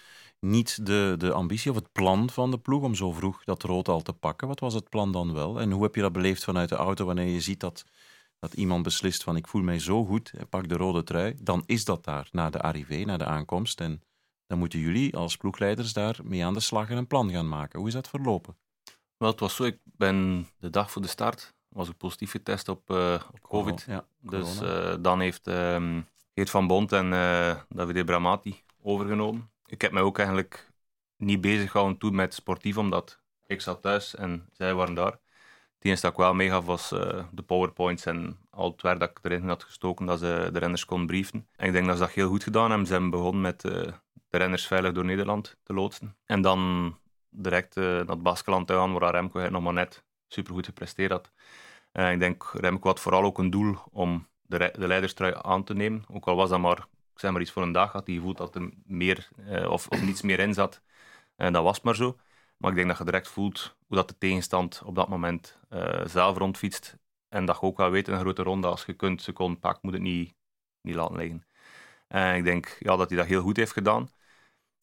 niet 0.41 0.87
de, 0.87 1.15
de 1.19 1.33
ambitie 1.33 1.71
of 1.71 1.77
het 1.77 1.93
plan 1.93 2.31
van 2.31 2.51
de 2.51 2.59
ploeg 2.59 2.83
om 2.83 2.95
zo 2.95 3.13
vroeg 3.13 3.45
dat 3.45 3.63
rood 3.63 3.89
al 3.89 4.01
te 4.01 4.13
pakken. 4.13 4.49
Wat 4.49 4.61
was 4.61 4.75
het 4.75 4.89
plan 4.89 5.13
dan 5.13 5.33
wel? 5.33 5.61
En 5.61 5.71
hoe 5.71 5.83
heb 5.83 5.95
je 5.95 6.01
dat 6.01 6.13
beleefd 6.13 6.45
vanuit 6.45 6.69
de 6.69 6.75
auto 6.75 7.05
wanneer 7.05 7.27
je 7.27 7.41
ziet 7.41 7.61
dat, 7.61 7.85
dat 8.39 8.53
iemand 8.55 8.83
beslist 8.83 9.23
van 9.23 9.37
ik 9.37 9.47
voel 9.47 9.63
mij 9.63 9.79
zo 9.79 10.05
goed, 10.05 10.33
pak 10.49 10.69
de 10.69 10.77
rode 10.77 11.03
trui. 11.03 11.37
Dan 11.41 11.63
is 11.67 11.85
dat 11.85 12.05
daar, 12.05 12.29
na 12.33 12.51
de 12.51 12.61
arrivé, 12.61 13.05
na 13.05 13.17
de 13.17 13.25
aankomst. 13.25 13.81
En 13.81 14.03
dan 14.47 14.59
moeten 14.59 14.79
jullie 14.79 15.17
als 15.17 15.37
ploegleiders 15.37 15.93
daar 15.93 16.19
mee 16.23 16.45
aan 16.45 16.55
de 16.55 16.61
slag 16.61 16.91
en 16.91 16.97
een 16.97 17.07
plan 17.07 17.31
gaan 17.31 17.49
maken. 17.49 17.79
Hoe 17.79 17.89
is 17.89 17.95
dat 17.95 18.09
verlopen? 18.09 18.57
Wel, 19.17 19.31
het 19.31 19.41
was 19.41 19.55
zo, 19.55 19.65
ik 19.65 19.79
ben 19.85 20.49
de 20.59 20.71
dag 20.71 20.91
voor 20.91 21.03
de 21.03 21.09
start 21.09 21.55
was 21.69 21.89
ik 21.89 21.97
positief 21.97 22.31
getest 22.31 22.69
op, 22.69 22.91
eh, 22.91 23.23
op 23.33 23.49
COVID. 23.49 23.85
Ja, 23.87 24.05
Dus 24.21 24.61
eh, 24.61 24.95
dan 25.01 25.21
heeft 25.21 25.47
ehm, 25.47 26.01
Geert 26.35 26.51
van 26.51 26.67
Bont 26.67 26.93
en 26.93 27.13
eh 27.13 27.57
Davide 27.69 28.05
Bramati 28.05 28.63
overgenomen. 28.83 29.51
Ik 29.71 29.81
heb 29.81 29.93
mij 29.93 30.03
ook 30.03 30.19
eigenlijk 30.19 30.73
niet 31.17 31.41
bezig 31.41 31.71
gehouden 31.71 31.99
toen 31.99 32.15
met 32.15 32.35
sportief, 32.35 32.77
omdat 32.77 33.21
ik 33.47 33.61
zat 33.61 33.83
thuis 33.83 34.15
en 34.15 34.49
zij 34.53 34.75
waren 34.75 34.95
daar. 34.95 35.13
Het 35.75 35.89
enige 35.89 36.03
dat 36.03 36.11
ik 36.11 36.17
wel 36.17 36.35
meegaf 36.35 36.65
was 36.65 36.93
eh, 36.93 37.25
de 37.33 37.43
powerpoints 37.43 38.07
en 38.07 38.39
al 38.51 38.71
het 38.71 38.83
werk 38.83 38.99
dat 38.99 39.11
ik 39.11 39.19
erin 39.23 39.49
had 39.49 39.65
gestoken, 39.65 40.07
dat 40.07 40.19
ze 40.19 40.49
de 40.53 40.59
renners 40.59 40.85
kon 40.85 41.07
brieven. 41.07 41.49
En 41.57 41.67
ik 41.67 41.73
denk 41.73 41.87
dat 41.87 41.97
ze 41.97 42.03
dat 42.03 42.13
heel 42.13 42.29
goed 42.29 42.43
gedaan 42.43 42.69
hebben. 42.69 42.87
Ze 42.87 42.93
hebben 42.93 43.11
begonnen 43.11 43.41
met 43.41 43.65
eh, 43.65 43.93
de 44.29 44.39
renners 44.39 44.67
veilig 44.67 44.93
door 44.93 45.05
Nederland 45.05 45.57
te 45.63 45.75
loodsen. 45.75 46.17
En 46.25 46.41
dan 46.41 46.95
direct 47.31 47.77
eh, 47.77 47.85
naar 47.85 48.07
het 48.07 48.23
Baskeland 48.23 48.67
te 48.67 48.73
gaan, 48.73 48.93
waar 48.93 49.11
Remco 49.11 49.49
nog 49.49 49.63
maar 49.63 49.73
net 49.73 50.05
supergoed 50.27 50.67
gepresteerd 50.67 51.11
had. 51.11 51.31
Eh, 51.93 52.13
ik 52.13 52.19
denk, 52.19 52.51
Remco 52.53 52.89
had 52.89 53.01
vooral 53.01 53.23
ook 53.23 53.39
een 53.39 53.51
doel 53.51 53.77
om 53.91 54.29
de, 54.43 54.73
de 54.79 54.87
leiderstrui 54.87 55.35
aan 55.43 55.65
te 55.65 55.75
nemen. 55.75 56.05
Ook 56.09 56.27
al 56.27 56.37
was 56.37 56.49
dat 56.49 56.61
maar, 56.61 56.87
zeg 57.21 57.31
maar 57.31 57.41
iets 57.41 57.51
voor 57.51 57.63
een 57.63 57.73
dag, 57.73 57.93
had 57.93 58.07
hij 58.07 58.17
gevoeld 58.17 58.37
dat 58.37 58.55
er 58.55 58.71
meer 58.85 59.29
eh, 59.47 59.71
of, 59.71 59.89
of 59.89 60.03
niets 60.03 60.23
meer 60.23 60.39
in 60.39 60.55
zat. 60.55 60.83
En 61.37 61.53
dat 61.53 61.63
was 61.63 61.81
maar 61.81 61.97
zo. 61.97 62.17
Maar 62.57 62.71
ik 62.71 62.77
denk 62.77 62.89
dat 62.89 62.99
je 62.99 63.05
direct 63.05 63.29
voelt 63.29 63.77
hoe 63.87 63.97
dat 63.97 64.09
de 64.09 64.19
tegenstand 64.19 64.83
op 64.85 64.95
dat 64.95 65.09
moment 65.09 65.59
eh, 65.69 66.07
zelf 66.07 66.37
rondfietst. 66.37 66.99
En 67.29 67.45
dat 67.45 67.57
je 67.61 67.63
ook 67.63 67.77
wel 67.77 67.91
weet 67.91 68.09
in 68.09 68.15
een 68.15 68.21
grote 68.21 68.43
ronde, 68.43 68.67
als 68.67 68.85
je 68.85 68.93
kunt 68.93 69.23
seconden 69.23 69.61
pakt, 69.61 69.83
moet 69.83 69.93
het 69.93 70.03
niet, 70.03 70.35
niet 70.81 70.95
laten 70.95 71.17
liggen. 71.17 71.45
En 72.09 72.37
ik 72.37 72.45
denk 72.45 72.77
ja, 72.79 72.97
dat 72.97 73.09
hij 73.09 73.19
dat 73.19 73.27
heel 73.27 73.43
goed 73.43 73.57
heeft 73.57 73.73
gedaan. 73.73 74.09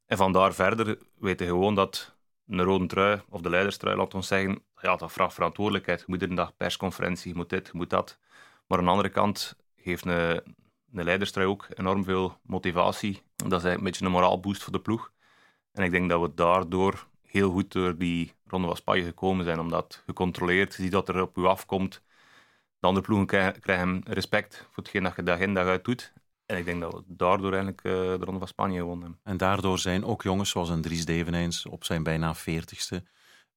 En 0.06 0.18
vandaar 0.18 0.54
verder 0.54 0.98
weten 1.18 1.46
we 1.46 1.52
gewoon 1.52 1.76
dat 1.76 2.16
een 2.48 2.62
rode 2.62 2.86
trui, 2.86 3.22
of 3.30 3.42
de 3.42 3.50
leiderstrui, 3.50 3.98
laat 3.98 4.14
ons 4.14 4.28
zeggen, 4.28 4.64
ja, 4.82 4.96
dat 4.96 5.12
vraagt 5.12 5.34
verantwoordelijkheid. 5.34 6.00
Je 6.00 6.06
moet 6.08 6.22
er 6.22 6.30
een 6.30 6.36
dag 6.36 6.56
persconferentie, 6.58 7.32
je 7.32 7.38
moet 7.38 7.50
dit, 7.50 7.68
je 7.68 7.78
moet 7.78 7.90
dat. 7.90 8.20
Maar 8.68 8.78
aan 8.78 8.84
de 8.84 8.90
andere 8.90 9.10
kant 9.10 9.56
geeft 9.76 10.06
een, 10.06 10.42
een 10.94 11.04
leiderstrui 11.04 11.48
ook 11.48 11.68
enorm 11.76 12.04
veel 12.04 12.40
motivatie. 12.42 13.22
Dat 13.36 13.66
is 13.66 13.74
een 13.74 13.84
beetje 13.84 14.06
een 14.06 14.12
moraalboost 14.12 14.64
voor 14.64 14.74
de 14.74 14.80
ploeg. 14.80 15.12
En 15.72 15.84
ik 15.84 15.92
denk 15.92 16.10
dat 16.10 16.22
we 16.22 16.34
daardoor 16.34 17.08
heel 17.22 17.52
goed 17.52 17.72
door 17.72 17.98
die 17.98 18.34
Ronde 18.46 18.68
van 18.68 18.76
Spanje 18.76 19.04
gekomen 19.04 19.46
zijn, 19.46 19.60
omdat 19.60 20.04
gecontroleerd, 20.06 20.76
je 20.76 20.82
ziet 20.82 20.92
dat 20.92 21.10
er 21.10 21.22
op 21.22 21.38
u 21.38 21.46
afkomt. 21.46 22.02
De 22.80 22.88
andere 22.88 23.06
ploegen 23.06 23.60
krijgen, 23.60 24.02
respect 24.06 24.56
voor 24.56 24.84
hetgeen 24.84 25.04
dat 25.04 25.16
je 25.16 25.24
dag 25.24 25.40
in 25.40 25.54
dag 25.54 25.66
uit 25.66 25.86
doet. 25.86 26.14
En 26.46 26.58
ik 26.58 26.66
denk 26.66 26.82
dat 26.82 26.94
we 26.94 27.04
daardoor 27.08 27.52
eigenlijk 27.52 27.84
eh, 27.84 27.92
de 27.92 28.26
Ronde 28.26 28.40
van 28.40 28.48
Spanje 28.48 28.80
gewonnen. 28.80 29.20
En 29.24 29.38
daardoor 29.38 29.80
zijn 29.80 30.06
ook 30.06 30.24
jongens 30.24 30.50
zoals 30.50 30.70
een 30.70 30.82
Dries 30.82 31.06
Deveneins 31.06 31.66
op 31.66 31.84
zijn 31.84 32.04
bijna 32.04 32.36
veertigste 32.36 33.04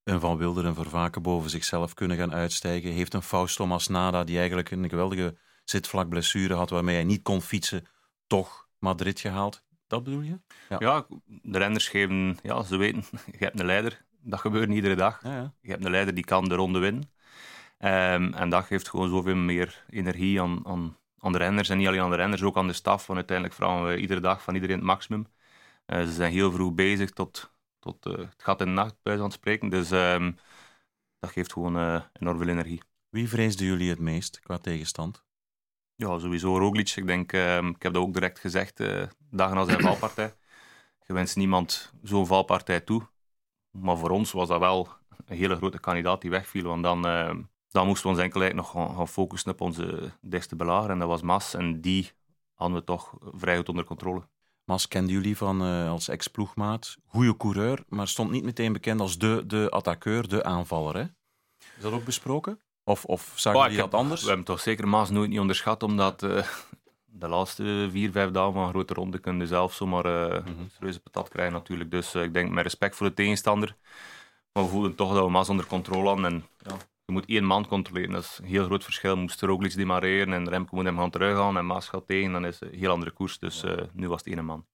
een 0.04 0.20
Van 0.20 0.36
Wilder 0.36 0.66
en 0.66 0.74
Vervaken 0.74 1.22
boven 1.22 1.50
zichzelf 1.50 1.94
kunnen 1.94 2.16
gaan 2.16 2.34
uitstijgen. 2.34 2.90
Heeft 2.90 3.14
een 3.14 3.22
Fausto 3.22 3.66
Masnada, 3.66 4.24
die 4.24 4.38
eigenlijk 4.38 4.70
een 4.70 4.88
geweldige 4.88 5.36
zitvlakblessure 5.70 6.54
had 6.54 6.70
waarmee 6.70 6.94
hij 6.94 7.04
niet 7.04 7.22
kon 7.22 7.42
fietsen, 7.42 7.86
toch 8.26 8.68
Madrid 8.78 9.20
gehaald. 9.20 9.64
Dat 9.86 10.04
bedoel 10.04 10.20
je? 10.20 10.40
Ja. 10.68 10.76
Ja, 10.78 11.06
de 11.26 11.58
renners 11.58 11.88
geven, 11.88 12.38
ja, 12.42 12.62
ze 12.62 12.76
weten, 12.76 13.04
je 13.38 13.44
hebt 13.44 13.60
een 13.60 13.66
leider. 13.66 14.04
Dat 14.22 14.40
gebeurt 14.40 14.68
niet 14.68 14.76
iedere 14.76 14.94
dag. 14.94 15.22
Ja, 15.22 15.34
ja. 15.34 15.52
Je 15.60 15.70
hebt 15.70 15.84
een 15.84 15.90
leider 15.90 16.14
die 16.14 16.24
kan 16.24 16.44
de 16.44 16.54
ronde 16.54 16.78
winnen. 16.78 17.10
Ehm, 17.78 18.32
en 18.32 18.48
dat 18.48 18.64
geeft 18.64 18.88
gewoon 18.88 19.08
zoveel 19.08 19.36
meer 19.36 19.84
energie 19.88 20.40
aan, 20.40 20.66
aan, 20.66 20.96
aan 21.18 21.32
de 21.32 21.38
renners. 21.38 21.68
En 21.68 21.78
niet 21.78 21.86
alleen 21.86 22.00
aan 22.00 22.10
de 22.10 22.16
renners, 22.16 22.42
ook 22.42 22.56
aan 22.56 22.66
de 22.66 22.72
staf. 22.72 23.06
Want 23.06 23.18
uiteindelijk 23.18 23.56
vragen 23.56 23.86
we 23.86 23.96
iedere 23.96 24.20
dag 24.20 24.42
van 24.42 24.54
iedereen 24.54 24.76
het 24.76 24.84
maximum. 24.84 25.26
Eh, 25.86 26.00
ze 26.00 26.12
zijn 26.12 26.32
heel 26.32 26.52
vroeg 26.52 26.74
bezig 26.74 27.10
tot, 27.10 27.52
tot 27.78 28.06
eh, 28.06 28.12
het 28.12 28.42
gaat 28.42 28.60
in 28.60 28.66
de 28.66 28.72
nacht, 28.72 28.96
bij 29.02 29.16
van 29.16 29.32
spreken. 29.32 29.68
Dus 29.68 29.90
ehm, 29.90 30.32
dat 31.18 31.30
geeft 31.30 31.52
gewoon 31.52 31.76
eh, 31.76 32.02
enorm 32.12 32.38
veel 32.38 32.48
energie. 32.48 32.82
Wie 33.08 33.28
vreesden 33.28 33.66
jullie 33.66 33.90
het 33.90 33.98
meest 33.98 34.40
qua 34.40 34.58
tegenstand? 34.58 35.24
Ja, 36.00 36.18
sowieso 36.18 36.58
Roglic. 36.58 36.90
Ik 36.96 37.06
denk, 37.06 37.32
ehm, 37.32 37.68
ik 37.68 37.82
heb 37.82 37.92
dat 37.92 38.02
ook 38.02 38.12
direct 38.12 38.38
gezegd, 38.38 38.80
eh, 38.80 39.02
dagen 39.30 39.56
na 39.56 39.64
zijn 39.64 39.80
valpartij. 39.90 40.34
Je 41.06 41.12
wenst 41.12 41.36
niemand 41.36 41.92
zo'n 42.02 42.26
valpartij 42.26 42.80
toe. 42.80 43.02
Maar 43.70 43.96
voor 43.96 44.10
ons 44.10 44.32
was 44.32 44.48
dat 44.48 44.58
wel 44.58 44.88
een 45.26 45.36
hele 45.36 45.56
grote 45.56 45.80
kandidaat 45.80 46.20
die 46.20 46.30
wegviel. 46.30 46.62
Want 46.62 46.82
dan, 46.82 47.06
ehm, 47.06 47.42
dan 47.68 47.86
moesten 47.86 48.06
we 48.06 48.12
ons 48.14 48.24
enkel 48.24 48.40
eigenlijk 48.40 48.74
nog 48.74 48.96
gaan, 48.96 49.08
focussen 49.08 49.50
op 49.52 49.60
onze 49.60 50.12
dichtste 50.20 50.56
belager. 50.56 50.90
En 50.90 50.98
dat 50.98 51.08
was 51.08 51.22
Mas. 51.22 51.54
En 51.54 51.80
die 51.80 52.12
hadden 52.54 52.78
we 52.78 52.84
toch 52.84 53.14
vrij 53.20 53.56
goed 53.56 53.68
onder 53.68 53.84
controle. 53.84 54.22
Mas 54.64 54.88
kenden 54.88 55.12
jullie 55.14 55.36
van 55.36 55.62
eh, 55.62 55.90
als 55.90 56.08
ex-ploegmaat. 56.08 56.96
Goeie 57.06 57.36
coureur, 57.36 57.84
maar 57.88 58.08
stond 58.08 58.30
niet 58.30 58.44
meteen 58.44 58.72
bekend 58.72 59.00
als 59.00 59.18
de, 59.18 59.44
de 59.46 59.70
attaqueur, 59.70 60.28
de 60.28 60.44
aanvaller. 60.44 60.96
Hè? 60.96 61.02
Is 61.76 61.82
dat 61.82 61.92
ook 61.92 62.04
besproken? 62.04 62.60
Of, 62.90 63.04
of 63.04 63.32
zagen 63.34 63.70
ik 63.70 63.76
dat 63.76 63.94
anders? 63.94 64.20
We 64.20 64.26
hebben 64.26 64.46
toch 64.46 64.60
zeker 64.60 64.88
Maas 64.88 65.10
nooit 65.10 65.30
niet 65.30 65.38
onderschat, 65.38 65.82
omdat 65.82 66.22
eh, 66.22 66.46
de 67.04 67.28
laatste 67.28 67.88
vier, 67.90 68.10
vijf 68.10 68.30
dagen 68.30 68.52
van 68.52 68.62
een 68.62 68.68
grote 68.68 68.94
ronde 68.94 69.18
kunnen 69.18 69.46
zelf 69.46 69.74
zomaar 69.74 70.04
serieuze 70.72 71.00
patat 71.00 71.28
krijgen 71.28 71.52
natuurlijk. 71.52 71.90
Dus 71.90 72.14
eh, 72.14 72.22
ik 72.22 72.34
denk 72.34 72.50
met 72.50 72.62
respect 72.62 72.96
voor 72.96 73.06
de 73.06 73.14
tegenstander. 73.14 73.76
Maar 74.52 74.64
we 74.64 74.70
voelden 74.70 74.94
toch 74.94 75.14
dat 75.14 75.24
we 75.24 75.30
Maas 75.30 75.48
onder 75.48 75.66
controle 75.66 76.06
hadden. 76.06 76.24
En 76.24 76.44
ja, 76.58 76.76
je 77.04 77.12
moet 77.12 77.26
één 77.26 77.44
man 77.44 77.66
controleren, 77.66 78.10
dat 78.10 78.22
is 78.22 78.38
een 78.42 78.48
heel 78.48 78.64
groot 78.64 78.84
verschil. 78.84 79.16
Moest 79.16 79.40
Roglic 79.40 79.76
demareren 79.76 80.32
en 80.32 80.48
Remco 80.48 80.76
moet 80.76 80.84
hem 80.84 80.98
gaan 80.98 81.10
teruggaan 81.10 81.56
en 81.56 81.66
Maas 81.66 81.88
gaat 81.88 82.06
tegen, 82.06 82.32
dan 82.32 82.44
is 82.46 82.60
het 82.60 82.72
een 82.72 82.78
heel 82.78 82.90
andere 82.90 83.10
koers. 83.10 83.38
Dus 83.38 83.64
nu 83.92 84.08
was 84.08 84.24
het 84.24 84.34
één 84.34 84.44
man. 84.44 84.66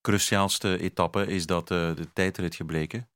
Cruciaalste 0.00 0.80
etappe 0.80 1.26
is 1.26 1.46
dat 1.46 1.68
de 1.68 2.08
tijdrit 2.12 2.54
gebleken. 2.54 3.08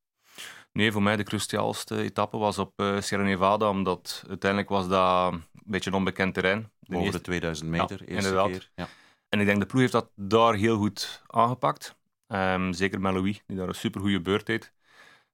Nee, 0.72 0.92
voor 0.92 1.02
mij 1.02 1.16
de 1.16 1.22
cruciaalste 1.22 2.02
etappe 2.02 2.36
was 2.36 2.58
op 2.58 2.72
eh, 2.76 3.00
Sierra 3.00 3.24
Nevada, 3.24 3.68
omdat 3.68 4.24
uiteindelijk 4.28 4.70
was 4.70 4.88
dat 4.88 5.32
een 5.32 5.44
beetje 5.64 5.90
een 5.90 5.96
onbekend 5.96 6.34
terrein. 6.34 6.70
De 6.80 6.88
Over 6.94 7.02
eerste- 7.02 7.18
de 7.18 7.24
2000 7.24 7.70
meter, 7.70 7.98
Ja, 8.00 8.06
eerste 8.06 8.28
inderdaad. 8.28 8.50
keer. 8.50 8.70
Ja. 8.74 8.88
En 9.28 9.40
ik 9.40 9.46
denk 9.46 9.60
de 9.60 9.66
ploeg 9.66 9.80
heeft 9.80 9.92
dat 9.92 10.10
daar 10.14 10.54
heel 10.54 10.76
goed 10.76 11.22
aangepakt. 11.26 11.96
Ehm, 12.26 12.72
zeker 12.72 13.00
met 13.00 13.12
Louis, 13.14 13.42
die 13.46 13.56
daar 13.56 13.68
een 13.68 13.74
supergoeie 13.74 14.20
beurt 14.20 14.46
deed. 14.46 14.72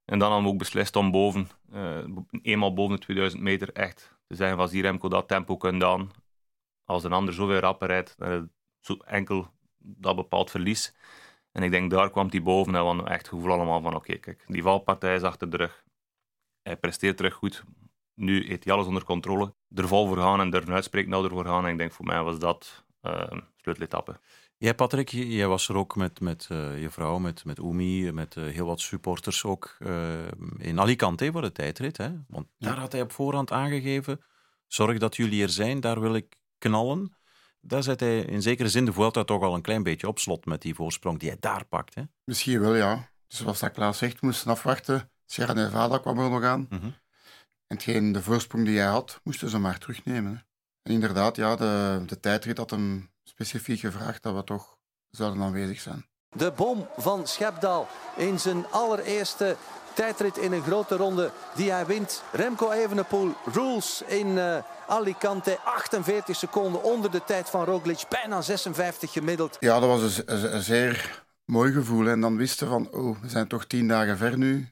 En 0.04 0.18
dan 0.18 0.28
hebben 0.28 0.46
we 0.48 0.52
ook 0.52 0.58
beslist 0.58 0.96
om 0.96 1.10
boven, 1.10 1.48
eh, 1.72 1.98
eenmaal 2.42 2.72
boven 2.74 2.96
de 2.96 3.02
2000 3.02 3.42
meter, 3.42 3.72
echt 3.72 4.16
te 4.26 4.34
zeggen 4.36 4.56
van 4.56 4.68
zie 4.68 4.82
Remco 4.82 5.08
dat 5.08 5.28
tempo 5.28 5.56
kunt 5.56 5.82
aan. 5.82 6.10
Als 6.84 7.04
een 7.04 7.12
ander 7.12 7.34
zoveel 7.34 7.58
rapper 7.58 7.88
rijdt, 7.88 8.14
dan 8.18 8.50
zo 8.80 8.96
enkel 9.06 9.50
dat 9.78 10.16
bepaald 10.16 10.50
verlies. 10.50 10.94
En 11.58 11.64
ik 11.64 11.70
denk 11.70 11.90
daar 11.90 12.10
kwam 12.10 12.26
hij 12.30 12.42
boven 12.42 12.74
en 12.74 12.96
we 12.96 13.10
echt 13.10 13.28
gevoel 13.28 13.52
allemaal 13.52 13.80
van 13.80 13.94
oké, 13.94 14.16
kijk, 14.16 14.44
die 14.46 14.62
valpartij 14.62 15.14
is 15.14 15.22
achter 15.22 15.50
de 15.50 15.56
rug. 15.56 15.84
Hij 16.62 16.76
presteert 16.76 17.16
terug 17.16 17.34
goed. 17.34 17.64
Nu 18.14 18.46
heeft 18.46 18.64
hij 18.64 18.72
alles 18.72 18.86
onder 18.86 19.04
controle. 19.04 19.54
Er 19.74 19.88
vol 19.88 20.06
voor 20.06 20.16
gaan 20.16 20.40
en 20.40 20.52
er 20.52 20.62
een 20.62 20.74
uitspreek 20.74 21.06
nou 21.06 21.24
ervoor 21.24 21.44
gaan. 21.44 21.64
En 21.64 21.72
ik 21.72 21.78
denk 21.78 21.92
voor 21.92 22.04
mij 22.04 22.22
was 22.22 22.38
dat 22.38 22.84
uh, 23.02 23.30
sleuteletappe. 23.56 24.20
Jij, 24.56 24.74
Patrick, 24.74 25.08
jij 25.08 25.46
was 25.48 25.68
er 25.68 25.76
ook 25.76 25.96
met, 25.96 26.20
met 26.20 26.46
eh, 26.50 26.80
je 26.80 26.90
vrouw, 26.90 27.18
met, 27.18 27.44
met 27.44 27.60
Oemi, 27.60 28.12
met 28.12 28.36
eh, 28.36 28.44
heel 28.44 28.66
wat 28.66 28.80
supporters 28.80 29.44
ook 29.44 29.76
eh, 29.78 30.28
in 30.58 30.80
Alicante 30.80 31.32
voor 31.32 31.42
de 31.42 31.52
tijdrit. 31.52 31.96
Hè? 31.96 32.10
Want 32.28 32.46
Ja. 32.56 32.68
daar 32.68 32.78
had 32.78 32.92
hij 32.92 33.02
op 33.02 33.12
voorhand 33.12 33.52
aangegeven: 33.52 34.20
zorg 34.66 34.98
dat 34.98 35.16
jullie 35.16 35.42
er 35.42 35.50
zijn, 35.50 35.80
daar 35.80 36.00
wil 36.00 36.14
ik 36.14 36.36
knallen. 36.58 37.16
Daar 37.60 37.82
zet 37.82 38.00
hij 38.00 38.18
in 38.20 38.42
zekere 38.42 38.68
zin 38.68 38.84
de 38.84 38.92
Vuelta 38.92 39.24
toch 39.24 39.42
al 39.42 39.54
een 39.54 39.62
klein 39.62 39.82
beetje 39.82 40.08
op 40.08 40.18
slot 40.18 40.46
met 40.46 40.62
die 40.62 40.74
voorsprong 40.74 41.18
die 41.18 41.28
hij 41.28 41.38
daar 41.40 41.64
pakt. 41.64 41.94
Hè? 41.94 42.02
Misschien 42.24 42.60
wel, 42.60 42.74
ja. 42.74 43.08
Dus 43.26 43.38
zoals 43.38 43.58
dat 43.58 43.72
Klaas 43.72 43.98
zegt, 43.98 44.20
we 44.20 44.26
moesten 44.26 44.50
afwachten. 44.50 45.10
Sierra 45.26 45.52
Nevada 45.52 45.98
kwam 45.98 46.18
er 46.18 46.30
nog 46.30 46.42
aan. 46.42 46.66
Mhm. 46.70 46.84
En 46.84 47.76
hetgeen, 47.76 48.12
de 48.12 48.22
voorsprong 48.22 48.64
die 48.64 48.78
hij 48.78 48.88
had, 48.88 49.20
moesten 49.24 49.48
ze 49.48 49.58
maar 49.58 49.78
terugnemen. 49.78 50.32
Hè. 50.32 50.38
En 50.82 50.92
inderdaad, 50.92 51.36
ja, 51.36 51.56
de, 51.56 52.02
de 52.06 52.20
tijdrit 52.20 52.58
had 52.58 52.70
hem 52.70 53.10
specifiek 53.22 53.80
gevraagd 53.80 54.22
dat 54.22 54.34
we 54.34 54.44
toch 54.44 54.76
zouden 55.10 55.42
aanwezig 55.42 55.80
zijn. 55.80 56.06
De 56.36 56.52
bom 56.56 56.88
van 56.96 57.26
Schepdaal 57.26 57.88
in 58.16 58.40
zijn 58.40 58.66
allereerste 58.70 59.56
tijdrit 60.02 60.36
in 60.38 60.52
een 60.52 60.62
grote 60.62 60.96
ronde 60.96 61.30
die 61.54 61.70
hij 61.70 61.86
wint. 61.86 62.22
Remco 62.32 62.70
Evenepoel 62.70 63.34
rules 63.52 64.02
in 64.06 64.38
eh, 64.38 64.62
Alicante. 64.86 65.58
48 65.64 66.36
seconden 66.36 66.82
onder 66.82 67.10
de 67.10 67.24
tijd 67.24 67.50
van 67.50 67.64
Roglic. 67.64 68.02
Bijna 68.08 68.42
56 68.42 69.12
gemiddeld. 69.12 69.56
Ja, 69.60 69.80
dat 69.80 69.88
was 69.88 70.02
een, 70.02 70.10
z- 70.10 70.22
een- 70.26 70.54
een 70.54 70.62
zeer 70.62 71.24
mooi 71.44 71.72
gevoel. 71.72 72.06
En 72.08 72.20
dan 72.20 72.36
wisten 72.36 72.68
van, 72.68 72.90
oh, 72.92 73.20
we 73.20 73.28
zijn 73.28 73.48
toch 73.48 73.64
tien 73.66 73.88
dagen 73.88 74.16
ver 74.16 74.38
nu. 74.38 74.68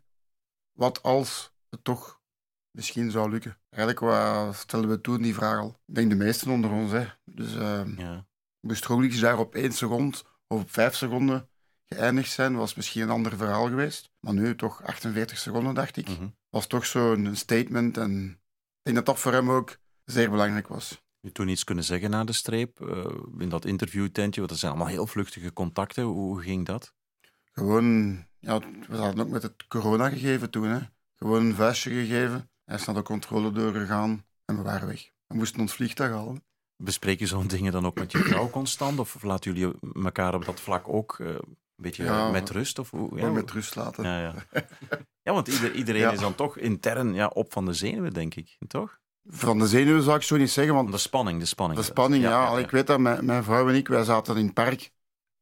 Wat 0.73 1.03
als 1.03 1.53
het 1.71 1.85
toch 1.85 2.21
misschien 2.71 3.11
zou 3.11 3.31
lukken? 3.31 3.59
Eigenlijk 3.71 4.01
wat 4.01 4.57
stelden 4.57 4.91
we 4.91 5.01
toen 5.01 5.23
die 5.23 5.35
vraag 5.35 5.59
al. 5.59 5.77
Ik 5.87 5.95
denk 5.95 6.11
de 6.11 6.17
meesten 6.17 6.51
onder 6.51 6.71
ons. 6.71 6.93
Hè. 6.93 7.05
Dus 7.25 7.55
uh, 7.55 7.81
Ja. 7.97 8.25
moest 8.61 8.85
Roglic 8.85 9.21
daar 9.21 9.39
op 9.39 9.55
één 9.55 9.73
seconde 9.73 10.17
of 10.47 10.61
op 10.61 10.71
vijf 10.73 10.95
seconden 10.95 11.49
geëindigd 11.89 12.31
zijn, 12.31 12.57
was 12.57 12.75
misschien 12.75 13.03
een 13.03 13.11
ander 13.11 13.37
verhaal 13.37 13.69
geweest. 13.69 14.11
Maar 14.21 14.35
nu 14.35 14.57
toch 14.57 14.83
48 14.83 15.39
seconden, 15.39 15.75
dacht 15.75 15.97
ik. 15.97 16.09
Mhm. 16.09 16.29
Was 16.49 16.67
toch 16.67 16.87
zo'n 16.87 17.31
statement. 17.37 17.97
En 17.97 18.29
ik 18.31 18.83
denk 18.83 18.97
dat 18.97 19.07
dat 19.07 19.19
voor 19.19 19.33
hem 19.33 19.51
ook 19.51 19.77
zeer 20.05 20.31
belangrijk 20.31 20.69
was. 20.69 21.05
Je 21.21 21.33
toen 21.33 21.49
iets 21.49 21.65
kunnen 21.65 21.85
zeggen 21.85 22.11
na 22.11 22.25
de 22.25 22.33
streep, 22.33 22.81
eh, 22.81 23.05
in 23.39 23.49
dat 23.49 23.65
interviewtentje, 23.65 24.39
want 24.41 24.51
dat 24.51 24.59
zijn 24.59 24.73
allemaal 24.73 24.91
heel 24.91 25.07
vluchtige 25.07 25.53
contacten. 25.53 26.05
Hoe 26.05 26.43
ging 26.43 26.67
dat? 26.67 26.95
Gewoon, 27.53 28.17
ja, 28.39 28.59
we 28.89 28.97
hadden 28.97 29.25
ook 29.25 29.31
met 29.31 29.43
het 29.43 29.67
corona 29.67 30.09
gegeven 30.09 30.51
toen. 30.51 30.69
Hè. 30.69 30.79
Gewoon 31.15 31.45
een 31.45 31.55
vuistje 31.55 31.91
gegeven. 31.91 32.51
Hij 32.65 32.77
is 32.77 32.85
naar 32.85 32.95
de 32.95 33.03
controle 33.03 33.53
doorgegaan 33.53 34.25
en 34.45 34.57
we 34.57 34.63
waren 34.63 34.89
weg. 34.89 35.11
We 35.27 35.35
moesten 35.35 35.61
ons 35.61 35.75
vliegtuig 35.75 36.13
halen. 36.13 36.45
Bespreek 36.77 37.19
je 37.19 37.27
zo'n 37.27 37.47
dingen 37.47 37.73
dan 37.73 37.87
ook 37.87 37.99
met 37.99 38.13
je 38.13 38.19
vrouw 38.19 38.51
constant? 38.51 38.99
Of 38.99 39.23
laten 39.23 39.55
jullie 39.55 39.75
elkaar 40.05 40.35
op 40.35 40.45
dat 40.45 40.61
vlak 40.61 40.89
ook 40.89 41.19
eh, 41.19 41.35
een 41.77 41.83
beetje 41.83 42.05
Ja. 42.05 42.31
met 42.31 42.51
rust? 42.51 42.79
Of, 42.79 42.91
hoe- 42.91 43.09
Gewoon 43.09 43.33
met 43.33 43.51
rust 43.51 43.75
laten. 43.75 44.05
Ja, 44.05 44.21
ja. 44.21 44.35
ja 45.23 45.33
want 45.33 45.49
ieder- 45.49 45.73
iedereen 45.75 46.01
Ja. 46.01 46.11
is 46.13 46.19
dan 46.21 46.35
toch 46.35 46.59
intern 46.59 47.15
ja, 47.15 47.27
op 47.27 47.53
van 47.53 47.65
de 47.65 47.73
zenuwen, 47.73 48.13
denk 48.13 48.35
ik. 48.35 48.57
Toch? 48.67 48.99
Van 49.29 49.59
de 49.59 49.67
zenuwen 49.69 50.03
zou 50.03 50.17
ik 50.17 50.23
zo 50.23 50.37
niet 50.37 50.51
zeggen, 50.51 50.75
want 50.75 50.93
De 50.93 50.99
spanning, 50.99 51.39
de 51.41 51.47
spanning. 51.47 51.81
de 51.81 51.87
spanning, 51.87 52.23
ja. 52.23 52.59
Ik 52.59 52.71
weet 52.71 52.87
dat 52.87 52.99
mijn, 53.01 53.25
mijn 53.25 53.45
vrouw 53.45 53.69
en 53.69 53.75
ik, 53.75 53.89
wij 53.89 54.05
zaten 54.05 54.37
in 54.37 54.45
het 54.45 54.55
park 54.55 54.91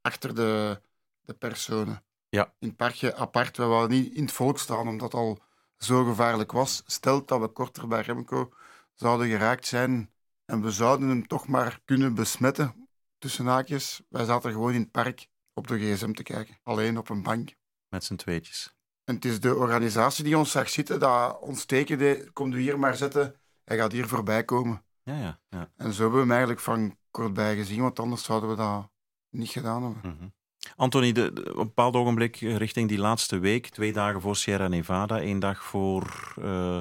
achter 0.00 0.34
de, 0.34 0.80
de 1.20 1.34
personen. 1.34 2.02
Ja. 2.28 2.52
In 2.58 2.68
het 2.68 2.76
parkje 2.76 3.14
apart. 3.16 3.56
We 3.56 3.64
wouden 3.64 3.96
niet 3.98 4.14
in 4.14 4.22
het 4.22 4.32
volk 4.32 4.58
staan, 4.58 4.88
omdat 4.88 5.12
het 5.12 5.20
al 5.20 5.38
zo 5.78 6.04
gevaarlijk 6.04 6.52
was. 6.52 6.82
Stelt 6.86 7.28
dat 7.28 7.40
we 7.40 7.48
korter 7.48 7.88
bij 7.88 8.00
Remco 8.00 8.52
zouden 8.94 9.28
geraakt 9.28 9.66
zijn 9.66 10.10
en 10.44 10.62
we 10.62 10.70
zouden 10.70 11.08
hem 11.08 11.26
toch 11.26 11.46
maar 11.46 11.80
kunnen 11.84 12.14
besmetten, 12.14 12.88
tussen 13.18 13.46
haakjes. 13.46 14.02
Wij 14.08 14.24
zaten 14.24 14.52
gewoon 14.52 14.72
in 14.72 14.80
het 14.80 14.90
park 14.90 15.26
op 15.54 15.66
de 15.66 15.78
gsm 15.78 16.12
te 16.12 16.22
kijken. 16.22 16.58
Alleen 16.62 16.98
op 16.98 17.08
een 17.08 17.22
bank. 17.22 17.54
Met 17.88 18.04
z'n 18.04 18.14
tweetjes. 18.16 18.74
En 19.04 19.14
het 19.14 19.24
is 19.24 19.40
de 19.40 19.54
organisatie 19.54 20.24
die 20.24 20.38
ons 20.38 20.50
zag 20.50 20.68
zitten, 20.68 21.00
dat 21.00 21.38
ons 21.40 21.64
teken 21.64 21.98
deed, 21.98 22.32
kom 22.32 22.52
u 22.52 22.60
hier 22.60 22.78
maar 22.78 22.96
zitten, 22.96 23.34
hij 23.64 23.76
gaat 23.76 23.92
hier 23.92 24.08
voorbij 24.08 24.44
komen. 24.44 24.84
Ja, 25.02 25.18
ja. 25.18 25.40
ja. 25.48 25.70
En 25.76 25.92
zo 25.92 26.00
hebben 26.00 26.12
we 26.18 26.24
hem 26.24 26.30
eigenlijk 26.30 26.60
van 26.60 26.96
kortbij 27.10 27.56
gezien, 27.56 27.80
want 27.80 28.00
anders 28.00 28.24
zouden 28.24 28.48
we 28.50 28.56
dat 28.56 28.90
niet 29.30 29.50
gedaan 29.50 29.82
hebben. 29.82 30.00
Mhm. 30.16 30.28
Anthony, 30.76 31.12
de, 31.12 31.32
de- 31.32 31.40
op 31.50 31.56
een 31.58 31.66
bepaald 31.66 31.94
ogenblik 31.94 32.36
richting 32.36 32.88
die 32.88 32.98
laatste 32.98 33.38
week, 33.38 33.68
twee 33.68 33.92
dagen 33.92 34.20
voor 34.20 34.36
Sierra 34.36 34.68
Nevada, 34.68 35.20
één 35.20 35.38
dag 35.38 35.64
voor, 35.64 36.34
eh, 36.42 36.78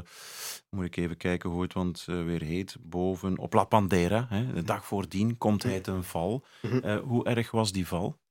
moet 0.69 0.85
ik 0.85 0.95
even 0.95 1.17
kijken 1.17 1.49
hoe 1.49 1.61
het 1.61 1.73
want, 1.73 2.05
eh, 2.07 2.23
weer 2.23 2.41
heet, 2.41 2.75
boven, 2.79 3.37
op 3.37 3.53
La 3.53 3.63
Pandera, 3.63 4.25
hè, 4.29 4.53
de 4.53 4.63
dag 4.63 4.85
voordien, 4.85 5.37
komt 5.37 5.63
hij 5.63 5.79
ten 5.79 6.03
val. 6.03 6.45
Mhm. 6.61 6.77
Eh, 6.77 6.97
hoe 6.99 7.25
erg 7.25 7.51
was 7.51 7.71
die 7.71 7.87
val? 7.87 8.21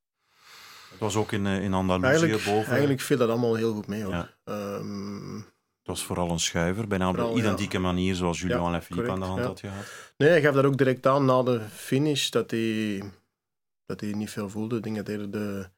Het 0.92 1.00
was 1.00 1.16
ook 1.16 1.32
in, 1.32 1.46
eh, 1.46 1.62
in 1.62 1.74
Andalusië 1.74 2.06
Eigenlijk, 2.08 2.44
boven. 2.44 2.70
eigenlijk 2.70 3.00
viel 3.00 3.16
dat 3.16 3.28
allemaal 3.28 3.54
heel 3.54 3.74
goed 3.74 3.86
mee. 3.86 4.02
Hoor. 4.02 4.12
Ja. 4.12 4.30
Ehm, 4.44 5.34
Het 5.36 5.90
was 5.90 6.04
vooral 6.04 6.30
een 6.30 6.40
schuiver, 6.40 6.86
bijna 6.88 7.08
op 7.08 7.16
ja. 7.16 7.30
identieke 7.30 7.78
manier 7.78 8.14
zoals 8.14 8.40
Julian 8.40 8.72
Ja, 8.72 8.82
aan 9.10 9.20
de 9.20 9.26
hand 9.26 9.40
had 9.40 9.60
gehad. 9.60 9.84
nee, 10.16 10.28
hij 10.28 10.40
gaf 10.42 10.54
dat 10.54 10.64
ook 10.64 10.76
direct 10.78 11.06
aan 11.06 11.24
na 11.24 11.42
de 11.42 11.60
finish, 11.72 12.28
dat 12.30 12.50
hij, 12.50 13.02
dat 13.86 14.00
hij 14.00 14.12
niet 14.12 14.30
veel 14.30 14.48
voelde. 14.50 14.76
Ik 14.76 14.82
denk 14.82 14.96
dat 14.96 15.08
eerder 15.08 15.30
de, 15.30 15.68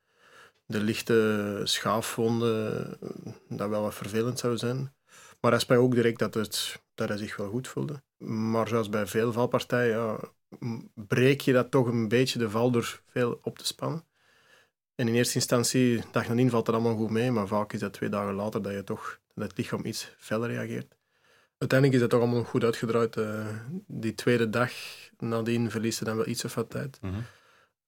de 0.66 0.80
lichte 0.80 1.60
schaafwonden 1.64 2.86
eh, 3.00 3.32
dat 3.48 3.68
wel 3.68 3.82
wat 3.82 3.94
vervelend 3.94 4.38
zou 4.38 4.56
zijn. 4.56 4.94
Maar 5.40 5.50
hij 5.50 5.60
sprak 5.60 5.78
ook 5.78 5.94
direct 5.94 6.18
dat, 6.18 6.34
het, 6.34 6.82
dat 6.94 7.08
hij 7.08 7.16
zich 7.18 7.36
wel 7.36 7.48
goed 7.48 7.68
voelde. 7.68 8.02
Maar 8.26 8.68
zoals 8.68 8.88
bij 8.88 9.06
veel 9.06 9.32
valpartijen, 9.32 10.18
breek 10.94 11.40
je 11.40 11.52
dat 11.52 11.70
toch 11.70 11.86
een 11.86 12.08
beetje 12.08 12.38
de 12.38 12.50
val 12.50 12.70
door 12.70 13.00
veel 13.10 13.38
op 13.42 13.58
te 13.58 13.66
spannen. 13.66 14.04
En 14.95 15.09
in 15.09 15.14
eerste 15.14 15.34
instantie, 15.34 16.03
dag 16.11 16.28
nadien 16.28 16.51
valt 16.51 16.66
het 16.66 16.76
allemaal 16.76 16.97
goed 16.97 17.11
mee, 17.11 17.30
maar 17.30 17.47
vaak 17.47 17.72
is 17.72 17.80
dat 17.80 17.92
twee 17.92 18.09
dagen 18.09 18.34
later 18.34 18.62
dat 18.62 18.72
je 18.72 18.84
toch 18.84 19.20
dat 19.34 19.49
het 19.49 19.59
lichaam 19.59 19.84
iets 19.84 20.14
feller 20.18 20.49
reageert. 20.49 20.95
Uiteindelijk 21.59 21.92
is 21.92 22.01
dat 22.01 22.11
toch 22.11 22.20
allemaal 22.20 22.45
goed 22.45 22.64
uitgedraaid. 22.64 23.16
eh. 23.16 23.47
die 23.86 24.14
tweede 24.14 24.51
dag 24.51 24.72
nadien 25.18 25.70
verliest 25.70 25.99
hij 25.99 26.09
dan 26.09 26.16
wel 26.16 26.26
iets 26.26 26.45
of 26.45 26.55
wat 26.55 26.70
tijd. 26.70 26.99
Mhm. 27.01 27.20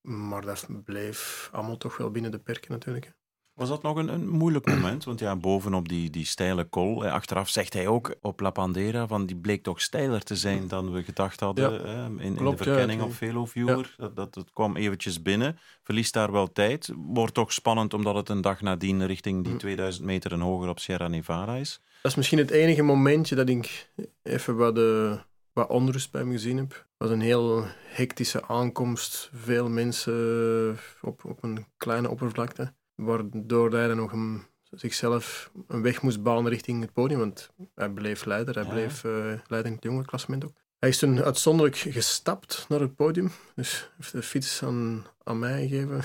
Maar 0.01 0.43
dat 0.43 0.67
bleef 0.85 1.49
allemaal 1.53 1.77
toch 1.77 1.97
wel 1.97 2.11
binnen 2.11 2.31
de 2.31 2.39
perken 2.39 2.71
natuurlijk. 2.73 3.13
Was 3.57 3.69
dat 3.69 3.83
nog 3.83 3.97
een, 3.97 4.09
een 4.09 4.29
moeilijk 4.29 4.67
moment? 4.75 5.05
Want 5.05 5.21
ja, 5.21 5.37
bovenop 5.37 5.89
die, 5.89 6.11
die 6.11 6.25
steile 6.25 6.65
kol, 6.65 7.05
eh, 7.05 7.13
achteraf 7.13 7.49
zegt 7.49 7.73
hij 7.73 7.87
ook 7.87 8.15
op 8.21 8.41
La 8.41 8.51
Pandera, 8.51 9.07
van 9.07 9.27
die 9.27 9.37
bleek 9.37 9.63
toch 9.63 9.81
steiler 9.81 10.23
te 10.23 10.37
zijn 10.37 10.69
dan 10.69 10.93
we 10.93 11.03
gedacht 11.03 11.41
hadden 11.41 11.73
Ja, 11.73 11.79
eh, 11.79 12.05
in, 12.05 12.21
in 12.21 12.33
de 12.33 12.39
klopt, 12.39 12.59
ja, 12.59 12.65
verkenning 12.65 13.03
op 13.03 13.15
Veloviewer. 13.15 13.95
Dat, 13.97 14.17
dat, 14.17 14.35
dat 14.35 14.51
kwam 14.53 14.77
eventjes 14.77 15.23
binnen, 15.23 15.59
verliest 15.83 16.13
daar 16.13 16.33
wel 16.33 16.53
tijd. 16.53 16.93
Wordt 16.97 17.35
toch 17.35 17.53
spannend 17.53 17.95
omdat 17.95 18.15
het 18.15 18.29
een 18.29 18.41
dag 18.41 18.61
nadien 18.61 19.07
richting 19.07 19.43
die 19.45 19.53
Hm. 19.53 19.59
2000 19.59 20.05
meter 20.05 20.33
en 20.33 20.41
hoger 20.41 20.69
op 20.69 20.79
Sierra 20.79 21.09
Nevada 21.09 21.55
is. 21.55 21.81
Dat 22.03 22.11
is 22.11 22.17
misschien 22.17 22.39
het 22.39 22.51
enige 22.51 22.83
momentje 22.83 23.35
dat 23.35 23.49
ik 23.49 23.91
even 24.23 24.57
wat, 24.57 24.79
eh, 24.79 25.19
wat 25.53 25.69
onrust 25.69 26.11
bij 26.11 26.25
me 26.25 26.33
gezien 26.33 26.57
heb. 26.57 26.71
Het 26.73 26.85
was 26.97 27.11
een 27.11 27.21
heel 27.21 27.65
hectische 27.89 28.47
aankomst. 28.47 29.31
Veel 29.35 29.69
mensen 29.69 30.79
op, 31.03 31.25
op 31.25 31.43
een 31.43 31.67
kleine 31.77 32.11
oppervlakte. 32.11 32.73
Waardoor 32.97 33.73
hij 33.73 33.87
dan 33.89 33.97
nog 33.97 34.13
een, 34.13 34.43
zichzelf 34.71 35.51
een 35.67 35.83
weg 35.83 36.03
moest 36.03 36.23
banen 36.23 36.51
richting 36.51 36.81
het 36.81 36.93
podium. 36.93 37.19
Want 37.19 37.51
hij 37.75 37.89
bleef 37.91 38.25
leider. 38.25 38.55
Hij 38.55 38.65
Ja. 38.65 38.71
bleef 38.71 39.05
eh, 39.05 39.13
leider 39.47 39.67
in 39.67 39.73
het 39.73 39.83
jonge 39.83 40.05
klassement 40.05 40.45
ook. 40.45 40.53
Hij 40.79 40.89
is 40.89 40.99
toen 40.99 41.23
uitzonderlijk 41.23 41.77
gestapt 41.77 42.67
naar 42.69 42.81
het 42.81 42.95
podium. 42.97 43.31
Dus 43.55 43.91
heeft 43.97 44.13
de 44.13 44.23
fiets 44.23 44.63
aan, 44.63 45.07
aan 45.25 45.39
mij 45.39 45.69
gegeven. 45.69 46.03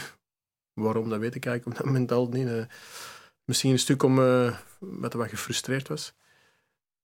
Waarom, 0.74 1.10
dat 1.10 1.20
weet 1.20 1.36
ik 1.36 1.46
eigenlijk 1.46 1.78
op 1.78 1.84
dat 1.84 1.94
moment 1.94 2.12
al 2.12 2.28
niet. 2.30 2.48
Eh, 2.48 2.66
misschien 3.46 3.72
een 3.72 3.80
stuk 3.80 4.04
om, 4.04 4.20
eh 4.20 4.58
met 4.80 5.14
wat 5.14 5.30
gefrustreerd 5.30 5.88
was. 5.88 6.14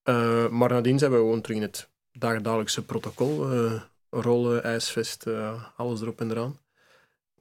Eh, 0.04 0.48
maar 0.50 0.70
nadien 0.70 1.00
zijn 1.00 1.12
we 1.12 1.18
gewoon 1.18 1.42
terug 1.42 1.58
in 1.58 1.64
het 1.64 1.90
dagdagelijkse 2.12 2.86
protocol. 2.86 3.52
eh 3.52 3.82
rollen, 4.10 4.64
ijsvest, 4.64 5.28
alles 5.76 6.02
erop 6.02 6.22
en 6.22 6.32
eraan. 6.32 6.60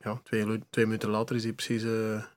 Ja, 0.01 0.21
twee, 0.25 0.61
twee 0.71 0.85
minuten 0.87 1.09
later 1.11 1.37
is 1.37 1.43
hij 1.45 1.53
precies 1.53 1.83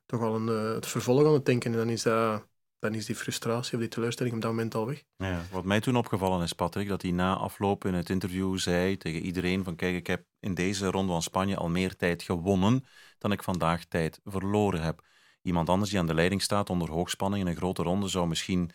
toch 0.10 0.22
al 0.22 0.36
een, 0.36 0.50
eh, 0.50 0.74
het 0.74 0.88
vervolg 0.88 1.26
aan 1.26 1.34
het 1.34 1.46
denken. 1.46 1.72
En 1.72 1.78
dan 1.78 1.90
is, 1.90 2.04
dat, 2.04 2.48
dan 2.80 2.94
is 2.94 3.06
die 3.06 3.16
frustratie 3.16 3.74
of 3.74 3.80
die 3.80 3.90
teleurstelling 3.90 4.36
op 4.36 4.42
dat 4.42 4.52
moment 4.52 4.76
al 4.76 4.86
weg. 4.86 5.04
Ja, 5.18 5.42
wat 5.52 5.66
mij 5.66 5.80
toen 5.80 5.96
opgevallen 5.96 6.44
is, 6.44 6.54
Patrick, 6.54 6.88
dat 6.88 7.02
hij 7.02 7.12
na 7.12 7.36
afloop 7.36 7.86
in 7.86 7.94
het 7.94 8.10
interview 8.10 8.58
zei 8.58 8.98
tegen 8.98 9.22
iedereen 9.22 9.64
van 9.64 9.76
kijk, 9.76 9.96
ik 9.96 10.08
heb 10.08 10.26
in 10.40 10.54
deze 10.54 10.86
ronde 10.86 11.12
van 11.12 11.22
Spanje 11.22 11.56
al 11.56 11.70
meer 11.70 11.96
tijd 11.96 12.24
gewonnen 12.24 12.86
dan 13.18 13.32
ik 13.32 13.44
vandaag 13.44 13.86
tijd 13.86 14.20
verloren 14.24 14.82
heb. 14.82 15.08
Iemand 15.42 15.70
anders 15.70 15.90
die 15.90 16.00
aan 16.00 16.08
de 16.08 16.14
leiding 16.14 16.42
staat 16.42 16.70
onder 16.70 16.92
hoogspanning 16.92 17.44
in 17.44 17.50
een 17.50 17.58
grote 17.58 17.84
ronde 17.84 18.08
zou 18.08 18.28
misschien 18.28 18.72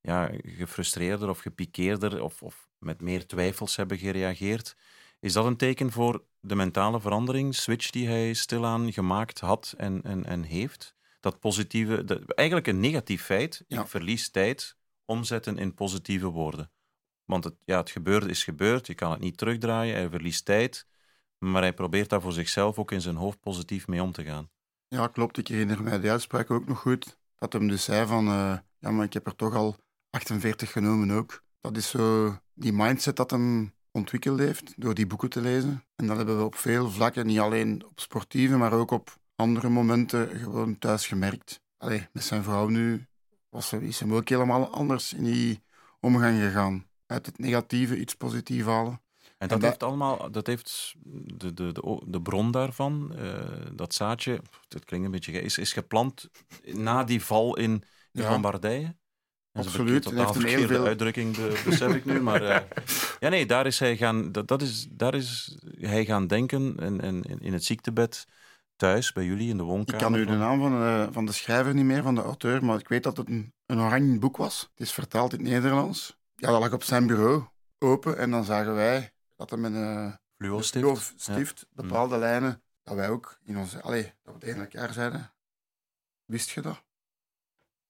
ja, 0.00 0.30
gefrustreerder 0.42 1.28
of 1.28 1.38
gepikeerder 1.38 2.22
of, 2.22 2.42
of 2.42 2.68
met 2.78 3.00
meer 3.00 3.26
twijfels 3.26 3.76
hebben 3.76 3.98
gereageerd. 3.98 4.76
Is 5.20 5.32
dat 5.32 5.44
een 5.44 5.56
teken 5.56 5.92
voor 5.92 6.24
de 6.40 6.54
mentale 6.54 7.00
verandering, 7.00 7.54
switch 7.54 7.90
die 7.90 8.08
hij 8.08 8.32
stilaan 8.34 8.92
gemaakt 8.92 9.40
had 9.40 9.74
en, 9.76 10.02
en, 10.02 10.24
en 10.24 10.42
heeft? 10.42 10.96
Dat 11.20 11.40
positieve, 11.40 12.04
de- 12.04 12.22
eigenlijk 12.34 12.66
een 12.68 12.80
negatief 12.80 13.22
feit, 13.24 13.64
Ja. 13.68 13.80
ik 13.80 13.86
verlies 13.86 14.30
tijd, 14.30 14.76
omzetten 15.04 15.58
in 15.58 15.74
positieve 15.74 16.26
woorden. 16.26 16.70
Want 17.24 17.44
het, 17.44 17.54
ja, 17.64 17.76
het 17.78 17.90
gebeurde 17.90 18.28
is 18.28 18.44
gebeurd, 18.44 18.86
je 18.86 18.94
kan 18.94 19.10
het 19.10 19.20
niet 19.20 19.36
terugdraaien, 19.36 19.94
hij 19.94 20.08
verliest 20.10 20.44
tijd, 20.44 20.86
maar 21.38 21.62
hij 21.62 21.72
probeert 21.72 22.08
daar 22.08 22.20
voor 22.20 22.32
zichzelf 22.32 22.78
ook 22.78 22.92
in 22.92 23.00
zijn 23.00 23.16
hoofd 23.16 23.40
positief 23.40 23.86
mee 23.86 24.02
om 24.02 24.12
te 24.12 24.24
gaan. 24.24 24.50
Ja, 24.88 25.06
klopt. 25.06 25.38
Ik 25.38 25.48
herinner 25.48 25.82
mij 25.82 26.00
de 26.00 26.10
uitspraak 26.10 26.50
ook 26.50 26.66
nog 26.66 26.78
goed. 26.78 27.18
Dat 27.36 27.52
hem 27.52 27.68
dus 27.68 27.84
zei 27.84 28.06
van, 28.06 28.26
eh, 28.26 28.58
ja, 28.78 28.90
maar 28.90 29.04
ik 29.04 29.12
heb 29.12 29.26
er 29.26 29.36
toch 29.36 29.54
al 29.54 29.76
48 30.10 30.72
genomen 30.72 31.10
ook. 31.10 31.44
Dat 31.60 31.76
is 31.76 31.88
zo 31.90 32.36
die 32.54 32.72
mindset 32.72 33.16
dat 33.16 33.30
hem 33.30 33.74
ontwikkeld 33.98 34.38
heeft 34.38 34.72
door 34.76 34.94
die 34.94 35.06
boeken 35.06 35.28
te 35.30 35.40
lezen. 35.40 35.84
En 35.96 36.06
dat 36.06 36.16
hebben 36.16 36.38
we 36.38 36.44
op 36.44 36.54
veel 36.54 36.90
vlakken, 36.90 37.26
niet 37.26 37.38
alleen 37.38 37.84
op 37.86 38.00
sportieve, 38.00 38.56
maar 38.56 38.72
ook 38.72 38.90
op 38.90 39.16
andere 39.36 39.68
momenten 39.68 40.28
gewoon 40.28 40.78
thuis 40.78 41.06
gemerkt. 41.06 41.60
Allee, 41.78 42.06
met 42.12 42.24
zijn 42.24 42.42
vrouw 42.42 42.68
nu 42.68 43.06
was, 43.48 43.68
ze- 43.68 43.82
is 43.86 44.00
hem 44.00 44.14
ook 44.14 44.28
helemaal 44.28 44.66
anders 44.70 45.12
in 45.12 45.24
die 45.24 45.62
omgang 46.00 46.38
gegaan. 46.40 46.86
Uit 47.06 47.26
het 47.26 47.38
negatieve 47.38 47.98
iets 47.98 48.14
positiefs 48.14 48.64
halen. 48.66 49.00
En 49.38 49.48
dat 49.48 49.60
dat- 49.60 49.68
heeft 49.68 49.82
allemaal, 49.82 50.30
dat 50.30 50.46
heeft 50.46 50.94
de, 51.04 51.54
de, 51.54 51.72
de, 51.72 52.02
de 52.06 52.22
bron 52.22 52.50
daarvan, 52.50 53.14
eh, 53.16 53.66
dat 53.72 53.94
zaadje, 53.94 54.40
dat 54.68 54.84
klinkt 54.84 55.06
een 55.06 55.12
beetje, 55.12 55.32
is, 55.40 55.58
is 55.58 55.72
geplant 55.72 56.30
na 56.64 57.04
die 57.04 57.22
val 57.24 57.56
in, 57.56 57.70
in 58.12 58.22
Ja. 58.22 58.30
Lombardije. 58.30 58.96
Dat 59.64 59.66
is 59.66 59.74
een 59.74 59.80
Absoluut. 59.80 60.02
totaal 60.02 60.32
hem 60.32 60.32
heel 60.32 60.40
verkeerde 60.50 60.74
veel- 60.74 60.86
uitdrukking, 60.86 61.36
be- 61.36 61.62
besef 61.64 61.94
ik 61.94 62.04
nu. 62.04 62.20
Maar 62.20 62.42
eh, 62.42 62.60
ja, 63.20 63.28
nee, 63.28 63.46
daar 63.46 63.66
is 63.66 63.78
hij 63.78 63.96
gaan, 63.96 64.32
dat, 64.32 64.48
dat 64.48 64.62
is, 64.62 64.86
daar 64.90 65.14
is 65.14 65.58
hij 65.78 66.04
gaan 66.04 66.26
denken 66.26 66.74
en, 66.78 67.00
en 67.00 67.22
in 67.40 67.52
het 67.52 67.64
ziektebed 67.64 68.26
thuis 68.76 69.12
bij 69.12 69.24
jullie 69.24 69.48
in 69.50 69.56
de 69.56 69.62
Ik 69.62 69.68
woonkamer? 69.68 70.00
kan 70.02 70.12
nu 70.12 70.24
de 70.24 70.36
naam 70.36 70.60
van, 70.60 70.82
eh, 70.82 71.06
van 71.10 71.26
de 71.26 71.32
schrijver 71.32 71.74
niet 71.74 71.84
meer, 71.84 72.02
van 72.02 72.14
de 72.14 72.22
auteur, 72.22 72.64
maar 72.64 72.78
ik 72.78 72.88
weet 72.88 73.02
dat 73.02 73.16
het 73.16 73.28
een, 73.28 73.52
een 73.66 73.78
oranje 73.80 74.18
boek 74.18 74.36
was. 74.36 74.60
Het 74.60 74.80
is 74.86 74.92
vertaald 74.92 75.32
in 75.32 75.38
het 75.38 75.48
Nederlands. 75.48 76.16
Ja, 76.36 76.50
dat 76.50 76.60
lag 76.60 76.72
op 76.72 76.82
zijn 76.82 77.06
bureau, 77.06 77.44
open, 77.78 78.18
en 78.18 78.30
dan 78.30 78.44
zagen 78.44 78.74
wij 78.74 79.12
dat 79.36 79.50
hij 79.50 79.58
met 79.58 79.72
een 79.74 80.18
Fluo-stift? 80.36 80.84
Fluo 80.84 80.96
stift 81.16 81.66
bepaalde 81.72 82.18
lijnen, 82.18 82.62
dat 82.82 82.94
wij 82.94 83.08
ook 83.08 83.38
in 83.44 83.56
onze... 83.58 83.82
Allee, 83.82 84.12
dat 84.22 84.34
we 84.34 84.40
tegen 84.40 84.60
elkaar 84.60 84.92
zeiden. 84.92 85.32
Wist 86.24 86.50
je 86.50 86.60
dat? 86.60 86.82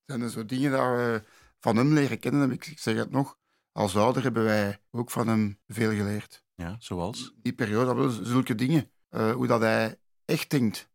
Zijn 0.07 0.21
er 0.21 0.31
zo 0.31 0.45
dingen 0.45 0.71
dat 0.71 0.81
we 0.81 1.23
van 1.61 1.77
hem 1.77 1.93
leren 1.93 2.19
kennen, 2.19 2.41
heb 2.41 2.51
ik, 2.51 2.79
zeg 2.79 2.97
het 2.97 3.11
nog. 3.11 3.39
Als 3.73 3.97
ouder 3.97 4.23
hebben 4.23 4.45
wij 4.45 4.83
ook 4.91 5.11
van 5.11 5.29
hem 5.29 5.61
veel 5.67 5.91
geleerd. 5.91 6.45
Ja, 6.55 6.77
zoals? 6.79 7.35
Die 7.37 7.53
periode, 7.53 8.25
zulke 8.25 8.55
dingen. 8.55 8.91
eh, 9.09 9.33
hoe 9.33 9.47
dat 9.47 9.61
hij 9.61 10.01
echt 10.25 10.51
denkt. 10.51 10.89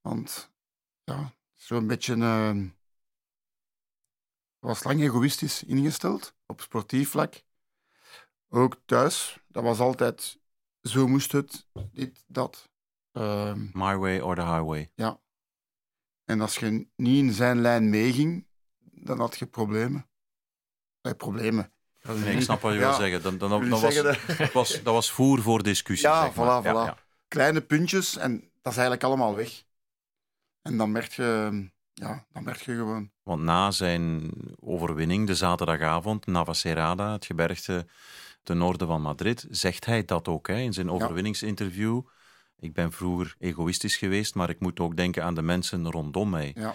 Want, 0.00 0.52
ja, 1.04 1.32
zo'n 1.54 1.86
beetje... 1.86 2.14
eh, 2.14 2.56
was 4.58 4.84
lang 4.84 5.00
egoïstisch 5.00 5.62
ingesteld, 5.64 6.34
op 6.46 6.60
sportief 6.60 7.10
vlak. 7.10 7.42
Ook 8.48 8.76
thuis, 8.84 9.40
dat 9.48 9.62
was 9.62 9.78
altijd... 9.78 10.38
Zo 10.80 11.06
moest 11.08 11.32
het, 11.32 11.68
dit, 11.92 12.24
dat. 12.26 12.70
Ehm, 13.12 13.60
My 13.72 13.96
way 13.96 14.20
or 14.20 14.34
the 14.34 14.42
highway. 14.42 14.92
en 16.24 16.40
als 16.40 16.56
je 16.56 16.88
niet 16.96 17.18
in 17.24 17.32
zijn 17.32 17.60
lijn 17.60 17.90
meeging, 17.90 18.45
dan 19.06 19.18
had 19.20 19.38
je 19.38 19.46
problemen. 19.46 20.06
Nee, 21.02 21.14
problemen. 21.14 21.70
Nee, 22.02 22.34
ik 22.36 22.42
snap 22.42 22.60
wat 22.60 22.72
je 22.72 22.78
Ja, 22.78 22.88
wil 22.88 22.96
zeggen. 22.98 23.22
Dan, 23.22 23.38
dan, 23.38 23.48
dan, 23.50 23.60
wil 23.60 23.68
dan 23.70 23.80
was, 23.80 23.94
zeggen 23.94 24.36
dat- 24.38 24.52
was, 24.52 24.82
dat 24.82 24.94
was 24.94 25.10
voer 25.10 25.42
voor 25.42 25.62
discussie. 25.62 26.08
Ja, 26.08 26.24
zeg 26.24 26.34
maar. 26.34 26.62
voilà, 26.62 26.64
Ja, 26.64 26.72
voilà. 26.72 26.86
ja. 26.86 26.98
Kleine 27.28 27.60
puntjes 27.60 28.16
en 28.16 28.32
dat 28.40 28.72
is 28.72 28.78
eigenlijk 28.78 29.04
allemaal 29.04 29.34
weg. 29.36 29.64
En 30.62 30.76
dan 30.76 30.92
merk 30.92 31.12
je, 31.12 31.50
ja, 31.92 32.26
dan 32.32 32.44
merk 32.44 32.60
je 32.60 32.74
gewoon. 32.74 33.10
Want 33.22 33.42
na 33.42 33.70
zijn 33.70 34.30
overwinning 34.60 35.26
de 35.26 35.34
zaterdagavond, 35.34 36.26
Navacerrada, 36.26 37.12
het 37.12 37.24
gebergte 37.26 37.86
ten 38.42 38.58
noorden 38.58 38.86
van 38.86 39.02
Madrid, 39.02 39.46
zegt 39.50 39.84
hij 39.84 40.04
dat 40.04 40.28
ook 40.28 40.46
hè, 40.46 40.56
in 40.58 40.72
zijn 40.72 40.90
overwinningsinterview. 40.90 42.00
Ik 42.58 42.72
ben 42.72 42.92
vroeger 42.92 43.34
egoïstisch 43.38 43.96
geweest, 43.96 44.34
maar 44.34 44.50
ik 44.50 44.60
moet 44.60 44.80
ook 44.80 44.96
denken 44.96 45.24
aan 45.24 45.34
de 45.34 45.42
mensen 45.42 45.90
rondom 45.90 46.30
mij. 46.30 46.52
Ja. 46.54 46.74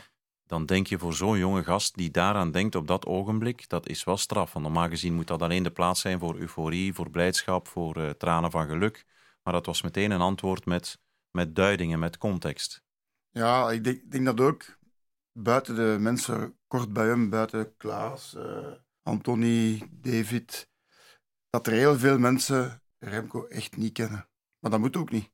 Dan 0.51 0.65
denk 0.65 0.87
je 0.87 0.99
voor 0.99 1.13
zo'n 1.13 1.37
jonge 1.37 1.63
gast 1.63 1.95
die 1.95 2.11
daaraan 2.11 2.51
denkt 2.51 2.75
op 2.75 2.87
dat 2.87 3.05
ogenblik, 3.05 3.69
dat 3.69 3.87
is 3.87 4.03
wel 4.03 4.17
straf. 4.17 4.53
Want 4.53 4.65
normaal 4.65 4.89
gezien 4.89 5.13
moet 5.13 5.27
dat 5.27 5.41
alleen 5.41 5.63
de 5.63 5.71
plaats 5.71 6.01
zijn 6.01 6.19
voor 6.19 6.35
euforie, 6.35 6.93
voor 6.93 7.09
blijdschap, 7.09 7.67
voor 7.67 7.95
eh, 7.95 8.09
tranen 8.09 8.51
van 8.51 8.67
geluk. 8.67 9.05
Maar 9.43 9.53
dat 9.53 9.65
was 9.65 9.81
meteen 9.81 10.11
een 10.11 10.21
antwoord 10.21 10.65
met, 10.65 10.99
met 11.31 11.55
duidingen, 11.55 11.99
met 11.99 12.17
context. 12.17 12.83
Ja, 13.29 13.71
ik 13.71 13.83
denk, 13.83 14.11
denk 14.11 14.25
dat 14.25 14.39
ook 14.39 14.77
buiten 15.31 15.75
de 15.75 15.97
mensen 15.99 16.57
kort 16.67 16.93
bij 16.93 17.07
hem, 17.07 17.29
buiten 17.29 17.77
Klaas, 17.77 18.37
Anthony, 19.03 19.89
David, 19.91 20.69
dat 21.49 21.67
er 21.67 21.73
heel 21.73 21.97
veel 21.97 22.19
mensen 22.19 22.81
Remco 22.99 23.45
echt 23.45 23.77
niet 23.77 23.93
kennen. 23.93 24.29
Maar 24.59 24.71
dat 24.71 24.79
moet 24.79 24.95
ook 24.95 25.11
niet. 25.11 25.31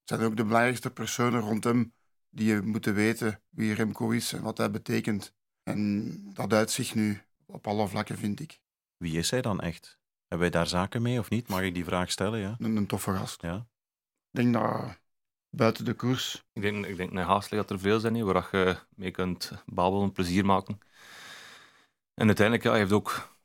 Het 0.00 0.08
zijn 0.08 0.20
ook 0.20 0.36
de 0.36 0.44
belangrijkste 0.44 0.90
personen 0.90 1.40
rond 1.40 1.64
hem 1.64 1.94
die 2.34 2.46
je 2.46 2.60
moeten 2.60 2.94
weten 2.94 3.40
wie 3.48 3.74
Remco 3.74 4.10
is 4.10 4.32
en 4.32 4.42
wat 4.42 4.58
hij 4.58 4.70
betekent. 4.70 5.34
En 5.62 6.10
dat 6.32 6.52
uit 6.52 6.70
zich 6.70 6.94
nu 6.94 7.22
op 7.46 7.66
alle 7.66 7.88
vlakken, 7.88 8.18
vind 8.18 8.40
ik. 8.40 8.60
Wie 8.96 9.18
is 9.18 9.30
hij 9.30 9.40
dan 9.42 9.60
echt? 9.60 9.98
Hebben 10.18 10.38
wij 10.38 10.50
daar 10.50 10.66
zaken 10.66 11.02
mee 11.02 11.18
of 11.18 11.30
niet? 11.30 11.48
Mag 11.48 11.62
ik 11.62 11.74
die 11.74 11.84
vraag 11.84 12.10
stellen? 12.10 12.40
Ja. 12.40 12.56
Een, 12.58 12.76
een 12.76 12.86
toffe 12.86 13.14
gast. 13.14 13.42
ja. 13.42 13.56
Ik 14.30 14.40
denk 14.40 14.52
dat 14.52 14.98
buiten 15.50 15.84
de 15.84 15.94
koers 15.94 16.44
Ik 16.52 16.62
denk, 16.62 16.86
ik 16.86 16.96
denk 16.96 17.12
naar 17.12 17.24
Haaslik 17.24 17.60
dat 17.60 17.70
er 17.70 17.78
veel 17.78 18.00
zijn 18.00 18.14
hier, 18.14 18.24
waar 18.24 18.48
je 18.52 18.76
mee 18.88 19.10
kunt 19.10 19.52
babbelen, 19.66 20.12
plezier 20.12 20.44
maken. 20.44 20.78
En 22.14 22.26
uiteindelijk, 22.26 22.66
ja, 22.66 22.70
hij 22.70 22.80
heeft 22.80 22.92
ook 22.92 23.36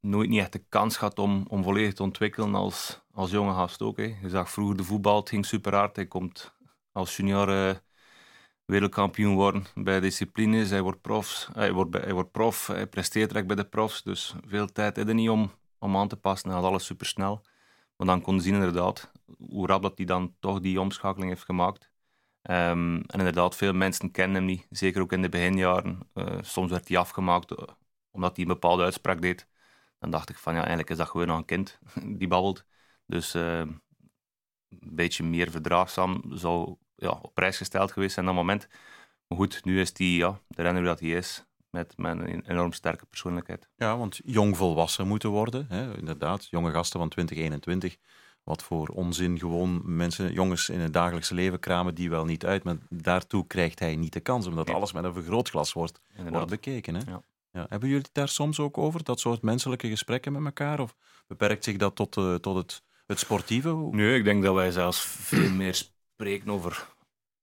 nooit 0.00 0.28
niet 0.28 0.40
echt 0.40 0.52
de 0.52 0.64
kans 0.68 0.96
gehad 0.96 1.18
om, 1.18 1.44
om 1.48 1.62
volledig 1.62 1.94
te 1.94 2.02
ontwikkelen 2.02 2.54
als, 2.54 3.00
als 3.12 3.30
jonge 3.30 3.52
gast 3.52 3.82
ook. 3.82 3.96
Hè. 3.96 4.16
Je 4.22 4.28
zag 4.28 4.50
vroeger 4.50 4.76
de 4.76 4.84
voetbal, 4.84 5.16
het 5.16 5.28
ging 5.28 5.46
super 5.46 5.74
hard. 5.74 5.96
Hij 5.96 6.06
komt 6.06 6.56
als 6.92 7.16
junior 7.16 7.68
eh, 7.68 7.76
wereldkampioen 8.68 9.34
worden 9.34 9.64
bij 9.74 10.00
disciplines. 10.00 10.70
Hij 10.70 10.82
wordt, 10.82 11.00
profs, 11.00 11.48
hij, 11.52 11.72
wordt, 11.72 11.94
hij 11.94 12.12
wordt 12.12 12.30
prof, 12.30 12.66
hij 12.66 12.86
presteert 12.86 13.28
direct 13.28 13.46
bij 13.46 13.56
de 13.56 13.64
profs. 13.64 14.02
Dus 14.02 14.34
veel 14.46 14.72
tijd 14.72 14.96
had 14.96 15.06
hij 15.06 15.14
niet 15.14 15.28
om, 15.28 15.50
om 15.78 15.96
aan 15.96 16.08
te 16.08 16.16
passen. 16.16 16.48
Hij 16.48 16.58
had 16.58 16.68
alles 16.68 16.84
super 16.84 17.06
snel. 17.06 17.42
Maar 17.96 18.06
dan 18.06 18.20
kon 18.20 18.34
je 18.34 18.40
zien 18.40 18.54
inderdaad 18.54 19.10
hoe 19.38 19.66
rap 19.66 19.82
dat 19.82 19.92
hij 19.96 20.06
dan 20.06 20.34
toch 20.40 20.60
die 20.60 20.80
omschakeling 20.80 21.30
heeft 21.30 21.44
gemaakt. 21.44 21.90
Ehm, 22.42 22.94
en 22.94 23.18
inderdaad, 23.18 23.56
veel 23.56 23.72
mensen 23.72 24.10
kennen 24.10 24.36
hem 24.36 24.44
niet. 24.44 24.66
Zeker 24.70 25.02
ook 25.02 25.12
in 25.12 25.22
de 25.22 25.28
beginjaren. 25.28 25.98
Eh, 26.14 26.38
soms 26.40 26.70
werd 26.70 26.88
hij 26.88 26.98
afgemaakt 26.98 27.54
eh, 27.54 27.64
omdat 28.10 28.36
hij 28.36 28.44
een 28.44 28.52
bepaalde 28.52 28.82
uitspraak 28.82 29.20
deed. 29.20 29.46
Dan 29.98 30.10
dacht 30.10 30.30
ik 30.30 30.38
van 30.38 30.52
ja, 30.52 30.58
eigenlijk 30.58 30.90
is 30.90 30.96
dat 30.96 31.08
gewoon 31.08 31.26
nog 31.26 31.38
een 31.38 31.44
kind 31.44 31.78
die 32.18 32.28
babbelt. 32.28 32.64
Dus 33.06 33.34
eh, 33.34 33.58
een 33.58 33.80
beetje 34.68 35.24
meer 35.24 35.50
verdraagzaam 35.50 36.22
zou 36.30 36.76
ja, 36.98 37.18
op 37.22 37.34
prijs 37.34 37.56
gesteld 37.56 37.92
geweest 37.92 38.14
zijn 38.14 38.26
dat 38.26 38.34
moment. 38.34 38.68
Maar 39.26 39.38
goed, 39.38 39.64
nu 39.64 39.80
is 39.80 39.90
hij 39.96 40.06
ja, 40.06 40.40
de 40.48 40.62
renner 40.62 40.82
dat 40.84 41.00
hij 41.00 41.08
is. 41.08 41.42
Met, 41.70 41.92
met 41.96 42.18
een 42.18 42.44
enorm 42.46 42.72
sterke 42.72 43.06
persoonlijkheid. 43.06 43.68
Ja, 43.76 43.96
want 43.98 44.20
jong 44.24 44.56
volwassen 44.56 45.06
moeten 45.06 45.30
worden. 45.30 45.66
Hè? 45.68 45.96
Inderdaad, 45.98 46.46
jonge 46.50 46.70
gasten 46.72 47.00
van 47.00 47.08
2021. 47.08 47.96
Wat 48.44 48.62
voor 48.62 48.88
onzin 48.88 49.38
gewoon 49.38 49.82
mensen, 49.84 50.32
jongens 50.32 50.68
in 50.68 50.80
het 50.80 50.92
dagelijkse 50.92 51.34
leven 51.34 51.58
kramen 51.60 51.94
die 51.94 52.10
wel 52.10 52.24
niet 52.24 52.46
uit. 52.46 52.64
Maar 52.64 52.76
daartoe 52.88 53.46
krijgt 53.46 53.78
hij 53.78 53.96
niet 53.96 54.12
de 54.12 54.20
kans, 54.20 54.46
omdat 54.46 54.66
Nee. 54.66 54.74
alles 54.74 54.92
met 54.92 55.04
een 55.04 55.12
vergrootglas 55.12 55.72
wordt, 55.72 56.00
Inderdaad. 56.08 56.32
wordt 56.32 56.50
bekeken. 56.50 56.94
Hè? 56.94 57.00
Ja. 57.10 57.22
Ja. 57.52 57.66
Hebben 57.68 57.88
jullie 57.88 58.02
het 58.04 58.14
daar 58.14 58.28
soms 58.28 58.60
ook 58.60 58.78
over, 58.78 59.04
dat 59.04 59.20
soort 59.20 59.42
menselijke 59.42 59.88
gesprekken 59.88 60.32
met 60.32 60.44
elkaar? 60.44 60.80
Of 60.80 60.94
beperkt 61.26 61.64
zich 61.64 61.76
dat 61.76 61.96
tot, 61.96 62.16
eh, 62.16 62.34
tot 62.34 62.56
het, 62.56 62.82
het 63.06 63.18
sportieve? 63.18 63.88
Nee, 63.90 64.18
ik 64.18 64.24
denk 64.24 64.42
dat 64.42 64.54
wij 64.54 64.70
zelfs 64.70 65.00
veel 65.00 65.50
meer 65.50 65.82
spreken 66.18 66.50
over 66.50 66.86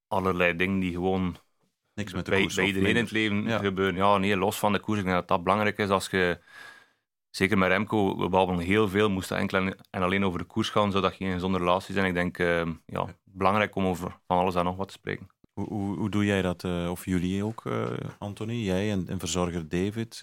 allerlei 0.08 0.56
dingen 0.56 0.80
die 0.80 0.92
gewoon 0.92 1.38
Niks 1.94 2.14
met 2.14 2.26
de 2.26 2.32
bij, 2.32 2.40
koers 2.42 2.56
bij 2.56 2.66
iedereen 2.66 2.90
in 2.96 2.96
het 3.04 3.12
leven 3.12 3.44
Ja. 3.44 3.58
gebeuren. 3.58 3.96
Ja, 3.96 4.18
nee, 4.18 4.38
los 4.38 4.60
van 4.60 4.74
de 4.74 4.80
koers. 4.80 5.00
Ik 5.00 5.06
denk 5.06 5.18
dat 5.18 5.28
dat 5.28 5.44
belangrijk 5.44 5.78
is 5.78 5.90
als 5.90 6.08
je... 6.10 6.40
Zeker 7.30 7.58
met 7.58 7.70
Remco, 7.70 8.18
we 8.18 8.30
babbelen 8.30 8.66
heel 8.66 8.88
veel. 8.90 9.10
Moest 9.10 9.30
het 9.30 9.38
enkel 9.40 9.58
en- 9.58 9.76
en 9.90 10.02
alleen 10.02 10.26
over 10.26 10.40
de 10.40 10.46
koers 10.46 10.70
gaan, 10.70 10.92
zou 10.92 11.04
dat 11.04 11.14
geen 11.14 11.32
gezonde 11.34 11.58
relatie 11.58 11.94
zijn. 11.94 12.06
Ik 12.06 12.14
denk, 12.14 12.38
eh, 12.38 12.66
ja, 12.86 13.16
belangrijk 13.24 13.76
om 13.76 13.86
over 13.86 14.18
van 14.28 14.38
alles 14.38 14.56
en 14.56 14.64
nog 14.64 14.76
wat 14.76 14.88
te 14.88 14.94
spreken. 14.94 15.28
Hoe, 15.54 15.68
hoe, 15.68 15.98
hoe 15.98 16.10
doe 16.10 16.26
jij 16.26 16.42
dat? 16.42 16.64
eh, 16.64 16.88
of 16.92 17.06
jullie 17.06 17.44
ook, 17.44 17.66
eh 17.66 17.92
Anthony? 18.18 18.54
Jij 18.54 18.92
en, 18.92 19.08
en 19.08 19.20
verzorger 19.20 19.70
David? 19.70 20.22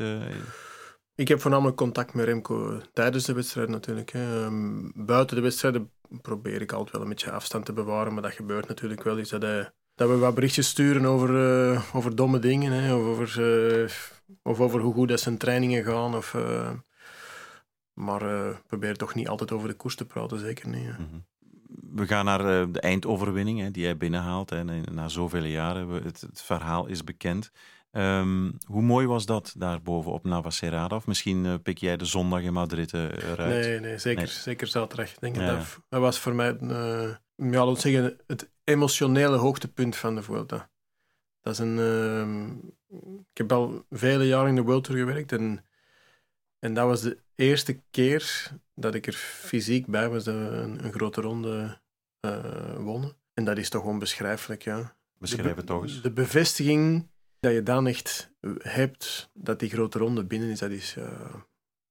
Ik 1.23 1.29
heb 1.29 1.41
voornamelijk 1.41 1.77
contact 1.77 2.15
met 2.15 2.25
Remco 2.25 2.81
tijdens 2.93 3.25
de 3.25 3.33
wedstrijd 3.33 3.69
natuurlijk. 3.69 4.11
Hè. 4.11 4.45
Ehm, 4.45 4.91
buiten 4.95 5.37
de 5.37 5.43
wedstrijden 5.43 5.91
probeer 6.23 6.61
ik 6.61 6.73
altijd 6.73 6.93
wel 6.93 7.03
een 7.03 7.09
beetje 7.09 7.31
afstand 7.31 7.65
te 7.65 7.73
bewaren, 7.73 8.13
maar 8.13 8.23
dat 8.23 8.33
gebeurt 8.33 8.69
natuurlijk 8.69 9.03
wel. 9.03 9.17
Dat, 9.17 10.09
we 10.09 10.17
wat 10.17 10.35
berichtjes 10.35 10.69
sturen 10.69 11.05
over, 11.05 11.29
eh, 11.73 11.95
over 11.95 12.17
domme 12.17 12.39
dingen, 12.39 12.73
hè, 12.73 12.95
of, 12.95 13.05
over, 13.05 13.43
eh, 13.83 13.91
of 14.43 14.61
over 14.61 14.81
hoe 14.81 14.93
goed 14.93 15.09
dat 15.09 15.21
zijn 15.21 15.39
trainingen 15.39 15.85
gaan. 15.85 16.17
Of, 16.17 16.35
eh, 16.35 16.71
maar 17.93 18.23
probeer 18.67 18.97
toch 18.97 19.15
niet 19.15 19.29
altijd 19.29 19.53
over 19.53 19.69
de 19.69 19.75
koers 19.75 19.97
te 19.97 20.07
praten, 20.07 20.39
zeker 20.39 20.69
niet. 20.69 20.99
Mhm. 20.99 21.19
We 21.95 22.07
gaan 22.07 22.25
naar 22.25 22.73
de 22.73 22.81
eindoverwinning 22.81 23.61
hè, 23.61 23.71
die 23.71 23.85
hij 23.85 23.97
binnenhaalt. 23.97 24.53
Na 24.93 25.09
zoveel 25.09 25.45
jaren, 25.45 25.89
het, 25.89 26.21
het 26.21 26.43
verhaal 26.43 26.87
is 26.87 27.05
bekend. 27.05 27.53
Ehm, 27.93 28.51
hoe 28.67 28.83
mooi 28.83 29.07
was 29.07 29.27
dat 29.27 29.55
daarboven 29.57 30.13
op 30.13 30.25
Navacerrada? 30.25 30.97
Of 30.97 31.07
misschien 31.07 31.47
eh, 31.47 31.55
pik 31.63 31.79
jij 31.79 31.97
de 31.97 32.05
zondag 32.05 32.41
in 32.43 32.53
Madrid 32.53 32.93
eh, 32.93 33.03
eruit? 33.03 33.67
Nee, 33.67 33.81
nee, 33.81 33.99
zeker, 33.99 34.23
Nee. 34.23 34.33
zeker 34.33 34.67
zaterdag. 34.67 35.15
Denk 35.15 35.37
Ja. 35.37 35.47
dat, 35.47 35.79
dat, 35.89 36.01
was 36.01 36.19
voor 36.19 36.35
mij 36.35 36.57
eh, 36.57 37.15
ja, 37.37 37.75
zeggen, 37.75 38.21
het 38.27 38.51
emotionele 38.65 39.37
hoogtepunt 39.37 39.97
van 39.97 40.15
de 40.15 40.23
Vuelta. 40.23 40.71
Dat 41.41 41.53
is 41.53 41.59
een, 41.59 41.79
ehm, 41.79 42.51
ik 43.31 43.39
heb 43.39 43.53
al 43.53 43.85
vele 43.91 44.27
jaren 44.27 44.49
in 44.49 44.55
de 44.55 44.63
World 44.63 44.85
Tour 44.85 45.01
gewerkt 45.01 45.33
en, 45.33 45.65
en 46.59 46.75
dat 46.75 46.87
was 46.87 47.01
de 47.01 47.19
eerste 47.35 47.81
keer 47.91 48.51
dat 48.75 48.95
ik 48.95 49.07
er 49.07 49.13
fysiek 49.13 49.87
bij 49.87 50.09
was 50.09 50.25
dat 50.25 50.35
we 50.35 50.41
een, 50.41 50.85
een 50.85 50.93
grote 50.93 51.21
ronde 51.21 51.81
wonnen. 52.79 53.17
En 53.35 53.45
dat 53.45 53.59
is 53.59 53.69
toch 53.69 53.85
onbeschrijfelijk, 53.85 54.63
ja. 54.63 54.97
Beschrijf 55.19 55.57
het 55.57 55.67
toch 55.67 55.83
eens. 55.83 56.03
De 56.03 56.13
bevestiging 56.13 57.11
dat 57.43 57.53
je 57.53 57.63
dan 57.63 57.87
echt 57.87 58.33
hebt 58.59 59.31
dat 59.33 59.59
die 59.59 59.71
grote 59.71 59.99
ronde 59.99 60.25
binnen 60.25 60.51
is, 60.51 60.59
dat 60.59 60.71
is, 60.71 60.97
eh, 60.97 61.35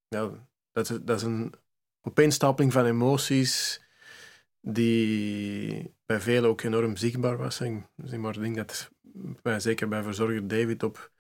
ja, 0.08 0.48
dat 0.72 0.90
is, 0.90 0.98
dat 1.02 1.18
is 1.18 1.24
een 1.24 1.54
opeenstapeling 2.02 2.74
van 2.74 2.86
emoties 2.86 3.82
die 4.62 5.96
bij 6.06 6.22
velen 6.22 6.50
ook 6.50 6.62
enorm 6.62 6.96
zichtbaar 6.96 7.38
was. 7.38 7.60
En, 7.60 7.90
zeg 7.96 8.20
maar, 8.20 8.36
ik 8.36 8.42
denk 8.42 8.56
dat 8.56 8.92
zeker 9.62 9.88
bij 9.88 10.04
verzorger 10.04 10.48
David 10.48 10.84
op 10.84 11.12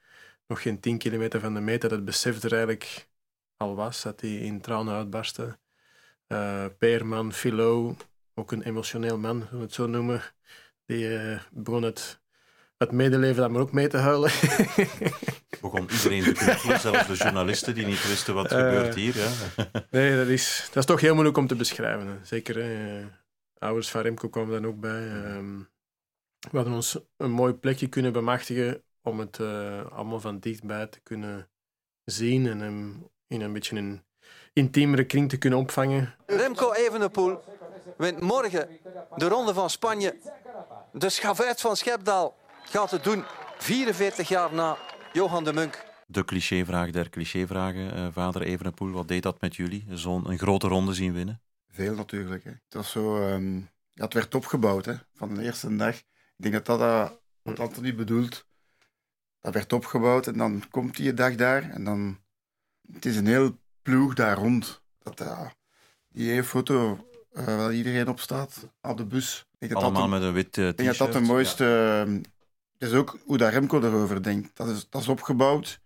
nog 0.48 0.62
geen 0.62 0.80
10 0.80 0.98
kilometer 0.98 1.40
van 1.40 1.54
de 1.54 1.60
meter 1.60 1.90
dat 1.90 2.06
besef 2.06 2.44
er 2.44 2.52
eigenlijk 2.52 3.10
al 3.58 3.76
was, 3.76 4.02
dat 4.02 4.22
hij 4.22 4.38
in 4.38 4.62
tranen 4.62 4.94
uitbarstte. 4.94 5.60
Eh 6.28 6.66
Peerman, 6.78 7.34
Philo, 7.34 7.96
ook 8.34 8.52
een 8.52 8.62
emotioneel 8.62 9.18
man, 9.18 9.48
we 9.50 9.58
het 9.58 9.74
zo 9.74 9.88
noemen, 9.88 10.22
Die 10.86 11.10
uh, 11.10 11.42
begon 11.52 11.84
het, 11.84 12.21
het 12.82 12.92
medeleven 12.92 13.42
dan 13.42 13.52
maar 13.52 13.62
ook 13.62 13.72
mee 13.72 13.88
te 13.88 13.98
huilen. 13.98 14.32
Begon 15.62 15.90
iedereen 15.92 16.24
te 16.24 16.32
knuffelen, 16.32 16.80
zelfs 16.80 17.08
de 17.08 17.14
journalisten 17.14 17.76
die 17.76 17.86
niet 17.86 18.08
wisten 18.08 18.34
wat 18.34 18.52
uh, 18.52 18.58
gebeurt 18.58 18.96
hier. 18.96 19.14
Hè? 19.18 19.64
nee, 20.00 20.16
dat 20.16 20.28
is, 20.28 20.66
dat 20.66 20.78
is 20.78 20.86
toch 20.86 21.02
heel 21.02 21.14
moeilijk 21.14 21.38
om 21.38 21.48
te 21.48 21.56
beschrijven. 21.56 22.08
Hè. 22.08 22.14
Zeker, 22.24 22.58
uh, 22.58 23.06
ouders 23.58 23.90
van 23.90 24.02
Remco 24.02 24.30
kwamen 24.30 24.62
dan 24.62 24.72
ook 24.72 24.80
bij. 24.80 25.08
Ehm, 25.08 25.58
we 26.52 26.58
hadden 26.58 26.74
ons 26.74 27.00
een 27.18 27.32
mooi 27.32 27.54
plekje 27.54 27.88
kunnen 27.88 28.14
bemachtigen 28.14 28.84
om 29.02 29.20
het 29.20 29.40
allemaal 29.90 30.20
van 30.20 30.40
dichtbij 30.40 30.88
te 30.88 31.00
kunnen 31.00 31.50
zien 32.06 32.48
en 32.48 32.60
hem 32.60 33.08
in 33.28 33.42
een 33.42 33.54
beetje 33.54 33.78
een 33.78 34.02
intiemere 34.54 35.04
kring 35.04 35.30
te 35.30 35.38
kunnen 35.38 35.60
opvangen. 35.60 36.16
Remco 36.26 36.72
Evenepoel 36.74 37.40
wint 37.98 38.22
morgen 38.22 38.80
de 39.16 39.28
Ronde 39.28 39.54
van 39.54 39.70
Spanje. 39.70 40.18
De 40.94 41.10
schavuit 41.10 41.62
van 41.62 41.76
Schepdaal 41.76 42.36
gaat 42.72 42.92
het 42.92 43.04
doen 43.04 43.24
44 43.58 44.28
jaar 44.28 44.54
na 44.54 44.78
Johan 45.14 45.44
de 45.44 45.54
Munk. 45.54 45.86
De 46.08 46.26
clichévraag 46.26 46.92
der 46.92 47.10
clichévragen, 47.10 47.98
uh, 47.98 48.08
vader 48.12 48.42
Evenepoel. 48.42 48.92
Wat 48.92 49.08
deed 49.08 49.24
dat 49.24 49.42
met 49.42 49.56
jullie? 49.56 49.86
Zo'n 49.90 50.38
grote 50.38 50.68
ronde 50.68 50.94
zien 50.94 51.14
winnen? 51.14 51.42
Veel 51.68 51.96
natuurlijk. 51.96 52.44
Hè. 52.44 52.50
Het, 52.50 52.74
was 52.74 52.92
zo, 52.92 53.28
um, 53.28 53.70
ja, 53.94 54.04
het 54.04 54.14
werd 54.14 54.36
opgebouwd 54.36 54.86
hè, 54.86 54.94
van 55.14 55.36
de 55.36 55.44
eerste 55.44 55.76
dag. 55.76 55.96
Ik 55.96 56.04
denk 56.36 56.54
dat 56.54 56.66
dat 56.66 56.80
uh, 56.80 57.10
wat 57.42 57.60
Anthony 57.60 57.96
bedoelt. 57.96 58.46
Dat 59.40 59.54
werd 59.54 59.74
opgebouwd 59.74 60.28
en 60.28 60.38
dan 60.38 60.64
komt 60.70 60.96
die 60.96 61.14
dag 61.14 61.36
daar 61.36 61.70
en 61.70 61.84
dan... 61.84 62.20
Het 62.94 63.06
is 63.06 63.16
een 63.16 63.28
heel 63.28 63.58
ploeg 63.82 64.14
daar 64.14 64.38
rond. 64.38 64.82
Dat, 65.00 65.22
uh, 65.22 65.48
die 66.10 66.44
foto 66.44 67.08
uh, 67.34 67.46
waar 67.46 67.74
iedereen 67.74 68.08
op 68.08 68.20
staat, 68.20 68.68
op 68.82 68.98
de 68.98 69.06
bus. 69.06 69.46
Ik 69.58 69.74
Allemaal 69.74 70.08
met 70.08 70.22
een 70.22 70.34
wit 70.34 70.58
uh, 70.58 70.68
Ik 70.68 70.78
denk 70.78 70.90
dat 70.90 70.98
dat 70.98 71.14
de 71.14 71.28
mooiste... 71.28 71.64
Ja. 71.64 72.22
Is 72.82 72.94
ook 72.94 73.20
hoe 73.26 73.38
dat 73.38 73.52
Remco 73.52 73.82
erover 73.82 74.24
denkt. 74.24 74.58
Dat 74.58 74.68
is, 74.68 74.90
dat 74.90 75.02
is 75.02 75.08
opgebouwd. 75.08 75.82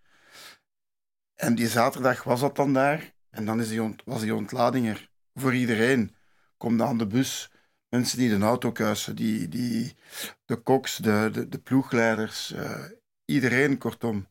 En 1.34 1.54
die 1.54 1.68
zaterdag 1.68 2.22
was 2.22 2.40
dat 2.40 2.56
dan 2.56 2.72
daar. 2.72 3.14
En 3.30 3.44
dan 3.44 3.60
is 3.60 3.68
die 3.68 3.94
was 4.04 4.20
die 4.20 4.34
ontlading 4.34 4.88
er 4.88 5.10
voor 5.34 5.54
iedereen. 5.54 6.14
Kom 6.56 6.82
aan 6.82 6.98
de 6.98 7.06
bus. 7.06 7.50
Mensen 7.88 8.18
die 8.18 8.38
de 8.38 8.44
auto 8.44 8.72
kuisen, 8.72 9.16
die, 9.16 9.48
die, 9.48 9.96
de 10.44 10.56
koks, 10.56 10.96
de, 10.96 11.28
de, 11.32 11.48
de 11.48 11.58
ploegleiders. 11.58 12.52
Uh, 12.52 12.84
iedereen, 13.24 13.78
kortom. 13.78 14.26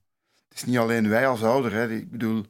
Het 0.47 0.57
is 0.57 0.63
niet 0.63 0.78
alleen 0.78 1.09
wij 1.09 1.28
als 1.28 1.43
ouder. 1.43 1.74
Hè. 1.74 1.89
Ik 1.89 2.11
bedoel, 2.11 2.45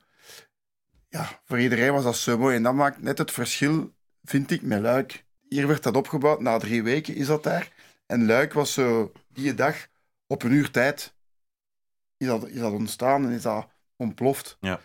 ja, 1.09 1.41
voor 1.45 1.59
iedereen 1.59 1.93
was 1.93 2.03
dat 2.03 2.17
zo 2.17 2.37
mooi. 2.37 2.55
En 2.55 2.63
dat 2.63 2.73
maakt 2.73 3.01
net 3.01 3.17
het 3.17 3.31
verschil, 3.31 3.93
vind 4.23 4.51
ik, 4.51 4.61
met 4.61 4.81
Luik. 4.81 5.25
Hier 5.49 5.67
werd 5.67 5.83
dat 5.83 5.95
opgebouwd, 5.95 6.41
na 6.41 6.57
drie 6.57 6.83
weken 6.83 7.15
is 7.15 7.27
dat 7.27 7.43
daar. 7.43 7.71
En 8.05 8.25
Luik 8.25 8.53
was 8.53 8.73
zo 8.73 9.11
die 9.27 9.53
dag 9.53 9.87
op 10.27 10.43
een 10.43 10.51
uur 10.51 10.71
tijd 10.71 11.13
is 12.17 12.27
dat, 12.27 12.47
is 12.47 12.59
dat 12.59 12.71
ontstaan 12.71 13.25
en 13.25 13.31
is 13.31 13.41
dat 13.41 13.67
ontploft. 13.95 14.57
Ja. 14.59 14.79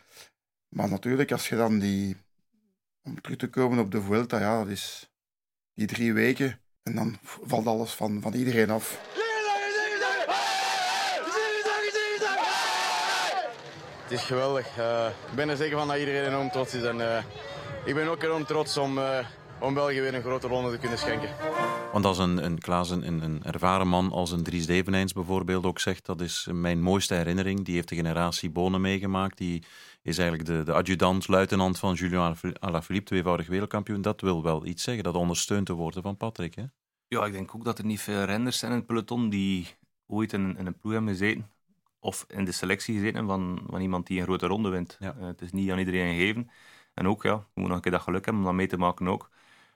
Maar 0.68 0.88
natuurlijk, 0.88 1.32
als 1.32 1.48
je 1.48 1.56
dan 1.56 1.78
die... 1.78 2.16
Om 3.02 3.20
terug 3.20 3.38
te 3.38 3.48
komen 3.48 3.78
op 3.78 3.90
de 3.90 4.02
Vuelta, 4.02 4.38
ja, 4.38 4.58
dat 4.58 4.68
is 4.68 5.10
die 5.74 5.86
drie 5.86 6.12
weken. 6.12 6.60
En 6.82 6.94
dan 6.94 7.18
valt 7.22 7.66
alles 7.66 7.92
van, 7.92 8.20
van 8.20 8.32
iedereen 8.32 8.70
af. 8.70 9.00
Het 14.02 14.18
is 14.18 14.22
geweldig. 14.24 14.78
Uh, 14.78 15.08
ik 15.30 15.34
ben 15.34 15.48
er 15.48 15.56
zeker 15.56 15.78
van 15.78 15.88
dat 15.88 15.96
iedereen 15.96 16.26
enorm 16.26 16.50
trots 16.50 16.74
is. 16.74 16.82
En 16.82 16.98
uh, 16.98 17.24
ik 17.84 17.94
ben 17.94 18.08
ook 18.08 18.22
enorm 18.22 18.46
trots 18.46 18.76
om, 18.76 18.98
uh, 18.98 19.18
om 19.58 19.74
België 19.74 20.00
weer 20.00 20.14
een 20.14 20.22
grote 20.22 20.46
ronde 20.46 20.70
te 20.70 20.78
kunnen 20.78 20.98
schenken. 20.98 21.28
Want 21.92 22.04
als 22.04 22.18
een, 22.18 22.44
een 22.44 22.58
Klaas, 22.58 22.90
een, 22.90 23.22
een 23.22 23.42
ervaren 23.42 23.88
man 23.88 24.12
als 24.12 24.32
een 24.32 24.42
Dries 24.42 24.66
Devenijns 24.66 25.12
bijvoorbeeld 25.12 25.64
ook 25.64 25.78
zegt, 25.78 26.06
dat 26.06 26.20
is 26.20 26.48
mijn 26.52 26.82
mooiste 26.82 27.14
herinnering. 27.14 27.64
Die 27.64 27.74
heeft 27.74 27.88
de 27.88 27.94
generatie 27.94 28.50
Bonen 28.50 28.80
meegemaakt. 28.80 29.38
Die 29.38 29.62
is 30.02 30.18
eigenlijk 30.18 30.48
de, 30.48 30.62
de 30.62 30.72
adjudant, 30.72 31.28
luitenant 31.28 31.78
van 31.78 31.94
Julien 31.94 32.36
Alaphilippe, 32.60 33.08
tweevoudig 33.08 33.46
wereldkampioen. 33.46 34.02
Dat 34.02 34.20
wil 34.20 34.42
wel 34.42 34.66
iets 34.66 34.82
zeggen, 34.82 35.04
dat 35.04 35.14
ondersteunt 35.14 35.66
de 35.66 35.72
woorden 35.72 36.02
van 36.02 36.16
Patrick. 36.16 36.54
Hè? 36.54 36.64
Ja, 37.08 37.24
ik 37.24 37.32
denk 37.32 37.54
ook 37.54 37.64
dat 37.64 37.78
er 37.78 37.84
niet 37.84 38.00
veel 38.00 38.24
renners 38.24 38.58
zijn 38.58 38.72
in 38.72 38.78
het 38.78 38.86
peloton 38.86 39.28
die 39.28 39.66
ooit 40.06 40.32
in, 40.32 40.56
in 40.58 40.66
een 40.66 40.78
ploeg 40.78 40.92
hebben 40.92 41.10
gezeten 41.10 41.50
of 42.00 42.24
in 42.28 42.44
de 42.44 42.52
selectie 42.52 42.94
gezeten 42.94 43.26
van, 43.26 43.62
van 43.66 43.80
iemand 43.80 44.06
die 44.06 44.18
een 44.18 44.24
grote 44.24 44.46
ronde 44.46 44.68
wint. 44.68 44.96
Ja. 45.00 45.16
Uh, 45.18 45.26
het 45.26 45.40
is 45.40 45.52
niet 45.52 45.70
aan 45.70 45.78
iedereen 45.78 46.14
gegeven. 46.14 46.50
En 46.94 47.08
ook, 47.08 47.22
ja, 47.22 47.46
je 47.54 47.60
moet 47.60 47.66
nog 47.68 47.76
een 47.76 47.82
keer 47.82 47.92
dat 47.92 48.02
geluk 48.02 48.24
hebben 48.24 48.42
om 48.42 48.48
dat 48.48 48.56
mee 48.56 48.66
te 48.66 48.76
maken 48.76 49.08
ook. 49.08 49.30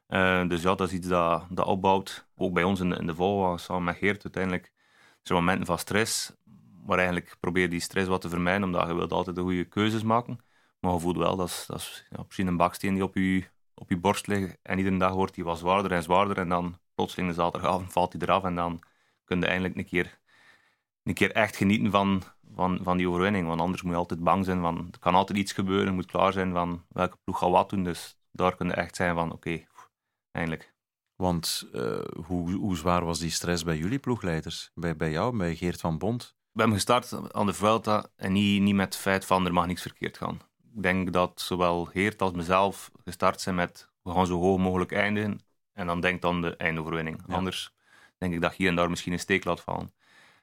Uh, 0.09 0.48
dus 0.48 0.62
ja, 0.62 0.74
dat 0.74 0.88
is 0.88 0.94
iets 0.94 1.09
dat, 1.09 1.46
dat 1.50 1.66
opbouwt. 1.66 2.26
Ook 2.36 2.52
bij 2.52 2.62
ons 2.62 2.80
in 2.80 2.90
de, 2.90 2.96
in 2.96 3.07
de 3.07 3.14
Volvo, 3.14 3.57
samen 3.57 3.84
met 3.84 3.96
Geert, 3.96 4.24
uiteindelijk 4.24 4.72
zijn 5.22 5.38
momenten 5.38 5.66
van 5.66 5.78
stress. 5.78 6.32
Maar 6.86 6.96
eigenlijk 6.98 7.36
probeer 7.40 7.70
die 7.70 7.80
stress 7.80 8.09
wat 8.09 8.20
te 8.20 8.28
vermijden, 8.28 8.64
omdat 8.64 8.86
je 8.86 8.94
wilt 8.94 9.12
altijd 9.12 9.36
de 9.36 9.42
goede 9.42 9.64
keuzes 9.64 10.02
maken. 10.02 10.40
Maar 10.80 10.92
je 10.92 11.00
voelt 11.00 11.16
wel, 11.16 11.36
dat 11.36 11.48
is, 11.48 11.64
dat 11.66 11.78
is 11.78 12.07
ja, 12.11 12.22
precies 12.22 12.46
een 12.46 12.57
baksteen 12.57 12.94
die 12.94 13.02
op 13.02 13.14
je, 13.14 13.44
op 13.74 13.88
je 13.90 13.96
borst 13.96 14.26
ligt. 14.26 14.57
En 14.62 14.78
iedere 14.78 14.96
dag 14.96 15.12
wordt 15.12 15.34
die 15.34 15.44
wat 15.44 15.59
zwaarder 15.59 15.92
en 15.92 16.02
zwaarder. 16.02 16.38
En 16.38 16.48
dan 16.48 16.78
plotseling 16.94 17.28
de 17.28 17.34
zaterdagavond 17.34 17.92
valt 17.92 18.12
hij 18.12 18.22
eraf. 18.22 18.44
En 18.44 18.55
dan 18.55 18.82
kun 19.24 19.40
je 19.40 19.46
eindelijk 19.46 19.76
een 19.76 19.84
keer 19.86 20.18
een 21.05 21.14
keer 21.14 21.32
echt 21.32 21.57
genieten 21.57 21.90
van, 21.90 22.22
van, 22.55 22.78
van 22.82 22.96
die 22.96 23.09
overwinning. 23.09 23.46
Want 23.46 23.61
anders 23.61 23.82
moet 23.82 23.92
je 23.92 23.98
altijd 23.98 24.24
bang 24.24 24.44
zijn 24.44 24.61
van, 24.61 24.88
er 24.92 24.98
kan 24.98 25.14
altijd 25.14 25.38
iets 25.38 25.52
gebeuren, 25.52 25.86
je 25.86 25.92
moet 25.92 26.07
klaar 26.07 26.32
zijn 26.32 26.52
van 26.52 26.84
welke 26.88 27.16
ploeg 27.24 27.38
gaat 27.38 27.50
wat 27.50 27.70
doen. 27.70 27.84
Dus 27.84 28.18
daar 28.30 28.57
kun 28.57 28.66
je 28.66 28.74
echt 28.74 28.96
zijn 28.96 29.14
van, 29.14 29.32
oké, 29.32 29.64
eindelijk. 30.35 30.74
Want 31.16 31.68
uh, 31.72 31.99
hoe, 32.26 32.53
hoe 32.53 32.76
zwaar 32.76 33.05
was 33.05 33.18
die 33.18 33.30
stress 33.30 33.64
bij 33.64 33.76
jullie 33.76 33.99
ploegleiders? 33.99 34.70
Bij, 34.74 34.97
bij 34.97 35.11
jou, 35.11 35.37
bij 35.37 35.55
Geert 35.55 35.80
van 35.80 35.99
Bond? 35.99 36.35
We 36.53 36.61
hebben 36.61 36.76
gestart 36.76 37.32
aan 37.32 37.47
de 37.47 37.53
Vuelta 37.53 38.07
en 38.16 38.32
niet, 38.32 38.62
niet 38.62 38.74
met 38.74 38.95
het 38.95 39.03
feit 39.03 39.24
van 39.24 39.47
er 39.47 39.53
mag 39.53 39.66
niks 39.66 39.82
verkeerd 39.82 40.16
gaan. 40.16 40.41
Ik 40.74 40.82
denk 40.82 41.12
dat 41.12 41.41
zowel 41.41 41.85
Geert 41.85 42.22
als 42.22 42.32
mezelf 42.32 42.91
gestart 43.05 43.41
zijn 43.41 43.55
met 43.55 43.93
we 44.03 44.11
gaan 44.11 44.26
zo 44.26 44.39
hoog 44.39 44.59
mogelijk 44.59 44.93
eindigen 44.93 45.41
en 45.72 45.87
dan 45.87 46.01
denk 46.01 46.22
dan 46.22 46.41
de 46.41 46.57
eindoverwinning. 46.57 47.22
Ja. 47.26 47.35
Anders 47.35 47.74
denk 48.18 48.35
ik 48.35 48.41
dat 48.41 48.55
hier 48.55 48.68
en 48.68 48.76
daar 48.76 48.91
misschien 48.91 49.12
een 49.12 49.18
steek 49.18 49.45
laat 49.45 49.61
vallen. 49.61 49.95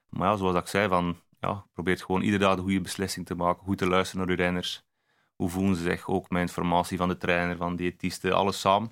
Maar 0.10 0.30
ja, 0.30 0.36
zoals 0.36 0.56
ik 0.56 0.68
zei, 0.68 0.88
van, 0.88 1.20
ja, 1.39 1.66
probeer 1.74 1.98
gewoon 1.98 2.22
iedere 2.22 2.44
dag 2.44 2.56
de 2.56 2.62
goede 2.62 2.82
beslissing 2.82 3.26
te 3.26 3.36
maken, 3.36 3.64
goed 3.64 3.78
te 3.78 3.88
luisteren 3.88 4.26
naar 4.26 4.38
uw 4.38 4.44
renners. 4.44 4.84
Hoe 5.36 5.50
voelen 5.50 5.76
ze 5.76 5.84
zich? 5.84 6.08
Ook 6.08 6.30
met 6.30 6.42
informatie 6.42 6.98
van 6.98 7.08
de 7.08 7.18
trainer, 7.18 7.58
van 7.58 7.76
diëtisten, 7.76 8.36
alles 8.36 8.60
samen. 8.60 8.92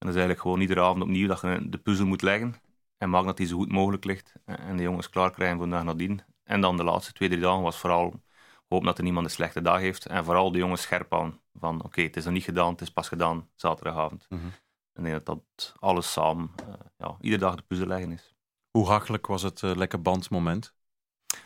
En 0.00 0.06
dat 0.06 0.14
is 0.14 0.20
eigenlijk 0.20 0.40
gewoon 0.40 0.60
iedere 0.60 0.80
avond 0.80 1.02
opnieuw 1.02 1.28
dat 1.28 1.40
je 1.40 1.68
de 1.68 1.78
puzzel 1.78 2.06
moet 2.06 2.22
leggen. 2.22 2.54
En 2.98 3.10
maak 3.10 3.24
dat 3.24 3.36
die 3.36 3.46
zo 3.46 3.56
goed 3.56 3.72
mogelijk 3.72 4.04
ligt. 4.04 4.34
En 4.44 4.76
de 4.76 4.82
jongens 4.82 5.10
klaar 5.10 5.30
krijgen 5.30 5.56
voor 5.56 5.66
de 5.66 5.72
dag 5.72 5.84
nadien. 5.84 6.22
En 6.44 6.60
dan 6.60 6.76
de 6.76 6.84
laatste 6.84 7.12
twee, 7.12 7.28
drie 7.28 7.40
dagen 7.40 7.62
was 7.62 7.78
vooral 7.78 8.20
hopen 8.68 8.86
dat 8.86 8.98
er 8.98 9.04
niemand 9.04 9.26
een 9.26 9.32
slechte 9.32 9.62
dag 9.62 9.78
heeft. 9.78 10.06
En 10.06 10.24
vooral 10.24 10.52
de 10.52 10.58
jongens 10.58 10.82
scherp 10.82 11.14
aan. 11.14 11.40
Van 11.54 11.76
oké, 11.76 11.86
okay, 11.86 12.04
het 12.04 12.16
is 12.16 12.24
nog 12.24 12.32
niet 12.32 12.44
gedaan, 12.44 12.72
het 12.72 12.80
is 12.80 12.90
pas 12.90 13.08
gedaan 13.08 13.48
zaterdagavond. 13.54 14.26
Mm 14.28 14.38
-hmm. 14.38 14.52
En 14.92 15.04
ik 15.04 15.10
denk 15.10 15.24
dat 15.24 15.26
dat 15.26 15.74
alles 15.78 16.12
samen, 16.12 16.50
uh, 16.60 16.74
ja, 16.96 17.16
iedere 17.20 17.42
dag 17.42 17.54
de 17.54 17.62
puzzel 17.62 17.86
leggen 17.86 18.12
is. 18.12 18.34
Hoe 18.70 18.86
hachelijk 18.86 19.26
was 19.26 19.42
het 19.42 19.62
uh, 19.62 19.74
lekker 19.74 20.02
bandmoment? 20.02 20.74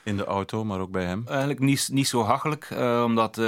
In 0.03 0.17
de 0.17 0.25
auto, 0.25 0.65
maar 0.65 0.81
ook 0.81 0.91
bij 0.91 1.05
hem? 1.05 1.23
Eigenlijk 1.27 1.61
niet, 1.61 1.89
niet 1.93 2.09
zo 2.09 2.23
hachelijk, 2.23 2.71
uh, 2.71 3.03
omdat 3.05 3.39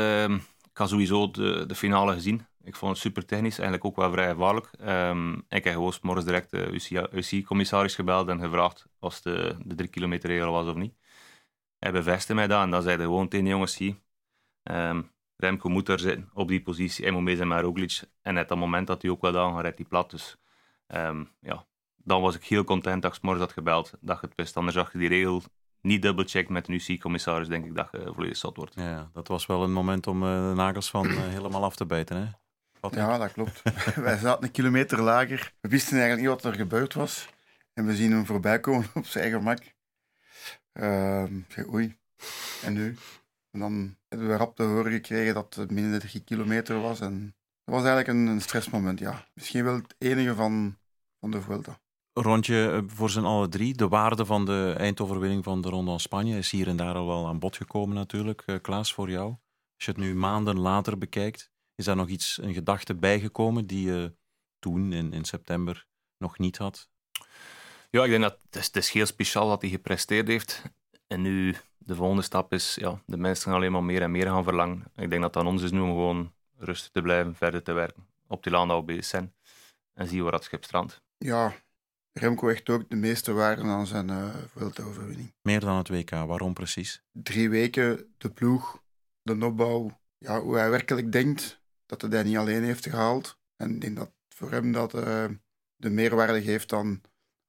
ik 0.70 0.82
had 0.82 0.88
sowieso 0.88 1.30
de, 1.30 1.64
de 1.66 1.74
finale 1.74 2.12
gezien. 2.12 2.46
Ik 2.66 2.76
vond 2.76 2.92
het 2.92 3.00
super 3.00 3.26
technisch, 3.26 3.58
eigenlijk 3.58 3.84
ook 3.84 3.96
wel 3.96 4.10
vrij 4.10 4.28
gevaarlijk. 4.28 4.70
Um, 4.80 5.34
ik 5.48 5.64
heb 5.64 5.72
gewoon 5.72 5.94
morgens 6.02 6.26
direct 6.26 6.50
de 6.50 6.70
UCI-commissaris 7.12 7.94
gebeld 7.94 8.28
en 8.28 8.40
gevraagd 8.40 8.86
of 8.98 9.20
de, 9.20 9.56
de 9.64 9.74
drie 9.74 9.88
kilometer 9.88 10.30
regel 10.30 10.52
was 10.52 10.66
of 10.66 10.74
niet. 10.74 10.94
Hij 11.78 11.92
bevestigde 11.92 12.34
mij 12.34 12.46
dat 12.46 12.62
en 12.62 12.70
dan 12.70 12.82
zeiden 12.82 13.06
gewoon 13.06 13.28
tegen 13.28 13.44
de 13.44 13.50
jongens 13.50 13.76
hier, 13.76 13.96
um, 14.62 15.10
Remco 15.36 15.68
moet 15.68 15.88
er 15.88 15.98
zitten 15.98 16.30
op 16.34 16.48
die 16.48 16.62
positie, 16.62 17.04
hij 17.04 17.12
moet 17.12 17.22
mee 17.22 17.36
zijn 17.36 17.48
met 17.48 17.60
Roglic. 17.60 18.00
En 18.22 18.34
net 18.34 18.48
dat 18.48 18.58
moment 18.58 18.86
dat 18.86 19.02
hij 19.02 19.10
ook 19.10 19.20
wel 19.20 19.38
aan 19.38 19.60
rijdt 19.60 19.78
hij 19.78 19.86
plat. 19.86 20.10
Dus 20.10 20.36
um, 20.86 21.30
ja, 21.40 21.66
dan 21.96 22.20
was 22.20 22.34
ik 22.34 22.44
heel 22.44 22.64
content 22.64 23.02
dat 23.02 23.16
ik 23.16 23.22
morgens 23.22 23.44
had 23.44 23.52
gebeld, 23.52 23.92
dat 24.00 24.20
je 24.20 24.26
het 24.26 24.36
wist. 24.36 24.56
Anders 24.56 24.76
zag 24.76 24.92
je 24.92 24.98
die 24.98 25.08
regel 25.08 25.42
niet 25.80 26.02
dubbelcheck 26.02 26.48
met 26.48 26.68
een 26.68 26.74
UC-commissaris, 26.74 27.48
denk 27.48 27.64
ik 27.64 27.74
dat 27.74 27.88
je 27.92 28.12
volledig 28.14 28.36
zat 28.36 28.56
wordt. 28.56 28.74
Ja, 28.74 29.10
dat 29.12 29.28
was 29.28 29.46
wel 29.46 29.62
een 29.62 29.72
moment 29.72 30.06
om 30.06 30.22
uh, 30.22 30.48
de 30.48 30.54
nagels 30.54 30.90
van 30.90 31.06
uh, 31.06 31.18
helemaal 31.18 31.64
af 31.64 31.76
te 31.76 31.86
bijten, 31.86 32.16
hè? 32.16 32.26
Ja, 32.94 33.18
dat 33.18 33.32
klopt. 33.32 33.62
Wij 33.94 34.18
zaten 34.18 34.44
een 34.44 34.50
kilometer 34.50 35.02
lager. 35.02 35.52
We 35.60 35.68
wisten 35.68 35.98
eigenlijk 35.98 36.20
niet 36.20 36.42
wat 36.42 36.52
er 36.52 36.58
gebeurd 36.58 36.94
was. 36.94 37.28
En 37.72 37.86
we 37.86 37.96
zien 37.96 38.10
hem 38.10 38.26
voorbij 38.26 38.60
komen 38.60 38.86
op 38.94 39.06
zijn 39.06 39.24
eigen 39.24 39.38
gemak. 39.38 39.58
Uh, 40.72 41.24
zeg, 41.48 41.66
oei. 41.68 41.96
En 42.62 42.72
nu? 42.72 42.96
En 43.50 43.60
dan 43.60 43.96
hebben 44.08 44.28
we 44.28 44.36
rap 44.36 44.56
te 44.56 44.62
horen 44.62 44.92
gekregen 44.92 45.34
dat 45.34 45.54
het 45.54 45.70
minder 45.70 46.00
dan 46.00 46.08
drie 46.08 46.24
kilometer 46.24 46.80
was. 46.80 47.00
En 47.00 47.34
dat 47.64 47.74
was 47.74 47.84
eigenlijk 47.84 48.08
een, 48.08 48.26
een 48.26 48.40
stressmoment, 48.40 48.98
ja. 48.98 49.26
Misschien 49.34 49.64
wel 49.64 49.74
het 49.74 49.94
enige 49.98 50.34
van, 50.34 50.78
van 51.20 51.30
de 51.30 51.40
Vuelta 51.40 51.78
rondje 52.22 52.84
voor 52.86 53.10
zijn 53.10 53.24
alle 53.24 53.48
drie. 53.48 53.74
De 53.74 53.88
waarde 53.88 54.26
van 54.26 54.44
de 54.44 54.74
eindoverwinning 54.78 55.44
van 55.44 55.60
de 55.60 55.68
Ronde 55.68 55.90
van 55.90 56.00
Spanje 56.00 56.38
is 56.38 56.50
hier 56.50 56.68
en 56.68 56.76
daar 56.76 56.94
al 56.94 57.06
wel 57.06 57.26
aan 57.26 57.38
bod 57.38 57.56
gekomen 57.56 57.96
natuurlijk. 57.96 58.42
Uh, 58.46 58.56
Klaas, 58.62 58.94
voor 58.94 59.10
jou. 59.10 59.28
Als 59.76 59.84
je 59.84 59.90
het 59.90 60.00
nu 60.00 60.14
maanden 60.14 60.58
later 60.58 60.98
bekijkt, 60.98 61.50
is 61.76 61.84
daar 61.84 61.96
nog 61.96 62.08
iets, 62.08 62.38
een 62.42 62.54
gedachte 62.54 62.94
bijgekomen 62.94 63.66
die 63.66 63.86
je 63.86 64.12
toen 64.58 64.92
in, 64.92 65.12
in 65.12 65.24
september 65.24 65.86
nog 66.18 66.38
niet 66.38 66.56
had? 66.56 66.88
Ja, 67.90 68.04
ik 68.04 68.10
denk 68.10 68.22
dat 68.22 68.38
het 68.42 68.56
is, 68.56 68.66
het 68.66 68.76
is 68.76 68.90
heel 68.90 69.06
speciaal 69.06 69.48
wat 69.48 69.60
hij 69.60 69.70
gepresteerd 69.70 70.28
heeft. 70.28 70.62
En 71.06 71.22
nu, 71.22 71.56
de 71.78 71.94
volgende 71.94 72.22
stap 72.22 72.52
is, 72.52 72.74
ja, 72.80 73.02
de 73.06 73.16
mensen 73.16 73.44
gaan 73.44 73.54
alleen 73.54 73.72
maar 73.72 73.84
meer 73.84 74.02
en 74.02 74.10
meer 74.10 74.26
gaan 74.26 74.44
verlangen. 74.44 74.84
Ik 74.96 75.10
denk 75.10 75.22
dat 75.22 75.34
het 75.34 75.36
aan 75.36 75.50
ons 75.50 75.62
is 75.62 75.70
nu 75.70 75.80
om 75.80 75.88
gewoon 75.88 76.32
rustig 76.56 76.90
te 76.90 77.02
blijven, 77.02 77.34
verder 77.34 77.62
te 77.62 77.72
werken. 77.72 78.06
Op 78.26 78.42
die 78.42 78.52
dat 78.52 78.66
we 78.66 78.82
bezig 78.82 79.04
zijn. 79.04 79.34
En 79.94 80.08
zien 80.08 80.22
waar 80.22 80.32
dat 80.32 80.44
schip 80.44 80.64
strandt. 80.64 81.02
Ja, 81.18 81.54
Remco 82.12 82.48
echt 82.48 82.68
ook 82.68 82.88
de 82.88 82.96
meeste 82.96 83.32
waarde 83.32 83.62
aan 83.62 83.86
zijn 83.86 84.08
uh, 84.08 84.34
Vuelta-overwinning. 84.54 85.32
Meer 85.42 85.60
dan 85.60 85.76
het 85.76 85.88
WK, 85.88 86.10
waarom 86.10 86.54
precies? 86.54 87.02
Drie 87.12 87.50
weken, 87.50 88.14
de 88.18 88.30
ploeg, 88.30 88.82
de 89.22 89.44
opbouw. 89.44 90.00
Ja, 90.18 90.40
hoe 90.40 90.56
hij 90.56 90.70
werkelijk 90.70 91.12
denkt 91.12 91.60
dat 91.86 92.00
hij 92.00 92.10
dat 92.10 92.24
niet 92.24 92.36
alleen 92.36 92.64
heeft 92.64 92.86
gehaald. 92.88 93.38
En 93.56 93.78
denk 93.78 93.96
dat 93.96 94.10
voor 94.28 94.50
hem 94.50 94.72
dat 94.72 94.94
uh, 94.94 95.24
de 95.76 95.90
meerwaarde 95.90 96.42
geeft 96.42 96.72
aan, 96.72 97.00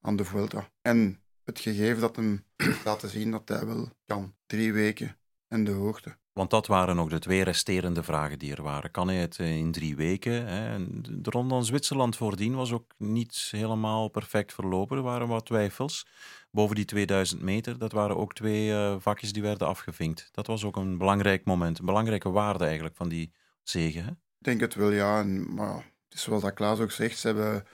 aan 0.01 0.15
de 0.15 0.25
Vuelta. 0.25 0.71
En 0.81 1.21
het 1.43 1.59
gegeven 1.59 2.01
dat 2.01 2.15
hem 2.15 2.45
laten 2.85 3.09
zien 3.09 3.31
dat 3.31 3.49
hij 3.49 3.65
wel 3.65 3.89
kan. 4.05 4.35
Drie 4.45 4.73
weken 4.73 5.17
en 5.47 5.63
de 5.63 5.71
hoogte. 5.71 6.17
Want 6.37 6.49
dat 6.49 6.67
waren 6.67 6.95
nog 6.95 7.09
de 7.09 7.19
twee 7.19 7.43
resterende 7.43 8.03
vragen 8.03 8.39
die 8.39 8.55
er 8.55 8.63
waren. 8.63 8.91
Kan 8.91 9.07
hij 9.07 9.17
het 9.17 9.39
eh, 9.39 9.57
in 9.57 9.71
drie 9.71 9.95
weken? 9.95 10.47
Hè? 10.47 10.85
De 11.21 11.29
ronde 11.29 11.55
aan 11.55 11.65
Zwitserland 11.65 12.15
voordien 12.15 12.55
was 12.55 12.71
ook 12.71 12.93
niet 12.97 13.47
helemaal 13.51 14.07
perfect 14.07 14.53
verlopen. 14.53 14.97
Er 14.97 15.03
waren 15.03 15.27
wat 15.27 15.45
twijfels. 15.45 16.07
Boven 16.51 16.75
die 16.75 16.85
2000 16.85 17.41
meter, 17.41 17.77
dat 17.77 17.91
waren 17.91 18.17
ook 18.17 18.33
twee 18.33 18.69
uh, 18.69 18.95
vakjes 18.99 19.33
die 19.33 19.41
werden 19.41 19.67
afgevinkt. 19.67 20.29
Dat 20.31 20.47
was 20.47 20.63
ook 20.63 20.75
een 20.75 20.97
belangrijk 20.97 21.45
moment, 21.45 21.79
een 21.79 21.85
belangrijke 21.85 22.29
waarde 22.29 22.65
eigenlijk 22.65 22.95
van 22.95 23.09
die 23.09 23.33
zegen. 23.63 24.21
Denk 24.47 24.61
het 24.61 24.75
wel, 24.75 24.91
ja. 24.91 25.19
En, 25.19 25.53
maar 25.53 25.75
het 25.75 26.13
is 26.13 26.21
zoals 26.21 26.41
dat 26.41 26.53
Klaas 26.53 26.79
ook 26.79 26.91
zegt, 26.91 27.17
ze 27.17 27.27
hebben 27.27 27.65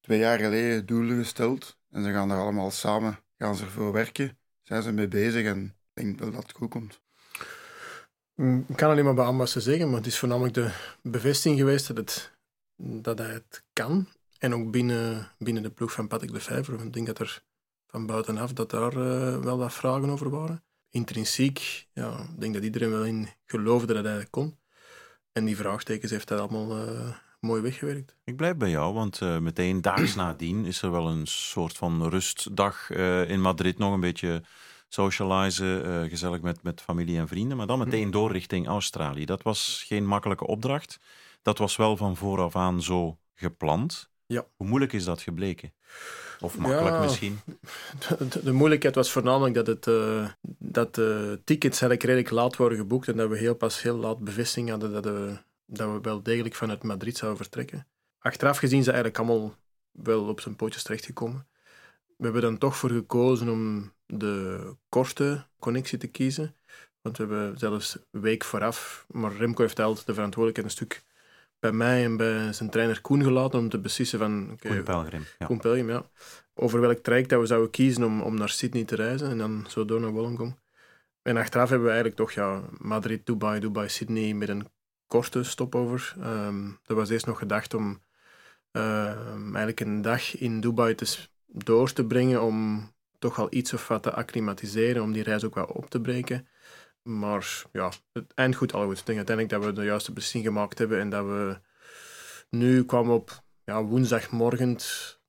twee 0.00 0.18
jaar 0.18 0.38
geleden 0.38 0.86
doelen 0.86 1.18
gesteld. 1.18 1.78
En 1.90 2.04
ze 2.04 2.12
gaan 2.12 2.30
er 2.30 2.38
allemaal 2.38 2.70
samen 2.70 3.18
gaan 3.38 3.56
ze 3.56 3.64
ervoor 3.64 3.92
werken. 3.92 4.38
Zijn 4.62 4.82
ze 4.82 4.92
mee 4.92 5.08
bezig 5.08 5.44
en 5.44 5.64
ik 5.64 6.02
denk 6.02 6.18
wel 6.18 6.30
dat 6.30 6.42
het 6.42 6.52
goed 6.52 6.70
komt. 6.70 7.00
Mm, 8.34 8.64
ik 8.68 8.76
kan 8.76 8.90
alleen 8.90 9.14
maar 9.14 9.36
bij 9.36 9.46
ze 9.46 9.60
zeggen, 9.60 9.88
maar 9.88 9.96
het 9.96 10.06
is 10.06 10.18
voornamelijk 10.18 10.54
de 10.54 10.70
bevestiging 11.02 11.60
geweest 11.60 11.86
dat, 11.86 11.96
het, 11.96 12.32
dat 12.76 13.18
hij 13.18 13.32
het 13.32 13.64
kan. 13.72 14.08
En 14.38 14.54
ook 14.54 14.70
binnen, 14.70 15.30
binnen 15.38 15.62
de 15.62 15.70
ploeg 15.70 15.92
van 15.92 16.08
Patrick 16.08 16.32
de 16.32 16.40
Vijver. 16.40 16.84
Ik 16.84 16.92
denk 16.92 17.06
dat 17.06 17.18
er 17.18 17.42
van 17.86 18.06
buitenaf 18.06 18.52
dat 18.52 18.70
daar 18.70 18.96
uh, 18.96 19.42
wel 19.42 19.58
wat 19.58 19.72
vragen 19.72 20.10
over 20.10 20.30
waren. 20.30 20.64
Intrinsiek, 20.90 21.88
ja, 21.92 22.20
ik 22.20 22.40
denk 22.40 22.54
dat 22.54 22.62
iedereen 22.62 22.90
wel 22.90 23.04
in 23.04 23.28
geloofde 23.44 23.94
dat 23.94 24.04
hij 24.04 24.14
het 24.14 24.30
kon. 24.30 24.60
En 25.32 25.44
die 25.44 25.56
vraagtekens 25.56 26.10
heeft 26.10 26.28
hij 26.28 26.38
allemaal 26.38 26.88
uh, 26.88 27.08
mooi 27.40 27.62
weggewerkt. 27.62 28.16
Ik 28.24 28.36
blijf 28.36 28.56
bij 28.56 28.70
jou, 28.70 28.94
want 28.94 29.20
uh, 29.20 29.38
meteen 29.38 29.82
daags 29.82 30.14
nadien 30.24 30.64
is 30.64 30.82
er 30.82 30.90
wel 30.90 31.08
een 31.08 31.26
soort 31.26 31.76
van 31.76 32.08
rustdag 32.08 32.90
in 33.26 33.40
Madrid 33.40 33.78
nog 33.78 33.92
een 33.92 34.00
beetje 34.00 34.42
socializen, 34.88 36.08
gezellig 36.08 36.40
met, 36.40 36.62
met 36.62 36.80
familie 36.80 37.18
en 37.18 37.28
vrienden, 37.28 37.56
maar 37.56 37.66
dan 37.66 37.80
hm. 37.80 37.84
meteen 37.84 38.10
door 38.10 38.32
richting 38.32 38.66
Australië. 38.66 39.24
Dat 39.24 39.42
was 39.42 39.84
geen 39.86 40.06
makkelijke 40.06 40.46
opdracht. 40.46 40.98
Dat 41.42 41.58
was 41.58 41.76
wel 41.76 41.96
van 41.96 42.16
vooraf 42.16 42.56
aan 42.56 42.82
zo 42.82 43.18
gepland. 43.34 44.10
Ja. 44.26 44.46
Hoe 44.56 44.66
moeilijk 44.66 44.92
is 44.92 45.04
dat 45.04 45.22
gebleken? 45.22 45.72
Of 46.42 46.58
makkelijk 46.58 47.00
misschien? 47.00 47.40
De, 48.18 48.42
de, 48.42 48.52
moeilijkheid 48.52 48.94
was 48.94 49.12
voornamelijk 49.12 49.54
dat, 49.54 49.66
het, 49.66 49.86
uh, 49.86 50.28
dat 50.58 50.94
de 50.94 51.40
tickets 51.44 51.80
eigenlijk 51.80 52.02
redelijk 52.02 52.30
laat 52.30 52.56
worden 52.56 52.78
geboekt 52.78 53.08
en 53.08 53.16
dat 53.16 53.28
we 53.28 53.38
heel 53.38 53.54
pas 53.54 53.82
heel 53.82 53.96
laat 53.96 54.18
bevestiging 54.18 54.70
hadden 54.70 54.92
dat, 54.92 55.04
we, 55.04 55.36
dat 55.66 55.92
we 55.92 56.00
wel 56.00 56.22
degelijk 56.22 56.54
vanuit 56.54 56.82
Madrid 56.82 57.16
zouden 57.16 57.40
vertrekken. 57.40 57.86
Achteraf 58.18 58.58
gezien 58.58 58.82
zijn 58.82 58.94
eigenlijk 58.96 59.24
allemaal 59.24 59.56
wel 59.90 60.28
op 60.28 60.40
zijn 60.40 60.56
pootjes 60.56 60.82
terechtgekomen. 60.82 61.46
We 62.16 62.24
hebben 62.24 62.42
dan 62.42 62.58
toch 62.58 62.76
voor 62.76 62.90
gekozen 62.90 63.48
om 63.48 63.92
de 64.06 64.60
korte 64.88 65.46
connectie 65.58 65.98
te 65.98 66.06
kiezen. 66.06 66.56
Want 67.00 67.16
we 67.16 67.24
hebben 67.24 67.58
zelfs 67.58 67.98
een 68.10 68.20
week 68.20 68.44
vooraf, 68.44 69.06
maar 69.08 69.36
Remco 69.36 69.62
heeft 69.62 69.80
altijd 69.80 70.06
de 70.06 70.14
verantwoordelijkheid 70.14 70.66
een 70.66 70.86
stuk 70.86 71.02
bij 71.62 71.72
mij 71.72 72.04
en 72.04 72.16
bij 72.16 72.52
zijn 72.52 72.70
trainer 72.70 73.00
Koen 73.00 73.22
gelaten 73.22 73.58
om 73.58 73.68
te 73.68 73.78
beslissen 73.78 74.18
van... 74.18 74.50
Okay, 74.52 74.72
Koen 74.72 74.82
Pelgrim. 74.82 75.24
Ja. 75.38 75.46
Koen 75.46 75.58
Pelgrim, 75.58 75.88
ja. 75.88 76.10
Over 76.54 76.80
welk 76.80 76.98
traject 76.98 77.28
dat 77.28 77.40
we 77.40 77.46
zouden 77.46 77.70
kiezen 77.70 78.04
om, 78.04 78.22
om 78.22 78.34
naar 78.36 78.48
Sydney 78.48 78.84
te 78.84 78.96
reizen 78.96 79.28
en 79.28 79.38
dan 79.38 79.64
zo 79.68 79.84
door 79.84 80.00
naar 80.00 80.10
Wollongong. 80.10 80.58
En 81.22 81.36
achteraf 81.36 81.68
hebben 81.68 81.86
we 81.86 81.92
eigenlijk 81.92 82.20
toch 82.20 82.32
ja, 82.32 82.62
Madrid, 82.78 83.26
Dubai, 83.26 83.60
Dubai, 83.60 83.88
Sydney 83.88 84.34
met 84.34 84.48
een 84.48 84.68
korte 85.06 85.42
stopover. 85.42 86.14
Um, 86.24 86.78
er 86.86 86.94
was 86.94 87.10
eerst 87.10 87.26
nog 87.26 87.38
gedacht 87.38 87.74
om 87.74 88.02
um, 88.72 89.44
eigenlijk 89.44 89.80
een 89.80 90.02
dag 90.02 90.38
in 90.38 90.60
Dubai 90.60 90.94
te, 90.94 91.16
door 91.46 91.92
te 91.92 92.04
brengen 92.04 92.42
om 92.42 92.90
toch 93.18 93.38
al 93.38 93.46
iets 93.50 93.72
of 93.72 93.88
wat 93.88 94.02
te 94.02 94.12
acclimatiseren, 94.12 95.02
om 95.02 95.12
die 95.12 95.22
reis 95.22 95.44
ook 95.44 95.54
wel 95.54 95.64
op 95.64 95.90
te 95.90 96.00
breken. 96.00 96.46
Maar 97.02 97.62
ja, 97.72 97.92
het 98.12 98.32
eind 98.34 98.56
goed, 98.56 98.72
al 98.72 98.84
goed. 98.84 98.98
Ik 98.98 99.06
denk 99.06 99.18
uiteindelijk 99.18 99.56
dat 99.56 99.64
we 99.64 99.80
de 99.80 99.86
juiste 99.86 100.12
beslissing 100.12 100.44
gemaakt 100.44 100.78
hebben 100.78 101.00
en 101.00 101.10
dat 101.10 101.24
we 101.24 101.58
nu 102.50 102.84
kwamen 102.84 103.14
op 103.14 103.42
ja, 103.64 103.84
woensdagmorgen 103.84 104.76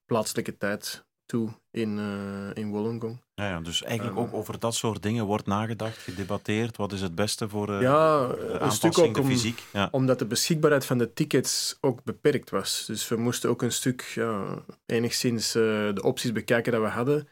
plaatselijke 0.06 0.58
tijd 0.58 1.06
toe 1.26 1.50
in, 1.72 1.98
uh, 1.98 2.64
in 2.64 2.70
Wollongong. 2.70 3.22
Ja, 3.36 3.50
ja, 3.50 3.60
dus 3.60 3.84
eigenlijk 3.84 4.18
ook 4.18 4.34
over 4.34 4.60
dat 4.60 4.76
soort 4.76 5.04
dingen 5.04 5.26
wordt 5.26 5.46
nagedacht, 5.46 5.98
gedebatteerd. 5.98 6.78
Wat 6.78 6.92
is 6.92 7.02
het 7.02 7.16
beste 7.16 7.50
voor 7.50 7.70
uh, 7.70 7.82
ja, 7.82 8.30
een 8.38 8.72
stuk 8.72 8.98
ook 8.98 9.18
om, 9.18 9.26
fysiek? 9.26 9.64
Ja. 9.74 9.88
Omdat 9.92 10.20
de 10.20 10.26
beschikbaarheid 10.26 10.86
van 10.86 10.98
de 10.98 11.14
tickets 11.14 11.78
ook 11.82 12.04
beperkt 12.04 12.50
was. 12.50 12.84
Dus 12.88 13.08
we 13.08 13.16
moesten 13.16 13.50
ook 13.50 13.62
een 13.62 13.72
stuk 13.72 14.02
ja, 14.02 14.64
enigszins 14.86 15.56
uh, 15.56 15.64
de 15.94 16.04
opties 16.04 16.32
bekijken 16.32 16.72
dat 16.72 16.82
we 16.82 16.88
hadden. 16.88 17.28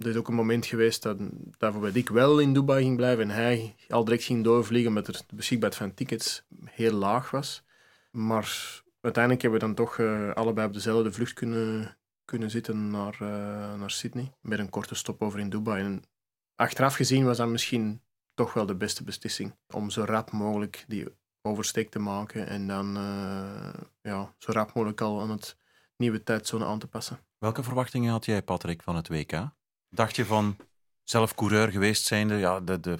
Er 0.00 0.08
is 0.08 0.16
ook 0.16 0.28
een 0.28 0.34
moment 0.34 0.66
geweest 0.66 1.02
dat, 1.02 1.18
dat 1.58 1.94
ik 1.94 2.08
wel 2.08 2.38
in 2.38 2.52
Dubai 2.52 2.82
ging 2.82 2.96
blijven 2.96 3.30
en 3.30 3.36
hij 3.36 3.74
al 3.88 4.04
direct 4.04 4.24
ging 4.24 4.44
doorvliegen 4.44 4.88
omdat 4.88 5.06
de 5.06 5.36
beschikbaarheid 5.36 5.82
van 5.82 5.94
tickets 5.94 6.44
heel 6.64 6.92
laag 6.92 7.30
was. 7.30 7.62
Maar 8.10 8.82
uiteindelijk 9.00 9.42
hebben 9.42 9.60
we 9.60 9.66
dan 9.66 9.74
toch 9.74 9.98
uh, 9.98 10.32
allebei 10.32 10.66
op 10.66 10.72
dezelfde 10.72 11.12
vlucht 11.12 11.32
kunnen, 11.32 11.96
kunnen 12.24 12.50
zitten 12.50 12.90
naar, 12.90 13.18
uh, 13.22 13.28
naar 13.74 13.90
Sydney. 13.90 14.32
Met 14.40 14.58
een 14.58 14.70
korte 14.70 14.94
stopover 14.94 15.40
in 15.40 15.50
Dubai. 15.50 15.84
En 15.84 16.02
achteraf 16.56 16.94
gezien 16.94 17.24
was 17.24 17.36
dat 17.36 17.48
misschien 17.48 18.02
toch 18.34 18.52
wel 18.52 18.66
de 18.66 18.74
beste 18.74 19.04
beslissing. 19.04 19.54
Om 19.66 19.90
zo 19.90 20.04
rap 20.04 20.30
mogelijk 20.30 20.84
die 20.88 21.06
oversteek 21.42 21.90
te 21.90 21.98
maken 21.98 22.46
en 22.46 22.66
dan 22.66 22.96
uh, 22.96 23.74
ja, 24.02 24.34
zo 24.38 24.52
rap 24.52 24.74
mogelijk 24.74 25.00
al 25.00 25.20
aan 25.20 25.30
het 25.30 25.56
nieuwe 25.96 26.22
tijdzone 26.22 26.64
aan 26.64 26.78
te 26.78 26.86
passen. 26.86 27.18
Welke 27.38 27.62
verwachtingen 27.62 28.12
had 28.12 28.24
jij, 28.24 28.42
Patrick, 28.42 28.82
van 28.82 28.96
het 28.96 29.08
WK? 29.08 29.50
Dacht 29.94 30.16
je 30.16 30.24
van 30.24 30.56
zelf 31.02 31.34
coureur 31.34 31.68
geweest 31.68 32.06
zijnde, 32.06 32.36
ja, 32.36 32.60
de, 32.60 32.80
de, 32.80 32.98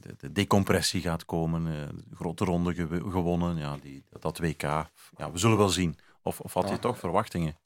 de, 0.00 0.14
de 0.16 0.32
decompressie 0.32 1.00
gaat 1.00 1.24
komen, 1.24 1.66
eh, 1.66 1.88
de 2.08 2.16
grote 2.16 2.44
ronde 2.44 2.74
gewonnen, 3.10 3.56
ja, 3.56 3.76
die, 3.76 4.04
dat 4.20 4.38
WK, 4.38 4.62
ja, 4.62 5.30
we 5.32 5.38
zullen 5.38 5.56
wel 5.56 5.68
zien. 5.68 5.98
Of, 6.22 6.40
of 6.40 6.54
had 6.54 6.68
je 6.68 6.78
toch 6.78 6.98
verwachtingen? 6.98 7.58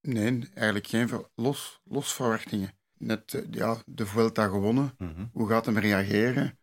Nee, 0.00 0.48
eigenlijk 0.54 0.86
geen 0.86 1.10
los, 1.34 1.80
los 1.84 2.14
verwachtingen. 2.14 2.72
Net 2.98 3.34
eh, 3.34 3.42
ja, 3.50 3.76
de 3.86 4.06
Vuelta 4.06 4.46
gewonnen. 4.46 4.94
Mhm. 4.98 5.24
Hoe 5.32 5.48
gaat 5.48 5.66
hem 5.66 5.78
reageren? 5.78 6.58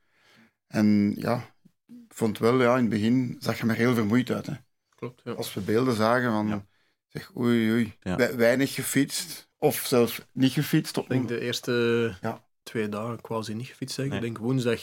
En 0.67 1.13
ja, 1.15 1.55
ik 1.87 2.13
vond 2.13 2.37
wel, 2.37 2.61
ja, 2.61 2.75
in 2.75 2.81
het 2.81 2.89
begin 2.89 3.35
zag 3.39 3.59
je 3.59 3.67
er 3.67 3.75
heel 3.75 3.93
vermoeid 3.93 4.31
uit. 4.31 4.45
Hè. 4.45 4.53
Klopt, 4.95 5.21
ja. 5.23 5.31
Als 5.31 5.53
we 5.53 5.61
beelden 5.61 5.95
zagen 5.95 6.31
van, 6.31 6.67
zeg, 7.07 7.35
oei, 7.35 7.71
oei, 7.71 7.97
weinig 8.35 8.73
gefietst. 8.73 9.48
Of 9.59 9.85
zelfs 9.85 10.21
niet 10.31 10.51
gefietst. 10.51 10.97
Ik 10.97 11.09
denk 11.09 11.27
de 11.27 11.39
eerste 11.39 12.15
ja. 12.21 12.43
twee 12.63 12.89
dagen 12.89 13.21
quasi 13.21 13.53
niet 13.53 13.67
gefietst. 13.67 13.97
Nee. 13.97 14.09
Ik 14.11 14.21
denk 14.21 14.37
woensdag 14.37 14.79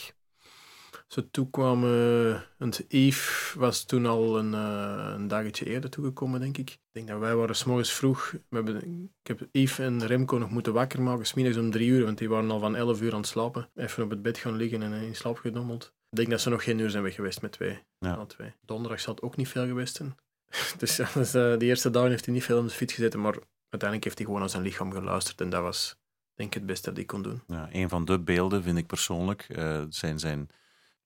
ze 1.06 1.30
toekwamen. 1.30 2.44
Want 2.58 2.84
Yves 2.88 3.54
was 3.56 3.84
toen 3.84 4.06
al 4.06 4.38
een, 4.38 4.52
uh, 4.52 5.12
een 5.14 5.28
dagetje 5.28 5.66
eerder 5.66 5.90
toegekomen, 5.90 6.40
denk 6.40 6.58
ik. 6.58 6.70
Ik 6.70 6.78
denk 6.92 7.08
dat 7.08 7.18
wij 7.18 7.36
waren 7.36 7.56
s'morgens 7.56 7.92
vroeg. 7.92 8.30
We 8.30 8.56
hebben, 8.56 9.10
ik 9.22 9.26
heb 9.26 9.48
Yves 9.52 9.78
en 9.78 10.06
Remco 10.06 10.38
nog 10.38 10.50
moeten 10.50 10.72
wakker 10.72 11.02
maken, 11.02 11.26
smiddags 11.26 11.56
om 11.56 11.70
drie 11.70 11.88
uur, 11.88 12.04
want 12.04 12.18
die 12.18 12.28
waren 12.28 12.50
al 12.50 12.58
van 12.58 12.76
elf 12.76 13.00
uur 13.00 13.12
aan 13.12 13.20
het 13.20 13.28
slapen. 13.28 13.70
Even 13.74 14.02
op 14.02 14.10
het 14.10 14.22
bed 14.22 14.38
gaan 14.38 14.56
liggen 14.56 14.82
en 14.82 14.92
in 14.92 15.16
slaap 15.16 15.38
gedommeld. 15.38 15.94
Ik 16.10 16.16
denk 16.16 16.30
dat 16.30 16.40
ze 16.40 16.50
nog 16.50 16.64
geen 16.64 16.78
uur 16.78 16.90
zijn 16.90 17.02
weg 17.02 17.14
geweest 17.14 17.42
met 17.42 17.52
twee. 17.52 17.78
Ja. 17.98 18.26
twee. 18.26 18.54
Donderdag 18.60 19.00
zal 19.00 19.14
het 19.14 19.22
ook 19.22 19.36
niet 19.36 19.48
veel 19.48 19.66
geweest 19.66 19.96
zijn. 19.96 20.16
dus 20.78 20.96
ja, 20.96 21.08
dus, 21.14 21.34
uh, 21.34 21.56
die 21.56 21.68
eerste 21.68 21.90
dagen 21.90 22.10
heeft 22.10 22.24
hij 22.24 22.34
niet 22.34 22.44
veel 22.44 22.58
op 22.58 22.68
de 22.68 22.74
fiets 22.74 22.94
gezeten, 22.94 23.20
maar 23.20 23.36
uiteindelijk 23.70 24.04
heeft 24.04 24.18
hij 24.18 24.26
gewoon 24.26 24.42
aan 24.42 24.50
zijn 24.50 24.62
lichaam 24.62 24.92
geluisterd 24.92 25.40
en 25.40 25.50
dat 25.50 25.62
was 25.62 25.96
denk 26.34 26.48
ik 26.48 26.54
het 26.54 26.66
beste 26.66 26.88
dat 26.88 26.96
hij 26.96 27.04
kon 27.04 27.22
doen. 27.22 27.42
Ja, 27.46 27.68
een 27.72 27.88
van 27.88 28.04
de 28.04 28.18
beelden 28.18 28.62
vind 28.62 28.78
ik 28.78 28.86
persoonlijk 28.86 29.46
uh, 29.48 29.82
zijn 29.88 30.18
zijn 30.18 30.50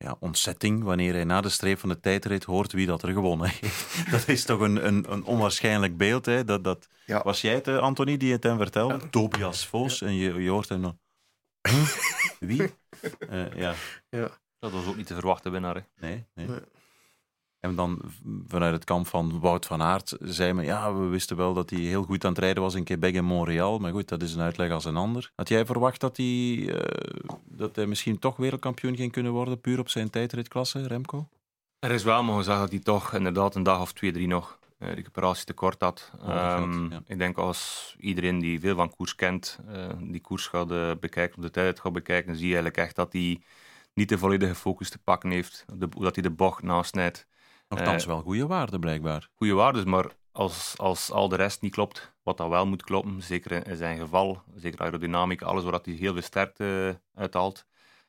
ja, 0.05 0.17
ontzetting 0.21 0.83
wanneer 0.83 1.13
hij 1.13 1.25
na 1.25 1.41
de 1.41 1.49
streep 1.49 1.79
van 1.79 1.89
de 1.89 2.01
tijdrit 2.01 2.45
hoort 2.45 2.73
wie 2.73 2.87
dat 2.87 3.03
er 3.03 3.13
gewonnen 3.13 3.49
heeft. 3.49 4.11
dat 4.11 4.29
is 4.29 4.45
toch 4.45 4.61
een, 4.61 4.87
een, 4.87 5.13
een 5.13 5.25
onwaarschijnlijk 5.25 5.97
beeld. 5.97 6.27
Hè? 6.27 6.45
Dat, 6.45 6.65
dat, 6.65 6.89
ja. 7.07 7.23
Was 7.23 7.41
jij 7.41 7.55
het, 7.55 7.69
uh, 7.69 7.79
Anthony, 7.79 8.17
die 8.17 8.33
het 8.33 8.43
hem 8.43 8.57
vertelde? 8.57 8.95
Ja. 8.95 9.09
Tobias 9.11 9.67
Vos. 9.67 10.03
En 10.03 10.15
je, 10.15 10.35
je 10.35 10.51
hoort 10.51 10.69
hem 10.69 10.81
nog... 10.81 10.95
wie? 12.39 12.75
Uh, 13.31 13.55
ja. 13.55 13.75
ja. 14.09 14.31
Dat 14.59 14.73
was 14.73 14.87
ook 14.87 14.97
niet 14.97 15.07
te 15.07 15.15
verwachten 15.15 15.53
winnaar. 15.53 15.75
Hè? 15.75 15.83
Nee, 16.07 16.25
nee. 16.35 16.47
nee. 16.47 16.59
En 17.61 17.75
dan 17.75 18.01
vanuit 18.47 18.73
het 18.73 18.85
kamp 18.85 19.07
van 19.07 19.41
Wout 19.41 19.67
van 19.67 19.83
Aert 19.83 20.17
zei 20.21 20.53
men, 20.53 20.65
ja, 20.65 20.95
we 20.95 21.07
wisten 21.07 21.37
wel 21.37 21.55
dat 21.55 21.71
hij 21.71 21.79
heel 21.79 22.03
goed 22.03 22.25
aan 22.25 22.31
het 22.31 22.41
rijden 22.41 22.63
was 22.63 22.75
in 22.75 22.85
Quebec 22.85 23.15
en 23.15 23.25
Montreal. 23.25 23.79
Maar 23.79 23.93
goed, 23.93 24.09
dat 24.09 24.23
is 24.23 24.35
een 24.35 24.41
uitleg 24.41 24.71
als 24.71 24.85
een 24.85 24.97
ander. 24.97 25.33
Had 25.35 25.49
jij 25.49 25.67
verwacht 25.67 26.01
dat 26.01 26.17
hij, 26.17 26.27
uh, 26.27 26.75
dat 27.45 27.77
hij 27.77 27.87
misschien 27.87 28.19
toch 28.19 28.37
wereldkampioen 28.37 28.97
ging 28.97 29.13
kunnen 29.13 29.33
worden, 29.33 29.61
puur 29.61 29.79
op 29.79 29.89
zijn 29.89 30.11
tijdritklasse, 30.11 30.87
Remco? 30.87 31.29
Er 31.79 31.91
is 31.91 32.03
wel 32.03 32.23
maar 32.23 32.37
gezegd 32.37 32.59
dat 32.59 32.71
hij 32.71 32.79
toch 32.79 33.15
inderdaad 33.15 33.55
een 33.55 33.63
dag 33.63 33.81
of 33.81 33.93
twee, 33.93 34.13
drie 34.13 34.27
nog 34.27 34.59
uh, 34.79 34.93
recuperatie 34.93 35.45
tekort 35.45 35.81
had. 35.81 36.13
Oh, 36.21 36.57
um, 36.61 36.93
Ik 37.07 37.19
denk 37.19 37.39
als 37.39 37.95
iedereen 37.99 38.39
die 38.39 38.61
veel 38.61 38.77
van 38.77 38.95
koers 38.97 39.15
kent, 39.15 39.59
uh, 39.71 39.87
die 40.01 40.21
koers 40.21 40.47
gaat 40.47 40.71
uh, 40.71 40.91
bekijken, 41.01 41.39
of 41.39 41.45
de 41.45 41.51
tijd 41.51 41.81
gaat 41.81 41.93
bekijken, 41.93 42.37
zie 42.37 42.49
je 42.49 42.55
eigenlijk 42.55 42.77
echt 42.77 42.97
dat 42.97 43.13
hij 43.13 43.41
niet 43.95 44.09
de 44.09 44.19
volledige 44.19 44.55
focus 44.55 44.91
te 44.91 44.99
pakken 44.99 45.31
heeft, 45.31 45.65
de, 45.75 45.89
dat 45.89 46.15
hij 46.15 46.23
de 46.23 46.31
bocht 46.31 46.63
nasnijdt. 46.63 47.27
Nochtans 47.79 48.05
wel 48.05 48.21
goede 48.21 48.47
waarden, 48.47 48.81
blijkbaar. 48.81 49.29
Goede 49.35 49.55
waarden, 49.55 49.89
maar 49.89 50.07
als, 50.33 50.75
als 50.77 51.11
al 51.11 51.29
de 51.29 51.37
rest 51.37 51.61
niet 51.61 51.73
klopt, 51.73 52.15
wat 52.23 52.37
dat 52.37 52.49
wel 52.49 52.67
moet 52.67 52.83
kloppen, 52.83 53.23
zeker 53.23 53.67
in 53.67 53.77
zijn 53.77 53.99
geval, 53.99 54.43
zeker 54.55 54.81
aerodynamica, 54.81 55.47
alles 55.47 55.65
waar 55.65 55.81
hij 55.83 55.93
heel 55.93 56.13
veel 56.13 56.23
sterkte 56.23 57.01
uithaalt. 57.15 57.67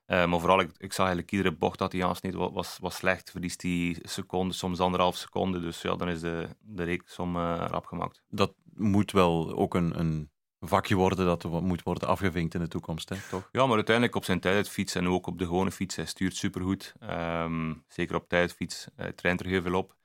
Uh, 0.07 0.25
maar 0.25 0.39
vooral, 0.39 0.59
ik, 0.59 0.69
ik, 0.77 0.93
zag 0.93 1.05
eigenlijk 1.05 1.31
iedere 1.31 1.55
bocht 1.55 1.79
dat 1.79 1.91
hij 1.91 2.05
aansneed 2.05 2.33
was, 2.33 2.51
was, 2.53 2.77
was 2.81 2.95
slecht. 2.95 3.31
Verliest 3.31 3.61
hij 3.61 3.99
seconden, 4.01 4.55
soms 4.55 4.79
anderhalf 4.79 5.15
seconde. 5.15 5.59
Dus 5.59 5.81
ja, 5.81 5.95
dan 5.95 6.09
is 6.09 6.19
de, 6.19 6.47
de 6.59 6.83
reeksom 6.83 7.35
uh, 7.35 7.65
rap 7.67 7.85
gemaakt. 7.85 8.23
Dat 8.29 8.53
moet 8.73 9.11
wel 9.11 9.53
ook 9.55 9.75
een, 9.75 9.99
een 9.99 10.30
vakje 10.67 10.95
worden 10.95 11.25
dat 11.25 11.43
moet 11.43 11.83
worden 11.83 12.07
afgevinkt 12.07 12.53
in 12.53 12.59
de 12.59 12.67
toekomst, 12.67 13.09
hè, 13.09 13.15
toch? 13.29 13.49
Ja, 13.51 13.65
maar 13.65 13.75
uiteindelijk 13.75 14.15
op 14.15 14.25
zijn 14.25 14.39
tijdfiets 14.39 14.95
en 14.95 15.07
ook 15.07 15.27
op 15.27 15.37
de 15.37 15.45
gewone 15.45 15.71
fiets. 15.71 15.95
Hij 15.95 16.05
stuurt 16.05 16.35
supergoed. 16.35 16.93
Um, 17.03 17.83
zeker 17.87 18.15
op 18.15 18.29
tijdfiets. 18.29 18.87
Hij 18.95 19.11
traint 19.11 19.39
er 19.39 19.45
heel 19.45 19.61
veel 19.61 19.75
op. 19.75 19.95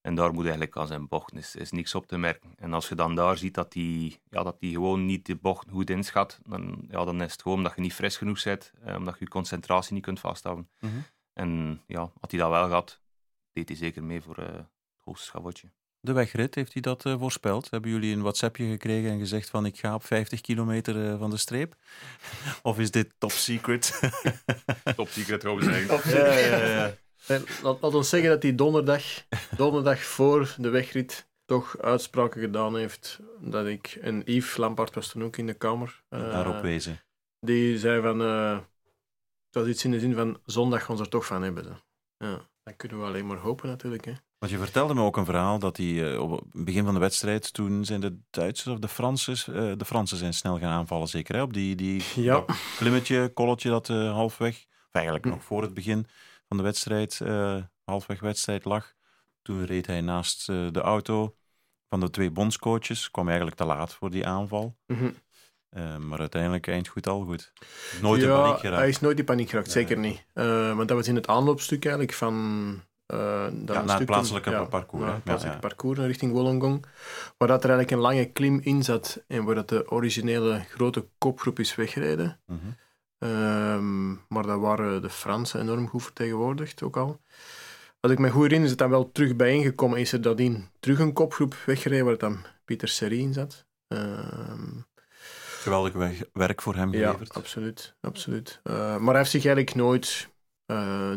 En 0.00 0.14
daar 0.14 0.32
moet 0.32 0.42
eigenlijk 0.42 0.76
aan 0.76 0.86
zijn 0.86 1.08
bocht 1.08 1.34
is, 1.34 1.56
is 1.56 1.70
niks 1.70 1.94
op 1.94 2.06
te 2.06 2.18
merken. 2.18 2.54
En 2.56 2.72
als 2.72 2.88
je 2.88 2.94
dan 2.94 3.14
daar 3.14 3.38
ziet 3.38 3.54
dat 3.54 3.74
hij 3.74 4.20
ja, 4.30 4.42
dat 4.42 4.60
die 4.60 4.72
gewoon 4.72 5.06
niet 5.06 5.26
de 5.26 5.36
bocht 5.36 5.68
goed 5.70 5.90
inschat, 5.90 6.40
dan, 6.44 6.84
ja, 6.88 7.04
dan 7.04 7.22
is 7.22 7.32
het 7.32 7.42
gewoon 7.42 7.62
dat 7.62 7.72
je 7.74 7.80
niet 7.80 7.94
fris 7.94 8.16
genoeg 8.16 8.42
bent, 8.42 8.72
eh, 8.84 8.96
omdat 8.96 9.14
je 9.14 9.24
je 9.24 9.30
concentratie 9.30 9.94
niet 9.94 10.02
kunt 10.02 10.20
vasthouden. 10.20 10.68
Mm 10.80 10.90
-hmm. 10.90 11.04
En 11.32 11.80
ja, 11.86 12.10
had 12.20 12.30
hij 12.30 12.40
dat 12.40 12.50
wel 12.50 12.66
gehad, 12.66 13.00
deed 13.52 13.68
hij 13.68 13.76
zeker 13.76 14.04
mee 14.04 14.22
voor 14.22 14.38
uh, 14.38 14.46
het 14.46 14.66
hoogste 15.04 15.26
schavotje. 15.26 15.70
De 16.04 16.12
wegrit, 16.12 16.54
heeft 16.54 16.72
hij 16.72 16.82
dat 16.82 17.04
uh, 17.04 17.18
voorspeld? 17.18 17.70
Hebben 17.70 17.90
jullie 17.90 18.14
een 18.14 18.22
WhatsAppje 18.22 18.70
gekregen 18.70 19.10
en 19.10 19.18
gezegd 19.18 19.50
van 19.50 19.66
ik 19.66 19.78
ga 19.78 19.94
op 19.94 20.04
50 20.04 20.40
kilometer 20.40 20.96
uh, 20.96 21.18
van 21.18 21.30
de 21.30 21.36
streep? 21.36 21.74
of 22.62 22.78
is 22.78 22.90
dit 22.90 23.14
top 23.18 23.30
secret? 23.30 24.00
top 24.96 25.08
secret, 25.08 25.42
we 25.42 25.58
zeggen. 25.60 26.18
Ja, 26.18 26.36
ja, 26.36 26.66
ja. 26.66 26.96
En 27.26 27.44
laat, 27.62 27.80
laat 27.80 27.94
ons 27.94 28.08
zeggen 28.08 28.30
dat 28.30 28.42
hij 28.42 28.54
donderdag, 28.54 29.02
donderdag 29.56 30.02
voor 30.02 30.54
de 30.58 30.68
wegrit 30.68 31.26
toch 31.44 31.78
uitspraken 31.78 32.40
gedaan 32.40 32.76
heeft 32.76 33.20
dat 33.40 33.66
ik... 33.66 33.98
En 34.00 34.22
Yves 34.24 34.56
Lampard 34.56 34.94
was 34.94 35.08
toen 35.08 35.24
ook 35.24 35.36
in 35.36 35.46
de 35.46 35.54
kamer. 35.54 36.02
Uh, 36.10 36.20
Daarop 36.20 36.62
wezen. 36.62 37.00
Die 37.40 37.78
zei 37.78 38.02
van... 38.02 38.20
Uh, 38.20 38.58
het 39.46 39.62
was 39.62 39.66
iets 39.66 39.84
in 39.84 39.90
de 39.90 40.00
zin 40.00 40.14
van 40.14 40.40
zondag 40.44 40.84
gaan 40.84 40.96
ze 40.96 41.02
er 41.02 41.08
toch 41.08 41.26
van 41.26 41.42
hebben. 41.42 41.80
Ja, 42.16 42.48
dat 42.62 42.76
kunnen 42.76 42.98
we 42.98 43.04
alleen 43.04 43.26
maar 43.26 43.36
hopen 43.36 43.68
natuurlijk. 43.68 44.04
Hè. 44.04 44.12
Want 44.42 44.54
je 44.54 44.60
vertelde 44.60 44.94
me 44.94 45.02
ook 45.02 45.16
een 45.16 45.24
verhaal 45.24 45.58
dat 45.58 45.76
hij 45.76 45.86
uh, 45.86 46.20
op 46.20 46.30
het 46.30 46.64
begin 46.64 46.84
van 46.84 46.94
de 46.94 47.00
wedstrijd, 47.00 47.52
toen 47.52 47.84
zijn 47.84 48.00
de 48.00 48.18
Duitsers 48.30 48.74
of 48.74 48.78
de 48.78 48.88
Fransen, 48.88 49.34
uh, 49.48 49.72
de 49.76 49.84
Fransen 49.84 50.16
zijn 50.16 50.34
snel 50.34 50.58
gaan 50.58 50.70
aanvallen 50.70 51.08
zeker, 51.08 51.34
hè? 51.34 51.42
op 51.42 51.52
die, 51.52 51.74
die 51.74 52.02
ja. 52.30 52.44
klimmetje, 52.76 53.30
kolletje 53.34 53.70
dat 53.70 53.88
uh, 53.88 54.12
halfweg, 54.12 54.54
of 54.86 54.92
eigenlijk 54.92 55.24
hm. 55.24 55.30
nog 55.30 55.44
voor 55.44 55.62
het 55.62 55.74
begin 55.74 56.06
van 56.48 56.56
de 56.56 56.62
wedstrijd, 56.62 57.20
halfweg 57.84 58.20
wedstrijd 58.20 58.64
lag. 58.64 58.92
Toen 59.42 59.64
reed 59.64 59.86
hij 59.86 60.00
naast 60.00 60.46
de 60.46 60.80
auto 60.80 61.34
van 61.88 62.00
de 62.00 62.10
twee 62.10 62.30
bondscoaches, 62.30 63.10
kwam 63.10 63.26
eigenlijk 63.26 63.56
te 63.56 63.64
laat 63.64 63.94
voor 63.94 64.10
die 64.10 64.26
aanval. 64.26 64.76
Mm 64.86 64.96
-hmm. 64.96 65.14
Uh, 65.76 65.96
maar 65.96 66.18
uiteindelijk 66.18 66.66
eind 66.66 66.88
goed 66.88 67.06
al 67.06 67.24
goed. 67.24 67.52
Nooit 68.00 68.22
ja, 68.22 68.28
in 68.28 68.42
paniek 68.42 68.58
geraakt. 68.58 68.78
Hij 68.78 68.88
is 68.88 69.00
nooit 69.00 69.18
in 69.18 69.24
paniek 69.24 69.50
geraakt, 69.50 69.70
zeker 69.70 69.98
niet. 69.98 70.24
Uh, 70.34 70.76
want 70.76 70.88
dat 70.88 70.96
was 70.96 71.08
in 71.08 71.14
het 71.14 71.26
aanloopstuk 71.26 71.84
eigenlijk 71.84 72.14
van. 72.14 72.90
Uh, 73.12 73.18
ja, 73.66 73.82
naar 73.82 73.96
het 73.96 74.06
plaatselijke 74.06 74.50
ja, 74.50 74.64
parcours. 74.64 75.04
Naar 75.04 75.14
het 75.14 75.24
plaatselijke 75.24 75.60
parcours 75.60 75.98
richting 75.98 76.32
Wollongong. 76.32 76.84
Waar 77.38 77.48
dat 77.48 77.64
er 77.64 77.70
eigenlijk 77.70 77.90
een 77.90 78.10
lange 78.10 78.24
klim 78.24 78.60
in 78.62 78.82
zat 78.82 79.22
en 79.26 79.44
waar 79.44 79.54
dat 79.54 79.68
de 79.68 79.90
originele 79.90 80.64
grote 80.68 81.06
kopgroep 81.18 81.58
is 81.58 81.74
weggereden. 81.74 82.40
Mm 82.46 82.60
-hmm. 83.18 84.20
maar 84.28 84.46
daar 84.46 84.60
waren 84.60 85.02
de 85.02 85.10
Fransen 85.10 85.60
enorm 85.60 85.88
goed 85.88 86.02
vertegenwoordigd 86.02 86.82
ook 86.82 86.96
al. 86.96 87.20
Als 88.00 88.12
ik 88.12 88.18
me 88.18 88.30
goed 88.30 88.42
herinner, 88.42 88.64
is 88.64 88.70
het 88.70 88.78
dan 88.78 88.90
wel 88.90 89.12
terug 89.12 89.36
bijeengekomen. 89.36 89.98
Is 89.98 90.12
er 90.12 90.20
nadien 90.20 90.68
terug 90.80 90.98
een 90.98 91.12
kopgroep 91.12 91.54
weggereden 91.66 92.04
waar 92.04 92.18
dan 92.18 92.44
Pieter 92.64 92.88
Serie 92.88 93.20
in 93.20 93.32
zat. 93.32 93.66
Ehm, 93.88 94.80
Geweldig 95.62 95.92
werk 96.32 96.62
voor 96.62 96.74
hem 96.74 96.90
geleverd. 96.90 97.34
Ja, 97.34 97.40
absoluut. 97.40 97.94
absoluut. 98.00 98.60
Uh, 98.64 98.74
maar 98.74 99.08
hij 99.08 99.16
heeft 99.16 99.30
zich 99.30 99.44
eigenlijk 99.44 99.76
nooit 99.76 100.28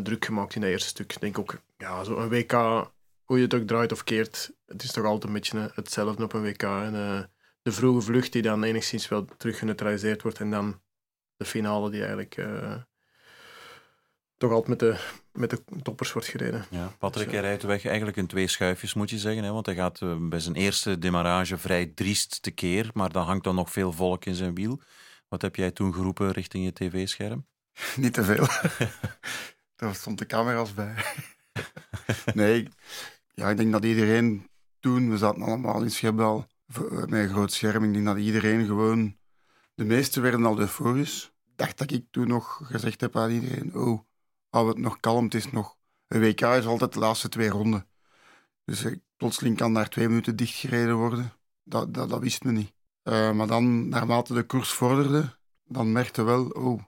druk 0.02 0.24
gemaakt 0.24 0.54
in 0.54 0.60
dat 0.60 0.70
eerste 0.70 0.88
stuk. 0.88 1.12
Ik 1.12 1.20
denk 1.20 1.38
ook, 1.38 1.60
ja, 1.76 2.04
zo'n 2.04 2.28
WK, 2.28 2.52
hoe 3.24 3.36
je 3.36 3.42
het 3.42 3.54
ook 3.54 3.66
draait 3.66 3.92
of 3.92 4.04
keert, 4.04 4.52
het 4.66 4.82
is 4.82 4.92
toch 4.92 5.04
altijd 5.04 5.24
een 5.24 5.32
beetje 5.32 5.70
hetzelfde 5.74 6.24
op 6.24 6.32
een 6.32 6.42
WK. 6.42 6.62
En, 6.62 6.94
uh, 6.94 7.20
de 7.62 7.72
vroege 7.72 8.00
vlucht 8.00 8.32
die 8.32 8.42
dan 8.42 8.62
enigszins 8.62 9.08
wel 9.08 9.24
terug 9.36 9.58
geneutraliseerd 9.58 10.22
wordt 10.22 10.40
en 10.40 10.50
dan 10.50 10.80
de 11.36 11.44
finale 11.44 11.90
die 11.90 12.00
eigenlijk 12.00 12.38
toch 14.36 14.50
altijd 14.50 14.68
met 14.68 14.78
de, 14.78 14.96
met 15.32 15.50
de 15.50 15.62
toppers 15.82 16.12
wordt 16.12 16.28
gereden. 16.28 16.64
Ja, 16.70 16.92
Patrick, 16.98 17.30
hij 17.30 17.40
rijdt 17.40 17.62
weg 17.62 17.86
eigenlijk 17.86 18.16
in 18.16 18.26
twee 18.26 18.48
schuifjes, 18.48 18.94
moet 18.94 19.10
je 19.10 19.18
zeggen. 19.18 19.44
Hè? 19.44 19.52
Want 19.52 19.66
hij 19.66 19.74
gaat 19.74 20.00
bij 20.28 20.40
zijn 20.40 20.54
eerste 20.54 20.98
demarrage 20.98 21.58
vrij 21.58 21.86
driest 21.86 22.42
tekeer, 22.42 22.90
maar 22.92 23.12
dan 23.12 23.24
hangt 23.24 23.44
dan 23.44 23.54
nog 23.54 23.70
veel 23.70 23.92
volk 23.92 24.24
in 24.24 24.34
zijn 24.34 24.54
wiel. 24.54 24.80
Wat 25.28 25.42
heb 25.42 25.56
jij 25.56 25.70
toen 25.70 25.94
geroepen 25.94 26.32
richting 26.32 26.64
je 26.64 26.72
tv-scherm? 26.72 27.46
Niet 27.96 28.12
te 28.12 28.24
veel. 28.24 28.46
Daar 29.76 29.94
stond 29.94 30.18
de 30.18 30.26
camera's 30.26 30.74
bij. 30.74 30.94
nee, 32.34 32.68
ja, 33.34 33.50
ik 33.50 33.56
denk 33.56 33.72
dat 33.72 33.84
iedereen 33.84 34.48
toen, 34.80 35.10
we 35.10 35.18
zaten 35.18 35.42
allemaal 35.42 35.82
in 35.82 35.90
Schepbel 35.90 36.46
met 36.90 37.12
een 37.12 37.28
groot 37.28 37.52
scherm, 37.52 37.84
ik 37.84 37.92
denk 37.92 38.04
dat 38.04 38.16
iedereen 38.16 38.66
gewoon, 38.66 39.16
de 39.74 39.84
meesten 39.84 40.22
werden 40.22 40.44
al 40.44 40.58
euforisch. 40.58 41.32
dacht 41.56 41.78
dat 41.78 41.90
ik 41.90 42.06
toen 42.10 42.28
nog 42.28 42.60
gezegd 42.64 43.00
heb 43.00 43.16
aan 43.16 43.30
iedereen, 43.30 43.74
oh, 43.74 44.00
hou 44.48 44.68
het 44.68 44.78
nog 44.78 45.00
kalm. 45.00 45.24
Het 45.24 45.34
is 45.34 45.50
nog... 45.50 45.76
Een 46.06 46.20
WK 46.20 46.40
is 46.40 46.66
altijd 46.66 46.92
de 46.92 46.98
laatste 46.98 47.28
twee 47.28 47.48
ronden. 47.48 47.88
Dus 48.64 48.84
eh, 48.84 48.96
plotseling 49.16 49.56
kan 49.56 49.74
daar 49.74 49.88
twee 49.88 50.08
minuten 50.08 50.36
dichtgereden 50.36 50.96
worden. 50.96 51.32
Dat, 51.64 51.94
dat, 51.94 52.08
dat 52.08 52.20
wist 52.20 52.44
men 52.44 52.54
niet. 52.54 52.72
Uh, 53.04 53.32
maar 53.32 53.46
dan, 53.46 53.88
naarmate 53.88 54.34
de 54.34 54.42
koers 54.42 54.70
vorderde, 54.70 55.38
dan 55.64 55.92
merkte 55.92 56.22
wel, 56.22 56.44
oh, 56.44 56.82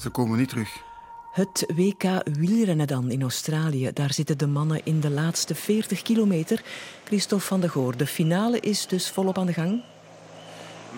ze 0.00 0.10
komen 0.10 0.38
niet 0.38 0.48
terug. 0.48 0.86
Het 1.32 1.72
WK 1.74 2.02
wielrennen 2.24 2.86
dan 2.86 3.10
in 3.10 3.22
Australië. 3.22 3.90
Daar 3.92 4.12
zitten 4.12 4.38
de 4.38 4.46
mannen 4.46 4.80
in 4.84 5.00
de 5.00 5.10
laatste 5.10 5.54
40 5.54 6.02
kilometer. 6.02 6.62
Christophe 7.04 7.46
van 7.46 7.60
der 7.60 7.70
Goor, 7.70 7.96
de 7.96 8.06
finale 8.06 8.60
is 8.60 8.86
dus 8.86 9.10
volop 9.10 9.38
aan 9.38 9.46
de 9.46 9.52
gang 9.52 9.82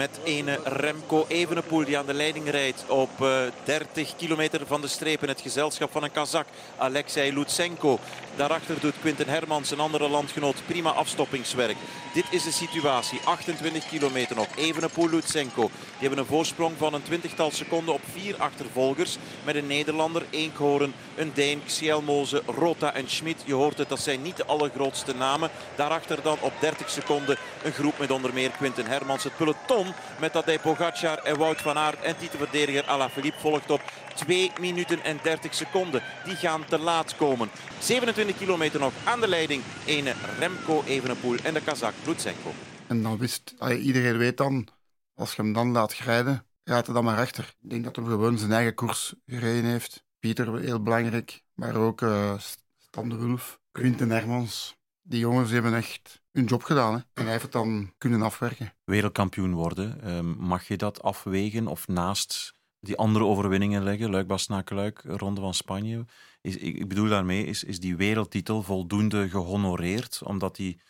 met 0.00 0.20
ene 0.24 0.58
Remco 0.64 1.24
Evenepoel 1.28 1.84
die 1.84 1.98
aan 1.98 2.06
de 2.06 2.14
leiding 2.14 2.50
rijdt 2.50 2.84
op 2.88 3.10
uh, 3.22 3.40
30 3.64 4.16
kilometer 4.16 4.66
van 4.66 4.80
de 4.80 4.88
streep 4.88 5.22
in 5.22 5.28
het 5.28 5.40
gezelschap 5.40 5.92
van 5.92 6.02
een 6.02 6.12
Kazak, 6.12 6.46
Alexei 6.76 7.34
Lutsenko. 7.34 7.98
Daarachter 8.36 8.80
doet 8.80 9.00
Quinten 9.00 9.28
Hermans, 9.28 9.70
een 9.70 9.80
andere 9.80 10.08
landgenoot, 10.08 10.62
prima 10.66 10.90
afstoppingswerk. 10.90 11.76
Dit 12.14 12.24
is 12.30 12.42
de 12.42 12.52
situatie, 12.52 13.20
28 13.24 13.88
kilometer 13.88 14.36
nog. 14.36 14.46
Evenepoel, 14.56 15.08
Lutsenko, 15.08 15.62
die 15.62 16.00
hebben 16.00 16.18
een 16.18 16.26
voorsprong 16.26 16.74
van 16.78 16.94
een 16.94 17.02
twintigtal 17.02 17.50
seconden 17.50 17.94
op 17.94 18.00
vier 18.12 18.34
achtervolgers. 18.38 19.16
Met 19.44 19.54
een 19.54 19.66
Nederlander, 19.66 20.22
Eekhoorn, 20.30 20.94
een 21.16 21.30
Deen, 21.34 21.62
Xielmoze, 21.66 22.42
Rota 22.46 22.94
en 22.94 23.10
Schmid. 23.10 23.42
Je 23.44 23.54
hoort 23.54 23.78
het, 23.78 23.88
dat 23.88 24.00
zijn 24.00 24.22
niet 24.22 24.36
de 24.36 24.44
allergrootste 24.44 25.14
namen. 25.14 25.50
Daarachter 25.76 26.22
dan 26.22 26.36
op 26.40 26.52
30 26.60 26.90
seconden 26.90 27.36
een 27.62 27.72
groep 27.72 27.98
met 27.98 28.10
onder 28.10 28.34
meer 28.34 28.50
Quinten 28.50 28.86
Hermans. 28.86 29.24
Het 29.24 29.36
peloton 29.36 29.89
met 30.20 30.32
Tadej 30.32 30.58
Pogacar 30.58 31.18
en 31.18 31.38
Wout 31.38 31.60
van 31.60 31.78
Aert 31.78 32.02
en 32.02 32.16
titelverdediger 32.16 32.84
Alaphilippe 32.84 33.40
volgt 33.40 33.70
op 33.70 33.82
2 34.14 34.50
minuten 34.60 35.04
en 35.04 35.18
30 35.22 35.54
seconden. 35.54 36.02
Die 36.24 36.36
gaan 36.36 36.64
te 36.64 36.78
laat 36.78 37.16
komen. 37.16 37.50
27 37.78 38.36
kilometer 38.36 38.80
nog 38.80 38.92
aan 39.04 39.20
de 39.20 39.28
leiding. 39.28 39.62
Ene 39.84 40.14
Remco 40.38 40.82
Evenepoel 40.86 41.36
en 41.42 41.54
de 41.54 41.60
Kazak 41.60 41.94
Lutsenko. 42.06 42.52
En 42.86 43.02
dan 43.02 43.18
wist 43.18 43.54
iedereen 43.80 44.18
weet 44.18 44.36
dan, 44.36 44.68
als 45.14 45.34
je 45.34 45.42
hem 45.42 45.52
dan 45.52 45.70
laat 45.72 45.92
rijden, 45.92 46.46
gaat 46.64 46.86
hij 46.86 46.94
dan 46.94 47.04
maar 47.04 47.18
achter. 47.18 47.54
Ik 47.62 47.70
denk 47.70 47.84
dat 47.84 47.96
hij 47.96 48.04
gewoon 48.04 48.38
zijn 48.38 48.52
eigen 48.52 48.74
koers 48.74 49.14
gereden 49.26 49.70
heeft. 49.70 50.04
Pieter, 50.18 50.58
heel 50.58 50.82
belangrijk. 50.82 51.42
Maar 51.54 51.74
ook 51.74 52.00
uh, 52.00 52.38
Stan 52.78 53.08
de 53.08 53.36
Quinten 53.72 54.10
Hermans. 54.10 54.76
Die 55.02 55.20
jongens 55.20 55.50
hebben 55.50 55.74
echt 55.74 56.19
hun 56.32 56.44
job 56.44 56.62
gedaan. 56.62 56.92
Hè. 56.92 56.98
En 56.98 57.22
hij 57.22 57.30
heeft 57.30 57.42
het 57.42 57.52
dan 57.52 57.92
kunnen 57.98 58.22
afwerken. 58.22 58.74
Wereldkampioen 58.84 59.54
worden, 59.54 60.36
mag 60.38 60.68
je 60.68 60.76
dat 60.76 61.02
afwegen 61.02 61.66
of 61.66 61.88
naast 61.88 62.54
die 62.80 62.96
andere 62.96 63.24
overwinningen 63.24 63.82
leggen. 63.82 64.10
Luik, 64.10 64.26
Bastenaken, 64.26 64.76
Luik, 64.76 65.02
Ronde 65.04 65.40
van 65.40 65.54
Spanje. 65.54 66.04
Is, 66.40 66.56
ik, 66.56 66.88
bedoel 66.88 67.08
daarmee, 67.08 67.44
is, 67.44 67.64
is 67.64 67.80
die 67.80 67.96
wereldtitel 67.96 68.62
voldoende 68.62 69.28
gehonoreerd? 69.28 70.22
Omdat 70.22 70.56
die, 70.56 70.80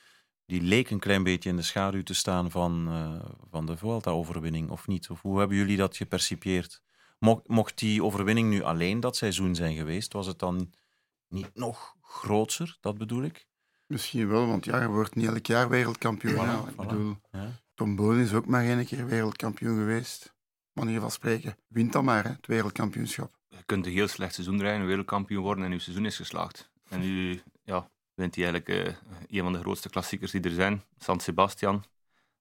die 0.46 0.62
leek 0.62 0.90
een 0.90 0.98
klein 0.98 1.22
beetje 1.22 1.50
in 1.50 1.56
de 1.56 1.62
schaduw 1.62 2.02
te 2.02 2.14
staan 2.14 2.50
van, 2.50 2.88
uh, 2.88 3.30
van 3.50 3.66
de 3.66 3.76
Vuelta-overwinning, 3.76 4.70
of 4.70 4.86
niet? 4.86 5.10
Of 5.10 5.22
hoe 5.22 5.38
hebben 5.38 5.56
jullie 5.56 5.76
dat 5.76 5.96
gepercipieerd? 5.96 6.82
Mocht, 7.18 7.48
mocht 7.48 7.78
die 7.78 8.04
overwinning 8.04 8.50
nu 8.50 8.62
alleen 8.62 9.00
dat 9.00 9.16
seizoen 9.16 9.54
zijn 9.54 9.76
geweest, 9.76 10.12
was 10.12 10.26
het 10.26 10.38
dan 10.38 10.72
niet 11.28 11.50
nog 11.54 11.94
groter? 12.02 12.76
Dat 12.80 12.98
bedoel 12.98 13.22
ik. 13.22 13.48
Misschien 13.90 14.28
wel, 14.28 14.46
want 14.46 14.64
ja, 14.64 14.80
je 14.80 14.88
wordt 14.88 15.14
niet 15.14 15.26
elk 15.26 15.46
jaar 15.46 15.68
wereldkampioen. 15.68 16.34
Voilà, 16.34 16.38
ja. 16.38 16.64
voilà. 16.64 16.68
Ik 16.68 16.76
bedoel, 16.76 17.16
Ja. 17.32 17.50
Tom 17.74 17.96
Bonen 17.96 18.24
is 18.24 18.32
ook 18.32 18.46
maar 18.46 18.64
één 18.64 18.86
keer 18.86 19.06
wereldkampioen 19.06 19.76
geweest. 19.78 20.34
Manier 20.72 21.00
van 21.00 21.10
spreken. 21.10 21.56
Wint 21.68 21.92
dan 21.92 22.04
maar, 22.04 22.24
hè, 22.24 22.30
het 22.30 22.46
wereldkampioenschap. 22.46 23.38
Je 23.48 23.62
kunt 23.66 23.86
een 23.86 23.92
heel 23.92 24.08
slecht 24.08 24.34
seizoen 24.34 24.60
rijden, 24.60 24.86
wereldkampioen 24.86 25.42
worden 25.42 25.64
en 25.64 25.72
je 25.72 25.78
seizoen 25.78 26.06
is 26.06 26.16
geslaagd. 26.16 26.70
En 26.88 27.00
nu 27.00 27.42
ja, 27.62 27.90
wint 28.14 28.34
hij 28.34 28.44
eigenlijk 28.44 28.86
eh, 28.86 28.94
een 29.28 29.42
van 29.42 29.52
de 29.52 29.58
grootste 29.58 29.88
klassiekers 29.90 30.30
die 30.30 30.40
er 30.40 30.50
zijn, 30.50 30.82
San 30.98 31.20
Sebastian, 31.20 31.84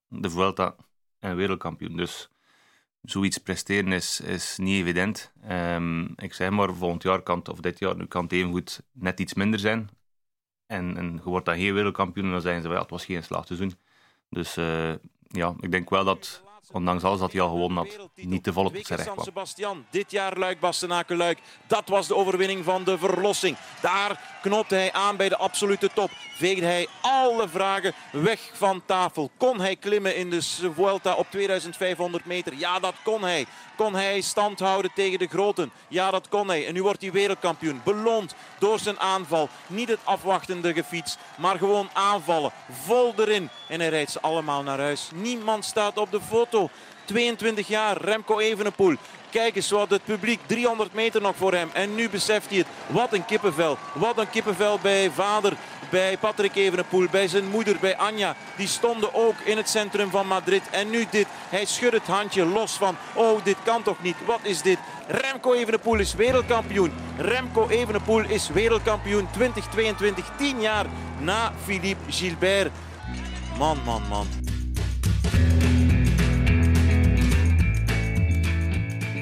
de 0.08 0.30
Vuelta 0.30 0.76
en 1.20 1.36
wereldkampioen. 1.36 1.98
Dus 1.98 2.30
zoiets 3.02 3.38
presteren 3.38 3.92
is, 3.92 4.20
is 4.20 4.58
niet 4.58 4.82
evident. 4.82 5.32
Ehm, 5.42 6.04
ik 6.16 6.34
zeg 6.34 6.50
maar, 6.50 6.74
volgend 6.74 7.04
jaar 7.04 7.22
kan 7.22 7.38
het, 7.38 7.50
of 7.50 7.60
dit 7.60 7.80
jaar, 7.80 7.96
nu 7.96 8.06
kan 8.06 8.24
het 8.24 8.32
evengoed 8.32 8.82
net 8.92 9.20
iets 9.20 9.34
minder 9.34 9.60
zijn. 9.60 9.90
En, 10.70 10.98
en 10.98 11.14
je 11.24 11.30
wordt 11.30 11.46
dan 11.46 11.56
geen 11.56 11.74
wereldkampioen 11.74 12.26
en 12.26 12.32
dan 12.32 12.42
zeggen 12.42 12.62
ze, 12.62 12.68
wel, 12.68 12.78
ja, 12.78 12.84
het 12.84 12.92
was 12.92 13.06
geen 13.06 13.24
slaagd 13.24 13.48
seizoen. 13.48 13.74
Dus 14.30 14.58
eh, 14.58 14.94
ja, 15.28 15.54
ik 15.60 15.72
denk 15.72 15.90
wel 15.90 16.04
dat, 16.04 16.42
ondanks 16.72 17.04
alles 17.04 17.20
dat 17.20 17.32
hij 17.32 17.42
al 17.42 17.50
gewonnen 17.50 17.78
had, 17.78 18.10
niet 18.16 18.44
te 18.44 18.54
volle 18.54 18.72
tot 18.72 18.86
zijn 18.86 19.00
recht 19.00 19.12
kwam. 19.12 19.26
Sebastian, 19.26 19.86
dit 19.90 20.12
jaar 20.12 20.38
Luik 20.38 20.60
Bastenaken 20.60 21.18
Luik. 21.18 21.40
Dat 21.68 21.90
was 21.90 22.08
de 22.08 22.16
overwinning 22.16 22.64
van 22.64 22.84
de 22.84 22.98
verlossing. 22.98 23.58
Daar 23.82 24.39
knoopte 24.42 24.76
hij 24.76 24.94
aan 24.94 25.18
bij 25.18 25.30
de 25.30 25.38
absolute 25.38 25.90
top. 25.94 26.12
Veegde 26.36 26.66
hij 26.66 26.88
alle 27.02 27.48
vragen 27.48 27.94
weg 28.12 28.40
van 28.54 28.82
tafel. 28.86 29.32
Kon 29.38 29.60
hij 29.60 29.76
klimmen 29.76 30.16
in 30.16 30.30
de 30.30 30.42
Vuelta 30.76 31.14
op 31.14 31.28
2500 31.30 32.26
meter? 32.26 32.54
Ja, 32.56 32.80
dat 32.80 32.96
kon 33.04 33.22
hij. 33.22 33.46
Kon 33.76 33.96
hij 33.96 34.22
stand 34.22 34.60
houden 34.60 34.92
tegen 34.96 35.20
de 35.20 35.28
groten? 35.28 35.72
Ja, 35.88 36.12
dat 36.12 36.28
kon 36.30 36.48
hij. 36.48 36.68
En 36.68 36.74
nu 36.74 36.82
wordt 36.82 37.02
hij 37.02 37.12
wereldkampioen. 37.12 37.82
Beloond 37.84 38.36
door 38.60 38.80
zijn 38.80 39.00
aanval. 39.00 39.50
Niet 39.68 39.90
het 39.90 40.00
afwachtende 40.04 40.74
gefiets, 40.74 41.18
maar 41.38 41.58
gewoon 41.58 41.90
aanvallen. 41.94 42.52
Vol 42.86 43.14
erin. 43.18 43.50
En 43.68 43.80
hij 43.80 43.90
rijdt 43.90 44.12
ze 44.12 44.22
allemaal 44.22 44.64
naar 44.64 44.80
huis. 44.80 45.10
Niemand 45.14 45.66
staat 45.66 45.98
op 45.98 46.12
de 46.12 46.22
foto. 46.22 46.70
22 47.06 47.68
jaar, 47.68 47.98
Remco 47.98 48.40
Evenepoel. 48.40 48.96
Kijk 49.30 49.56
eens 49.56 49.70
wat 49.70 49.90
het 49.90 50.04
publiek, 50.04 50.40
300 50.46 50.94
meter 50.94 51.22
nog 51.22 51.36
voor 51.36 51.54
hem. 51.54 51.70
En 51.74 51.96
nu 51.96 52.10
beseft 52.10 52.50
hij 52.50 52.58
het. 52.58 52.68
Wat 52.88 53.14
een 53.14 53.26
kippenvel. 53.26 53.78
Wat 53.94 54.18
een 54.18 54.30
kippenvel 54.30 54.80
bij 54.82 55.12
vader, 55.12 55.54
bij 55.90 56.18
Patrick 56.18 56.56
Evenepoel, 56.56 57.08
bij 57.12 57.28
zijn 57.28 57.50
moeder, 57.50 57.78
bij 57.80 57.98
Anja. 57.98 58.36
Die 58.58 58.68
stonden 58.68 59.14
ook 59.14 59.36
in 59.44 59.58
het 59.58 59.70
centrum 59.70 60.10
van 60.10 60.28
Madrid. 60.28 60.62
En 60.72 60.90
nu 60.90 61.06
dit. 61.10 61.28
Hij 61.50 61.66
schudt 61.66 61.94
het 61.94 62.08
handje 62.08 62.46
los 62.46 62.72
van, 62.72 62.98
oh 63.14 63.44
dit 63.44 63.58
kan 63.64 63.84
toch 63.84 64.02
niet. 64.02 64.16
Wat 64.26 64.40
is 64.42 64.62
dit? 64.62 64.78
Remco 65.08 65.54
Evenepoel 65.54 66.00
is 66.00 66.14
wereldkampioen. 66.14 66.94
Remco 67.18 67.68
Evenepoel 67.68 68.24
is 68.24 68.50
wereldkampioen 68.50 69.28
2022, 69.32 70.32
10 70.38 70.62
jaar 70.62 70.86
na 71.20 71.54
Philippe 71.64 72.12
Gilbert. 72.12 72.72
Man, 73.58 73.78
man, 73.86 74.02
man. 74.10 74.28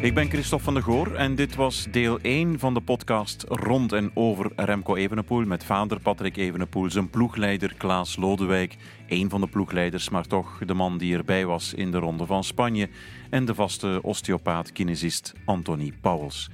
Ik 0.01 0.13
ben 0.13 0.29
Christophe 0.29 0.63
van 0.63 0.73
der 0.73 0.83
Goor 0.83 1.13
en 1.13 1.35
dit 1.35 1.55
was 1.55 1.87
deel 1.91 2.19
1 2.21 2.59
van 2.59 2.73
de 2.73 2.81
podcast 2.81 3.45
rond 3.47 3.91
en 3.91 4.11
over 4.13 4.51
Remco 4.55 4.95
Evenepoel 4.95 5.45
met 5.45 5.63
vader 5.63 5.99
Patrick 5.99 6.37
Evenepoel, 6.37 6.91
zijn 6.91 7.09
ploegleider 7.09 7.73
Klaas 7.77 8.15
Lodewijk, 8.15 8.75
een 9.07 9.29
van 9.29 9.41
de 9.41 9.47
ploegleiders, 9.47 10.09
maar 10.09 10.25
toch 10.25 10.59
de 10.65 10.73
man 10.73 10.97
die 10.97 11.15
erbij 11.15 11.45
was 11.45 11.73
in 11.73 11.91
de 11.91 11.97
Ronde 11.97 12.25
van 12.25 12.43
Spanje 12.43 12.89
en 13.29 13.45
de 13.45 13.55
vaste 13.55 13.99
osteopaat-kinesist 14.01 15.33
Anthony 15.45 15.93
Pauwels. 16.01 16.49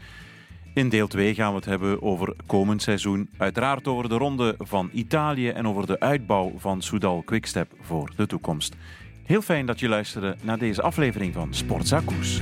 In 0.74 0.90
deel 0.90 1.08
2 1.08 1.34
gaan 1.34 1.50
we 1.50 1.56
het 1.56 1.66
hebben 1.66 2.02
over 2.02 2.36
komend 2.46 2.82
seizoen, 2.82 3.30
uiteraard 3.38 3.88
over 3.88 4.10
de 4.10 4.18
Ronde 4.18 4.56
van 4.60 4.90
Italië 4.94 5.50
en 5.50 5.68
over 5.68 5.88
de 5.88 6.00
uitbouw 6.00 6.54
van 6.58 6.82
Soudal 6.82 7.22
Quickstep 7.22 7.72
voor 7.82 8.12
de 8.16 8.28
toekomst. 8.28 8.76
Heel 9.24 9.42
fijn 9.42 9.66
dat 9.66 9.80
je 9.80 9.88
luisterde 9.88 10.36
naar 10.42 10.58
deze 10.58 10.82
aflevering 10.82 11.34
van 11.34 11.54
Sportza 11.54 12.02
Koers. 12.06 12.42